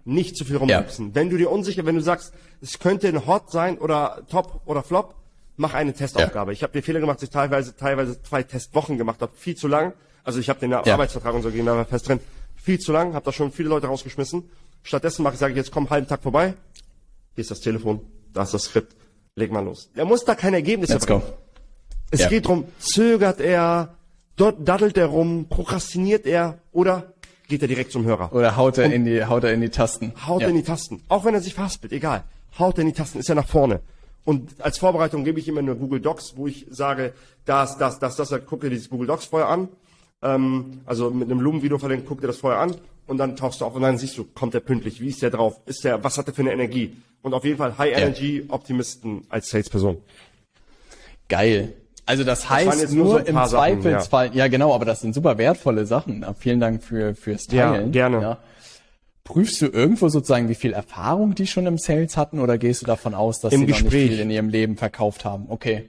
Nicht 0.05 0.37
zu 0.37 0.45
viel 0.45 0.57
rumdrucksen. 0.57 1.15
Wenn 1.15 1.29
du 1.31 1.37
dir 1.37 1.51
unsicher, 1.51 1.85
wenn 1.85 1.95
du 1.97 2.01
sagst, 2.01 2.33
es 2.61 2.79
könnte 2.79 3.09
ein 3.09 3.27
Hot 3.27 3.51
sein 3.51 3.79
oder 3.79 4.23
Top 4.31 4.63
oder 4.65 4.83
Flop, 4.83 5.15
mach 5.57 5.75
eine 5.75 5.93
Testaufgabe. 5.93 6.53
Ich 6.53 6.63
habe 6.63 6.73
den 6.73 6.83
Fehler 6.83 7.01
gemacht, 7.01 7.19
dass 7.19 7.25
ich 7.25 7.31
teilweise, 7.31 7.77
teilweise 7.77 8.21
zwei 8.23 8.43
Testwochen 8.43 8.97
gemacht 8.97 9.21
habe, 9.21 9.33
viel 9.37 9.55
zu 9.57 9.69
lang. 9.69 9.93
Also 10.23 10.41
ich 10.41 10.49
habe 10.49 10.61
den 10.61 10.71
Ja. 10.71 10.79
Arbeitsvertrag 10.83 11.35
und 11.35 11.43
so 11.43 11.53
war 11.55 11.85
fest 11.85 12.09
drin. 12.09 12.21
Viel 12.57 12.79
zu 12.79 12.93
lang, 12.93 13.13
habe 13.13 13.25
da 13.25 13.33
schon 13.33 13.53
viele 13.53 13.69
Leute 13.69 13.87
rausgeschmissen. 13.89 14.45
Stattdessen 14.83 15.23
mache 15.23 15.35
ich, 15.35 15.41
sage 15.41 15.53
ich, 15.53 15.57
jetzt 15.59 15.71
komm 15.71 15.85
einen 15.85 15.91
halben 15.91 16.09
Tag 16.09 16.23
vorbei. 16.23 16.55
Hier 17.35 17.43
ist 17.43 17.51
das 17.51 17.61
Telefon, 17.61 18.01
da 18.33 18.43
ist 18.45 18.55
das 18.55 18.65
Skript. 18.65 18.95
Leg 19.37 19.51
mal 19.53 19.65
los. 19.65 19.91
Der 19.97 20.05
muss 20.05 20.25
da 20.25 20.35
kein 20.35 20.55
Ergebnis 20.55 20.91
Let's 20.91 21.07
go. 21.07 21.23
Es 22.15 22.21
Ja. 22.21 22.29
geht 22.29 22.47
drum, 22.47 22.65
zögert 22.79 23.41
er, 23.41 23.95
dort 24.37 24.67
daddelt 24.67 24.97
er 24.97 25.07
rum, 25.07 25.47
prokrastiniert 25.49 26.27
er 26.27 26.59
oder 26.73 27.13
geht 27.49 27.63
er 27.63 27.69
direkt 27.69 27.93
zum 27.93 28.05
Hörer. 28.05 28.33
Oder 28.33 28.57
haut 28.57 28.79
er 28.79 28.93
in 28.93 29.05
die, 29.05 29.25
haut 29.25 29.45
er 29.45 29.53
in 29.53 29.61
die 29.61 29.69
Tasten. 29.69 30.13
Haut 30.27 30.41
ja. 30.41 30.47
er 30.47 30.51
in 30.51 30.57
die 30.57 30.63
Tasten. 30.63 31.03
Auch 31.09 31.25
wenn 31.25 31.35
er 31.35 31.41
sich 31.41 31.55
verhaspelt, 31.55 31.93
egal. 31.93 32.25
Haut 32.59 32.79
er 32.79 32.83
in 32.83 32.89
die 32.89 32.95
Tasten, 32.95 33.19
ist 33.19 33.29
er 33.29 33.35
nach 33.35 33.49
vorne. 33.49 33.81
Und 34.25 34.61
als 34.61 34.79
Vorbereitung 34.79 35.25
gebe 35.25 35.39
ich 35.39 35.49
ihm 35.49 35.59
eine 35.59 35.77
Google 35.77 36.01
Docs, 36.01 36.35
wo 36.37 36.47
ich 36.47 36.67
sage, 36.71 37.13
das, 37.45 37.77
das, 37.77 37.99
das, 37.99 38.17
das, 38.17 38.33
guck 38.47 38.63
dir 38.63 38.71
dieses 38.71 38.89
Google 38.89 39.07
Docs 39.07 39.27
vorher 39.27 39.49
an. 39.49 39.69
Ähm, 40.23 40.81
also 40.87 41.11
mit 41.11 41.31
einem 41.31 41.41
Lumen-Video 41.41 41.79
verlinkt, 41.79 42.07
guck 42.09 42.21
dir 42.21 42.29
das 42.29 42.39
vorher 42.39 42.61
an 42.61 42.75
und 43.07 43.19
dann 43.19 43.37
tauchst 43.37 43.61
du 43.61 43.67
auf 43.67 43.75
und 43.75 43.83
dann 43.83 43.99
siehst 43.99 44.17
du, 44.17 44.25
kommt 44.25 44.55
er 44.55 44.61
pünktlich, 44.61 45.01
wie 45.01 45.09
ist 45.09 45.21
der 45.21 45.31
drauf, 45.31 45.61
ist 45.67 45.85
der, 45.85 46.03
was 46.03 46.17
hat 46.17 46.27
er 46.29 46.35
für 46.35 46.43
eine 46.43 46.53
Energie? 46.53 46.97
Und 47.23 47.35
auf 47.35 47.45
jeden 47.45 47.59
Fall 47.59 47.77
High 47.77 47.97
Energy 47.97 48.45
Optimisten 48.49 49.27
als 49.29 49.51
Salesperson. 49.51 49.99
Geil. 51.29 51.75
Also 52.07 52.23
das 52.25 52.49
waren 52.51 52.69
heißt 52.69 52.93
nur 52.93 53.05
nur, 53.07 53.13
so 53.21 53.27
im 53.27 53.35
Sachen, 53.35 53.49
Zweifelsfall, 53.51 54.31
ja. 54.37 54.49
genau, 54.49 54.75
aber 54.75 54.85
das 54.85 55.01
sind 55.01 55.15
super 55.15 55.39
wertvolle 55.39 55.87
Sachen. 55.87 56.21
Ja, 56.23 56.35
Vielen 56.35 56.61
Dank 56.61 56.83
für 56.83 57.15
fürs 57.15 57.47
Ja, 57.51 57.73
Teilen. 57.73 57.93
gerne. 57.93 58.37
Prüfst 59.25 59.63
du 59.63 59.67
irgendwo 59.69 60.11
sozusagen, 60.11 60.51
wie 60.51 60.55
viel 60.55 60.75
Erfahrung 60.75 61.35
die 61.35 61.47
schon 61.47 61.65
im 61.67 61.79
Sales 61.79 62.19
hatten, 62.19 62.41
oder 62.41 62.59
gehst 62.59 62.83
du 62.83 62.87
davon 62.87 63.15
aus, 63.15 63.41
dass 63.41 63.55
Im 63.55 63.61
sie 63.61 63.67
noch 63.69 63.79
Gespräch. 63.79 63.93
nicht 64.03 64.11
viel 64.11 64.21
in 64.21 64.31
ihrem 64.31 64.51
Leben 64.51 64.77
verkauft 64.77 65.25
haben? 65.25 65.47
Okay. 65.49 65.89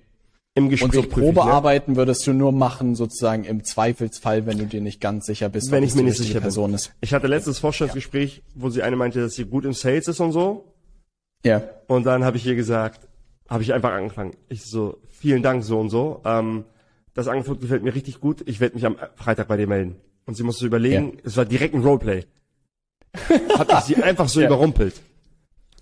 Im 0.58 0.66
Und 0.66 0.70
Gespräch 0.70 0.94
so 0.94 1.00
ich, 1.02 1.08
ne? 1.08 1.12
Probearbeiten 1.22 1.98
würdest 1.98 2.26
du 2.26 2.32
nur 2.32 2.54
machen, 2.54 2.96
sozusagen 2.96 3.44
im 3.44 3.66
Zweifelsfall, 3.66 4.46
wenn 4.46 4.58
du 4.58 4.66
dir 4.68 4.80
nicht 4.80 5.02
ganz 5.02 5.26
sicher 5.26 5.50
bist, 5.50 5.70
wenn 5.70 5.84
ich 5.84 5.96
mir 5.96 6.04
nicht 6.04 6.16
sicher 6.18 6.40
Person 6.40 6.68
bin. 6.70 6.76
ist. 6.76 6.94
Ich 7.02 7.14
hatte 7.14 7.28
letztes 7.28 7.60
Vorstellungsgespräch, 7.60 8.42
wo 8.54 8.70
sie 8.70 8.82
eine 8.84 8.96
meinte, 8.96 9.20
dass 9.20 9.34
sie 9.34 9.44
gut 9.44 9.66
im 9.66 9.74
Sales 9.74 10.08
ist 10.08 10.22
und 10.22 10.32
so. 10.32 10.72
Ja. 11.44 11.62
Und 11.88 12.06
dann 12.06 12.24
habe 12.24 12.38
ich 12.38 12.46
ihr 12.46 12.56
gesagt, 12.56 13.06
habe 13.50 13.64
ich 13.64 13.74
einfach 13.74 13.92
angefangen. 13.92 14.34
Ich 14.50 14.64
so, 14.66 14.98
vielen 15.10 15.44
Dank 15.44 15.64
so 15.64 15.80
und 15.80 15.90
so. 15.90 16.22
Ähm, 16.26 16.66
das 17.14 17.28
Angebot 17.28 17.62
gefällt 17.62 17.84
mir 17.84 17.94
richtig 17.96 18.20
gut. 18.20 18.44
Ich 18.48 18.60
werde 18.60 18.76
mich 18.76 18.86
am 18.86 18.98
Freitag 19.16 19.48
bei 19.48 19.58
dir 19.58 19.68
melden. 19.68 19.96
Und 20.26 20.36
sie 20.36 20.44
musste 20.44 20.66
überlegen, 20.66 21.18
es 21.24 21.38
war 21.38 21.46
direkt 21.46 21.76
ein 21.76 21.82
Roleplay. 21.84 22.26
Hab 23.58 23.72
ich 23.72 23.80
sie 23.82 23.96
einfach 24.04 24.28
so 24.28 24.42
Ja. 24.42 24.48
überrumpelt. 24.48 25.02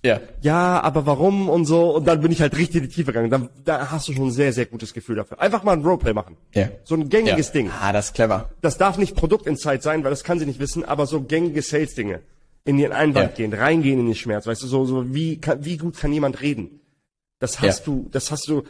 Ja. 0.06 0.20
Ja, 0.42 0.82
aber 0.82 1.06
warum 1.06 1.48
und 1.48 1.66
so. 1.66 1.96
Und 1.96 2.06
dann 2.06 2.20
bin 2.20 2.32
ich 2.32 2.42
halt 2.42 2.58
richtig 2.58 2.84
in 2.84 2.90
die 2.90 2.94
Tiefe 2.94 3.14
gegangen. 3.14 3.30
Dann, 3.32 3.50
da 3.64 3.90
hast 3.90 4.08
du 4.10 4.14
schon 4.14 4.28
ein 4.28 4.32
sehr, 4.32 4.52
sehr 4.52 4.66
gutes 4.66 4.94
Gefühl 4.94 5.16
dafür. 5.16 5.40
Einfach 5.40 5.64
mal 5.64 5.72
ein 5.72 5.82
Roleplay 5.84 6.12
machen. 6.14 6.36
Ja. 6.54 6.68
So 6.84 6.96
ein 6.96 7.08
gängiges 7.08 7.48
ja. 7.48 7.54
Ding. 7.54 7.70
Ah, 7.82 7.94
das 7.94 8.08
ist 8.08 8.14
clever. 8.16 8.50
das 8.62 8.78
darf 8.78 8.98
nicht 8.98 9.16
Produktinsight 9.16 9.82
sein, 9.82 10.04
weil 10.04 10.10
das 10.10 10.26
kann 10.26 10.40
sie 10.40 10.46
nicht 10.46 10.60
wissen, 10.60 10.84
aber 10.84 11.06
so 11.08 11.22
gängige 11.22 11.62
Sales-Dinge. 11.62 12.20
In 12.66 12.78
den 12.78 12.92
Einwand 12.92 13.32
Ja. 13.32 13.36
gehen, 13.48 13.54
reingehen 13.54 14.00
in 14.02 14.06
den 14.08 14.16
Schmerz, 14.16 14.46
weißt 14.46 14.64
du, 14.64 14.68
so, 14.68 14.86
so 14.86 15.14
wie, 15.14 15.40
kann, 15.40 15.64
wie 15.66 15.78
gut 15.78 15.98
kann 15.98 16.12
jemand 16.14 16.42
reden? 16.42 16.80
Das 17.44 17.60
hast 17.60 17.80
Ja. 17.80 17.86
du, 17.86 18.08
das 18.10 18.32
hast 18.32 18.48
du, 18.48 18.64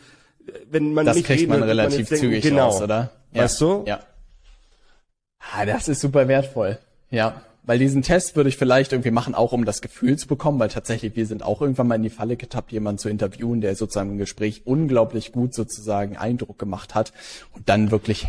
wenn 0.71 0.93
man 0.93 1.05
Das 1.05 1.15
nicht 1.15 1.27
kriegt 1.27 1.41
reden 1.41 1.51
man 1.51 1.61
relativ 1.63 2.09
denken, 2.09 2.25
zügig 2.25 2.41
genau. 2.43 2.65
raus, 2.69 2.81
oder? 2.81 3.11
Ja. 3.31 3.43
Weißt 3.43 3.61
du? 3.61 3.83
Ja. 3.85 3.99
Ah, 5.53 5.63
das 5.65 5.87
ist 5.87 6.01
super 6.01 6.27
wertvoll. 6.27 6.79
Ja. 7.11 7.41
weil 7.65 7.79
diesen 7.79 8.01
Test 8.01 8.35
würde 8.35 8.49
ich 8.49 8.57
vielleicht 8.57 8.91
irgendwie 8.91 9.11
machen, 9.11 9.35
auch 9.35 9.53
um 9.53 9.63
das 9.63 9.81
Gefühl 9.81 10.17
zu 10.17 10.27
bekommen, 10.27 10.59
weil 10.59 10.67
tatsächlich 10.67 11.15
wir 11.15 11.25
sind 11.25 11.43
auch 11.43 11.61
irgendwann 11.61 11.87
mal 11.87 11.95
in 11.95 12.03
die 12.03 12.09
Falle 12.09 12.35
getappt, 12.35 12.73
jemanden 12.73 12.97
zu 12.97 13.07
interviewen, 13.07 13.61
der 13.61 13.75
sozusagen 13.77 14.09
im 14.09 14.17
Gespräch 14.17 14.63
unglaublich 14.65 15.31
gut 15.31 15.53
sozusagen 15.53 16.17
Eindruck 16.17 16.59
gemacht 16.59 16.93
hat 16.95 17.13
und 17.53 17.69
dann 17.69 17.89
wirklich 17.91 18.27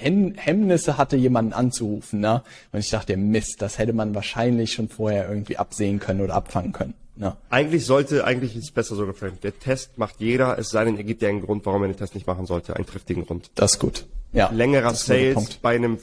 Hemmnisse 0.00 0.98
hatte, 0.98 1.16
jemanden 1.16 1.52
anzurufen. 1.54 2.20
Ne? 2.20 2.42
Und 2.72 2.80
ich 2.80 2.90
dachte, 2.90 3.16
Mist, 3.16 3.62
das 3.62 3.78
hätte 3.78 3.92
man 3.94 4.14
wahrscheinlich 4.14 4.72
schon 4.72 4.88
vorher 4.90 5.28
irgendwie 5.28 5.56
absehen 5.56 5.98
können 6.00 6.20
oder 6.20 6.34
abfangen 6.34 6.72
können. 6.72 6.94
Ne? 7.20 7.36
Eigentlich 7.50 7.84
sollte, 7.84 8.24
eigentlich 8.24 8.56
ist 8.56 8.64
es 8.64 8.70
besser 8.70 8.96
so 8.96 9.04
geframed. 9.04 9.44
Der 9.44 9.58
Test 9.58 9.98
macht 9.98 10.20
jeder, 10.20 10.58
es 10.58 10.70
sei 10.70 10.86
denn, 10.86 10.96
er 10.96 11.04
gibt 11.04 11.20
dir 11.20 11.28
einen 11.28 11.42
Grund, 11.42 11.66
warum 11.66 11.82
er 11.82 11.88
den 11.88 11.96
Test 11.98 12.14
nicht 12.14 12.26
machen 12.26 12.46
sollte, 12.46 12.74
einen 12.74 12.86
triftigen 12.86 13.26
Grund. 13.26 13.50
Das 13.56 13.72
ist 13.72 13.78
gut. 13.78 14.06
Ja. 14.32 14.48
Längerer 14.50 14.94
Sales 14.94 15.58
bei 15.60 15.74
einem 15.74 15.98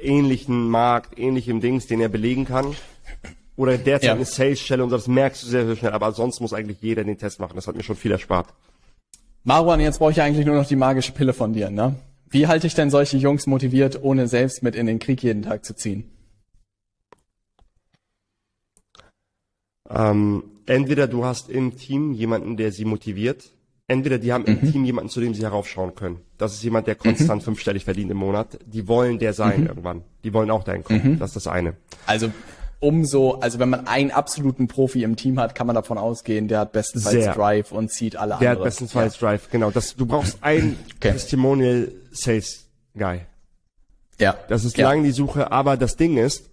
ähnlichen 0.00 0.68
Markt, 0.70 1.18
ähnlichem 1.18 1.60
Dings, 1.60 1.88
den 1.88 2.00
er 2.00 2.08
belegen 2.08 2.44
kann. 2.44 2.76
Oder 3.56 3.78
derzeit 3.78 4.06
ja. 4.06 4.14
eine 4.14 4.24
Sales-Stelle 4.24 4.84
und 4.84 4.90
das 4.90 5.08
merkst 5.08 5.42
du 5.42 5.48
sehr, 5.48 5.66
sehr 5.66 5.74
schnell. 5.74 5.92
Aber 5.92 6.12
sonst 6.12 6.40
muss 6.40 6.52
eigentlich 6.52 6.80
jeder 6.80 7.02
den 7.02 7.18
Test 7.18 7.40
machen. 7.40 7.56
Das 7.56 7.66
hat 7.66 7.74
mir 7.74 7.82
schon 7.82 7.96
viel 7.96 8.12
erspart. 8.12 8.46
Marwan, 9.42 9.80
jetzt 9.80 9.98
brauche 9.98 10.12
ich 10.12 10.22
eigentlich 10.22 10.46
nur 10.46 10.54
noch 10.54 10.66
die 10.66 10.76
magische 10.76 11.10
Pille 11.10 11.32
von 11.32 11.52
dir, 11.52 11.68
ne? 11.68 11.96
Wie 12.30 12.46
halte 12.46 12.68
ich 12.68 12.74
denn 12.74 12.90
solche 12.90 13.16
Jungs 13.16 13.48
motiviert, 13.48 14.00
ohne 14.02 14.28
selbst 14.28 14.62
mit 14.62 14.76
in 14.76 14.86
den 14.86 15.00
Krieg 15.00 15.20
jeden 15.22 15.42
Tag 15.42 15.64
zu 15.64 15.74
ziehen? 15.74 16.13
Ähm, 19.90 20.44
entweder 20.66 21.06
du 21.06 21.24
hast 21.24 21.50
im 21.50 21.76
Team 21.76 22.12
jemanden, 22.12 22.56
der 22.56 22.72
sie 22.72 22.84
motiviert, 22.84 23.52
entweder 23.86 24.18
die 24.18 24.32
haben 24.32 24.42
mhm. 24.42 24.58
im 24.60 24.72
Team 24.72 24.84
jemanden, 24.84 25.10
zu 25.10 25.20
dem 25.20 25.34
sie 25.34 25.42
heraufschauen 25.42 25.94
können. 25.94 26.20
Das 26.38 26.54
ist 26.54 26.62
jemand, 26.62 26.86
der 26.86 26.94
konstant 26.94 27.42
mhm. 27.42 27.44
fünfstellig 27.44 27.84
verdient 27.84 28.10
im 28.10 28.16
Monat. 28.16 28.58
Die 28.66 28.88
wollen 28.88 29.18
der 29.18 29.34
sein 29.34 29.62
mhm. 29.62 29.66
irgendwann. 29.66 30.02
Die 30.24 30.32
wollen 30.32 30.50
auch 30.50 30.64
dahin 30.64 30.84
kommen. 30.84 31.12
Mhm. 31.12 31.18
Das 31.18 31.30
ist 31.30 31.46
das 31.46 31.46
eine. 31.46 31.74
Also 32.06 32.30
umso, 32.80 33.32
also 33.40 33.58
wenn 33.58 33.70
man 33.70 33.86
einen 33.86 34.10
absoluten 34.10 34.68
Profi 34.68 35.02
im 35.02 35.16
Team 35.16 35.38
hat, 35.38 35.54
kann 35.54 35.66
man 35.66 35.74
davon 35.74 35.98
ausgehen, 35.98 36.48
der 36.48 36.60
hat 36.60 36.72
bestenfalls 36.72 37.24
Sehr. 37.24 37.34
Drive 37.34 37.72
und 37.72 37.90
zieht 37.90 38.16
alle 38.16 38.34
anderen. 38.34 38.40
Der 38.40 38.50
hat 38.50 38.62
bestenfalls 38.62 39.20
ja. 39.20 39.28
Drive, 39.28 39.50
genau. 39.50 39.70
Das, 39.70 39.96
du 39.96 40.06
brauchst 40.06 40.42
einen 40.42 40.78
okay. 40.96 41.12
Testimonial 41.12 41.92
Sales 42.12 42.66
Guy. 42.96 43.20
Ja. 44.20 44.36
Das 44.48 44.64
ist 44.64 44.76
ja. 44.76 44.88
lang 44.88 45.02
die 45.02 45.10
Suche, 45.10 45.50
aber 45.50 45.76
das 45.76 45.96
Ding 45.96 46.16
ist, 46.16 46.50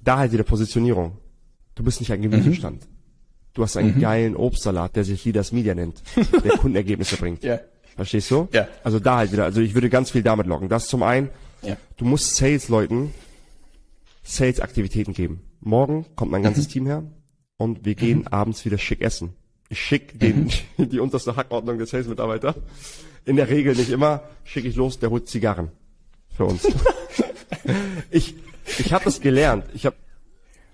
da 0.00 0.18
halt 0.18 0.32
wieder 0.32 0.44
Positionierung. 0.44 1.16
Du 1.74 1.82
bist 1.82 2.00
nicht 2.00 2.12
ein 2.12 2.22
Gemüsestand. 2.22 2.82
Mhm. 2.82 2.92
Du 3.54 3.62
hast 3.62 3.76
einen 3.76 3.96
mhm. 3.96 4.00
geilen 4.00 4.36
Obstsalat, 4.36 4.96
der 4.96 5.04
sich 5.04 5.24
Leaders 5.24 5.52
Media 5.52 5.74
nennt, 5.74 6.02
der 6.16 6.52
Kundenergebnisse 6.58 7.16
bringt. 7.16 7.44
Ja. 7.44 7.60
Verstehst 7.96 8.30
du? 8.30 8.48
Ja. 8.52 8.68
Also 8.82 8.98
da 8.98 9.18
halt 9.18 9.32
wieder. 9.32 9.44
Also 9.44 9.60
ich 9.60 9.74
würde 9.74 9.90
ganz 9.90 10.10
viel 10.10 10.22
damit 10.22 10.46
locken. 10.46 10.68
Das 10.68 10.86
zum 10.86 11.02
einen. 11.02 11.28
Ja. 11.62 11.76
Du 11.96 12.04
musst 12.04 12.36
Sales-Leuten 12.36 13.12
Sales-Aktivitäten 14.22 15.12
geben. 15.12 15.42
Morgen 15.60 16.06
kommt 16.16 16.30
mein 16.30 16.42
ganzes 16.42 16.66
mhm. 16.68 16.70
Team 16.70 16.86
her 16.86 17.04
und 17.56 17.84
wir 17.84 17.94
gehen 17.94 18.20
mhm. 18.20 18.28
abends 18.28 18.64
wieder 18.64 18.78
schick 18.78 19.00
essen. 19.00 19.34
Ich 19.68 19.80
schick 19.80 20.18
den, 20.18 20.50
mhm. 20.76 20.88
die 20.90 21.00
unterste 21.00 21.36
Hackordnung 21.36 21.78
des 21.78 21.90
Sales-Mitarbeiter. 21.90 22.54
In 23.24 23.36
der 23.36 23.48
Regel 23.48 23.76
nicht 23.76 23.90
immer. 23.90 24.22
Schicke 24.44 24.68
ich 24.68 24.76
los, 24.76 24.98
der 24.98 25.10
holt 25.10 25.28
Zigarren. 25.28 25.70
Für 26.36 26.46
uns. 26.46 26.66
ich, 28.10 28.34
ich 28.78 28.92
habe 28.92 29.04
das 29.04 29.20
gelernt. 29.20 29.64
Ich 29.74 29.86
habe 29.86 29.96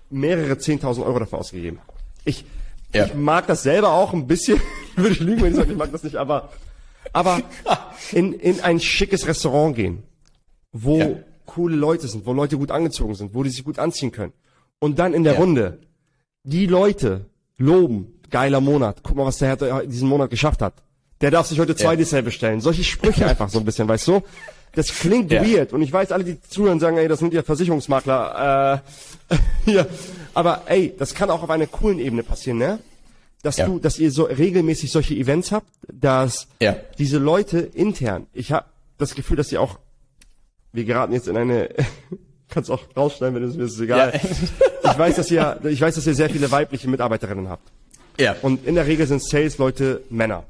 mehrere 0.09 0.53
10.000 0.53 1.05
Euro 1.05 1.19
dafür 1.19 1.39
ausgegeben. 1.39 1.79
Ich, 2.25 2.45
ja. 2.93 3.05
Ich 3.05 3.13
mag 3.13 3.47
das 3.47 3.63
selber 3.63 3.91
auch 3.91 4.13
ein 4.13 4.27
bisschen. 4.27 4.59
Würde 4.95 5.11
ich 5.11 5.19
lügen, 5.19 5.41
wenn 5.41 5.51
ich 5.51 5.57
sage, 5.57 5.71
ich 5.71 5.77
mag 5.77 5.91
das 5.91 6.03
nicht, 6.03 6.15
aber, 6.15 6.49
aber 7.13 7.41
in, 8.11 8.33
in 8.33 8.59
ein 8.61 8.79
schickes 8.79 9.27
Restaurant 9.27 9.75
gehen, 9.75 10.03
wo 10.71 10.99
ja. 10.99 11.09
coole 11.45 11.75
Leute 11.75 12.07
sind, 12.07 12.25
wo 12.25 12.33
Leute 12.33 12.57
gut 12.57 12.71
angezogen 12.71 13.15
sind, 13.15 13.33
wo 13.33 13.43
die 13.43 13.49
sich 13.49 13.63
gut 13.63 13.79
anziehen 13.79 14.11
können. 14.11 14.33
Und 14.79 14.99
dann 14.99 15.13
in 15.13 15.23
der 15.23 15.33
ja. 15.33 15.39
Runde 15.39 15.79
die 16.43 16.65
Leute 16.65 17.25
loben, 17.57 18.19
geiler 18.29 18.61
Monat, 18.61 19.01
guck 19.03 19.15
mal, 19.15 19.25
was 19.25 19.37
der 19.37 19.49
Herr 19.49 19.85
diesen 19.85 20.07
Monat 20.07 20.29
geschafft 20.29 20.61
hat. 20.61 20.73
Der 21.21 21.31
darf 21.31 21.47
sich 21.47 21.59
heute 21.59 21.75
zwei 21.75 21.91
ja. 21.91 21.95
Dessert 21.97 22.25
bestellen. 22.25 22.61
Solche 22.61 22.83
Sprüche 22.83 23.27
einfach 23.27 23.49
so 23.49 23.59
ein 23.59 23.65
bisschen, 23.65 23.87
weißt 23.87 24.07
du? 24.07 24.21
Das 24.79 24.97
klingt 24.97 25.29
ja. 25.29 25.45
weird 25.45 25.73
und 25.73 25.81
ich 25.81 25.91
weiß, 25.91 26.13
alle, 26.13 26.23
die 26.23 26.39
zuhören, 26.39 26.79
sagen, 26.79 26.95
ey, 26.95 27.09
das 27.09 27.19
sind 27.19 27.33
ja 27.33 27.43
Versicherungsmakler. 27.43 28.81
Äh, 29.29 29.35
hier. 29.65 29.87
Aber 30.33 30.61
ey, 30.67 30.95
das 30.97 31.13
kann 31.13 31.29
auch 31.29 31.43
auf 31.43 31.49
einer 31.49 31.67
coolen 31.67 31.99
Ebene 31.99 32.23
passieren, 32.23 32.59
ne? 32.59 32.79
Dass 33.41 33.57
ja. 33.57 33.65
du, 33.65 33.79
dass 33.79 33.99
ihr 33.99 34.09
so 34.09 34.23
regelmäßig 34.23 34.89
solche 34.89 35.15
Events 35.15 35.51
habt, 35.51 35.67
dass 35.91 36.47
ja. 36.61 36.77
diese 36.97 37.17
Leute 37.17 37.59
intern, 37.59 38.27
ich 38.31 38.53
habe 38.53 38.67
das 38.97 39.15
Gefühl, 39.15 39.35
dass 39.35 39.49
sie 39.49 39.57
auch, 39.57 39.79
wir 40.71 40.85
geraten 40.85 41.11
jetzt 41.11 41.27
in 41.27 41.35
eine, 41.35 41.67
kannst 42.47 42.71
auch 42.71 42.83
rausschneiden, 42.95 43.35
wenn 43.35 43.43
es 43.43 43.57
mir 43.57 43.65
ist 43.65 43.81
egal. 43.81 44.13
Ja. 44.13 44.91
ich 44.93 44.97
weiß, 44.97 45.17
dass 45.17 45.29
ihr, 45.29 45.59
ich 45.65 45.81
weiß, 45.81 45.95
dass 45.95 46.07
ihr 46.07 46.15
sehr 46.15 46.29
viele 46.29 46.49
weibliche 46.51 46.87
Mitarbeiterinnen 46.87 47.49
habt. 47.49 47.69
Ja. 48.17 48.37
Und 48.41 48.65
in 48.65 48.75
der 48.75 48.87
Regel 48.87 49.05
sind 49.07 49.21
Sales-Leute 49.21 50.03
Männer. 50.09 50.45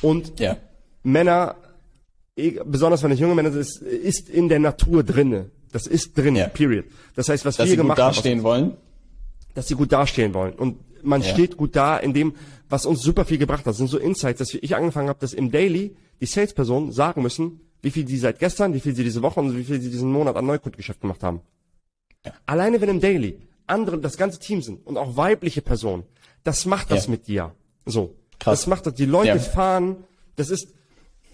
Und 0.00 0.38
ja. 0.38 0.58
Männer 1.02 1.56
besonders 2.64 3.02
wenn 3.02 3.12
es 3.12 3.20
junge 3.20 3.34
Männer 3.34 3.52
sind, 3.52 3.60
ist, 3.60 3.82
ist 3.82 4.28
in 4.28 4.48
der 4.48 4.58
Natur 4.58 5.02
drinne. 5.02 5.50
Das 5.72 5.86
ist 5.86 6.16
drin, 6.16 6.36
ja. 6.36 6.48
period. 6.48 6.84
Das 7.16 7.28
heißt, 7.28 7.44
was 7.44 7.56
dass 7.56 7.68
wir 7.68 7.76
gemacht 7.76 7.98
haben. 7.98 8.14
Dass 8.14 8.22
sie 8.22 8.22
gut 8.22 8.32
dastehen 8.32 8.42
wollen? 8.42 8.76
Dass 9.54 9.68
sie 9.68 9.74
gut 9.74 9.92
dastehen 9.92 10.34
wollen. 10.34 10.52
Und 10.54 10.78
man 11.04 11.22
ja. 11.22 11.28
steht 11.28 11.56
gut 11.56 11.76
da 11.76 11.96
in 11.96 12.14
dem, 12.14 12.34
was 12.68 12.86
uns 12.86 13.02
super 13.02 13.24
viel 13.24 13.38
gebracht 13.38 13.60
hat. 13.60 13.68
Das 13.68 13.76
sind 13.76 13.88
so 13.88 13.98
Insights, 13.98 14.38
dass 14.38 14.54
ich 14.54 14.76
angefangen 14.76 15.08
habe, 15.08 15.18
dass 15.20 15.32
im 15.32 15.50
Daily 15.50 15.96
die 16.20 16.26
Salespersonen 16.26 16.92
sagen 16.92 17.22
müssen, 17.22 17.60
wie 17.82 17.90
viel 17.90 18.06
sie 18.08 18.18
seit 18.18 18.38
gestern, 18.38 18.72
wie 18.72 18.80
viel 18.80 18.94
sie 18.94 19.04
diese 19.04 19.22
Woche 19.22 19.40
und 19.40 19.56
wie 19.56 19.64
viel 19.64 19.80
sie 19.80 19.90
diesen 19.90 20.10
Monat 20.10 20.36
an 20.36 20.46
Neukundgeschäft 20.46 21.00
gemacht 21.00 21.22
haben. 21.22 21.40
Ja. 22.24 22.32
Alleine 22.46 22.80
wenn 22.80 22.88
im 22.88 23.00
Daily 23.00 23.38
andere, 23.66 23.98
das 23.98 24.16
ganze 24.16 24.38
Team 24.38 24.62
sind 24.62 24.86
und 24.86 24.96
auch 24.96 25.16
weibliche 25.16 25.60
Personen, 25.60 26.04
das 26.42 26.66
macht 26.66 26.90
das 26.90 27.08
mit 27.08 27.26
dir. 27.26 27.52
So. 27.86 28.14
Krass. 28.38 28.60
Das 28.60 28.66
macht 28.66 28.86
das. 28.86 28.94
Die 28.94 29.06
Leute 29.06 29.40
fahren, 29.40 29.96
das 30.36 30.50
ist, 30.50 30.72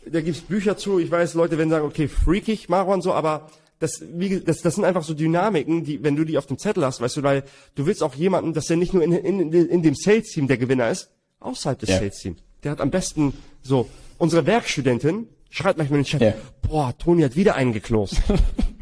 da 0.06 0.20
gibt's 0.20 0.40
Bücher 0.40 0.76
zu. 0.76 0.98
Ich 0.98 1.10
weiß, 1.10 1.34
Leute 1.34 1.58
werden 1.58 1.70
sagen, 1.70 1.86
okay, 1.86 2.08
freakig, 2.08 2.68
Marwan, 2.68 3.02
so, 3.02 3.12
aber 3.12 3.50
das, 3.78 4.02
wie, 4.12 4.40
das, 4.40 4.60
das 4.60 4.74
sind 4.74 4.84
einfach 4.84 5.02
so 5.02 5.14
Dynamiken, 5.14 5.84
die, 5.84 6.02
wenn 6.02 6.14
du 6.14 6.24
die 6.24 6.38
auf 6.38 6.46
dem 6.46 6.58
Zettel 6.58 6.84
hast, 6.84 7.00
weißt 7.00 7.18
du, 7.18 7.22
weil 7.22 7.44
du 7.74 7.86
willst 7.86 8.02
auch 8.02 8.14
jemanden, 8.14 8.52
dass 8.52 8.66
der 8.66 8.76
nicht 8.76 8.92
nur 8.92 9.02
in, 9.02 9.12
in, 9.12 9.52
in 9.52 9.82
dem 9.82 9.94
Sales-Team 9.94 10.48
der 10.48 10.58
Gewinner 10.58 10.90
ist, 10.90 11.10
außerhalb 11.40 11.78
des 11.78 11.88
ja. 11.88 11.98
Sales-Teams. 11.98 12.40
Der 12.62 12.72
hat 12.72 12.80
am 12.80 12.90
besten 12.90 13.32
so, 13.62 13.88
unsere 14.18 14.44
Werkstudentin 14.46 15.28
schreibt 15.48 15.78
manchmal 15.78 16.00
in 16.00 16.04
den 16.04 16.10
Chat, 16.10 16.20
ja. 16.20 16.34
boah, 16.62 16.96
Toni 16.96 17.22
hat 17.22 17.36
wieder 17.36 17.54
einen 17.54 17.72
geklost. 17.72 18.16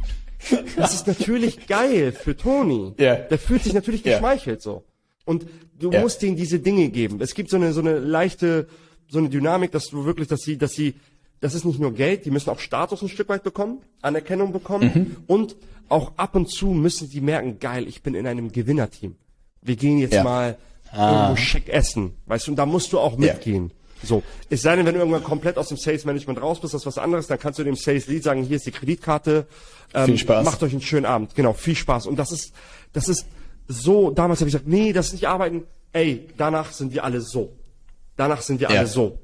das 0.77 0.95
ist 0.95 1.07
natürlich 1.07 1.67
geil 1.69 2.13
für 2.13 2.37
Toni. 2.37 2.93
Ja. 2.99 3.15
Der 3.15 3.39
fühlt 3.39 3.63
sich 3.63 3.73
natürlich 3.73 4.03
geschmeichelt 4.03 4.63
so. 4.63 4.85
Und 5.25 5.47
du 5.79 5.91
musst 5.91 6.23
ihnen 6.23 6.37
diese 6.37 6.59
Dinge 6.59 6.89
geben. 6.89 7.21
Es 7.21 7.35
gibt 7.35 7.51
so 7.51 7.57
eine, 7.57 7.73
so 7.73 7.81
eine 7.81 7.99
leichte, 7.99 8.67
so 9.09 9.19
eine 9.19 9.29
Dynamik, 9.29 9.73
dass 9.73 9.87
du 9.87 10.05
wirklich, 10.05 10.29
dass 10.29 10.41
sie, 10.41 10.59
dass 10.59 10.73
sie, 10.73 10.95
das 11.41 11.55
ist 11.55 11.65
nicht 11.65 11.81
nur 11.81 11.93
Geld, 11.93 12.25
die 12.25 12.31
müssen 12.31 12.51
auch 12.51 12.59
Status 12.59 13.03
ein 13.03 13.09
Stück 13.09 13.29
weit 13.29 13.43
bekommen, 13.43 13.81
Anerkennung 14.03 14.53
bekommen 14.53 14.91
mhm. 14.95 15.17
und 15.27 15.57
auch 15.89 16.13
ab 16.17 16.35
und 16.35 16.51
zu 16.51 16.69
müssen 16.69 17.09
die 17.09 17.21
merken, 17.21 17.59
geil, 17.59 17.89
ich 17.89 18.03
bin 18.03 18.15
in 18.15 18.27
einem 18.27 18.53
Gewinnerteam. 18.53 19.17
Wir 19.63 19.77
gehen 19.77 19.99
jetzt 19.99 20.15
ja. 20.15 20.23
mal 20.23 20.59
ah. 20.93 21.13
irgendwo 21.13 21.37
schick 21.37 21.69
essen, 21.69 22.13
weißt 22.27 22.47
du, 22.47 22.53
und 22.53 22.57
da 22.57 22.67
musst 22.67 22.93
du 22.93 22.99
auch 22.99 23.17
mitgehen. 23.17 23.69
Ja. 23.69 23.75
So, 24.03 24.23
es 24.49 24.63
sei 24.63 24.77
denn, 24.77 24.87
wenn 24.87 24.95
du 24.95 25.01
irgendwann 25.01 25.25
komplett 25.25 25.59
aus 25.59 25.69
dem 25.69 25.77
Sales 25.77 26.05
Management 26.05 26.41
raus 26.41 26.61
bist, 26.61 26.73
das 26.73 26.83
ist 26.83 26.87
was 26.87 26.99
anderes, 26.99 27.27
dann 27.27 27.39
kannst 27.39 27.59
du 27.59 27.65
dem 27.65 27.75
Sales 27.75 28.07
Lead 28.07 28.23
sagen, 28.23 28.45
hier 28.45 28.57
ist 28.57 28.67
die 28.67 28.71
Kreditkarte, 28.71 29.47
ähm, 29.93 30.07
viel 30.07 30.19
Spaß. 30.19 30.45
macht 30.45 30.63
euch 30.63 30.73
einen 30.73 30.83
schönen 30.83 31.07
Abend. 31.07 31.35
Genau, 31.35 31.53
viel 31.53 31.75
Spaß. 31.75 32.07
Und 32.07 32.17
das 32.17 32.31
ist, 32.31 32.53
das 32.93 33.09
ist 33.09 33.27
so, 33.67 34.11
damals 34.11 34.41
habe 34.41 34.49
ich 34.49 34.55
gesagt, 34.55 34.69
nee, 34.69 34.93
das 34.93 35.09
ist 35.09 35.13
nicht 35.15 35.29
arbeiten, 35.29 35.65
ey, 35.93 36.29
danach 36.37 36.73
sind 36.73 36.93
wir 36.93 37.05
alle 37.05 37.21
so. 37.21 37.53
Danach 38.19 38.43
sind 38.43 38.59
wir 38.61 38.69
ja. 38.69 38.81
alle 38.81 38.89
so. 38.89 39.21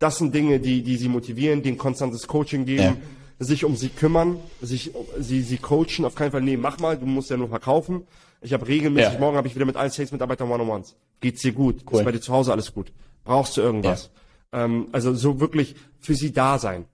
Das 0.00 0.18
sind 0.18 0.34
Dinge, 0.34 0.58
die, 0.58 0.82
die 0.82 0.96
sie 0.96 1.08
motivieren, 1.08 1.62
die 1.62 1.70
ein 1.70 1.78
konstantes 1.78 2.26
Coaching 2.26 2.66
geben, 2.66 2.82
ja. 2.82 2.96
sich 3.38 3.64
um 3.64 3.76
sie 3.76 3.90
kümmern, 3.90 4.40
sich, 4.60 4.90
sie, 5.20 5.40
sie 5.40 5.56
coachen, 5.56 6.04
auf 6.04 6.16
keinen 6.16 6.32
Fall, 6.32 6.42
nee, 6.42 6.56
mach 6.56 6.80
mal, 6.80 6.98
du 6.98 7.06
musst 7.06 7.30
ja 7.30 7.36
nur 7.36 7.48
verkaufen. 7.48 8.06
Ich 8.40 8.52
habe 8.52 8.66
regelmäßig, 8.66 9.14
ja. 9.14 9.20
morgen 9.20 9.36
habe 9.36 9.46
ich 9.46 9.54
wieder 9.54 9.64
mit 9.64 9.76
allen 9.76 9.90
Sales-Mitarbeitern 9.90 10.50
One-on-Ones. 10.50 10.96
Geht's 11.20 11.42
dir 11.42 11.52
gut? 11.52 11.84
Cool. 11.88 12.00
Ist 12.00 12.04
bei 12.04 12.12
dir 12.12 12.20
zu 12.20 12.32
Hause 12.32 12.52
alles 12.52 12.74
gut? 12.74 12.92
Brauchst 13.24 13.56
du 13.56 13.60
irgendwas? 13.60 14.10
Ähm, 14.52 14.88
also 14.90 15.14
so 15.14 15.38
wirklich 15.38 15.76
für 16.00 16.16
sie 16.16 16.32
da 16.32 16.58
sein. 16.58 16.86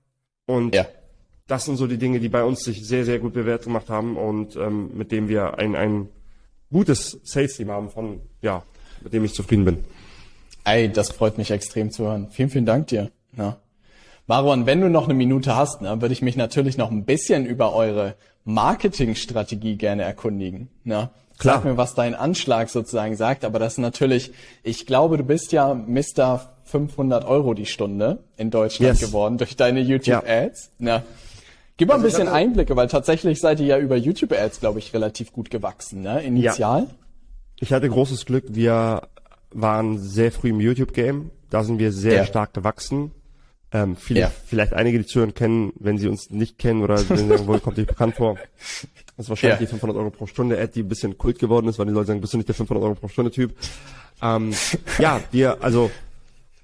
Und 0.45 0.75
ja. 0.75 0.87
das 1.47 1.65
sind 1.65 1.77
so 1.77 1.87
die 1.87 1.97
Dinge, 1.97 2.21
die 2.21 2.29
bei 2.29 2.45
uns 2.45 2.65
sich 2.65 2.87
sehr, 2.87 3.07
sehr 3.07 3.19
gut 3.19 3.33
bewährt 3.33 3.65
gemacht 3.65 3.89
haben 3.89 4.19
und 4.19 4.57
ähm, 4.57 4.91
mit 4.95 5.11
dem 5.11 5.29
wir 5.29 5.59
ein, 5.59 5.75
ein 5.75 6.11
gutes 6.71 7.19
Sales-Team 7.25 7.71
haben, 7.71 7.89
von 7.89 8.21
ja, 8.43 8.63
mit 9.03 9.15
dem 9.15 9.25
ich 9.25 9.33
zufrieden 9.33 9.65
bin. 9.65 9.85
Ey, 10.65 10.91
das 10.91 11.11
freut 11.11 11.39
mich 11.39 11.51
extrem 11.51 11.91
zu 11.91 12.05
hören. 12.05 12.29
Vielen, 12.31 12.51
vielen 12.51 12.67
Dank 12.67 12.87
dir. 12.89 13.11
Ja. 13.37 13.57
Marwan, 14.27 14.67
wenn 14.67 14.81
du 14.81 14.89
noch 14.89 15.05
eine 15.05 15.15
Minute 15.15 15.57
hast, 15.57 15.83
ne, 15.83 16.01
würde 16.01 16.13
ich 16.13 16.23
mich 16.23 16.37
natürlich 16.37 16.77
noch 16.79 16.91
ein 16.91 17.05
bisschen 17.05 17.45
über 17.45 17.75
eure 17.75 18.15
Marketingstrategie 18.45 19.77
gerne 19.77 20.03
erkundigen. 20.03 20.69
Ne? 20.85 21.11
Klar. 21.39 21.57
Sag 21.57 21.65
mir, 21.65 21.77
was 21.77 21.95
dein 21.95 22.15
Anschlag 22.15 22.69
sozusagen 22.69 23.17
sagt, 23.17 23.45
aber 23.45 23.59
das 23.59 23.75
ist 23.75 23.79
natürlich, 23.79 24.33
ich 24.63 24.87
glaube, 24.87 25.17
du 25.17 25.25
bist 25.25 25.51
ja 25.53 25.75
Mr. 25.75 26.41
500 26.65 27.25
Euro 27.25 27.55
die 27.55 27.67
Stunde 27.67 28.23
in 28.37 28.51
Deutschland 28.51 29.01
yes. 29.01 29.09
geworden 29.09 29.39
durch 29.39 29.57
deine 29.57 29.81
YouTube-Ads. 29.81 30.71
Ja. 30.79 30.99
Ne? 30.99 31.03
Gib 31.77 31.89
mal 31.89 31.95
ein 31.95 32.01
Also 32.01 32.07
bisschen 32.07 32.29
hatte- 32.29 32.37
Einblicke, 32.37 32.77
weil 32.77 32.87
tatsächlich 32.87 33.41
seid 33.41 33.59
ihr 33.59 33.67
ja 33.67 33.79
über 33.79 33.97
YouTube-Ads, 33.97 34.61
glaube 34.61 34.79
ich, 34.79 34.95
relativ 34.95 35.33
gut 35.33 35.51
gewachsen, 35.51 36.03
ne? 36.03 36.23
Initial. 36.23 36.87
Ich 37.59 37.73
hatte 37.73 37.89
großes 37.89 38.25
Glück, 38.27 38.45
wir 38.49 39.09
waren 39.55 39.99
sehr 39.99 40.33
früh 40.33 40.51
im 40.51 40.61
YouTube-Game. 40.61 41.31
Da 41.51 41.65
sind 41.65 41.79
wir 41.79 41.93
sehr 41.93 42.15
Ja. 42.17 42.27
stark 42.27 42.55
gewachsen. 42.55 43.11
Ähm, 43.75 43.97
viele, 43.97 44.21
Ja. 44.21 44.33
Vielleicht 44.47 44.73
einige, 44.75 44.99
die 44.99 45.07
zuhören, 45.07 45.35
kennen, 45.35 45.73
wenn 45.79 45.97
sie 45.99 46.09
uns 46.09 46.31
nicht 46.31 46.59
kennen 46.59 46.83
oder 46.83 46.99
wenn 47.09 47.17
sie 47.19 47.27
sagen, 47.29 47.47
wohl 47.47 47.61
kommt 47.61 47.79
nicht 47.79 47.87
bekannt 47.89 48.17
vor. 48.17 48.37
Das 49.17 49.27
ist 49.27 49.29
wahrscheinlich 49.31 49.61
Ja. 49.61 49.67
die 49.67 49.71
500 49.71 49.97
Euro 49.97 50.11
pro 50.11 50.27
Stunde 50.27 50.59
Ad, 50.61 50.73
die 50.75 50.81
ein 50.83 50.89
bisschen 50.89 51.17
kult 51.17 51.39
geworden 51.39 51.69
ist, 51.69 51.79
weil 51.79 51.87
die 51.87 51.93
Leute 51.93 52.09
sagen, 52.09 52.21
bist 52.21 52.33
du 52.35 52.37
nicht 52.39 52.49
der 52.49 52.55
500 52.55 52.85
Euro 52.85 52.95
pro 52.95 53.09
Stunde 53.09 53.31
Typ? 53.31 53.55
Ähm, 54.23 54.53
ja, 54.99 55.21
wir, 55.31 55.63
also 55.63 55.91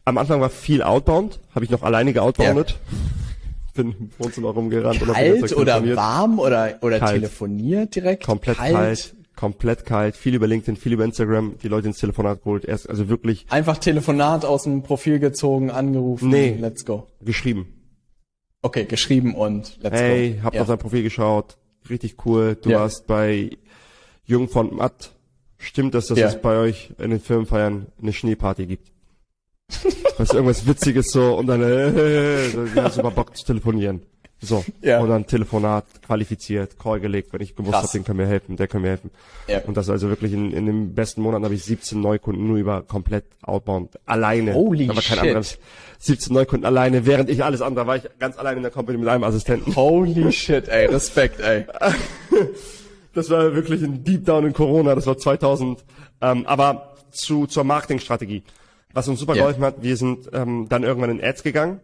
am 0.05 0.19
Anfang 0.19 0.41
war 0.41 0.51
viel 0.51 0.83
Outbound, 0.83 1.41
habe 1.55 1.65
ich 1.65 1.71
noch 1.71 1.83
alleine 1.83 2.13
geoutboundet. 2.13 2.79
Bin 3.75 3.93
im 3.99 4.11
Wohnzimmer 4.19 4.49
rumgerannt 4.51 4.99
Kalt 5.01 5.53
oder 5.57 5.65
telefoniert. 5.75 5.97
warm 5.97 6.39
oder, 6.41 6.79
oder 6.83 6.99
Kalt. 6.99 7.15
telefoniert 7.15 7.95
direkt? 7.95 8.25
Komplett 8.25 8.59
kalt. 8.59 9.15
Komplett 9.39 9.85
kalt, 9.87 10.17
viel 10.17 10.35
über 10.35 10.47
LinkedIn, 10.49 10.77
viel 10.77 10.93
über 10.93 11.05
Instagram, 11.05 11.55
die 11.63 11.69
Leute 11.69 11.87
ins 11.87 11.99
Telefonat 11.99 12.43
geholt, 12.43 12.65
erst 12.65 12.91
also 12.91 13.09
wirklich 13.09 13.47
Einfach 13.51 13.79
Telefonat 13.79 14.45
aus 14.45 14.65
dem 14.65 14.83
Profil 14.83 15.21
gezogen, 15.21 15.71
angerufen, 15.71 16.29
Nee. 16.29 16.57
let's 16.61 16.85
go. 16.85 17.07
geschrieben. 17.21 17.73
Okay, 18.63 18.85
geschrieben 18.85 19.35
und 19.37 19.79
let's 19.81 19.97
Hey, 19.97 20.33
go. 20.35 20.43
hab 20.43 20.55
ja. 20.55 20.63
auf 20.63 20.67
dein 20.67 20.79
Profil 20.79 21.05
geschaut, 21.05 21.57
richtig 21.89 22.17
cool. 22.27 22.57
Du 22.61 22.71
Ja. 22.71 22.81
warst 22.81 23.07
bei 23.07 23.51
Jung 24.25 24.49
von 24.49 24.75
Matt. 24.75 25.13
Stimmt 25.57 25.95
das, 25.95 26.07
dass 26.09 26.19
Ja. 26.19 26.27
es 26.29 26.41
bei 26.41 26.57
euch 26.59 26.91
in 26.99 27.11
den 27.11 27.21
Firmenfeiern 27.21 27.87
eine 28.03 28.13
Schneeparty 28.13 28.67
gibt? 28.67 28.91
Was 30.19 30.31
irgendwas 30.33 30.67
Witziges 30.67 31.13
so 31.13 31.37
und 31.39 31.47
dann 31.47 31.63
äh, 31.63 32.49
du 32.75 32.83
hast 32.83 32.99
aber 32.99 33.13
Bock 33.13 33.37
zu 33.37 33.47
telefonieren. 33.47 34.03
So. 34.41 34.65
Ja. 34.83 35.01
Und 35.01 35.09
dann 35.09 35.27
Telefonat 35.27 35.85
qualifiziert, 36.07 36.79
Call 36.79 37.01
gelegt, 37.01 37.33
wenn 37.33 37.41
ich 37.41 37.57
gewusst 37.57 37.75
habe, 37.75 37.89
den 37.93 38.05
können 38.05 38.21
wir 38.21 38.27
helfen, 38.27 38.57
der 38.57 38.69
können 38.69 38.85
wir 38.85 38.91
helfen. 38.91 39.11
Ja. 39.49 39.61
Und 39.67 39.77
das 39.77 39.91
also 39.91 40.09
wirklich 40.09 40.33
in, 40.33 40.53
in 40.53 40.67
den 40.67 40.95
besten 40.95 41.23
Monaten 41.23 41.45
habe 41.45 41.55
ich 41.55 41.65
17 41.65 42.01
Neukunden 42.01 42.47
nur 42.47 42.57
über 42.57 42.83
komplett 42.83 43.25
Outbound 43.43 43.99
alleine. 44.07 44.55
Holy 44.55 44.87
war 44.89 44.95
kein 44.95 45.03
shit. 45.03 45.19
anderes. 45.21 45.59
17 45.99 46.33
Neukunden 46.33 46.67
alleine, 46.67 47.05
während 47.05 47.31
ich 47.31 47.43
alles 47.43 47.61
andere 47.63 47.87
war 47.89 47.97
ich 47.97 48.05
ganz 48.21 48.39
alleine 48.39 48.59
in 48.59 48.63
der 48.63 48.71
Company 48.71 48.97
mit 48.99 49.09
einem 49.09 49.25
Assistenten. 49.25 49.75
Holy 49.75 50.31
shit, 50.31 50.69
ey, 50.69 50.87
Respekt, 50.87 51.41
ey. 51.41 51.67
Das 53.15 53.31
war 53.31 53.55
wirklich 53.55 53.83
ein 53.83 54.05
Deep 54.05 54.27
Down 54.27 54.47
in 54.47 54.53
Corona, 54.53 54.95
das 54.95 55.07
war 55.07 55.19
2000. 55.19 55.83
Ähm, 56.21 56.47
aber 56.47 56.95
zu 57.11 57.47
zur 57.47 57.65
Marketingstrategie. 57.65 58.45
Was 58.93 59.09
uns 59.09 59.19
super 59.19 59.35
Ja. 59.35 59.43
geholfen 59.43 59.65
hat, 59.65 59.83
wir 59.83 59.97
sind 59.97 60.29
ähm, 60.33 60.67
dann 60.69 60.85
irgendwann 60.85 61.11
in 61.11 61.23
Ads 61.25 61.43
gegangen. 61.43 61.81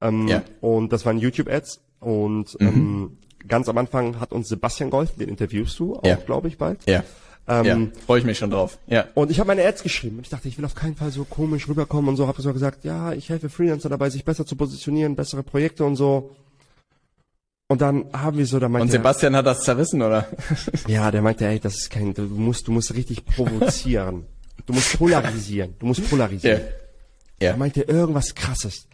Ähm, 0.00 0.28
Ja. 0.28 0.42
Und 0.60 0.92
das 0.92 1.04
waren 1.06 1.18
YouTube-Ads. 1.18 1.80
Und 2.00 2.56
ähm, 2.60 3.18
ganz 3.46 3.68
am 3.68 3.76
Anfang 3.78 4.20
hat 4.20 4.32
uns 4.32 4.48
Sebastian 4.48 4.90
geholfen, 4.90 5.18
den 5.18 5.28
interviewst 5.28 5.78
du 5.78 5.96
auch, 5.96 6.04
Ja. 6.06 6.14
glaube 6.16 6.48
ich, 6.48 6.58
bald. 6.58 6.78
Ja. 6.86 7.02
Ähm, 7.48 7.64
ja, 7.64 7.78
freue 8.06 8.18
ich 8.20 8.24
mich 8.26 8.36
schon 8.38 8.50
drauf. 8.50 8.78
Ja. 8.86 9.06
Und 9.14 9.30
ich 9.30 9.40
habe 9.40 9.46
meine 9.48 9.64
Ads 9.66 9.82
geschrieben 9.82 10.18
und 10.18 10.22
ich 10.24 10.28
dachte, 10.28 10.48
ich 10.48 10.58
will 10.58 10.64
auf 10.66 10.74
keinen 10.74 10.94
Fall 10.96 11.10
so 11.10 11.24
komisch 11.24 11.66
rüberkommen 11.66 12.10
und 12.10 12.16
so. 12.16 12.26
Habe 12.28 12.42
so 12.42 12.52
gesagt, 12.52 12.84
ja, 12.84 13.12
ich 13.14 13.30
helfe 13.30 13.48
Freelancer 13.48 13.88
dabei, 13.88 14.10
sich 14.10 14.24
besser 14.24 14.44
zu 14.44 14.54
positionieren, 14.54 15.16
bessere 15.16 15.42
Projekte 15.42 15.84
und 15.84 15.96
so. 15.96 16.36
Und 17.68 17.80
dann 17.80 18.06
haben 18.12 18.38
wir 18.38 18.46
so, 18.46 18.58
da 18.58 18.68
meinte 18.68 18.82
Und 18.82 18.88
er- 18.90 18.92
Sebastian 18.92 19.34
hat 19.36 19.46
das 19.46 19.60
zerrissen, 19.62 20.02
oder? 20.02 20.28
ja, 20.86 21.10
der 21.10 21.22
meinte, 21.22 21.46
ey, 21.46 21.58
das 21.58 21.74
ist 21.76 21.90
kein, 21.90 22.12
du 22.14 22.22
musst, 22.22 22.66
du 22.68 22.72
musst 22.72 22.94
richtig 22.94 23.24
provozieren. 23.24 24.26
Du 24.66 24.72
musst 24.74 24.98
polarisieren. 24.98 25.74
Du 25.78 25.86
musst 25.86 26.08
polarisieren. 26.08 26.60
Ja. 27.40 27.50
Er 27.50 27.56
meinte 27.56 27.82
irgendwas 27.82 28.34
krasses. 28.34 28.87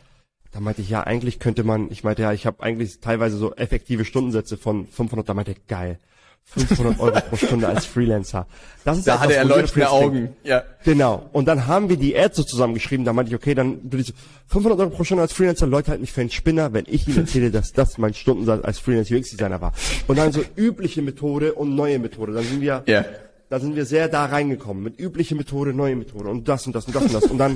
Da 0.55 0.61
meinte 0.61 0.81
ich, 0.83 0.89
ja, 0.89 1.03
eigentlich 1.03 1.41
könnte 1.41 1.65
man, 1.65 1.91
ich 1.91 2.05
meinte, 2.05 2.23
ja, 2.23 2.33
ich 2.33 2.47
habe 2.47 2.63
eigentlich 2.63 3.01
teilweise 3.01 3.37
so 3.37 3.55
effektive 3.57 4.05
Stundensätze 4.05 4.57
von 4.57 4.87
500, 4.87 5.29
da 5.29 5.35
meinte 5.35 5.51
er, 5.51 5.57
geil. 5.67 5.99
500 6.47 7.01
Euro 7.01 7.21
pro 7.23 7.37
Stunde 7.37 7.67
als 7.67 7.87
Freelancer. 7.87 8.47
Das 8.85 8.99
ist 8.99 9.07
Da 9.09 9.19
hatte 9.19 9.35
er 9.35 9.45
leuchtende 9.47 9.91
Augen. 9.91 10.37
Ja. 10.45 10.63
Genau. 10.85 11.29
Und 11.33 11.47
dann 11.49 11.67
haben 11.67 11.89
wir 11.89 11.97
die 11.97 12.17
Ads 12.17 12.37
so 12.37 12.43
zusammengeschrieben. 12.45 13.05
Da 13.07 13.13
meinte 13.15 13.31
ich, 13.31 13.35
okay, 13.35 13.55
dann 13.55 13.81
du 13.89 13.97
diese 13.97 14.13
500 14.49 14.79
Euro 14.79 14.91
pro 14.91 15.05
Stunde 15.05 15.23
als 15.23 15.33
Freelancer. 15.33 15.67
Leute 15.67 15.91
halten 15.91 16.03
mich 16.03 16.13
für 16.13 16.21
einen 16.21 16.31
Spinner, 16.31 16.73
wenn 16.75 16.85
ich 16.87 17.09
ihnen 17.09 17.17
erzähle, 17.17 17.51
dass 17.51 17.73
das 17.73 17.97
mein 17.99 18.13
Stundensatz 18.15 18.63
als 18.63 18.79
Freelancer 18.79 19.17
UX 19.17 19.31
Designer 19.31 19.61
war. 19.63 19.73
Und 20.07 20.19
dann 20.19 20.33
so 20.33 20.43
übliche 20.55 21.01
Methode 21.03 21.55
und 21.55 21.75
neue 21.75 21.99
Methode. 21.99 22.35
Dann 22.35 22.45
sind 22.45 22.61
wir, 22.61 22.83
Ja. 22.87 23.07
da 23.49 23.59
sind 23.59 23.75
wir 23.75 23.87
sehr 23.87 24.09
da 24.09 24.27
reingekommen. 24.27 24.83
Mit 24.85 25.01
übliche 25.01 25.35
Methode, 25.35 25.73
neue 25.73 25.97
Methode 25.97 26.29
und 26.29 26.47
das 26.47 26.67
und 26.67 26.77
das 26.77 26.85
und 26.85 26.95
das 26.95 27.05
und 27.05 27.15
das. 27.15 27.25
Und 27.25 27.39
dann 27.39 27.53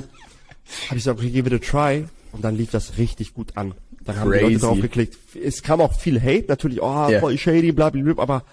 habe 0.87 0.97
ich 0.97 1.03
gesagt, 1.03 1.19
okay, 1.19 1.29
give 1.29 1.47
it 1.47 1.53
a 1.53 1.63
try. 1.63 2.05
Und 2.31 2.43
dann 2.43 2.55
lief 2.55 2.71
das 2.71 2.97
richtig 2.97 3.33
gut 3.33 3.57
an. 3.57 3.73
Dann 4.03 4.17
haben 4.19 4.31
die 4.31 4.37
Crazy. 4.37 4.53
Leute 4.53 4.59
drauf 4.65 4.81
geklickt. 4.81 5.17
Es 5.43 5.63
kam 5.63 5.81
auch 5.81 5.93
viel 5.99 6.21
Hate, 6.21 6.45
natürlich, 6.47 6.81
oh, 6.81 7.07
Ja. 7.09 7.19
voll 7.19 7.37
shady, 7.37 7.71
bla, 7.71 7.89
bla, 7.89 8.01
bla, 8.01 8.21
aber 8.21 8.43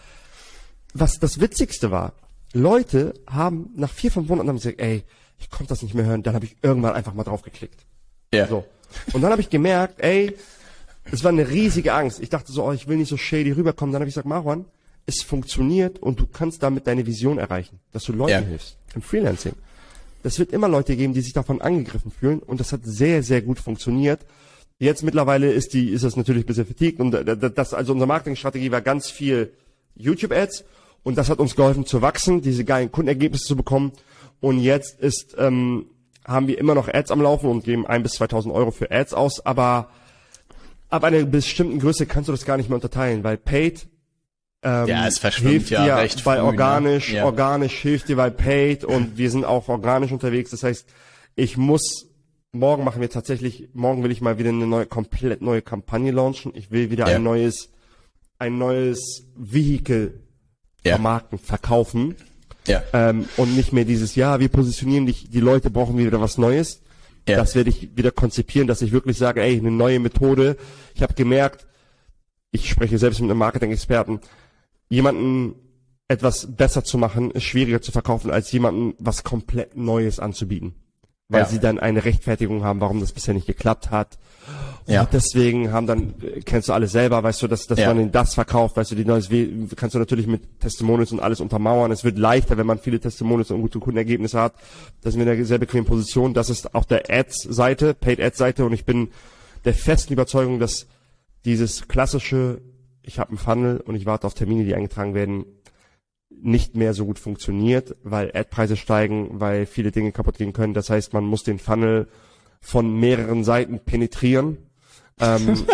was 0.95 1.19
das 1.19 1.41
Witzigste 1.41 1.91
war, 1.91 2.15
Leute 2.53 3.15
haben 3.29 3.71
nach 3.77 3.93
vier, 3.93 4.11
fünf 4.11 4.29
Monaten 4.29 4.49
haben 4.49 4.57
gesagt, 4.57 4.81
ey, 4.81 5.05
ich 5.39 5.51
konnte 5.51 5.69
das 5.69 5.83
nicht 5.83 5.95
mehr 5.95 6.07
hören, 6.07 6.23
dann 6.23 6.35
habe 6.35 6.47
ich 6.47 6.57
irgendwann 6.63 6.95
einfach 6.95 7.13
mal 7.13 7.25
drauf 7.25 7.43
geklickt. 7.43 7.85
Ja. 8.33 8.47
So. 8.49 8.65
Und 9.13 9.21
dann 9.23 9.31
habe 9.31 9.43
ich 9.43 9.51
gemerkt, 9.51 10.01
ey, 10.01 10.35
es 11.13 11.23
war 11.23 11.31
eine 11.31 11.49
riesige 11.51 11.93
Angst. 11.93 12.21
Ich 12.21 12.31
dachte 12.31 12.51
so, 12.53 12.65
oh, 12.65 12.73
ich 12.73 12.89
will 12.89 12.97
nicht 12.97 13.09
so 13.11 13.17
shady 13.19 13.53
rüberkommen. 13.53 13.93
Dann 13.93 14.01
habe 14.01 14.09
ich 14.09 14.15
gesagt, 14.15 14.27
Marwan, 14.27 14.65
es 15.05 15.23
funktioniert 15.23 15.99
und 15.99 16.19
du 16.19 16.27
kannst 16.27 16.63
damit 16.63 16.87
deine 16.87 17.07
Vision 17.07 17.39
erreichen, 17.39 17.79
dass 17.93 18.05
du 18.05 18.13
Leuten 18.13 18.31
Ja. 18.33 18.41
hilfst 18.41 18.79
im 18.95 19.03
Freelancing. 19.03 19.53
Das 20.27 20.41
wird 20.41 20.51
immer 20.51 20.67
Leute 20.67 20.97
geben, 20.97 21.13
die 21.13 21.21
sich 21.21 21.35
davon 21.35 21.61
angegriffen 21.61 22.11
fühlen. 22.11 22.41
Und 22.41 22.59
das 22.59 22.73
hat 22.73 22.81
sehr, 22.83 23.23
sehr 23.23 23.43
gut 23.43 23.61
funktioniert. 23.61 24.27
Jetzt 24.81 25.05
mittlerweile 25.05 25.53
ist 25.53 25.73
die, 25.73 25.91
ist 25.91 26.03
das 26.03 26.17
natürlich 26.17 26.43
ein 26.43 26.47
bisschen 26.49 26.67
vertiegt. 26.67 26.99
Und 26.99 27.15
äh, 27.15 27.37
das, 27.37 27.73
also 27.73 27.93
unsere 27.93 28.09
Marketingstrategie 28.09 28.73
war 28.73 28.81
ganz 28.81 29.09
viel 29.09 29.53
YouTube-Ads. 29.95 30.65
Und 31.05 31.17
das 31.17 31.31
hat 31.31 31.39
uns 31.39 31.55
geholfen 31.55 31.87
zu 31.87 32.03
wachsen, 32.03 32.43
diese 32.43 32.65
geilen 32.65 32.91
Kundenergebnisse 32.91 33.45
zu 33.45 33.55
bekommen. 33.55 33.93
Und 34.41 34.59
jetzt 34.59 34.99
ist, 34.99 35.37
ähm, 35.39 35.91
haben 36.27 36.49
wir 36.49 36.59
immer 36.59 36.75
noch 36.75 36.89
Ads 36.89 37.13
am 37.13 37.23
Laufen 37.23 37.49
und 37.49 37.63
geben 37.63 37.87
ein 37.87 38.03
bis 38.03 38.15
2000 38.15 38.53
Euro 38.53 38.73
für 38.73 38.91
Ads 38.91 39.15
aus, 39.15 39.47
aber 39.47 39.91
ab 40.89 41.05
einer 41.05 41.25
bestimmten 41.25 41.79
Größe 41.79 42.05
kannst 42.07 42.27
du 42.27 42.33
das 42.33 42.45
gar 42.45 42.57
nicht 42.57 42.69
mehr 42.69 42.75
unterteilen, 42.75 43.23
weil 43.23 43.37
Paid 43.37 43.87
ähm, 44.63 44.87
Ja, 44.89 45.07
es 45.07 45.19
verschwimmt 45.19 45.51
hilft 45.53 45.71
ja 45.71 45.85
dir 45.85 45.97
recht 45.97 46.25
bei 46.25 46.37
früh, 46.37 46.43
ne? 46.43 46.47
organisch, 46.49 47.13
Ja. 47.13 47.25
organisch 47.25 47.75
hilft 47.79 48.09
dir 48.09 48.17
bei 48.17 48.31
Paid 48.31 48.85
und 48.85 49.17
wir 49.19 49.31
sind 49.31 49.45
auch 49.45 49.69
organisch 49.69 50.13
unterwegs. 50.13 50.51
Das 50.51 50.63
heißt, 50.63 50.87
ich 51.35 51.57
muss 51.57 52.07
morgen 52.53 52.85
machen 52.85 53.01
wir 53.03 53.11
tatsächlich, 53.11 53.69
morgen 53.75 54.03
will 54.03 54.11
ich 54.11 54.21
mal 54.23 54.39
wieder 54.39 54.49
eine 54.49 54.67
neue, 54.67 54.87
komplett 54.87 55.43
neue 55.43 55.61
Kampagne 55.63 56.11
launchen. 56.11 56.53
Ich 56.55 56.71
will 56.71 56.91
wieder 56.91 57.09
Ja. 57.09 57.17
ein 57.17 57.23
neues, 57.23 57.71
ein 58.39 58.57
neues 58.59 59.27
Vehikel 59.37 60.23
Ja. 60.85 60.93
vermarkten, 60.95 61.39
verkaufen. 61.39 62.15
Ja. 62.67 62.83
Ähm, 62.93 63.29
und 63.37 63.55
nicht 63.57 63.73
mehr 63.73 63.85
dieses, 63.85 64.15
ja, 64.17 64.41
wir 64.41 64.49
positionieren 64.49 65.07
dich, 65.07 65.29
die 65.31 65.41
Leute 65.41 65.71
brauchen 65.71 65.99
wieder 65.99 66.21
was 66.21 66.39
Neues. 66.39 66.81
Ja. 67.29 67.37
Das 67.37 67.55
werde 67.55 67.71
ich 67.71 67.97
wieder 67.97 68.11
konzipieren, 68.11 68.67
dass 68.69 68.83
ich 68.83 68.93
wirklich 68.93 69.19
sage, 69.19 69.43
ey, 69.43 69.59
eine 69.59 69.71
neue 69.71 70.01
Methode. 70.01 70.57
Ich 70.95 71.03
habe 71.03 71.15
gemerkt, 71.15 71.67
ich 72.53 72.69
spreche 72.71 72.99
selbst 72.99 73.21
mit 73.21 73.31
einem 73.31 73.39
Marketing-Experten, 73.39 74.21
jemanden 74.89 75.55
etwas 76.09 76.55
besser 76.57 76.85
zu 76.85 76.99
machen, 76.99 77.31
ist 77.33 77.45
schwieriger 77.45 77.83
zu 77.83 77.91
verkaufen, 77.93 78.31
als 78.31 78.53
jemanden 78.53 78.95
was 78.99 79.25
komplett 79.25 79.77
Neues 79.77 80.21
anzubieten. 80.21 80.75
Weil 81.29 81.41
Ja. 81.43 81.47
sie 81.49 81.59
dann 81.59 81.81
eine 81.81 82.05
Rechtfertigung 82.05 82.63
haben, 82.63 82.81
warum 82.81 83.01
das 83.01 83.11
bisher 83.11 83.35
nicht 83.35 83.49
geklappt 83.49 83.91
hat. 83.91 84.17
Ja. 84.87 85.01
Und 85.01 85.13
deswegen 85.13 85.73
haben 85.73 85.89
dann, 85.89 86.15
äh, 86.23 86.41
kennst 86.43 86.69
du 86.69 86.73
alles 86.73 86.93
selber, 86.93 87.21
weißt 87.25 87.43
du, 87.43 87.49
dass, 87.49 87.67
dass 87.67 87.81
Ja. 87.81 87.89
man 87.89 87.99
ihnen 87.99 88.13
das 88.13 88.35
verkauft, 88.35 88.77
weißt 88.77 88.93
du, 88.93 88.95
die 88.95 89.05
neues 89.05 89.29
kannst 89.75 89.97
du 89.97 89.99
natürlich 89.99 90.29
mit 90.29 90.61
Testimonials 90.61 91.11
und 91.11 91.19
alles 91.19 91.41
untermauern. 91.41 91.91
Es 91.91 92.05
wird 92.05 92.17
leichter, 92.17 92.57
wenn 92.57 92.67
man 92.67 92.79
viele 92.79 93.01
Testimonials 93.01 93.51
und 93.51 93.61
gute 93.63 93.81
Kundenergebnisse 93.81 94.41
hat. 94.41 94.55
Da 95.03 95.11
sind 95.11 95.19
wir 95.19 95.27
in 95.27 95.37
einer 95.37 95.45
sehr 95.45 95.59
bequemen 95.59 95.87
Position. 95.87 96.33
Das 96.33 96.49
ist 96.49 96.77
auch 96.77 96.85
der 96.85 97.11
Ads-Seite, 97.11 97.95
Paid 97.95 98.21
Ads-Seite 98.21 98.65
und 98.65 98.73
ich 98.73 98.85
bin 98.85 99.09
der 99.65 99.75
festen 99.75 100.13
Überzeugung, 100.13 100.61
dass 100.61 100.87
dieses 101.45 101.89
klassische, 101.89 102.61
ich 103.07 103.19
habe 103.19 103.31
einen 103.31 103.39
Funnel 103.39 103.81
und 103.81 103.95
ich 103.95 104.07
warte 104.07 104.27
auf 104.27 104.35
Termine, 104.35 104.65
die 104.65 104.75
eingetragen 104.75 105.15
werden, 105.15 105.47
nicht 106.29 106.77
mehr 106.77 106.93
so 106.93 107.07
gut 107.07 107.19
funktioniert, 107.19 107.97
weil 108.03 108.29
Ad-Preise 108.35 108.77
steigen, 108.77 109.41
weil 109.41 109.65
viele 109.65 109.93
Dinge 109.93 110.13
kaputt 110.13 110.39
gehen 110.39 110.53
können. 110.53 110.75
Das 110.75 110.91
heißt, 110.91 111.13
man 111.13 111.25
muss 111.25 111.45
den 111.45 111.59
Funnel 111.59 112.09
von 112.61 112.99
mehreren 112.99 113.45
Seiten 113.45 113.79
penetrieren. 113.81 114.59
Ähm, 115.19 115.65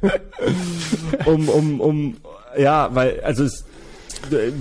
um, 1.26 1.48
um, 1.48 1.80
um, 1.80 2.16
ja, 2.56 2.94
weil, 2.94 3.20
also 3.20 3.44
es, 3.44 3.64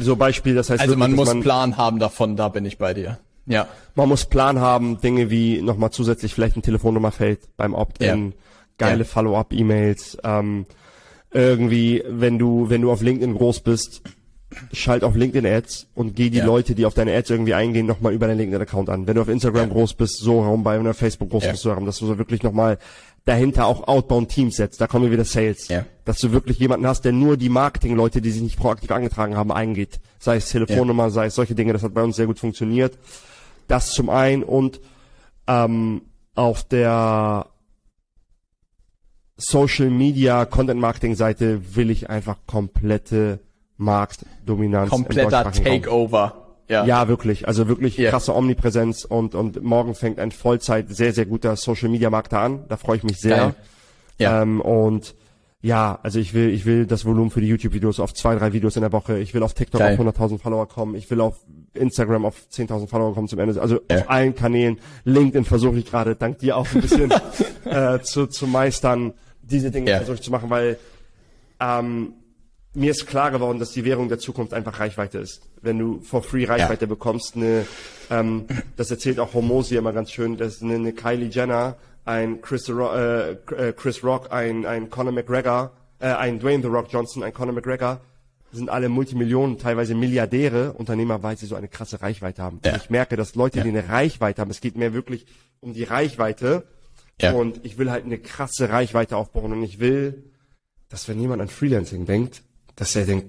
so 0.01 0.15
Beispiel, 0.15 0.55
das 0.55 0.69
heißt, 0.69 0.81
Also 0.81 0.95
man 0.97 1.11
wirklich, 1.11 1.27
muss 1.27 1.35
dass 1.35 1.43
Plan 1.43 1.77
haben 1.77 1.99
davon, 1.99 2.35
da 2.35 2.49
bin 2.49 2.65
ich 2.65 2.77
bei 2.77 2.93
dir. 2.93 3.19
Ja. 3.45 3.67
man 3.95 4.07
muss 4.07 4.25
Plan 4.25 4.59
haben, 4.59 5.01
Dinge 5.01 5.31
wie 5.31 5.61
nochmal 5.63 5.89
zusätzlich 5.89 6.35
vielleicht 6.35 6.55
ein 6.55 6.61
Telefonnummerfeld 6.61 7.57
beim 7.57 7.73
Opt-in, 7.73 8.27
Ja. 8.27 8.37
geile 8.77 8.99
Ja. 8.99 9.05
Follow-up-E-Mails, 9.05 10.19
ähm, 10.23 10.67
irgendwie, 11.31 12.03
wenn 12.07 12.39
du, 12.39 12.69
wenn 12.69 12.81
du 12.81 12.91
auf 12.91 13.01
LinkedIn 13.01 13.35
groß 13.35 13.59
bist, 13.61 14.01
schalt 14.73 15.03
auf 15.03 15.15
LinkedIn 15.15 15.45
Ads 15.45 15.87
und 15.93 16.15
geh 16.15 16.31
die 16.31 16.39
Ja. 16.39 16.45
Leute, 16.45 16.73
die 16.73 16.85
auf 16.87 16.95
deine 16.95 17.15
Ads 17.15 17.29
irgendwie 17.29 17.53
eingehen, 17.53 17.85
nochmal 17.85 18.13
über 18.13 18.25
deinen 18.27 18.39
LinkedIn 18.39 18.61
Account 18.61 18.89
an. 18.89 19.05
Wenn 19.05 19.15
du 19.15 19.21
auf 19.21 19.29
Instagram 19.29 19.67
Ja. 19.67 19.73
groß 19.73 19.93
bist, 19.93 20.17
so 20.17 20.43
herum 20.43 20.63
bei, 20.63 20.75
wenn 20.77 20.85
du 20.85 20.89
auf 20.89 20.97
Facebook 20.97 21.29
groß 21.29 21.43
Ja. 21.45 21.51
bist, 21.51 21.61
so 21.63 21.69
herum, 21.69 21.85
dass 21.85 21.99
du 21.99 22.07
so 22.07 22.17
wirklich 22.17 22.41
nochmal 22.41 22.79
dahinter 23.25 23.67
auch 23.67 23.87
Outbound 23.87 24.29
Teams 24.29 24.55
setzt. 24.55 24.81
Da 24.81 24.87
kommen 24.87 25.05
wir 25.05 25.11
wieder 25.11 25.25
Sales. 25.25 25.67
Ja. 25.67 25.85
Dass 26.03 26.17
du 26.17 26.31
wirklich 26.31 26.57
jemanden 26.57 26.87
hast, 26.87 27.01
der 27.05 27.11
nur 27.11 27.37
die 27.37 27.49
Marketing-Leute, 27.49 28.21
die 28.21 28.31
sich 28.31 28.41
nicht 28.41 28.57
proaktiv 28.57 28.89
angetragen 28.89 29.35
haben, 29.37 29.51
eingeht. 29.51 29.99
Sei 30.17 30.37
es 30.37 30.49
Telefonnummer, 30.49 31.11
sei 31.11 31.27
es 31.27 31.35
solche 31.35 31.53
Dinge. 31.53 31.73
Das 31.73 31.83
hat 31.83 31.93
bei 31.93 32.01
uns 32.01 32.15
sehr 32.15 32.25
gut 32.25 32.39
funktioniert. 32.39 32.97
Das 33.67 33.91
zum 33.91 34.09
einen 34.09 34.41
und 34.41 34.79
ähm, 35.45 36.01
auf 36.33 36.63
der 36.63 37.45
Social 39.39 39.89
Media 39.89 40.45
Content 40.45 40.79
Marketing 40.79 41.15
Seite 41.15 41.75
will 41.75 41.89
ich 41.89 42.09
einfach 42.09 42.37
komplette 42.45 43.39
Marktdominanz. 43.77 44.89
Kompletter 44.89 45.41
Raum. 45.43 45.53
Takeover. 45.53 46.45
Ja. 46.67 46.85
Ja, 46.85 47.07
wirklich. 47.07 47.47
Also 47.47 47.67
wirklich 47.67 47.97
Ja. 47.97 48.11
krasse 48.11 48.35
Omnipräsenz 48.35 49.03
und, 49.05 49.33
und 49.33 49.63
morgen 49.63 49.95
fängt 49.95 50.19
ein 50.19 50.31
Vollzeit 50.31 50.87
sehr, 50.89 51.13
sehr 51.13 51.25
guter 51.25 51.55
Social 51.55 51.89
Media 51.89 52.09
Marketer 52.09 52.39
an. 52.41 52.65
Da 52.69 52.77
freue 52.77 52.97
ich 52.97 53.03
mich 53.03 53.17
sehr. 53.19 53.37
Geil. 53.37 53.55
Ja. 54.19 54.41
Ähm, 54.43 54.61
und 54.61 55.15
ja, 55.61 55.97
also 56.03 56.19
ich 56.19 56.33
will, 56.33 56.49
ich 56.51 56.65
will 56.65 56.85
das 56.85 57.05
Volumen 57.05 57.31
für 57.31 57.41
die 57.41 57.47
YouTube-Videos 57.47 57.99
auf 57.99 58.13
zwei, 58.13 58.35
drei 58.35 58.53
Videos 58.53 58.75
in 58.75 58.81
der 58.81 58.91
Woche. 58.93 59.17
Ich 59.19 59.33
will 59.33 59.41
auf 59.43 59.53
TikTok 59.53 59.79
Geil. 59.79 59.97
auf 59.99 60.05
100.000 60.05 60.39
Follower 60.39 60.67
kommen. 60.67 60.95
Ich 60.95 61.09
will 61.09 61.19
auf 61.21 61.37
Instagram 61.73 62.25
auf 62.25 62.35
10.000 62.51 62.87
Follower 62.87 63.13
kommen 63.13 63.27
zum 63.27 63.39
Ende. 63.39 63.59
Also 63.59 63.79
Ja. 63.89 63.97
auf 63.97 64.09
allen 64.09 64.35
Kanälen. 64.35 64.79
LinkedIn 65.05 65.45
versuche 65.45 65.77
ich 65.79 65.85
gerade, 65.89 66.15
dank 66.15 66.39
dir 66.39 66.55
auch 66.55 66.67
ein 66.73 66.81
bisschen 66.81 67.11
äh, 67.65 67.99
zu, 68.01 68.27
zu 68.27 68.45
meistern. 68.47 69.13
Diese 69.49 69.71
Dinge 69.71 69.89
Ja. 69.89 69.97
versuche 69.97 70.15
ich 70.15 70.21
zu 70.21 70.31
machen, 70.31 70.49
weil 70.49 70.77
ähm, 71.59 72.13
mir 72.73 72.91
ist 72.91 73.07
klar 73.07 73.31
geworden, 73.31 73.59
dass 73.59 73.71
die 73.71 73.83
Währung 73.83 74.09
der 74.09 74.19
Zukunft 74.19 74.53
einfach 74.53 74.79
Reichweite 74.79 75.17
ist. 75.19 75.41
Wenn 75.61 75.79
du 75.79 75.99
for 76.01 76.21
free 76.21 76.45
Reichweite 76.45 76.87
bekommst, 76.87 77.35
eine, 77.35 77.65
ähm, 78.09 78.45
das 78.77 78.91
erzählt 78.91 79.19
auch 79.19 79.33
Homosi 79.33 79.75
immer 79.75 79.91
ganz 79.93 80.11
schön, 80.11 80.37
dass 80.37 80.61
eine, 80.61 80.75
eine 80.75 80.93
Kylie 80.93 81.29
Jenner, 81.29 81.77
ein 82.05 82.41
Chris, 82.41 82.69
äh, 82.69 83.31
äh, 83.31 83.73
Chris 83.75 84.03
Rock, 84.03 84.31
ein, 84.31 84.65
ein 84.65 84.89
Conor 84.89 85.13
McGregor, 85.13 85.71
äh, 85.99 86.07
ein 86.07 86.39
Dwayne 86.39 86.61
The 86.61 86.69
Rock 86.69 86.87
Johnson, 86.91 87.23
ein 87.23 87.33
Conor 87.33 87.53
McGregor, 87.53 87.99
sind 88.51 88.69
alle 88.69 88.89
Multimillionen, 88.89 89.59
teilweise 89.59 89.93
Milliardäre 89.93 90.73
Unternehmer, 90.73 91.21
weil 91.21 91.37
sie 91.37 91.45
so 91.45 91.55
eine 91.55 91.67
krasse 91.67 92.01
Reichweite 92.01 92.41
haben. 92.41 92.61
Ja. 92.65 92.73
Und 92.73 92.77
ich 92.81 92.89
merke, 92.89 93.15
dass 93.15 93.35
Leute, 93.35 93.61
die 93.61 93.69
eine 93.69 93.89
Reichweite 93.89 94.41
haben, 94.41 94.49
es 94.49 94.61
geht 94.61 94.75
mir 94.75 94.93
wirklich 94.93 95.25
um 95.59 95.73
die 95.73 95.83
Reichweite. 95.83 96.63
Ja. 97.21 97.33
Und 97.33 97.59
ich 97.65 97.77
will 97.77 97.91
halt 97.91 98.05
eine 98.05 98.17
krasse 98.17 98.69
Reichweite 98.69 99.17
aufbauen 99.17 99.51
und 99.51 99.63
ich 99.63 99.79
will, 99.79 100.23
dass 100.89 101.07
wenn 101.07 101.19
jemand 101.19 101.41
an 101.41 101.47
Freelancing 101.49 102.05
denkt, 102.05 102.41
dass 102.75 102.95
er 102.95 103.05
denkt, 103.05 103.27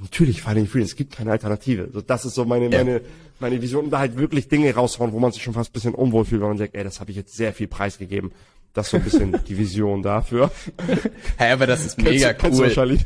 natürlich 0.00 0.38
ich 0.38 0.42
Freelancing, 0.42 0.82
es 0.82 0.96
gibt 0.96 1.14
keine 1.14 1.30
Alternative. 1.32 1.90
So, 1.92 2.00
das 2.00 2.24
ist 2.24 2.34
so 2.34 2.44
meine, 2.44 2.70
Ja. 2.70 2.78
meine, 2.78 3.02
meine 3.40 3.60
Vision. 3.60 3.84
Und 3.84 3.90
da 3.90 3.98
halt 3.98 4.16
wirklich 4.16 4.48
Dinge 4.48 4.74
raushauen, 4.74 5.12
wo 5.12 5.18
man 5.18 5.32
sich 5.32 5.42
schon 5.42 5.54
fast 5.54 5.70
ein 5.70 5.72
bisschen 5.74 5.94
unwohl 5.94 6.24
fühlt, 6.24 6.40
weil 6.40 6.48
man 6.48 6.56
denkt, 6.56 6.74
ey, 6.74 6.84
das 6.84 7.00
habe 7.00 7.10
ich 7.10 7.16
jetzt 7.16 7.34
sehr 7.34 7.52
viel 7.52 7.68
preisgegeben. 7.68 8.32
Das 8.74 8.86
ist 8.86 8.90
so 8.90 8.96
ein 8.98 9.04
bisschen 9.04 9.40
die 9.48 9.56
Vision 9.56 10.02
dafür. 10.02 10.50
Hey, 11.36 11.52
aber 11.52 11.66
das 11.66 11.84
ist 11.86 11.96
mega 12.02 12.32
Kennst 12.32 12.58
cool. 12.58 12.66
wahrscheinlich. 12.66 13.04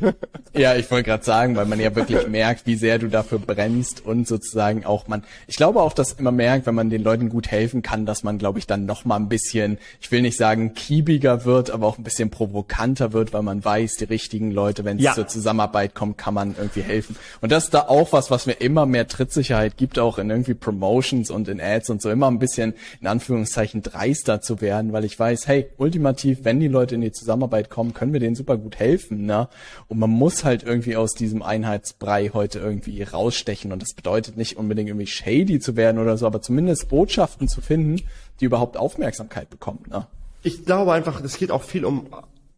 Ja, 0.55 0.75
ich 0.75 0.89
wollte 0.89 1.05
gerade 1.09 1.23
sagen, 1.23 1.55
weil 1.55 1.65
man 1.67 1.79
ja 1.79 1.95
wirklich 1.95 2.27
merkt, 2.27 2.65
wie 2.65 2.75
sehr 2.75 2.97
du 2.97 3.07
dafür 3.07 3.37
brennst 3.39 4.03
und 4.05 4.27
sozusagen 4.27 4.83
auch 4.85 5.07
man, 5.07 5.23
ich 5.47 5.55
glaube 5.57 5.81
auch, 5.81 5.93
dass 5.93 6.19
man 6.19 6.35
merkt, 6.35 6.65
wenn 6.65 6.73
man 6.75 6.89
den 6.89 7.03
Leuten 7.03 7.29
gut 7.29 7.47
helfen 7.51 7.81
kann, 7.83 8.05
dass 8.07 8.23
man, 8.23 8.39
glaube 8.39 8.57
ich, 8.59 8.65
dann 8.67 8.85
noch 8.87 9.05
mal 9.05 9.15
ein 9.17 9.29
bisschen, 9.29 9.77
ich 10.01 10.11
will 10.11 10.21
nicht 10.23 10.37
sagen 10.37 10.73
kiebiger 10.73 11.45
wird, 11.45 11.69
aber 11.69 11.85
auch 11.87 11.97
ein 11.99 12.03
bisschen 12.03 12.31
provokanter 12.31 13.13
wird, 13.13 13.31
weil 13.33 13.43
man 13.43 13.63
weiß, 13.63 13.97
die 13.97 14.05
richtigen 14.05 14.51
Leute, 14.51 14.85
wenn 14.85 14.97
es 14.97 15.03
Ja. 15.03 15.13
zur 15.13 15.27
Zusammenarbeit 15.27 15.93
kommt, 15.93 16.17
kann 16.17 16.33
man 16.33 16.55
irgendwie 16.57 16.81
helfen. 16.81 17.15
Und 17.41 17.51
das 17.51 17.65
ist 17.65 17.73
da 17.75 17.81
auch 17.81 18.11
was, 18.11 18.31
was 18.31 18.47
mir 18.47 18.53
immer 18.53 18.87
mehr 18.87 19.07
Trittsicherheit 19.07 19.77
gibt, 19.77 19.99
auch 19.99 20.17
in 20.17 20.31
irgendwie 20.31 20.55
Promotions 20.55 21.29
und 21.29 21.47
in 21.47 21.61
Ads 21.61 21.91
und 21.91 22.01
so 22.01 22.09
immer 22.09 22.27
ein 22.29 22.39
bisschen 22.39 22.73
in 23.01 23.07
Anführungszeichen 23.07 23.83
dreister 23.83 24.41
zu 24.41 24.61
werden, 24.61 24.93
weil 24.93 25.05
ich 25.05 25.17
weiß, 25.19 25.47
hey, 25.47 25.58
ultimativ, 25.77 26.39
wenn 26.43 26.59
die 26.59 26.67
Leute 26.67 26.95
in 26.95 27.01
die 27.01 27.11
Zusammenarbeit 27.11 27.69
kommen, 27.69 27.93
können 27.93 28.13
wir 28.13 28.19
denen 28.19 28.35
super 28.35 28.57
gut 28.57 28.77
helfen, 28.77 29.25
ne? 29.25 29.47
Und 29.87 29.99
man 29.99 30.09
muss 30.09 30.43
halt 30.43 30.63
irgendwie 30.63 30.95
aus 30.95 31.13
diesem 31.13 31.41
Einheitsbrei 31.41 32.31
heute 32.33 32.59
irgendwie 32.59 33.03
rausstechen 33.03 33.71
und 33.71 33.81
das 33.81 33.93
bedeutet 33.93 34.37
nicht 34.37 34.57
unbedingt 34.57 34.89
irgendwie 34.89 35.07
shady 35.07 35.59
zu 35.59 35.75
werden 35.75 35.99
oder 35.99 36.17
so, 36.17 36.25
aber 36.25 36.41
zumindest 36.41 36.89
Botschaften 36.89 37.47
zu 37.47 37.61
finden, 37.61 38.01
die 38.39 38.45
überhaupt 38.45 38.77
Aufmerksamkeit 38.77 39.49
bekommen, 39.49 39.83
ne? 39.89 40.07
Ich 40.41 40.65
glaube 40.65 40.93
einfach, 40.93 41.21
es 41.21 41.37
geht 41.37 41.51
auch 41.51 41.63
viel 41.63 41.83
um 41.83 42.07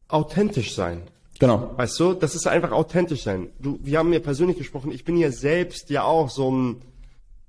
authentisch 0.08 0.76
sein. 0.76 1.02
Genau. 1.40 1.72
Weißt 1.76 2.00
du, 2.00 2.14
das 2.14 2.36
ist 2.36 2.46
einfach 2.46 2.72
authentisch 2.72 3.24
sein. 3.24 3.50
Du, 3.60 3.80
wir 3.82 3.98
haben 3.98 4.12
mir 4.12 4.20
persönlich 4.20 4.58
gesprochen, 4.58 4.92
ich 4.92 5.04
bin 5.04 5.18
ja 5.18 5.32
selbst 5.32 5.90
ja 5.90 6.04
auch 6.04 6.30
so 6.30 6.52
ein 6.52 6.82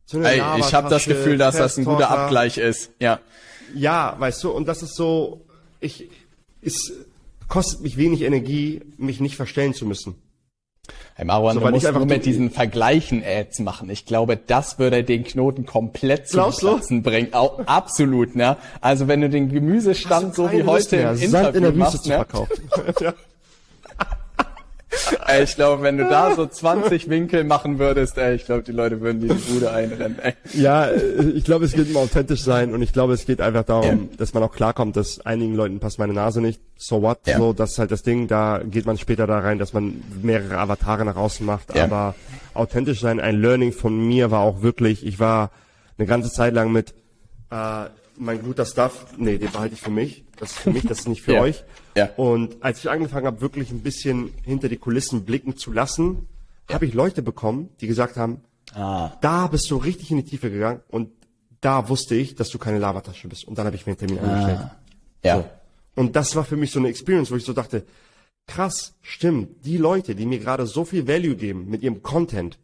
so 0.06 0.20
Ey, 0.20 0.42
ich 0.58 0.74
habe 0.74 0.88
das 0.88 1.04
Gefühl, 1.04 1.38
dass 1.38 1.56
das 1.56 1.76
ein 1.76 1.84
guter. 1.84 2.10
Abgleich 2.10 2.58
ist. 2.58 2.90
Ja. 2.98 3.20
Ja, 3.74 4.14
weißt 4.18 4.42
du, 4.44 4.50
und 4.50 4.68
das 4.68 4.82
ist 4.82 4.94
so, 4.96 5.40
ich, 5.80 6.08
es 6.62 6.92
kostet 7.48 7.80
mich 7.82 7.96
wenig 7.96 8.22
Energie, 8.22 8.80
mich 8.96 9.20
nicht 9.20 9.36
verstellen 9.36 9.74
zu 9.74 9.86
müssen. 9.86 10.14
Hey 11.14 11.24
Marwan, 11.26 11.54
So, 11.54 11.60
du 11.60 11.70
musst 11.70 11.86
einfach 11.86 12.00
nur 12.00 12.06
mit 12.08 12.18
du- 12.18 12.30
diesen 12.30 12.50
Vergleichen 12.50 13.22
Ads 13.24 13.60
machen. 13.60 13.88
Ich 13.90 14.06
glaube, 14.06 14.36
das 14.36 14.78
würde 14.78 15.04
den 15.04 15.22
Knoten 15.24 15.64
komplett 15.66 16.28
zum 16.28 16.38
Glaubst 16.38 16.62
du? 16.62 16.68
Platzen 16.68 17.02
bringen. 17.02 17.34
Au, 17.34 17.60
absolut, 17.66 18.34
ne? 18.34 18.56
Also 18.80 19.06
wenn 19.08 19.20
du 19.20 19.28
den 19.28 19.48
Gemüsestand 19.50 20.34
so 20.34 20.50
wie 20.50 20.64
heute 20.64 20.96
mehr, 20.96 21.12
im 21.12 21.22
Interview 21.22 21.68
in 21.68 21.78
machst, 21.78 22.02
zu 22.04 22.08
ne? 22.08 22.26
Ey, 25.26 25.44
ich 25.44 25.54
glaube, 25.54 25.82
wenn 25.82 25.96
du 25.96 26.04
da 26.04 26.34
so 26.34 26.46
20 26.46 27.08
Winkel 27.08 27.44
machen 27.44 27.78
würdest, 27.78 28.18
ey, 28.18 28.34
ich 28.34 28.44
glaube, 28.44 28.62
die 28.62 28.72
Leute 28.72 29.00
würden 29.00 29.20
dir 29.20 29.34
die 29.34 29.52
Bude 29.52 29.70
einrennen, 29.70 30.18
ey. 30.20 30.34
Ja, 30.52 30.86
äh, 30.86 31.30
ich 31.34 31.44
glaube, 31.44 31.64
es 31.64 31.72
geht 31.72 31.88
um 31.90 31.96
authentisch 31.96 32.42
sein 32.42 32.74
und 32.74 32.82
ich 32.82 32.92
glaube, 32.92 33.14
es 33.14 33.24
geht 33.24 33.40
einfach 33.40 33.64
darum, 33.64 33.84
Ja. 34.10 34.16
dass 34.18 34.34
man 34.34 34.42
auch 34.42 34.52
klarkommt, 34.52 34.96
dass 34.96 35.24
einigen 35.24 35.54
Leuten 35.54 35.80
passt 35.80 35.98
meine 35.98 36.12
Nase 36.12 36.40
nicht. 36.40 36.60
So 36.76 37.00
what? 37.02 37.20
Ja. 37.26 37.38
So, 37.38 37.52
das 37.52 37.72
ist 37.72 37.78
halt 37.78 37.90
das 37.90 38.02
Ding. 38.02 38.28
Da 38.28 38.60
geht 38.64 38.84
man 38.86 38.98
später 38.98 39.26
da 39.26 39.38
rein, 39.38 39.58
dass 39.58 39.72
man 39.72 40.02
mehrere 40.22 40.58
Avatare 40.58 41.04
nach 41.04 41.16
außen 41.16 41.44
macht. 41.46 41.74
Ja. 41.74 41.84
Aber 41.84 42.14
authentisch 42.54 43.00
sein, 43.00 43.20
ein 43.20 43.40
Learning 43.40 43.72
von 43.72 43.96
mir 44.06 44.30
war 44.30 44.40
auch 44.40 44.62
wirklich, 44.62 45.06
ich 45.06 45.18
war 45.18 45.50
eine 45.98 46.06
ganze 46.06 46.30
Zeit 46.30 46.54
lang 46.54 46.72
mit 46.72 46.94
äh, 47.52 47.90
mein 48.16 48.42
guter 48.42 48.64
Stuff, 48.66 49.06
nee, 49.16 49.38
den 49.38 49.50
behalte 49.50 49.74
ich 49.74 49.80
für 49.80 49.90
mich. 49.90 50.24
Das 50.38 50.50
ist 50.52 50.58
für 50.58 50.70
mich, 50.70 50.82
das 50.86 51.00
ist 51.00 51.08
nicht 51.08 51.22
für 51.22 51.32
Ja. 51.34 51.42
euch. 51.42 51.62
Ja. 51.96 52.10
Und 52.16 52.62
als 52.62 52.78
ich 52.80 52.90
angefangen 52.90 53.26
habe, 53.26 53.40
wirklich 53.40 53.70
ein 53.70 53.80
bisschen 53.80 54.32
hinter 54.44 54.68
die 54.68 54.76
Kulissen 54.76 55.24
blicken 55.24 55.56
zu 55.56 55.72
lassen, 55.72 56.26
habe 56.70 56.86
ich 56.86 56.94
Leute 56.94 57.22
bekommen, 57.22 57.68
die 57.80 57.86
gesagt 57.86 58.16
haben, 58.16 58.40
Ah. 58.74 59.12
da 59.20 59.48
bist 59.48 59.70
du 59.70 59.76
richtig 59.76 60.10
in 60.10 60.16
die 60.18 60.24
Tiefe 60.24 60.50
gegangen 60.50 60.80
und 60.88 61.10
da 61.60 61.88
wusste 61.90 62.14
ich, 62.14 62.34
dass 62.36 62.48
du 62.48 62.58
keine 62.58 62.78
Lavatasche 62.78 63.28
bist. 63.28 63.46
Und 63.46 63.58
dann 63.58 63.66
habe 63.66 63.76
ich 63.76 63.84
mir 63.86 63.90
einen 63.92 63.98
Termin 63.98 64.18
angestellt. 64.18 64.70
Ja. 65.22 65.36
So. 65.36 65.44
Und 65.94 66.16
das 66.16 66.34
war 66.36 66.44
für 66.44 66.56
mich 66.56 66.70
so 66.70 66.78
eine 66.78 66.88
Experience, 66.88 67.30
wo 67.30 67.36
ich 67.36 67.44
so 67.44 67.52
dachte, 67.52 67.84
krass, 68.46 68.94
stimmt, 69.02 69.64
die 69.66 69.76
Leute, 69.76 70.14
die 70.14 70.24
mir 70.26 70.38
gerade 70.38 70.66
so 70.66 70.84
viel 70.86 71.06
Value 71.06 71.36
geben 71.36 71.68
mit 71.68 71.82
ihrem 71.82 72.02
Content, 72.02 72.58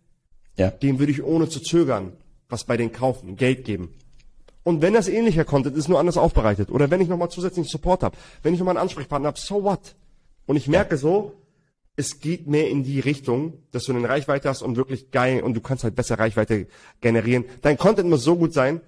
Ja. 0.56 0.70
dem 0.70 0.98
würde 0.98 1.12
ich 1.12 1.22
ohne 1.22 1.48
zu 1.48 1.60
zögern 1.60 2.12
was 2.48 2.64
bei 2.64 2.78
denen 2.78 2.92
kaufen, 2.92 3.36
Geld 3.36 3.66
geben. 3.66 3.90
Und 4.68 4.82
wenn 4.82 4.92
das 4.92 5.08
ähnlicher 5.08 5.46
Content 5.46 5.78
ist, 5.78 5.88
nur 5.88 5.98
anders 5.98 6.18
aufbereitet, 6.18 6.70
oder 6.70 6.90
wenn 6.90 7.00
ich 7.00 7.08
nochmal 7.08 7.30
zusätzlichen 7.30 7.70
Support 7.70 8.02
habe, 8.02 8.18
wenn 8.42 8.52
ich 8.52 8.60
nochmal 8.60 8.76
einen 8.76 8.82
Ansprechpartner 8.82 9.28
habe, 9.28 9.38
so 9.40 9.64
what? 9.64 9.96
Und 10.44 10.56
ich 10.56 10.68
merke 10.68 10.98
so, 10.98 11.32
es 11.96 12.20
geht 12.20 12.46
mehr 12.48 12.68
in 12.68 12.82
die 12.84 13.00
Richtung, 13.00 13.54
dass 13.70 13.84
du 13.84 13.94
eine 13.94 14.06
Reichweite 14.06 14.46
hast 14.46 14.60
und 14.60 14.76
wirklich 14.76 15.10
geil 15.10 15.42
und 15.42 15.54
du 15.54 15.62
kannst 15.62 15.84
halt 15.84 15.94
besser 15.94 16.18
Reichweite 16.18 16.66
generieren. 17.00 17.46
Dein 17.62 17.78
Content 17.78 18.10
muss 18.10 18.24
so 18.24 18.36
gut 18.36 18.52
sein, 18.52 18.82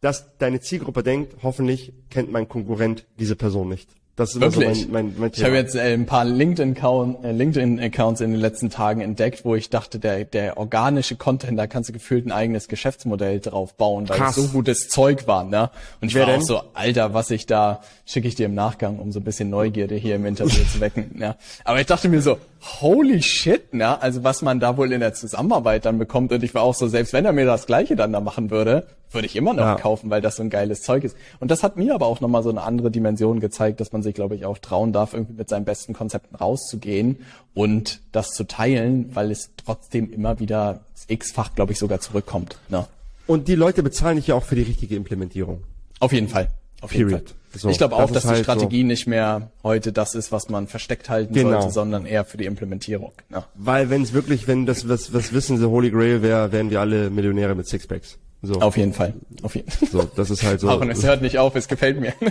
dass 0.00 0.38
deine 0.38 0.60
Zielgruppe 0.60 1.02
denkt, 1.02 1.34
hoffentlich 1.42 1.94
kennt 2.10 2.30
mein 2.30 2.48
Konkurrent 2.48 3.04
diese 3.18 3.34
Person 3.34 3.70
nicht. 3.70 3.90
Das 4.18 4.34
ist 4.34 4.40
Wirklich? 4.40 4.82
so 4.82 4.88
mein, 4.88 5.06
mein, 5.06 5.14
mein 5.16 5.30
Ich 5.32 5.44
habe 5.44 5.54
jetzt 5.54 5.76
äh, 5.76 5.94
ein 5.94 6.04
paar 6.04 6.24
LinkedIn-Account- 6.24 7.24
äh, 7.24 7.30
LinkedIn-Accounts 7.30 8.20
in 8.20 8.32
den 8.32 8.40
letzten 8.40 8.68
Tagen 8.68 9.00
entdeckt, 9.00 9.44
wo 9.44 9.54
ich 9.54 9.70
dachte, 9.70 10.00
der, 10.00 10.24
der 10.24 10.56
organische 10.58 11.14
Content, 11.14 11.56
da 11.56 11.68
kannst 11.68 11.88
du 11.88 11.92
gefühlt 11.92 12.26
ein 12.26 12.32
eigenes 12.32 12.66
Geschäftsmodell 12.66 13.38
drauf 13.38 13.74
bauen, 13.74 14.08
weil 14.08 14.18
Krass. 14.18 14.36
es 14.36 14.46
so 14.46 14.48
gutes 14.48 14.88
Zeug 14.88 15.28
war. 15.28 15.44
Ne? 15.44 15.70
Und 16.00 16.08
ich 16.08 16.16
Wer 16.16 16.26
war 16.26 16.32
denn? 16.32 16.42
auch 16.42 16.46
so, 16.46 16.62
Alter, 16.74 17.14
was 17.14 17.30
ich 17.30 17.46
da, 17.46 17.80
schicke 18.06 18.26
ich 18.26 18.34
dir 18.34 18.46
im 18.46 18.54
Nachgang, 18.54 18.98
um 18.98 19.12
so 19.12 19.20
ein 19.20 19.24
bisschen 19.24 19.50
Neugierde 19.50 19.94
hier 19.94 20.16
im 20.16 20.26
Interview 20.26 20.64
zu 20.64 20.80
wecken. 20.80 21.10
Ne? 21.14 21.36
Aber 21.64 21.80
ich 21.80 21.86
dachte 21.86 22.08
mir 22.08 22.20
so, 22.20 22.38
holy 22.60 23.22
shit, 23.22 23.72
ne? 23.74 24.00
also 24.00 24.24
was 24.24 24.42
man 24.42 24.60
da 24.60 24.76
wohl 24.76 24.92
in 24.92 25.00
der 25.00 25.14
Zusammenarbeit 25.14 25.84
dann 25.84 25.98
bekommt. 25.98 26.32
Und 26.32 26.42
ich 26.42 26.54
war 26.54 26.62
auch 26.62 26.74
so, 26.74 26.88
selbst 26.88 27.12
wenn 27.12 27.24
er 27.24 27.32
mir 27.32 27.46
das 27.46 27.66
Gleiche 27.66 27.96
dann 27.96 28.12
da 28.12 28.20
machen 28.20 28.50
würde, 28.50 28.86
würde 29.10 29.26
ich 29.26 29.36
immer 29.36 29.54
noch 29.54 29.64
Ja. 29.64 29.74
kaufen, 29.76 30.10
weil 30.10 30.20
das 30.20 30.36
so 30.36 30.42
ein 30.42 30.50
geiles 30.50 30.82
Zeug 30.82 31.04
ist. 31.04 31.16
Und 31.40 31.50
das 31.50 31.62
hat 31.62 31.76
mir 31.76 31.94
aber 31.94 32.06
auch 32.06 32.20
nochmal 32.20 32.42
so 32.42 32.50
eine 32.50 32.62
andere 32.62 32.90
Dimension 32.90 33.40
gezeigt, 33.40 33.80
dass 33.80 33.92
man 33.92 34.02
sich, 34.02 34.14
glaube 34.14 34.34
ich, 34.34 34.44
auch 34.44 34.58
trauen 34.58 34.92
darf, 34.92 35.14
irgendwie 35.14 35.34
mit 35.34 35.48
seinen 35.48 35.64
besten 35.64 35.94
Konzepten 35.94 36.34
rauszugehen 36.36 37.18
und 37.54 38.00
das 38.12 38.30
zu 38.30 38.44
teilen, 38.44 39.14
weil 39.14 39.30
es 39.30 39.50
trotzdem 39.64 40.12
immer 40.12 40.38
wieder 40.40 40.80
x-fach, 41.06 41.54
glaube 41.54 41.72
ich, 41.72 41.78
sogar 41.78 42.00
zurückkommt. 42.00 42.58
Ne? 42.68 42.86
Und 43.26 43.48
die 43.48 43.54
Leute 43.54 43.82
bezahlen 43.82 44.16
dich 44.16 44.26
ja 44.26 44.34
auch 44.34 44.44
für 44.44 44.56
die 44.56 44.62
richtige 44.62 44.96
Implementierung. 44.96 45.62
Auf 46.00 46.12
jeden 46.12 46.28
Fall. 46.28 46.48
Auf 46.80 46.92
jeden 46.92 47.08
Period. 47.08 47.30
Fall. 47.30 47.38
So, 47.60 47.68
ich 47.70 47.78
glaube 47.78 47.96
auch, 47.96 48.10
dass 48.10 48.24
die 48.24 48.28
halt 48.28 48.42
Strategie 48.42 48.84
nicht 48.84 49.06
mehr 49.06 49.50
heute 49.62 49.90
das 49.92 50.14
ist, 50.14 50.30
was 50.32 50.48
man 50.48 50.66
versteckt 50.68 51.08
halten 51.08 51.32
Genau. 51.34 51.60
sollte, 51.60 51.72
sondern 51.72 52.06
eher 52.06 52.24
für 52.24 52.36
die 52.36 52.44
Implementierung. 52.44 53.12
Ne? 53.30 53.42
Weil 53.54 53.90
wenn 53.90 54.02
es 54.02 54.12
wirklich, 54.12 54.46
wenn 54.46 54.66
das 54.66 54.88
was, 54.88 55.12
was 55.12 55.32
Wissen 55.32 55.58
the 55.58 55.64
Holy 55.64 55.90
Grail 55.90 56.22
wäre, 56.22 56.52
wären 56.52 56.70
wir 56.70 56.80
alle 56.80 57.10
Millionäre 57.10 57.54
mit 57.54 57.66
Sixpacks. 57.66 58.18
So, 58.42 58.60
Auf 58.60 58.76
jeden 58.76 58.92
Fall. 58.92 59.14
Auf 59.42 59.56
jeden 59.56 59.70
Fall. 59.70 59.88
so 59.88 60.02
das 60.14 60.30
ist 60.30 60.44
halt 60.44 60.60
so. 60.60 60.70
Und 60.70 60.90
es 60.90 61.04
hört 61.04 61.22
nicht 61.22 61.38
auf, 61.38 61.56
es 61.56 61.68
gefällt 61.68 62.00
mir. 62.00 62.12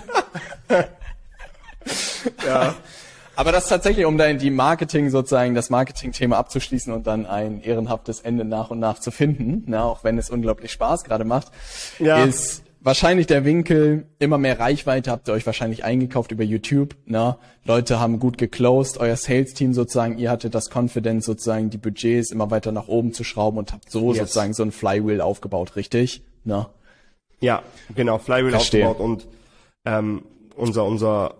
Ja. 2.45 2.75
Aber 3.35 3.51
das 3.51 3.67
tatsächlich, 3.67 4.05
um 4.05 4.17
dann 4.17 4.39
die 4.39 4.49
Marketing 4.49 5.09
sozusagen, 5.11 5.53
das 5.53 5.69
Marketing-Thema 5.69 6.37
abzuschließen 6.37 6.91
und 6.91 7.05
dann 7.05 7.27
ein 7.27 7.61
ehrenhaftes 7.61 8.19
Ende 8.21 8.45
nach 8.45 8.71
und 8.71 8.79
nach 8.79 8.99
zu 8.99 9.11
finden, 9.11 9.63
na, 9.67 9.83
auch 9.83 10.03
wenn 10.03 10.17
es 10.17 10.31
unglaublich 10.31 10.71
Spaß 10.71 11.03
gerade 11.03 11.23
macht, 11.23 11.51
ja. 11.99 12.23
ist 12.23 12.63
wahrscheinlich 12.79 13.27
der 13.27 13.45
Winkel, 13.45 14.07
immer 14.19 14.37
mehr 14.37 14.59
Reichweite 14.59 15.11
habt 15.11 15.27
ihr 15.27 15.33
euch 15.33 15.45
wahrscheinlich 15.45 15.83
eingekauft 15.83 16.31
über 16.31 16.43
YouTube. 16.43 16.95
Na, 17.05 17.37
Leute 17.65 17.99
haben 17.99 18.19
gut 18.19 18.37
geclosed, 18.37 18.97
euer 18.97 19.15
Sales-Team 19.15 19.73
sozusagen, 19.73 20.17
ihr 20.17 20.31
hattet 20.31 20.55
das 20.55 20.69
Confidence 20.73 21.25
sozusagen, 21.25 21.69
die 21.69 21.77
Budgets 21.77 22.31
immer 22.31 22.51
weiter 22.51 22.71
nach 22.71 22.87
oben 22.87 23.13
zu 23.13 23.23
schrauben 23.23 23.57
und 23.57 23.73
habt 23.73 23.89
so 23.91 24.09
yes. 24.09 24.19
sozusagen 24.19 24.53
so 24.53 24.63
ein 24.63 24.71
Flywheel 24.71 25.21
aufgebaut, 25.21 25.75
richtig? 25.75 26.23
Na? 26.43 26.69
Ja, 27.39 27.61
genau, 27.95 28.17
Flywheel 28.17 28.51
Verstehe. 28.51 28.87
aufgebaut 28.87 29.05
und 29.05 29.27
ähm, 29.85 30.23
unser 30.55 30.85
unser 30.85 31.35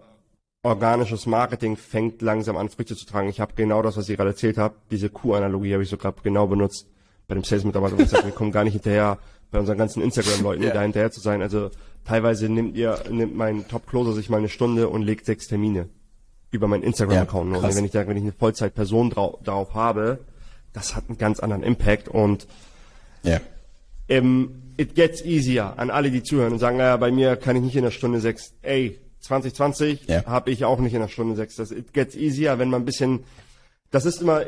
organisches 0.64 1.26
Marketing 1.26 1.78
fängt 1.78 2.22
langsam 2.22 2.58
an 2.58 2.70
Früchte 2.70 2.96
zu 2.96 3.06
tragen. 3.06 3.30
Ich 3.30 3.40
habe 3.40 3.54
genau 3.56 3.82
das, 3.82 3.96
was 3.98 4.10
ich 4.10 4.18
gerade 4.18 4.32
erzählt 4.32 4.58
habe, 4.58 4.76
diese 4.92 5.10
Q-Analogie 5.10 5.74
habe 5.74 5.84
ich 5.84 5.90
so 5.90 5.98
gerade 5.98 6.18
genau 6.24 6.48
benutzt 6.48 6.88
bei 7.28 7.36
dem 7.36 7.44
Sales-Mitarbeiter. 7.44 7.98
wir 7.98 8.32
kommen 8.32 8.52
gar 8.52 8.64
nicht 8.64 8.74
hinterher, 8.74 9.18
bei 9.52 9.60
unseren 9.60 9.78
ganzen 9.78 10.02
Instagram-Leuten 10.02 10.64
yeah. 10.64 10.74
da 10.74 10.82
hinterher 10.82 11.12
zu 11.12 11.20
sein. 11.20 11.42
Also 11.42 11.72
teilweise 12.06 12.50
nimmt 12.50 12.76
ihr, 12.76 13.00
nimmt 13.10 13.36
mein 13.36 13.68
Top-Closer 13.68 14.14
sich 14.14 14.30
mal 14.30 14.38
eine 14.38 14.50
Stunde 14.50 14.90
und 14.90 15.04
legt 15.04 15.26
sechs 15.26 15.48
Termine 15.48 15.90
über 16.52 16.68
meinen 16.68 16.84
Instagram-Account. 16.84 17.52
Ja, 17.54 17.60
und 17.60 17.76
wenn 17.76 17.86
ich 17.86 17.92
da, 17.92 18.08
wenn 18.08 18.18
ich 18.18 18.24
eine 18.24 18.34
Vollzeit-Person 18.34 19.10
drau 19.10 19.40
darauf 19.44 19.74
habe, 19.74 20.20
das 20.74 20.96
hat 20.96 21.06
einen 21.08 21.18
ganz 21.18 21.40
anderen 21.40 21.64
Impact 21.64 22.08
und 22.08 22.48
ja. 23.24 23.42
ähm, 24.10 24.74
it 24.78 24.96
gets 24.96 25.24
easier 25.24 25.74
an 25.78 25.90
alle, 25.90 26.12
die 26.12 26.24
zuhören 26.24 26.54
und 26.54 26.60
sagen, 26.60 26.78
naja, 26.78 26.98
bei 26.98 27.12
mir 27.12 27.36
kann 27.36 27.56
ich 27.56 27.64
nicht 27.64 27.76
in 27.76 27.84
der 27.84 27.92
Stunde 27.92 28.22
sechs, 28.22 28.54
ey, 28.62 29.00
2020 29.22 30.08
ja. 30.08 30.26
habe 30.26 30.52
ich 30.52 30.64
auch 30.66 30.80
nicht 30.80 30.94
in 30.94 31.02
der 31.02 31.08
Stunde 31.08 31.36
sechs. 31.36 31.56
Das 31.56 31.72
it 31.72 31.94
gets 31.94 32.16
easier, 32.16 32.60
wenn 32.60 32.70
man 32.70 32.84
ein 32.84 32.86
bisschen, 32.86 33.24
das 33.92 34.06
ist 34.06 34.22
immer, 34.22 34.44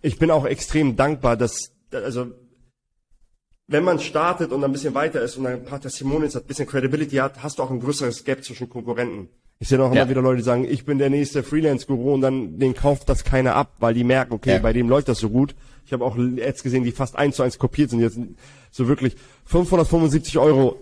ich 0.00 0.18
bin 0.18 0.30
auch 0.30 0.46
extrem 0.46 0.96
dankbar, 0.96 1.36
dass, 1.36 1.72
also 1.92 2.28
wenn 3.68 3.84
man 3.84 4.00
startet 4.00 4.50
und 4.50 4.64
ein 4.64 4.72
bisschen 4.72 4.94
weiter 4.94 5.20
ist 5.20 5.36
und 5.36 5.46
ein 5.46 5.62
paar 5.62 5.80
Testimonials 5.80 6.34
hat, 6.34 6.44
ein 6.44 6.46
bisschen 6.46 6.66
Credibility 6.66 7.16
hat, 7.16 7.42
hast 7.42 7.58
du 7.58 7.62
auch 7.62 7.70
ein 7.70 7.80
größeres 7.80 8.24
Gap 8.24 8.42
zwischen 8.42 8.68
Konkurrenten. 8.68 9.28
Ich 9.60 9.68
sehe 9.68 9.82
auch 9.82 9.92
ja. 9.92 10.02
immer 10.02 10.10
wieder 10.10 10.22
Leute, 10.22 10.38
die 10.38 10.42
sagen, 10.42 10.66
ich 10.68 10.84
bin 10.84 10.98
der 10.98 11.10
nächste 11.10 11.42
Freelance-Guru 11.42 12.14
und 12.14 12.22
dann 12.22 12.58
den 12.58 12.74
kauft 12.74 13.08
das 13.08 13.24
keiner 13.24 13.56
ab, 13.56 13.72
weil 13.78 13.92
die 13.92 14.04
merken, 14.04 14.32
okay, 14.32 14.54
ja. 14.54 14.58
bei 14.58 14.72
dem 14.72 14.88
läuft 14.88 15.08
das 15.08 15.18
so 15.18 15.28
gut. 15.28 15.54
Ich 15.84 15.92
habe 15.92 16.04
auch 16.04 16.16
Ads 16.16 16.62
gesehen, 16.62 16.84
die 16.84 16.92
fast 16.92 17.16
eins 17.16 17.36
zu 17.36 17.42
eins 17.42 17.58
kopiert 17.58 17.90
sind. 17.90 18.00
Jetzt 18.00 18.18
so 18.70 18.88
wirklich 18.88 19.16
575 19.44 20.38
Euro. 20.38 20.78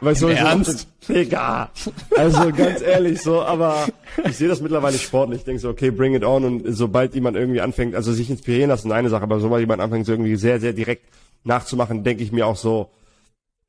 Weißt 0.00 0.22
du, 0.22 0.28
Ernst? 0.28 0.88
Digga. 1.08 1.70
Also 2.16 2.50
ganz 2.50 2.80
ehrlich 2.80 3.20
so, 3.20 3.42
aber 3.42 3.86
ich 4.24 4.36
sehe 4.36 4.48
das 4.48 4.60
mittlerweile 4.60 4.98
sportlich. 4.98 5.40
Ich 5.40 5.44
denke 5.44 5.60
so, 5.60 5.68
okay, 5.68 5.90
bring 5.90 6.14
it 6.14 6.24
on 6.24 6.44
und 6.44 6.64
sobald 6.68 7.14
jemand 7.14 7.36
irgendwie 7.36 7.60
anfängt, 7.60 7.94
also 7.94 8.12
sich 8.12 8.30
inspirieren 8.30 8.70
lassen, 8.70 8.90
eine 8.90 9.10
Sache, 9.10 9.22
aber 9.22 9.38
sobald 9.38 9.60
jemand 9.60 9.80
anfängt, 9.80 10.06
so 10.06 10.12
irgendwie 10.12 10.36
sehr, 10.36 10.60
sehr 10.60 10.72
direkt 10.72 11.04
nachzumachen, 11.44 12.04
denke 12.04 12.22
ich 12.22 12.32
mir 12.32 12.46
auch 12.46 12.56
so, 12.56 12.90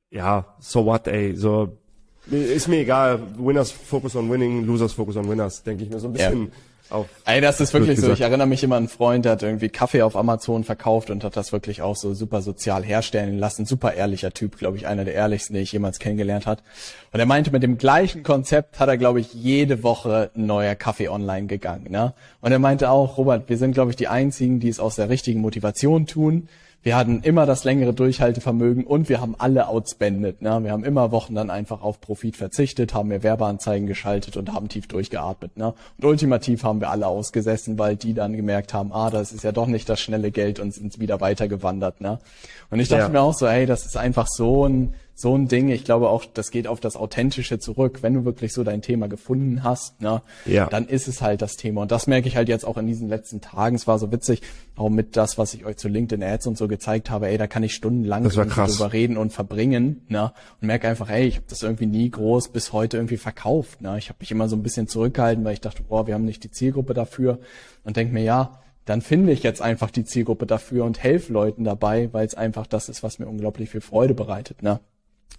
ja, 0.10 0.46
so 0.60 0.86
what, 0.86 1.08
ey, 1.08 1.36
so, 1.36 1.78
ist 2.30 2.68
mir 2.68 2.80
egal, 2.80 3.20
Winners 3.38 3.72
focus 3.72 4.16
on 4.16 4.30
winning, 4.30 4.66
Losers 4.66 4.94
focus 4.94 5.18
on 5.18 5.28
winners, 5.28 5.64
denke 5.64 5.84
ich 5.84 5.90
mir 5.90 6.00
so 6.00 6.08
ein 6.08 6.14
bisschen. 6.14 6.44
Ja. 6.44 6.52
Auf, 6.90 7.08
Ey, 7.26 7.42
das 7.42 7.60
ist 7.62 7.74
wirklich 7.74 8.00
so. 8.00 8.12
Ich 8.12 8.22
erinnere 8.22 8.46
mich 8.46 8.64
immer 8.64 8.76
an 8.76 8.84
einen 8.84 8.90
Freund, 8.90 9.26
der 9.26 9.32
hat 9.32 9.42
irgendwie 9.42 9.70
Kaffee 9.70 10.04
auf 10.04 10.16
Amazon 10.16 10.64
verkauft 10.64 11.10
und 11.10 11.24
hat 11.24 11.36
das 11.36 11.52
wirklich 11.52 11.82
auch 11.82 11.96
so 11.96 12.14
super 12.14 12.42
sozial 12.42 12.84
herstellen 12.84 13.40
lassen. 13.40 13.66
Super 13.66 13.94
ehrlicher 13.94 14.32
Typ, 14.32 14.58
glaube 14.58 14.78
ich, 14.78 14.86
einer 14.86 15.06
der 15.06 15.14
ehrlichsten, 15.14 15.54
den 15.54 15.64
ich 15.64 15.72
jemals 15.72 15.98
kennengelernt 16.00 16.46
hat. 16.46 16.62
Und 17.12 17.20
er 17.20 17.26
meinte, 17.26 17.52
mit 17.52 17.64
dem 17.64 17.78
gleichen 17.78 18.22
Konzept 18.22 18.80
hat 18.80 18.90
er, 18.90 18.98
glaube 18.98 19.22
ich, 19.22 19.34
jede 19.34 19.82
Woche 19.82 20.30
ein 20.36 20.46
neuer 20.46 20.76
Kaffee 20.76 21.08
online 21.08 21.48
gegangen. 21.48 21.88
Ne? 21.90 22.14
Und 22.42 22.52
er 22.52 22.60
meinte 22.60 22.90
auch, 22.92 23.18
Robert, 23.18 23.50
wir 23.50 23.58
sind, 23.58 23.72
glaube 23.72 23.92
ich, 23.92 23.96
die 23.96 24.10
einzigen, 24.10 24.60
die 24.60 24.70
es 24.70 24.80
aus 24.80 24.96
der 24.98 25.10
richtigen 25.10 25.40
Motivation 25.40 26.06
tun. 26.06 26.50
Wir 26.84 26.98
hatten 26.98 27.22
immer 27.22 27.46
das 27.46 27.64
längere 27.64 27.94
Durchhaltevermögen 27.94 28.84
und 28.84 29.08
wir 29.08 29.22
haben 29.22 29.36
alle 29.38 29.70
outspendet. 29.70 30.42
Ne? 30.42 30.60
Wir 30.64 30.72
haben 30.72 30.84
immer 30.84 31.14
Wochen 31.14 31.34
dann 31.34 31.50
einfach 31.50 31.82
auf 31.82 32.02
Profit 32.02 32.36
verzichtet, 32.36 32.94
haben 32.94 33.08
mehr 33.08 33.24
Werbeanzeigen 33.24 33.88
geschaltet 33.88 34.36
und 34.36 34.52
haben 34.52 34.68
tief 34.68 34.88
durchgeatmet. 34.88 35.56
Ne? 35.56 35.74
Und 35.98 36.06
ultimativ 36.06 36.66
haben 36.66 36.82
wir 36.82 36.90
alle 36.90 37.08
ausgesessen, 37.08 37.80
weil 37.80 37.96
die 37.96 38.14
dann 38.14 38.34
gemerkt 38.34 38.74
haben, 38.74 38.92
ah, 38.92 39.10
das 39.10 39.32
ist 39.32 39.46
ja 39.46 39.54
doch 39.54 39.68
nicht 39.68 39.88
das 39.88 40.02
schnelle 40.02 40.30
Geld 40.30 40.60
und 40.60 40.74
sind 40.74 41.00
wieder 41.00 41.22
weitergewandert. 41.22 42.02
Ne? 42.02 42.20
Und 42.70 42.82
ich 42.82 42.90
dachte 42.90 43.04
ja. 43.04 43.10
mir 43.10 43.22
auch 43.22 43.34
so, 43.34 43.48
hey, 43.48 43.66
das 43.66 43.86
ist 43.86 43.96
einfach 43.96 44.28
so 44.28 44.66
ein 44.68 44.94
so 45.16 45.36
ein 45.38 45.48
Ding. 45.48 45.70
Ich 45.70 45.84
glaube 45.84 46.10
auch, 46.10 46.26
das 46.26 46.50
geht 46.50 46.68
auf 46.68 46.80
das 46.80 46.96
Authentische 46.96 47.60
zurück. 47.60 48.00
Wenn 48.02 48.14
du 48.14 48.26
wirklich 48.26 48.52
so 48.52 48.64
dein 48.64 48.82
Thema 48.82 49.08
gefunden 49.08 49.64
hast, 49.64 50.02
ne, 50.02 50.24
ja. 50.46 50.68
dann 50.68 50.88
ist 50.88 51.08
es 51.08 51.22
halt 51.22 51.42
das 51.42 51.56
Thema. 51.56 51.84
Und 51.84 51.92
das 51.92 52.08
merke 52.08 52.28
ich 52.28 52.36
halt 52.36 52.50
jetzt 52.50 52.66
auch 52.66 52.78
in 52.78 52.88
diesen 52.88 53.08
letzten 53.08 53.40
Tagen. 53.40 53.76
Es 53.76 53.86
war 53.86 54.00
so 54.00 54.12
witzig, 54.12 54.42
auch 54.76 54.90
mit 54.90 55.16
das, 55.16 55.38
was 55.38 55.54
ich 55.54 55.66
euch 55.66 55.78
zu 55.78 55.88
LinkedIn 55.88 56.24
Ads 56.24 56.48
und 56.48 56.58
so 56.58 56.68
gezeigt 56.68 57.10
habe. 57.10 57.28
Ey, 57.28 57.38
da 57.38 57.48
kann 57.48 57.64
ich 57.64 57.76
stundenlang 57.76 58.28
drüber 58.28 58.94
reden 58.94 59.18
und 59.18 59.32
verbringen, 59.32 60.02
ne, 60.08 60.34
und 60.62 60.68
merke 60.68 60.88
einfach, 60.88 61.10
ey, 61.10 61.26
ich 61.26 61.36
habe 61.36 61.46
das 61.48 61.62
irgendwie 61.62 61.86
nie 61.86 62.10
groß 62.10 62.50
bis 62.50 62.74
heute 62.74 62.98
irgendwie 62.98 63.18
verkauft. 63.18 63.82
Ne. 63.82 63.98
Ich 64.00 64.10
habe 64.10 64.18
mich 64.20 64.32
immer 64.32 64.50
so 64.50 64.56
ein 64.56 64.64
bisschen 64.64 64.88
zurückgehalten, 64.88 65.46
weil 65.46 65.54
ich 65.54 65.62
dachte, 65.62 65.84
boah, 65.84 66.08
wir 66.08 66.16
haben 66.16 66.26
nicht 66.26 66.44
die 66.44 66.52
Zielgruppe 66.52 66.94
dafür. 66.94 67.40
Und 67.84 67.98
denke 67.98 68.14
mir, 68.14 68.24
ja, 68.24 68.64
dann 68.86 69.02
finde 69.02 69.32
ich 69.32 69.44
jetzt 69.44 69.62
einfach 69.62 69.92
die 69.92 70.04
Zielgruppe 70.04 70.46
dafür 70.46 70.86
und 70.86 71.02
helfe 71.02 71.32
Leuten 71.32 71.64
dabei, 71.64 72.12
weil 72.12 72.26
es 72.26 72.36
einfach 72.36 72.68
das 72.68 72.90
ist, 72.90 73.04
was 73.04 73.20
mir 73.20 73.28
unglaublich 73.28 73.70
viel 73.70 73.82
Freude 73.82 74.14
bereitet. 74.14 74.62
Ne? 74.62 74.80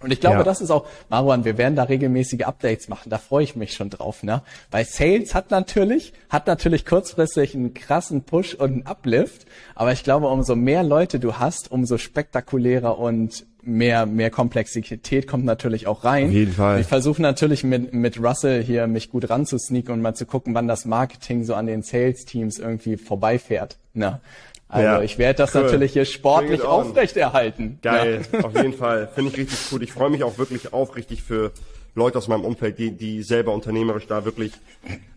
Und 0.00 0.12
ich 0.12 0.20
glaube, 0.20 0.38
ja. 0.38 0.42
das 0.42 0.60
ist 0.60 0.70
auch, 0.70 0.86
Marwan, 1.08 1.44
wir 1.44 1.56
werden 1.56 1.76
da 1.76 1.84
regelmäßige 1.84 2.42
Updates 2.42 2.88
machen, 2.88 3.10
da 3.10 3.18
freue 3.18 3.44
ich 3.44 3.56
mich 3.56 3.74
schon 3.74 3.90
drauf, 3.90 4.22
ne? 4.22 4.42
Weil 4.70 4.84
Sales 4.84 5.34
hat 5.34 5.50
natürlich, 5.50 6.12
hat 6.28 6.46
natürlich 6.46 6.84
kurzfristig 6.84 7.54
einen 7.54 7.74
krassen 7.74 8.22
Push 8.24 8.54
und 8.54 8.72
einen 8.72 8.86
Uplift, 8.86 9.46
aber 9.74 9.92
ich 9.92 10.02
glaube, 10.04 10.28
umso 10.28 10.56
mehr 10.56 10.82
Leute 10.82 11.18
du 11.20 11.34
hast, 11.38 11.70
umso 11.70 11.96
spektakulärer 11.96 12.98
und 12.98 13.46
mehr, 13.66 14.06
mehr 14.06 14.30
Komplexität 14.30 15.26
kommt 15.26 15.44
natürlich 15.44 15.86
auch 15.86 16.04
rein. 16.04 16.26
Auf 16.26 16.32
jeden 16.32 16.52
Fall. 16.52 16.80
Ich 16.80 16.86
versuche 16.86 17.22
natürlich 17.22 17.64
mit, 17.64 17.92
mit 17.94 18.22
Russell 18.22 18.62
hier 18.62 18.86
mich 18.86 19.10
gut 19.10 19.30
ranzusneaken 19.30 19.94
und 19.94 20.02
mal 20.02 20.14
zu 20.14 20.26
gucken, 20.26 20.54
wann 20.54 20.68
das 20.68 20.84
Marketing 20.84 21.44
so 21.44 21.54
an 21.54 21.66
den 21.66 21.82
Sales-Teams 21.82 22.58
irgendwie 22.58 22.96
vorbeifährt. 22.96 23.78
Ne? 23.94 24.20
Also 24.68 24.86
ja, 24.86 25.02
ich 25.02 25.18
werde 25.18 25.38
das 25.38 25.54
cool. 25.54 25.62
natürlich 25.62 25.92
hier 25.92 26.04
sportlich 26.04 26.62
aufrechterhalten. 26.62 27.78
Geil, 27.82 28.22
ja. 28.32 28.40
auf 28.40 28.54
jeden 28.56 28.72
Fall. 28.72 29.08
Finde 29.14 29.30
ich 29.30 29.36
richtig 29.36 29.58
cool. 29.70 29.82
Ich 29.82 29.92
freue 29.92 30.10
mich 30.10 30.24
auch 30.24 30.38
wirklich 30.38 30.72
aufrichtig 30.72 31.22
für 31.22 31.52
Leute 31.94 32.18
aus 32.18 32.28
meinem 32.28 32.44
Umfeld, 32.44 32.78
die, 32.78 32.90
die 32.90 33.22
selber 33.22 33.52
unternehmerisch 33.52 34.06
da 34.06 34.24
wirklich 34.24 34.52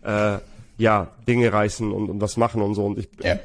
äh, 0.04 0.38
ja 0.76 1.08
Dinge 1.26 1.52
reißen 1.52 1.92
und, 1.92 2.08
und 2.08 2.20
was 2.20 2.36
machen 2.36 2.62
und 2.62 2.74
so. 2.74 2.86
Und 2.86 2.98
ich, 2.98 3.08
ja. 3.22 3.38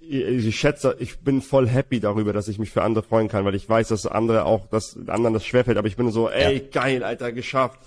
ich, 0.00 0.46
ich 0.46 0.58
schätze, 0.58 0.96
ich 0.98 1.20
bin 1.20 1.40
voll 1.40 1.68
happy 1.68 2.00
darüber, 2.00 2.32
dass 2.32 2.48
ich 2.48 2.58
mich 2.58 2.70
für 2.70 2.82
andere 2.82 3.04
freuen 3.04 3.28
kann, 3.28 3.44
weil 3.44 3.54
ich 3.54 3.68
weiß, 3.68 3.88
dass 3.88 4.06
andere 4.06 4.44
auch, 4.44 4.66
dass 4.66 4.98
anderen 5.06 5.34
das 5.34 5.46
schwerfällt. 5.46 5.78
Aber 5.78 5.88
ich 5.88 5.96
bin 5.96 6.10
so, 6.10 6.28
ey, 6.28 6.56
ja. 6.56 6.62
geil, 6.72 7.04
Alter, 7.04 7.32
geschafft. 7.32 7.78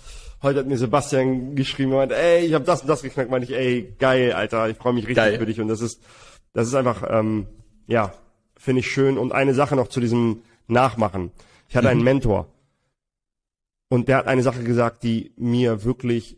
Heute 0.41 0.59
hat 0.59 0.67
mir 0.67 0.77
Sebastian 0.77 1.55
geschrieben 1.55 1.91
und 1.91 1.97
meint, 1.97 2.11
ey, 2.11 2.45
ich 2.45 2.53
habe 2.53 2.65
das 2.65 2.81
und 2.81 2.87
das 2.87 3.01
geknackt. 3.01 3.31
Meinte 3.31 3.51
ich, 3.51 3.57
ey, 3.57 3.93
geil, 3.99 4.33
Alter, 4.33 4.69
ich 4.69 4.77
freue 4.77 4.93
mich 4.93 5.03
richtig 5.03 5.17
geil. 5.17 5.37
für 5.37 5.45
dich. 5.45 5.59
Und 5.59 5.67
das 5.67 5.81
ist, 5.81 6.01
das 6.53 6.67
ist 6.67 6.75
einfach 6.75 7.03
ähm, 7.09 7.47
ja, 7.87 8.13
finde 8.57 8.81
ich 8.81 8.91
schön. 8.91 9.17
Und 9.17 9.31
eine 9.31 9.53
Sache 9.53 9.75
noch 9.75 9.87
zu 9.87 9.99
diesem 9.99 10.41
Nachmachen. 10.67 11.31
Ich 11.69 11.75
hatte 11.75 11.87
mhm. 11.87 11.91
einen 11.91 12.03
Mentor. 12.03 12.47
Und 13.89 14.07
der 14.07 14.17
hat 14.17 14.27
eine 14.27 14.43
Sache 14.43 14.63
gesagt, 14.63 15.03
die 15.03 15.31
mir 15.37 15.83
wirklich 15.83 16.37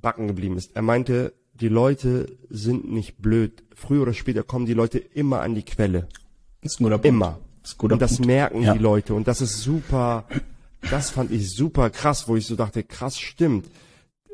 backen 0.00 0.26
geblieben 0.26 0.56
ist. 0.56 0.74
Er 0.74 0.82
meinte, 0.82 1.34
die 1.54 1.68
Leute 1.68 2.36
sind 2.48 2.90
nicht 2.90 3.18
blöd. 3.18 3.64
Früher 3.74 4.02
oder 4.02 4.14
später 4.14 4.42
kommen 4.42 4.66
die 4.66 4.74
Leute 4.74 4.98
immer 4.98 5.40
an 5.40 5.54
die 5.54 5.64
Quelle. 5.64 6.08
Das 6.62 6.72
ist 6.72 6.80
ein 6.80 6.84
guter 6.84 6.98
Punkt. 6.98 7.06
Immer. 7.06 7.38
Das 7.62 7.74
und 7.74 8.00
das 8.00 8.16
Punkt. 8.16 8.26
merken 8.26 8.62
ja. 8.62 8.72
die 8.74 8.78
Leute. 8.78 9.14
Und 9.14 9.28
das 9.28 9.40
ist 9.40 9.62
super, 9.62 10.24
das 10.90 11.10
fand 11.10 11.30
ich 11.30 11.54
super 11.54 11.90
krass, 11.90 12.28
wo 12.28 12.36
ich 12.36 12.46
so 12.46 12.56
dachte, 12.56 12.82
krass, 12.82 13.18
stimmt. 13.18 13.66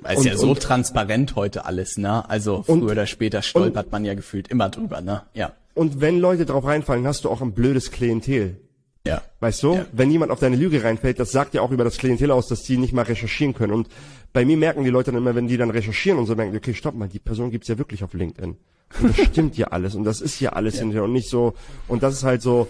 Weil 0.01 0.17
es 0.17 0.25
ja 0.25 0.37
so 0.37 0.51
und, 0.51 0.61
transparent 0.61 1.37
heute 1.37 1.67
alles, 1.67 1.99
ne? 1.99 2.29
Also 2.29 2.63
früher 2.63 2.75
und, 2.75 2.83
oder 2.85 3.07
später 3.07 3.43
stolpert 3.43 3.93
man 3.93 4.05
ja 4.05 4.15
gefühlt 4.15 4.49
immer 4.49 4.69
drüber, 4.69 5.01
ne? 5.01 5.23
Ja. 5.35 5.53
Und 5.75 6.01
wenn 6.01 6.19
Leute 6.19 6.47
drauf 6.47 6.65
reinfallen, 6.65 7.07
hast 7.07 7.25
du 7.25 7.31
auch 7.31 7.41
ein 7.41 7.53
blödes 7.53 7.91
Klientel. 7.91 8.61
Ja. 9.07 9.23
Weißt 9.41 9.63
du? 9.63 9.77
Ja. 9.77 9.87
Wenn 9.93 10.11
jemand 10.11 10.31
auf 10.31 10.41
deine 10.41 10.57
Lüge 10.57 10.85
reinfällt, 10.85 11.19
das 11.19 11.33
sagt 11.33 11.55
ja 11.55 11.63
auch 11.63 11.71
über 11.71 11.85
das 11.85 11.97
Klientel 11.97 12.31
aus, 12.31 12.49
dass 12.49 12.63
die 12.63 12.77
nicht 12.77 12.93
mal 12.93 13.03
recherchieren 13.03 13.55
können. 13.55 13.73
Und 13.73 13.89
bei 14.33 14.45
mir 14.45 14.57
merken 14.57 14.85
die 14.85 14.91
Leute 14.91 15.11
dann 15.11 15.21
immer, 15.21 15.35
wenn 15.35 15.49
die 15.49 15.57
dann 15.57 15.71
recherchieren 15.71 16.19
und 16.19 16.27
so 16.27 16.35
merken, 16.35 16.57
okay, 16.57 16.75
stopp 16.75 16.95
mal, 16.95 17.09
die 17.09 17.19
Person 17.19 17.51
gibt's 17.51 17.69
ja 17.69 17.79
wirklich 17.79 18.05
auf 18.05 18.13
LinkedIn. 18.13 18.57
Und 19.01 19.19
das 19.19 19.27
stimmt 19.27 19.57
ja 19.57 19.69
alles 19.69 19.95
und 19.95 20.05
das 20.05 20.21
ist 20.21 20.41
ja 20.41 20.51
alles 20.51 20.75
ja. 20.75 20.81
hinterher 20.81 21.05
und 21.05 21.13
nicht 21.13 21.29
so, 21.29 21.55
und 21.87 22.03
das 22.03 22.15
ist 22.15 22.25
halt 22.25 22.43
so, 22.43 22.67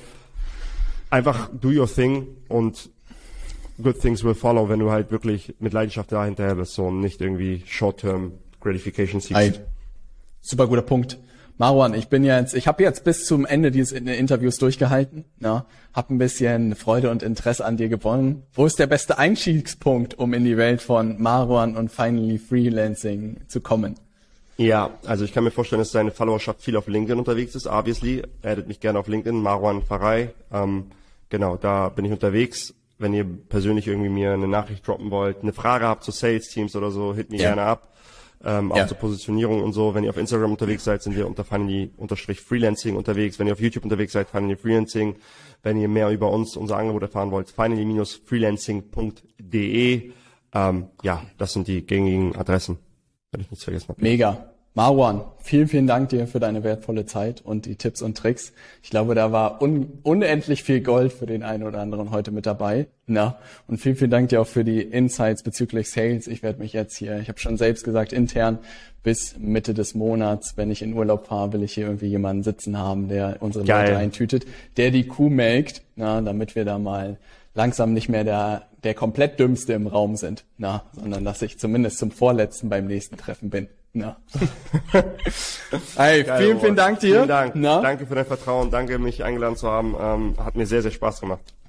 einfach 1.10 1.50
do 1.52 1.68
your 1.68 1.92
thing 1.92 2.28
und 2.48 2.90
good 3.82 3.98
things 4.00 4.22
will 4.22 4.34
follow, 4.34 4.68
wenn 4.68 4.78
du 4.78 4.90
halt 4.90 5.10
wirklich 5.10 5.54
mit 5.58 5.72
Leidenschaft 5.72 6.12
da 6.12 6.24
hinterher 6.24 6.54
bist, 6.54 6.74
so 6.74 6.86
und 6.86 7.00
nicht 7.00 7.20
irgendwie 7.20 7.62
short-term 7.66 8.32
gratification 8.60 9.20
seekst. 9.20 9.60
Super 10.40 10.66
guter 10.66 10.82
Punkt. 10.82 11.18
Marwan, 11.60 11.92
ich 11.92 12.08
bin 12.08 12.24
jetzt, 12.24 12.54
ich 12.54 12.66
habe 12.66 12.82
jetzt 12.82 13.04
bis 13.04 13.26
zum 13.26 13.44
Ende 13.44 13.70
dieses 13.70 13.92
Interviews 13.92 14.56
durchgehalten, 14.56 15.26
ja, 15.40 15.66
habe 15.92 16.14
ein 16.14 16.16
bisschen 16.16 16.74
Freude 16.74 17.10
und 17.10 17.22
Interesse 17.22 17.66
an 17.66 17.76
dir 17.76 17.90
gewonnen. 17.90 18.44
Wo 18.54 18.64
ist 18.64 18.78
der 18.78 18.86
beste 18.86 19.18
Einstiegspunkt, 19.18 20.18
um 20.18 20.32
in 20.32 20.46
die 20.46 20.56
Welt 20.56 20.80
von 20.80 21.20
Marwan 21.20 21.76
und 21.76 21.92
Finally 21.92 22.38
Freelancing 22.38 23.42
zu 23.46 23.60
kommen? 23.60 23.96
Ja, 24.56 24.88
also 25.04 25.26
ich 25.26 25.34
kann 25.34 25.44
mir 25.44 25.50
vorstellen, 25.50 25.80
dass 25.80 25.92
seine 25.92 26.12
Followerschaft 26.12 26.62
viel 26.62 26.78
auf 26.78 26.88
LinkedIn 26.88 27.18
unterwegs 27.18 27.54
ist, 27.54 27.66
obviously. 27.66 28.22
Addet 28.42 28.66
mich 28.66 28.80
gerne 28.80 28.98
auf 28.98 29.06
LinkedIn, 29.06 29.38
Marwan 29.38 29.82
Farai. 29.82 30.30
Ähm, 30.50 30.86
genau, 31.28 31.58
da 31.58 31.90
bin 31.90 32.06
ich 32.06 32.12
unterwegs. 32.12 32.72
Wenn 32.96 33.12
ihr 33.12 33.26
persönlich 33.50 33.86
irgendwie 33.86 34.08
mir 34.08 34.32
eine 34.32 34.48
Nachricht 34.48 34.88
droppen 34.88 35.10
wollt, 35.10 35.42
eine 35.42 35.52
Frage 35.52 35.84
habt 35.84 36.04
zu 36.04 36.10
Sales 36.10 36.48
Teams 36.48 36.74
oder 36.74 36.90
so, 36.90 37.14
hit 37.14 37.30
mir 37.30 37.36
ja. 37.38 37.48
gerne 37.54 37.64
ab. 37.64 37.90
Ähm, 38.42 38.72
auch 38.72 38.78
ja. 38.78 38.86
zur 38.86 38.96
Positionierung 38.96 39.62
und 39.62 39.74
so. 39.74 39.94
Wenn 39.94 40.04
ihr 40.04 40.10
auf 40.10 40.16
Instagram 40.16 40.52
unterwegs 40.52 40.84
seid, 40.84 41.02
sind 41.02 41.14
wir 41.14 41.26
unter 41.26 41.44
Finally-Freelancing 41.44 42.96
unterwegs. 42.96 43.38
Wenn 43.38 43.46
ihr 43.46 43.52
auf 43.52 43.60
YouTube 43.60 43.84
unterwegs 43.84 44.12
seid, 44.12 44.30
Finally 44.30 44.56
Freelancing. 44.56 45.16
Wenn 45.62 45.78
ihr 45.78 45.88
mehr 45.88 46.08
über 46.10 46.30
uns, 46.30 46.56
unser 46.56 46.78
Angebot 46.78 47.02
erfahren 47.02 47.30
wollt, 47.30 47.50
finally-freelancing.de. 47.50 50.12
Ähm, 50.52 50.88
ja, 51.02 51.22
das 51.36 51.52
sind 51.52 51.68
die 51.68 51.84
gängigen 51.84 52.34
Adressen. 52.34 52.78
Wenn 53.30 53.42
ich 53.42 53.50
nichts 53.50 53.64
vergessen 53.64 53.88
habe. 53.88 54.02
Mega. 54.02 54.54
Marwan, 54.74 55.22
vielen, 55.38 55.66
vielen 55.66 55.88
Dank 55.88 56.10
dir 56.10 56.28
für 56.28 56.38
deine 56.38 56.62
wertvolle 56.62 57.04
Zeit 57.04 57.42
und 57.44 57.66
die 57.66 57.74
Tipps 57.74 58.02
und 58.02 58.16
Tricks. 58.16 58.52
Ich 58.84 58.90
glaube, 58.90 59.16
da 59.16 59.32
war 59.32 59.60
un 59.60 59.98
unendlich 60.04 60.62
viel 60.62 60.80
Gold 60.80 61.12
für 61.12 61.26
den 61.26 61.42
einen 61.42 61.64
oder 61.64 61.80
anderen 61.80 62.12
heute 62.12 62.30
mit 62.30 62.46
dabei. 62.46 62.86
Na, 63.06 63.36
und 63.66 63.78
vielen, 63.78 63.96
vielen 63.96 64.12
Dank 64.12 64.28
dir 64.28 64.40
auch 64.40 64.46
für 64.46 64.62
die 64.62 64.80
Insights 64.80 65.42
bezüglich 65.42 65.90
Sales. 65.90 66.28
Ich 66.28 66.44
werde 66.44 66.60
mich 66.60 66.72
jetzt 66.72 66.96
hier, 66.96 67.18
ich 67.18 67.28
habe 67.28 67.40
schon 67.40 67.56
selbst 67.56 67.82
gesagt, 67.82 68.12
intern 68.12 68.58
bis 69.02 69.36
Mitte 69.38 69.74
des 69.74 69.96
Monats, 69.96 70.52
wenn 70.56 70.70
ich 70.70 70.82
in 70.82 70.94
Urlaub 70.94 71.26
fahre, 71.26 71.52
will 71.52 71.64
ich 71.64 71.72
hier 71.72 71.86
irgendwie 71.86 72.06
jemanden 72.06 72.44
sitzen 72.44 72.78
haben, 72.78 73.08
der 73.08 73.38
unsere 73.40 73.64
Geil. 73.64 73.88
Leute 73.88 73.98
eintütet, 73.98 74.46
der 74.76 74.92
die 74.92 75.08
Kuh 75.08 75.30
melkt, 75.30 75.82
na, 75.96 76.20
damit 76.20 76.54
wir 76.54 76.64
da 76.64 76.78
mal 76.78 77.18
langsam 77.54 77.92
nicht 77.92 78.08
mehr 78.08 78.22
der, 78.22 78.68
der 78.84 78.94
komplett 78.94 79.38
Dümmste 79.38 79.72
im 79.74 79.86
Raum 79.86 80.16
sind, 80.16 80.44
na, 80.56 80.84
sondern 80.92 81.24
dass 81.24 81.42
ich 81.42 81.58
zumindest 81.58 81.98
zum 81.98 82.10
Vorletzten 82.10 82.68
beim 82.68 82.86
nächsten 82.86 83.16
Treffen 83.16 83.50
bin. 83.50 83.68
Na. 83.92 84.16
hey, 85.96 86.22
Geil, 86.22 86.42
vielen, 86.42 86.60
vielen 86.60 86.76
Dank 86.76 87.00
dir. 87.00 87.16
Vielen 87.16 87.28
Dank. 87.28 87.54
Na? 87.56 87.80
Danke 87.80 88.06
für 88.06 88.14
dein 88.14 88.24
Vertrauen. 88.24 88.70
Danke, 88.70 88.98
mich 89.00 89.24
eingeladen 89.24 89.56
zu 89.56 89.68
haben. 89.68 89.96
Ähm, 90.00 90.34
hat 90.38 90.54
mir 90.54 90.66
sehr, 90.66 90.82
sehr 90.82 90.92
Spaß 90.92 91.20
gemacht. 91.20 91.54